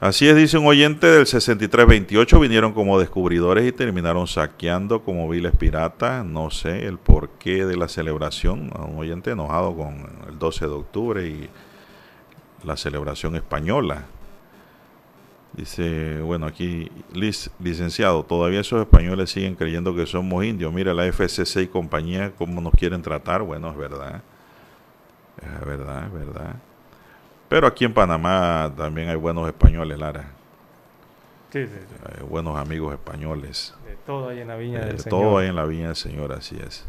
Así 0.00 0.28
es, 0.28 0.36
dice 0.36 0.58
un 0.58 0.66
oyente 0.66 1.08
del 1.08 1.26
6328, 1.26 2.38
vinieron 2.38 2.72
como 2.72 3.00
descubridores 3.00 3.66
y 3.66 3.72
terminaron 3.72 4.28
saqueando 4.28 5.02
como 5.02 5.28
viles 5.28 5.56
piratas. 5.56 6.24
No 6.24 6.50
sé 6.50 6.86
el 6.86 6.98
porqué 6.98 7.66
de 7.66 7.76
la 7.76 7.88
celebración. 7.88 8.70
Un 8.78 8.98
oyente 8.98 9.32
enojado 9.32 9.74
con 9.76 10.08
el 10.28 10.38
12 10.38 10.66
de 10.66 10.72
octubre 10.72 11.26
y 11.26 11.50
la 12.62 12.76
celebración 12.76 13.34
española. 13.34 14.04
Dice, 15.54 16.20
bueno, 16.20 16.46
aquí, 16.46 16.92
licenciado, 17.58 18.22
todavía 18.22 18.60
esos 18.60 18.80
españoles 18.80 19.30
siguen 19.30 19.56
creyendo 19.56 19.96
que 19.96 20.06
somos 20.06 20.44
indios. 20.44 20.72
Mira 20.72 20.94
la 20.94 21.06
FCC 21.10 21.62
y 21.62 21.66
compañía, 21.66 22.32
cómo 22.38 22.60
nos 22.60 22.74
quieren 22.74 23.02
tratar. 23.02 23.42
Bueno, 23.42 23.70
es 23.70 23.76
verdad. 23.76 24.22
Es 25.42 25.66
verdad, 25.66 26.06
es 26.06 26.12
verdad. 26.12 26.54
Pero 27.48 27.66
aquí 27.66 27.84
en 27.84 27.94
Panamá 27.94 28.72
también 28.76 29.08
hay 29.08 29.16
buenos 29.16 29.46
españoles, 29.46 29.98
Lara. 29.98 30.32
Sí, 31.50 31.66
sí, 31.66 31.72
sí. 31.72 31.96
Hay 32.04 32.26
buenos 32.26 32.58
amigos 32.58 32.92
españoles. 32.92 33.74
De 33.86 33.96
todo 33.96 34.28
hay 34.28 34.40
en 34.40 34.48
la 34.48 34.56
viña 34.56 34.80
del 34.80 34.98
Señor. 35.00 35.20
todo 35.20 35.38
hay 35.38 35.48
en 35.48 35.56
la 35.56 35.64
viña 35.64 35.86
del 35.86 35.96
Señor, 35.96 36.32
así 36.32 36.58
es. 36.66 36.86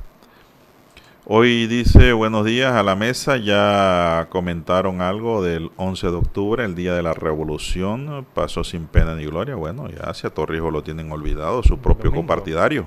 Hoy 1.31 1.67
dice 1.67 2.11
buenos 2.11 2.43
días 2.43 2.73
a 2.73 2.81
la 2.81 2.95
mesa, 2.95 3.37
ya 3.37 4.27
comentaron 4.31 4.99
algo 5.01 5.43
del 5.43 5.69
11 5.77 6.07
de 6.07 6.15
octubre, 6.15 6.65
el 6.65 6.73
día 6.75 6.93
de 6.95 7.03
la 7.03 7.13
revolución, 7.13 8.25
pasó 8.33 8.63
sin 8.63 8.87
pena 8.87 9.13
ni 9.15 9.25
gloria, 9.25 9.55
bueno, 9.55 9.87
ya 9.89 10.09
hacia 10.09 10.31
Torrijos 10.31 10.73
lo 10.73 10.81
tienen 10.81 11.11
olvidado, 11.11 11.61
su 11.61 11.77
propio 11.77 12.11
compartidario, 12.11 12.85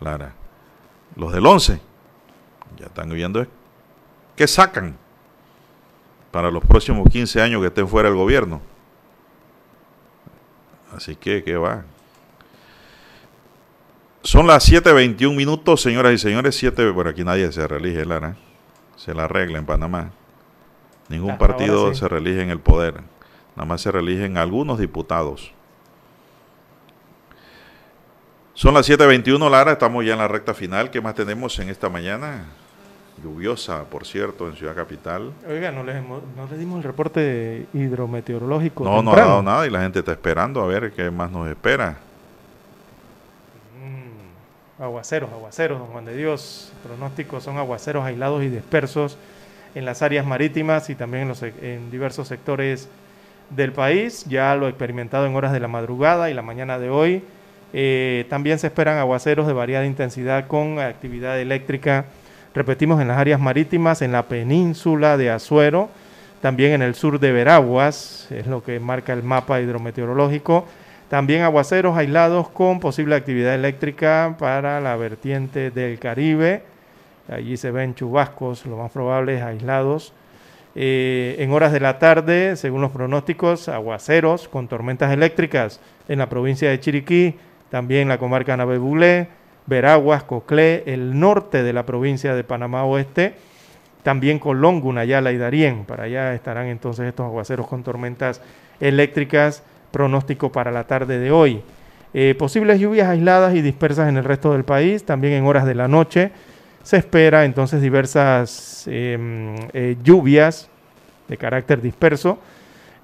Clara. 0.00 0.34
Los 1.14 1.32
del 1.32 1.46
11, 1.46 1.78
ya 2.78 2.86
están 2.86 3.10
viendo 3.10 3.46
qué 4.34 4.48
sacan 4.48 4.96
para 6.32 6.50
los 6.50 6.64
próximos 6.64 7.08
15 7.08 7.40
años 7.40 7.60
que 7.60 7.68
estén 7.68 7.86
fuera 7.86 8.08
del 8.08 8.18
gobierno. 8.18 8.60
Así 10.96 11.14
que, 11.14 11.44
¿qué 11.44 11.56
va? 11.56 11.84
Son 14.22 14.46
las 14.46 14.68
7.21 14.68 15.36
minutos, 15.36 15.82
señoras 15.82 16.12
y 16.14 16.18
señores. 16.18 16.56
7, 16.56 16.92
por 16.92 17.06
aquí 17.06 17.22
nadie 17.22 17.52
se 17.52 17.68
reelige, 17.68 18.04
Lara. 18.04 18.36
Se 18.96 19.14
la 19.14 19.24
arregla 19.24 19.58
en 19.58 19.66
Panamá. 19.66 20.10
Ningún 21.08 21.36
partido 21.36 21.94
se 21.94 22.08
reelige 22.08 22.40
en 22.40 22.50
el 22.50 22.60
poder. 22.60 23.02
Nada 23.54 23.66
más 23.66 23.82
se 23.82 23.92
reeligen 23.92 24.38
algunos 24.38 24.78
diputados. 24.78 25.52
Son 28.54 28.72
las 28.72 28.88
7.21, 28.88 29.50
Lara. 29.50 29.72
Estamos 29.72 30.04
ya 30.04 30.12
en 30.12 30.18
la 30.20 30.28
recta 30.28 30.54
final. 30.54 30.90
¿Qué 30.90 31.00
más 31.00 31.14
tenemos 31.14 31.58
en 31.58 31.68
esta 31.68 31.90
mañana? 31.90 32.46
Lluviosa, 33.22 33.84
por 33.84 34.04
cierto, 34.04 34.48
en 34.48 34.56
Ciudad 34.56 34.74
Capital. 34.74 35.32
Oiga, 35.48 35.70
no 35.70 35.84
le, 35.84 35.94
dimos 36.58 36.78
el 36.78 36.82
reporte 36.82 37.66
hidrometeorológico. 37.72 38.84
No, 38.84 39.02
no 39.02 39.12
ha 39.12 39.16
dado 39.16 39.42
nada 39.42 39.66
y 39.66 39.70
la 39.70 39.82
gente 39.82 40.00
está 40.00 40.12
esperando 40.12 40.60
a 40.60 40.66
ver 40.66 40.92
qué 40.92 41.10
más 41.10 41.30
nos 41.30 41.48
espera. 41.48 41.98
Aguaceros, 44.78 45.30
aguaceros, 45.30 45.78
don 45.78 45.88
Juan 45.88 46.04
de 46.04 46.16
Dios. 46.16 46.72
Pronósticos 46.82 47.44
son 47.44 47.56
aguaceros 47.58 48.04
aislados 48.04 48.42
y 48.42 48.48
dispersos 48.48 49.16
en 49.76 49.84
las 49.84 50.02
áreas 50.02 50.26
marítimas 50.26 50.90
y 50.90 50.96
también 50.96 51.22
en, 51.22 51.28
los, 51.28 51.42
en 51.42 51.90
diversos 51.92 52.26
sectores 52.26 52.88
del 53.50 53.72
país. 53.72 54.24
Ya 54.28 54.56
lo 54.56 54.66
he 54.66 54.70
experimentado 54.70 55.26
en 55.26 55.36
horas 55.36 55.52
de 55.52 55.60
la 55.60 55.68
madrugada 55.68 56.30
y 56.30 56.34
la 56.34 56.42
mañana 56.42 56.80
de 56.80 56.90
hoy. 56.90 57.22
Eh, 57.72 58.26
también 58.28 58.58
se 58.58 58.66
esperan 58.66 58.98
aguaceros 58.98 59.46
de 59.46 59.52
variada 59.52 59.86
intensidad 59.86 60.48
con 60.48 60.80
actividad 60.80 61.38
eléctrica. 61.38 62.06
Repetimos 62.54 63.00
en 63.00 63.08
las 63.08 63.18
áreas 63.18 63.40
marítimas, 63.40 64.02
en 64.02 64.12
la 64.12 64.24
península 64.28 65.16
de 65.16 65.30
Azuero, 65.30 65.88
también 66.40 66.72
en 66.72 66.82
el 66.82 66.94
sur 66.94 67.18
de 67.18 67.32
Veraguas, 67.32 68.26
es 68.30 68.46
lo 68.46 68.62
que 68.62 68.80
marca 68.80 69.12
el 69.12 69.22
mapa 69.22 69.60
hidrometeorológico 69.60 70.66
también 71.12 71.42
aguaceros 71.42 71.94
aislados 71.94 72.48
con 72.48 72.80
posible 72.80 73.14
actividad 73.14 73.54
eléctrica 73.54 74.34
para 74.38 74.80
la 74.80 74.96
vertiente 74.96 75.70
del 75.70 75.98
Caribe. 75.98 76.62
Allí 77.28 77.58
se 77.58 77.70
ven 77.70 77.94
chubascos, 77.94 78.64
lo 78.64 78.78
más 78.78 78.90
probable 78.90 79.36
es 79.36 79.42
aislados. 79.42 80.14
Eh, 80.74 81.36
en 81.38 81.52
horas 81.52 81.70
de 81.70 81.80
la 81.80 81.98
tarde, 81.98 82.56
según 82.56 82.80
los 82.80 82.92
pronósticos, 82.92 83.68
aguaceros 83.68 84.48
con 84.48 84.68
tormentas 84.68 85.12
eléctricas 85.12 85.80
en 86.08 86.18
la 86.18 86.30
provincia 86.30 86.70
de 86.70 86.80
Chiriquí, 86.80 87.34
también 87.68 88.04
en 88.04 88.08
la 88.08 88.16
comarca 88.16 88.56
Navebulé, 88.56 89.28
Veraguas, 89.66 90.24
Coclé, 90.24 90.82
el 90.86 91.18
norte 91.18 91.62
de 91.62 91.72
la 91.72 91.86
provincia 91.86 92.34
de 92.34 92.44
Panamá 92.44 92.84
Oeste, 92.84 93.34
también 94.02 94.38
Colón, 94.38 94.80
Gunayala 94.80 95.32
y 95.32 95.38
Darién. 95.38 95.84
Para 95.84 96.04
allá 96.04 96.34
estarán 96.34 96.66
entonces 96.66 97.06
estos 97.06 97.26
aguaceros 97.26 97.68
con 97.68 97.82
tormentas 97.82 98.40
eléctricas 98.80 99.62
pronóstico 99.92 100.50
para 100.50 100.72
la 100.72 100.84
tarde 100.84 101.18
de 101.18 101.30
hoy. 101.30 101.62
Eh, 102.14 102.34
posibles 102.36 102.80
lluvias 102.80 103.08
aisladas 103.08 103.54
y 103.54 103.62
dispersas 103.62 104.08
en 104.08 104.16
el 104.16 104.24
resto 104.24 104.52
del 104.52 104.64
país, 104.64 105.04
también 105.04 105.34
en 105.34 105.46
horas 105.46 105.64
de 105.64 105.74
la 105.74 105.88
noche. 105.88 106.32
Se 106.82 106.96
espera 106.96 107.44
entonces 107.44 107.80
diversas 107.80 108.84
em, 108.88 109.54
eh, 109.72 109.96
lluvias 110.02 110.68
de 111.28 111.36
carácter 111.36 111.80
disperso 111.80 112.38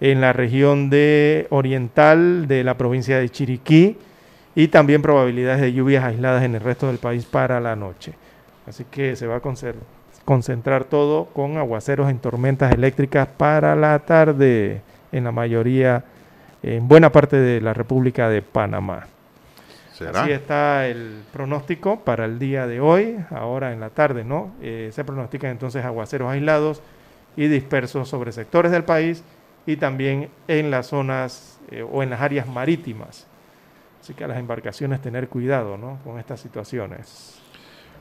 en 0.00 0.20
la 0.20 0.32
región 0.32 0.90
de 0.90 1.46
oriental 1.50 2.48
de 2.48 2.64
la 2.64 2.76
provincia 2.76 3.18
de 3.18 3.28
Chiriquí 3.28 3.96
y 4.58 4.66
también 4.66 5.02
probabilidades 5.02 5.60
de 5.60 5.72
lluvias 5.72 6.02
aisladas 6.02 6.42
en 6.42 6.56
el 6.56 6.60
resto 6.60 6.88
del 6.88 6.98
país 6.98 7.24
para 7.24 7.60
la 7.60 7.76
noche. 7.76 8.14
Así 8.66 8.84
que 8.90 9.14
se 9.14 9.28
va 9.28 9.36
a 9.36 9.42
concentrar 10.24 10.82
todo 10.82 11.26
con 11.26 11.58
aguaceros 11.58 12.10
en 12.10 12.18
tormentas 12.18 12.72
eléctricas 12.72 13.28
para 13.28 13.76
la 13.76 13.96
tarde 14.00 14.82
en 15.12 15.22
la 15.22 15.30
mayoría 15.30 16.02
en 16.64 16.88
buena 16.88 17.12
parte 17.12 17.36
de 17.36 17.60
la 17.60 17.72
República 17.72 18.28
de 18.28 18.42
Panamá. 18.42 19.06
Así 20.12 20.32
está 20.32 20.88
el 20.88 21.22
pronóstico 21.32 22.00
para 22.00 22.24
el 22.24 22.40
día 22.40 22.66
de 22.66 22.80
hoy, 22.80 23.16
ahora 23.30 23.72
en 23.72 23.78
la 23.78 23.90
tarde, 23.90 24.24
¿no? 24.24 24.50
Eh, 24.60 24.90
se 24.92 25.04
pronostican 25.04 25.52
entonces 25.52 25.84
aguaceros 25.84 26.32
aislados 26.32 26.82
y 27.36 27.46
dispersos 27.46 28.08
sobre 28.08 28.32
sectores 28.32 28.72
del 28.72 28.82
país 28.82 29.22
y 29.66 29.76
también 29.76 30.30
en 30.48 30.72
las 30.72 30.88
zonas 30.88 31.60
eh, 31.70 31.86
o 31.88 32.02
en 32.02 32.10
las 32.10 32.20
áreas 32.20 32.48
marítimas. 32.48 33.27
Así 34.08 34.14
que 34.14 34.24
a 34.24 34.28
las 34.28 34.38
embarcaciones 34.38 35.02
tener 35.02 35.28
cuidado, 35.28 35.76
¿no? 35.76 35.98
Con 36.02 36.18
estas 36.18 36.40
situaciones. 36.40 37.38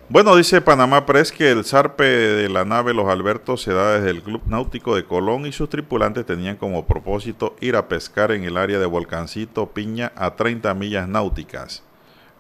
Bueno, 0.08 0.38
dice 0.38 0.62
Panamá 0.62 1.06
Press 1.06 1.34
que 1.34 1.52
el 1.52 1.66
zarpe 1.66 2.06
de 2.06 2.48
la 2.48 2.64
nave 2.64 2.94
Los 2.94 3.10
Albertos 3.10 3.62
se 3.62 3.74
da 3.74 3.96
desde 3.96 4.12
el 4.12 4.24
Club 4.24 4.42
Náutico 4.46 4.96
de 4.96 5.04
Colón 5.04 5.46
y 5.46 5.52
sus 5.52 5.68
tripulantes 5.68 6.26
tenían 6.26 6.56
como 6.56 6.86
propósito 6.88 7.58
ir 7.60 7.76
a 7.76 7.90
pescar 7.90 8.32
en 8.32 8.46
el 8.46 8.56
área 8.56 8.80
de 8.80 8.86
Volcancito 8.86 9.72
Piña 9.72 10.14
a 10.16 10.38
30 10.38 10.74
millas 10.76 11.10
náuticas. 11.10 11.84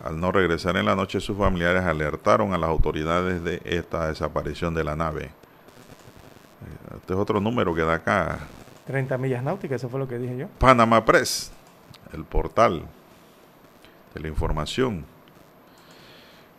Al 0.01 0.17
no 0.17 0.31
regresar 0.31 0.77
en 0.77 0.85
la 0.85 0.95
noche, 0.95 1.19
sus 1.19 1.37
familiares 1.37 1.83
alertaron 1.83 2.53
a 2.53 2.57
las 2.57 2.69
autoridades 2.69 3.43
de 3.43 3.61
esta 3.65 4.07
desaparición 4.07 4.73
de 4.75 4.85
la 4.85 4.95
nave. 4.95 5.31
Este 6.95 7.13
es 7.13 7.19
otro 7.19 7.41
número 7.41 7.75
que 7.75 7.81
da 7.81 7.95
acá. 7.95 8.39
30 8.85 9.17
millas 9.17 9.43
náuticas, 9.43 9.81
eso 9.81 9.89
fue 9.89 9.99
lo 9.99 10.07
que 10.07 10.17
dije 10.17 10.37
yo. 10.37 10.47
Panamá 10.57 11.03
Press, 11.03 11.51
el 12.13 12.23
portal 12.23 12.83
de 14.17 14.23
la 14.23 14.27
información. 14.27 15.05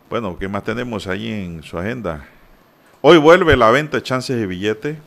Bueno, 0.09 0.37
¿qué 0.39 0.47
más 0.47 0.63
tenemos 0.63 1.07
ahí 1.07 1.31
en 1.31 1.61
su 1.61 1.77
agenda? 1.77 2.25
Hoy 3.01 3.17
vuelve 3.17 3.55
la 3.55 3.69
venta 3.69 3.97
de 3.97 4.03
chances 4.03 4.37
de 4.37 4.47
billetes. 4.47 4.97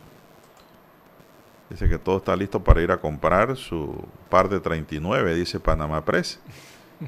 Dice 1.71 1.89
que 1.89 1.99
todo 1.99 2.19
está 2.19 2.37
listo 2.37 2.63
para 2.63 2.83
ir 2.83 2.91
a 2.93 2.99
comprar 2.99 3.57
su 3.57 4.05
par 4.29 4.49
de 4.49 4.61
39, 4.61 5.35
dice 5.35 5.59
Panamá 5.59 6.05
Press. 6.05 6.41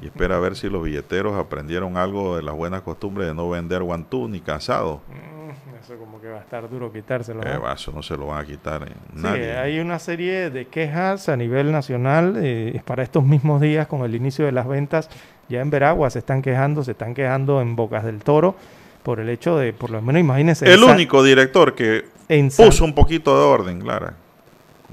Y 0.01 0.07
espera 0.07 0.35
a 0.35 0.39
ver 0.39 0.57
si 0.57 0.67
los 0.67 0.83
billeteros 0.83 1.39
aprendieron 1.39 1.95
algo 1.95 2.35
de 2.35 2.43
las 2.43 2.53
buenas 2.53 2.81
costumbres 2.81 3.27
de 3.27 3.33
no 3.33 3.49
vender 3.49 3.81
guantú 3.81 4.27
ni 4.27 4.41
casado. 4.41 5.01
Mm, 5.07 5.75
eso 5.81 5.95
como 5.97 6.19
que 6.19 6.27
va 6.27 6.39
a 6.39 6.41
estar 6.41 6.69
duro 6.69 6.91
quitárselo. 6.91 7.41
Eh, 7.43 7.57
¿no? 7.61 7.71
eso 7.71 7.93
no 7.93 8.03
se 8.03 8.17
lo 8.17 8.27
van 8.27 8.43
a 8.43 8.45
quitar 8.45 8.83
eh, 8.83 8.87
Sí, 9.15 9.21
nadie. 9.21 9.55
hay 9.55 9.79
una 9.79 9.99
serie 9.99 10.49
de 10.49 10.67
quejas 10.67 11.29
a 11.29 11.37
nivel 11.37 11.71
nacional 11.71 12.33
eh, 12.37 12.81
para 12.83 13.03
estos 13.03 13.23
mismos 13.23 13.61
días 13.61 13.87
con 13.87 14.01
el 14.03 14.15
inicio 14.15 14.45
de 14.45 14.51
las 14.51 14.67
ventas. 14.67 15.09
Ya 15.49 15.61
en 15.61 15.69
Veragua 15.69 16.09
se 16.09 16.19
están 16.19 16.41
quejando, 16.41 16.83
se 16.83 16.91
están 16.91 17.13
quejando 17.13 17.61
en 17.61 17.75
Bocas 17.75 18.03
del 18.03 18.19
Toro 18.19 18.55
por 19.03 19.19
el 19.19 19.29
hecho 19.29 19.57
de, 19.57 19.71
por 19.73 19.91
lo 19.91 20.01
menos 20.01 20.19
imagínense. 20.19 20.71
El 20.71 20.83
único 20.83 21.23
director 21.23 21.75
que 21.75 22.05
en 22.27 22.49
puso 22.49 22.83
un 22.83 22.95
poquito 22.95 23.37
de 23.37 23.45
orden, 23.45 23.79
Clara, 23.79 24.15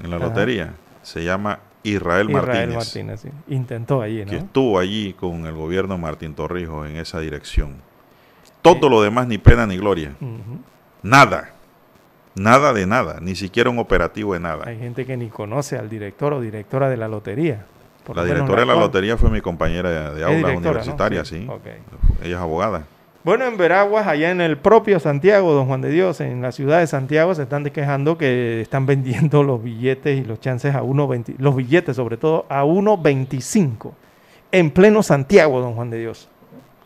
en 0.01 0.09
la 0.11 0.17
Ajá. 0.17 0.25
lotería, 0.27 0.73
se 1.01 1.23
llama 1.23 1.59
Israel, 1.81 2.29
Israel 2.29 2.47
Martínez, 2.47 2.75
Martínez, 2.75 3.19
sí. 3.21 3.29
Intentó 3.53 4.01
allí, 4.01 4.23
que 4.25 4.33
¿no? 4.33 4.37
estuvo 4.37 4.79
allí 4.79 5.13
con 5.13 5.45
el 5.47 5.53
gobierno 5.53 5.97
Martín 5.97 6.35
Torrijos 6.35 6.87
en 6.87 6.97
esa 6.97 7.19
dirección. 7.19 7.73
Todo 8.61 8.87
lo 8.87 9.01
demás 9.01 9.27
ni 9.27 9.37
pena 9.37 9.65
ni 9.67 9.77
gloria. 9.77 10.13
Nada. 11.01 11.49
Nada 12.35 12.71
de 12.71 12.85
nada. 12.85 13.19
Ni 13.19 13.35
siquiera 13.35 13.69
un 13.69 13.77
operativo 13.79 14.33
de 14.33 14.39
nada. 14.39 14.63
Hay 14.65 14.79
gente 14.79 15.05
que 15.05 15.17
ni 15.17 15.27
conoce 15.27 15.77
al 15.77 15.89
director 15.89 16.33
o 16.33 16.39
directora 16.39 16.89
de 16.89 16.97
la 16.97 17.07
lotería. 17.07 17.65
Por 18.03 18.17
La 18.17 18.25
directora 18.25 18.61
de 18.61 18.65
la 18.65 18.75
lotería 18.75 19.17
fue 19.17 19.29
mi 19.29 19.41
compañera 19.41 20.13
de, 20.13 20.23
aula 20.23 20.49
universitaria, 20.49 21.23
Sí, 21.23 21.47
sí. 21.47 21.71
Ella 22.23 22.35
es 22.35 22.41
abogada. 22.41 22.85
Bueno, 23.23 23.45
en 23.45 23.55
Veraguas, 23.55 24.05
allá 24.05 24.31
en 24.31 24.41
el 24.41 24.57
propio 24.57 24.99
Santiago, 24.99 25.53
don 25.53 25.67
Juan 25.67 25.79
de 25.79 25.89
Dios, 25.89 26.19
en 26.19 26.41
la 26.41 26.51
ciudad 26.51 26.79
de 26.79 26.87
Santiago, 26.87 27.33
se 27.33 27.43
están 27.43 27.63
quejando 27.63 28.17
que 28.17 28.59
están 28.59 28.85
vendiendo 28.87 29.43
los 29.43 29.63
billetes 29.63 30.19
y 30.19 30.25
los 30.25 30.41
chances 30.41 30.75
a 30.75 30.81
1.20, 30.81 31.35
los 31.37 31.55
billetes 31.55 31.95
sobre 31.95 32.17
todo 32.17 32.45
a 32.49 32.65
1.25, 32.65 33.93
en 34.51 34.71
pleno 34.71 35.01
Santiago, 35.03 35.61
don 35.61 35.75
Juan 35.75 35.89
de 35.89 35.99
Dios. 35.99 36.27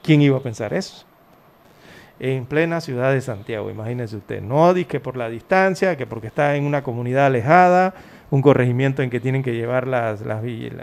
¿Quién 0.04 0.22
iba 0.22 0.38
a 0.38 0.42
pensar 0.42 0.74
eso? 0.74 1.06
En 2.20 2.46
plena 2.46 2.82
ciudad 2.82 3.12
de 3.12 3.22
Santiago, 3.22 3.72
imagínese 3.72 4.18
usted. 4.18 4.42
No 4.42 4.74
que 4.88 5.00
por 5.00 5.18
la 5.18 5.30
distancia, 5.30 5.98
que 5.98 6.06
porque 6.06 6.28
está 6.28 6.56
en 6.56 6.66
una 6.66 6.84
comunidad 6.84 7.26
alejada, 7.26 7.96
un 8.30 8.42
corregimiento 8.42 9.02
en 9.02 9.10
que 9.10 9.20
tienen 9.20 9.42
que 9.44 9.54
llevar 9.54 9.88
las, 9.88 10.22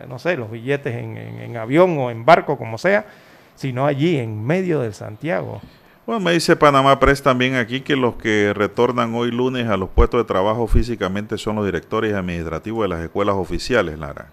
no 0.09 0.19
sé, 0.19 0.37
los 0.37 0.51
billetes 0.51 0.95
en, 0.95 1.17
en- 1.17 1.41
en 1.41 1.57
avión 1.57 1.97
o 1.99 2.11
en 2.11 2.25
barco, 2.25 2.57
como 2.57 2.79
sea, 2.79 3.07
sino 3.55 3.87
allí, 3.87 4.17
en 4.19 4.45
medio 4.45 4.81
del 4.81 4.95
Santiago. 4.95 5.61
Bueno, 6.07 6.21
me 6.21 6.33
dice 6.33 6.55
Panamá 6.57 6.99
Press 7.01 7.23
también 7.23 7.55
aquí 7.55 7.81
que 7.81 7.97
los 7.97 8.17
que 8.17 8.53
retornan 8.55 9.15
hoy 9.15 9.31
lunes 9.31 9.69
a 9.69 9.77
los 9.77 9.89
puestos 9.89 10.21
de 10.21 10.25
trabajo 10.25 10.67
físicamente 10.67 11.39
son 11.39 11.57
los 11.57 11.65
directores 11.65 12.13
administrativos 12.15 12.83
de 12.85 12.89
las 12.89 13.01
escuelas 13.03 13.37
oficiales, 13.37 13.99
Lara. 13.99 14.27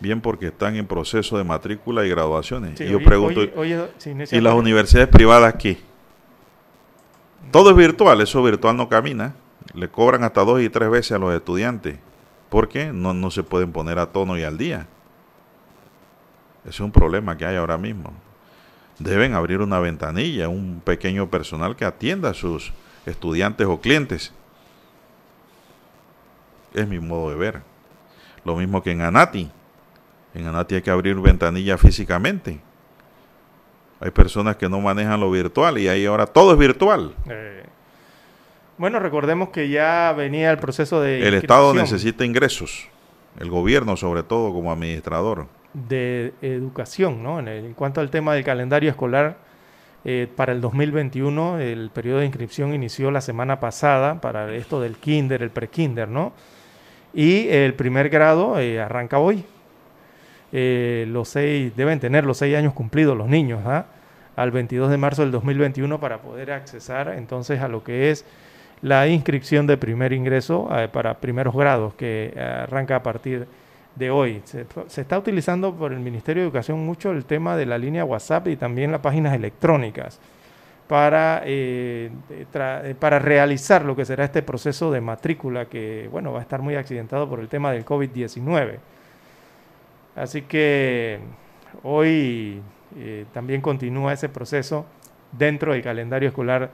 Bien 0.00 0.20
porque 0.20 0.48
están 0.48 0.76
en 0.76 0.86
proceso 0.86 1.38
de 1.38 1.44
matrícula 1.44 2.04
y 2.04 2.10
graduaciones. 2.10 2.76
Sí, 2.76 2.84
y 2.84 2.90
yo 2.90 3.02
pregunto, 3.04 3.40
sí, 3.98 4.12
¿y 4.32 4.40
las 4.40 4.54
universidades 4.54 5.08
privadas 5.08 5.54
qué? 5.54 5.78
Todo 7.50 7.70
es 7.70 7.76
virtual, 7.76 8.20
eso 8.20 8.42
virtual 8.42 8.76
no 8.76 8.88
camina. 8.88 9.34
Le 9.74 9.88
cobran 9.88 10.24
hasta 10.24 10.44
dos 10.44 10.60
y 10.60 10.68
tres 10.68 10.90
veces 10.90 11.12
a 11.12 11.18
los 11.18 11.32
estudiantes. 11.34 11.96
¿Por 12.52 12.68
qué? 12.68 12.92
No, 12.92 13.14
no 13.14 13.30
se 13.30 13.42
pueden 13.42 13.72
poner 13.72 13.98
a 13.98 14.12
tono 14.12 14.36
y 14.36 14.42
al 14.42 14.58
día. 14.58 14.86
Es 16.66 16.80
un 16.80 16.92
problema 16.92 17.38
que 17.38 17.46
hay 17.46 17.56
ahora 17.56 17.78
mismo. 17.78 18.12
Deben 18.98 19.32
abrir 19.32 19.62
una 19.62 19.80
ventanilla, 19.80 20.50
un 20.50 20.82
pequeño 20.84 21.30
personal 21.30 21.76
que 21.76 21.86
atienda 21.86 22.28
a 22.28 22.34
sus 22.34 22.74
estudiantes 23.06 23.66
o 23.66 23.80
clientes. 23.80 24.34
Es 26.74 26.86
mi 26.86 27.00
modo 27.00 27.30
de 27.30 27.36
ver. 27.36 27.62
Lo 28.44 28.54
mismo 28.54 28.82
que 28.82 28.90
en 28.90 29.00
Anati. 29.00 29.50
En 30.34 30.46
Anati 30.46 30.74
hay 30.74 30.82
que 30.82 30.90
abrir 30.90 31.18
ventanilla 31.20 31.78
físicamente. 31.78 32.60
Hay 33.98 34.10
personas 34.10 34.56
que 34.56 34.68
no 34.68 34.78
manejan 34.78 35.18
lo 35.18 35.30
virtual 35.30 35.78
y 35.78 35.88
ahí 35.88 36.04
ahora 36.04 36.26
todo 36.26 36.52
es 36.52 36.58
virtual. 36.58 37.14
Eh, 37.30 37.64
bueno, 38.82 38.98
recordemos 38.98 39.50
que 39.50 39.68
ya 39.68 40.12
venía 40.16 40.50
el 40.50 40.58
proceso 40.58 41.00
de 41.00 41.24
El 41.28 41.34
Estado 41.34 41.72
necesita 41.72 42.24
ingresos. 42.24 42.88
El 43.38 43.48
gobierno 43.48 43.96
sobre 43.96 44.24
todo 44.24 44.52
como 44.52 44.72
administrador. 44.72 45.46
de 45.72 46.34
educación, 46.42 47.22
¿no? 47.22 47.38
En, 47.38 47.46
el- 47.46 47.64
en 47.66 47.74
cuanto 47.74 48.00
al 48.00 48.10
tema 48.10 48.34
del 48.34 48.42
calendario 48.42 48.90
escolar, 48.90 49.36
eh, 50.04 50.26
para 50.34 50.52
el 50.52 50.60
2021 50.60 51.60
el 51.60 51.90
periodo 51.94 52.18
de 52.18 52.26
inscripción 52.26 52.74
inició 52.74 53.12
la 53.12 53.20
semana 53.20 53.60
pasada 53.60 54.20
para 54.20 54.52
esto 54.52 54.80
del 54.80 54.96
kinder, 54.96 55.42
el 55.44 55.50
pre-kinder, 55.50 56.08
¿no? 56.08 56.32
Y 57.14 57.46
el 57.50 57.74
primer 57.74 58.08
grado 58.08 58.58
eh, 58.58 58.80
arranca 58.80 59.18
hoy. 59.20 59.44
Eh, 60.50 61.06
los 61.08 61.28
seis, 61.28 61.72
deben 61.76 62.00
tener 62.00 62.24
los 62.24 62.38
seis 62.38 62.56
años 62.56 62.74
cumplidos 62.74 63.16
los 63.16 63.28
niños, 63.28 63.60
¿ah? 63.64 63.86
Al 64.34 64.50
22 64.50 64.90
de 64.90 64.96
marzo 64.96 65.22
del 65.22 65.30
2021 65.30 66.00
para 66.00 66.18
poder 66.20 66.50
accesar 66.50 67.14
entonces 67.16 67.60
a 67.60 67.68
lo 67.68 67.84
que 67.84 68.10
es 68.10 68.24
la 68.82 69.06
inscripción 69.06 69.66
de 69.66 69.76
primer 69.76 70.12
ingreso 70.12 70.68
eh, 70.76 70.88
para 70.88 71.18
primeros 71.18 71.54
grados, 71.54 71.94
que 71.94 72.32
eh, 72.34 72.40
arranca 72.40 72.96
a 72.96 73.02
partir 73.02 73.46
de 73.94 74.10
hoy. 74.10 74.42
Se, 74.44 74.66
está 75.00 75.18
utilizando 75.18 75.72
por 75.74 75.92
el 75.92 76.00
Ministerio 76.00 76.42
de 76.42 76.48
Educación 76.48 76.84
mucho 76.84 77.12
el 77.12 77.24
tema 77.24 77.56
de 77.56 77.66
la 77.66 77.78
línea 77.78 78.04
WhatsApp 78.04 78.48
y 78.48 78.56
también 78.56 78.90
las 78.90 79.00
páginas 79.00 79.34
electrónicas 79.34 80.18
para, 80.88 81.42
eh, 81.44 82.10
para 82.98 83.18
realizar 83.20 83.84
lo 83.84 83.94
que 83.94 84.04
será 84.04 84.24
este 84.24 84.42
proceso 84.42 84.90
de 84.90 85.00
matrícula 85.00 85.66
que, 85.66 86.08
bueno, 86.10 86.32
va 86.32 86.40
a 86.40 86.42
estar 86.42 86.60
muy 86.60 86.74
accidentado 86.74 87.28
por 87.28 87.38
el 87.38 87.48
tema 87.48 87.70
del 87.70 87.84
COVID-19. 87.84 88.78
Así 90.16 90.42
que 90.42 91.20
hoy 91.84 92.60
también 93.32 93.62
continúa 93.62 94.12
ese 94.12 94.28
proceso 94.28 94.84
dentro 95.30 95.72
del 95.72 95.82
calendario 95.82 96.28
escolar 96.28 96.70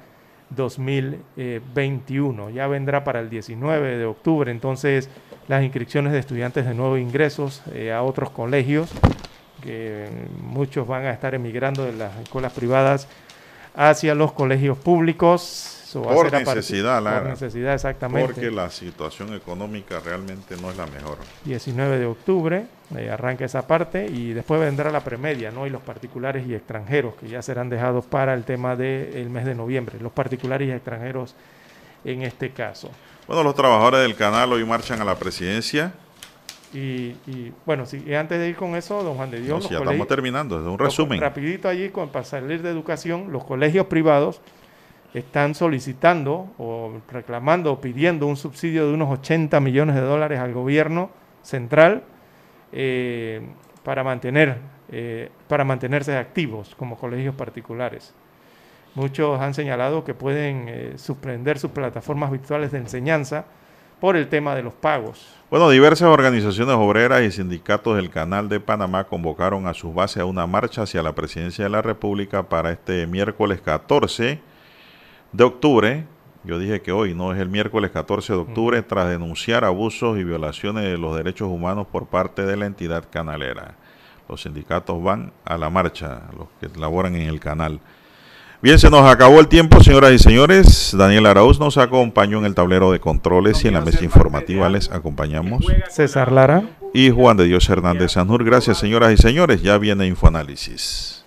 2021. 0.50 2.50
Ya 2.50 2.66
vendrá 2.66 3.04
para 3.04 3.20
el 3.20 3.30
19 3.30 3.98
de 3.98 4.04
octubre 4.04 4.50
entonces 4.50 5.08
las 5.48 5.62
inscripciones 5.62 6.12
de 6.12 6.18
estudiantes 6.18 6.66
de 6.66 6.74
nuevos 6.74 6.98
ingresos 6.98 7.62
eh, 7.72 7.92
a 7.92 8.02
otros 8.02 8.30
colegios, 8.30 8.90
que 9.62 10.08
muchos 10.42 10.86
van 10.86 11.06
a 11.06 11.10
estar 11.10 11.34
emigrando 11.34 11.84
de 11.84 11.92
las 11.92 12.16
escuelas 12.18 12.52
privadas 12.52 13.08
hacia 13.74 14.14
los 14.14 14.32
colegios 14.32 14.76
públicos. 14.76 15.77
Eso 15.88 16.02
va 16.02 16.12
Por 16.12 16.34
a 16.34 16.38
necesidad, 16.40 16.96
Por 16.96 17.02
Lara. 17.04 17.30
necesidad, 17.30 17.72
exactamente. 17.72 18.34
Porque 18.34 18.50
la 18.50 18.68
situación 18.68 19.32
económica 19.32 20.00
realmente 20.04 20.54
no 20.60 20.70
es 20.70 20.76
la 20.76 20.86
mejor. 20.86 21.16
19 21.46 21.98
de 21.98 22.04
octubre, 22.04 22.66
eh, 22.94 23.08
arranca 23.08 23.46
esa 23.46 23.66
parte 23.66 24.04
y 24.06 24.34
después 24.34 24.60
vendrá 24.60 24.90
la 24.90 25.00
premedia, 25.00 25.50
¿no? 25.50 25.66
Y 25.66 25.70
los 25.70 25.80
particulares 25.80 26.46
y 26.46 26.54
extranjeros, 26.54 27.14
que 27.14 27.28
ya 27.28 27.40
serán 27.40 27.70
dejados 27.70 28.04
para 28.04 28.34
el 28.34 28.44
tema 28.44 28.76
del 28.76 29.30
mes 29.30 29.46
de 29.46 29.54
noviembre, 29.54 29.98
los 29.98 30.12
particulares 30.12 30.68
y 30.68 30.72
extranjeros 30.72 31.34
en 32.04 32.20
este 32.20 32.50
caso. 32.50 32.90
Bueno, 33.26 33.42
los 33.42 33.54
trabajadores 33.54 34.00
del 34.02 34.14
canal 34.14 34.52
hoy 34.52 34.66
marchan 34.66 35.00
a 35.00 35.06
la 35.06 35.14
presidencia. 35.14 35.94
Y, 36.74 37.16
y, 37.26 37.50
bueno, 37.64 37.86
sí, 37.86 38.12
antes 38.14 38.38
de 38.38 38.50
ir 38.50 38.56
con 38.56 38.76
eso, 38.76 39.02
don 39.02 39.16
Juan 39.16 39.30
de 39.30 39.40
Dios, 39.40 39.62
No, 39.62 39.68
si 39.68 39.72
ya 39.74 39.80
estamos 39.80 40.06
terminando, 40.06 40.60
es 40.60 40.66
un 40.66 40.78
resumen. 40.78 41.18
Rapidito 41.18 41.66
allí, 41.66 41.88
con, 41.88 42.10
para 42.10 42.26
salir 42.26 42.60
de 42.60 42.68
educación, 42.68 43.32
los 43.32 43.44
colegios 43.44 43.86
privados 43.86 44.42
están 45.14 45.54
solicitando 45.54 46.48
o 46.58 47.00
reclamando 47.10 47.72
o 47.72 47.80
pidiendo 47.80 48.26
un 48.26 48.36
subsidio 48.36 48.86
de 48.86 48.94
unos 48.94 49.10
80 49.18 49.58
millones 49.60 49.94
de 49.94 50.02
dólares 50.02 50.38
al 50.38 50.52
gobierno 50.52 51.10
central 51.42 52.02
eh, 52.72 53.40
para 53.82 54.04
mantener 54.04 54.58
eh, 54.90 55.30
para 55.48 55.64
mantenerse 55.64 56.16
activos 56.16 56.74
como 56.74 56.96
colegios 56.96 57.34
particulares. 57.34 58.14
Muchos 58.94 59.38
han 59.38 59.52
señalado 59.52 60.02
que 60.02 60.14
pueden 60.14 60.64
eh, 60.66 60.92
suspender 60.96 61.58
sus 61.58 61.72
plataformas 61.72 62.30
virtuales 62.30 62.72
de 62.72 62.78
enseñanza 62.78 63.44
por 64.00 64.16
el 64.16 64.28
tema 64.28 64.54
de 64.54 64.62
los 64.62 64.72
pagos. 64.72 65.36
Bueno, 65.50 65.68
diversas 65.68 66.08
organizaciones 66.08 66.74
obreras 66.74 67.22
y 67.22 67.30
sindicatos 67.30 67.96
del 67.96 68.08
Canal 68.08 68.48
de 68.48 68.60
Panamá 68.60 69.04
convocaron 69.04 69.66
a 69.66 69.74
sus 69.74 69.94
bases 69.94 70.22
a 70.22 70.24
una 70.24 70.46
marcha 70.46 70.82
hacia 70.82 71.02
la 71.02 71.14
presidencia 71.14 71.64
de 71.64 71.70
la 71.70 71.82
República 71.82 72.44
para 72.44 72.72
este 72.72 73.06
miércoles 73.06 73.60
14 73.60 74.40
de 75.32 75.44
octubre. 75.44 76.04
Yo 76.44 76.58
dije 76.58 76.80
que 76.80 76.92
hoy 76.92 77.14
no 77.14 77.32
es 77.32 77.40
el 77.40 77.48
miércoles 77.48 77.90
14 77.90 78.32
de 78.32 78.38
octubre, 78.38 78.82
tras 78.82 79.08
denunciar 79.08 79.64
abusos 79.64 80.18
y 80.18 80.24
violaciones 80.24 80.84
de 80.84 80.96
los 80.96 81.16
derechos 81.16 81.48
humanos 81.48 81.86
por 81.90 82.06
parte 82.06 82.46
de 82.46 82.56
la 82.56 82.66
entidad 82.66 83.04
canalera. 83.10 83.74
Los 84.28 84.42
sindicatos 84.42 85.02
van 85.02 85.32
a 85.44 85.58
la 85.58 85.70
marcha, 85.70 86.22
los 86.36 86.48
que 86.60 86.78
laboran 86.78 87.16
en 87.16 87.28
el 87.28 87.40
canal. 87.40 87.80
Bien, 88.60 88.78
se 88.78 88.90
nos 88.90 89.08
acabó 89.08 89.38
el 89.38 89.46
tiempo, 89.46 89.80
señoras 89.82 90.12
y 90.12 90.18
señores. 90.18 90.94
Daniel 90.96 91.26
Arauz 91.26 91.60
nos 91.60 91.78
acompañó 91.78 92.38
en 92.38 92.44
el 92.44 92.56
tablero 92.56 92.90
de 92.90 92.98
controles 92.98 93.64
y 93.64 93.68
en 93.68 93.74
la 93.74 93.80
mesa 93.80 94.04
informativa 94.04 94.68
les 94.68 94.90
acompañamos. 94.90 95.64
César 95.88 96.32
Lara. 96.32 96.64
Y 96.92 97.10
Juan 97.10 97.36
de 97.36 97.44
Dios 97.44 97.68
Hernández 97.68 98.12
Sanjur. 98.12 98.42
Gracias, 98.44 98.78
señoras 98.78 99.12
y 99.12 99.16
señores. 99.16 99.62
Ya 99.62 99.78
viene 99.78 100.06
Infoanálisis. 100.06 101.17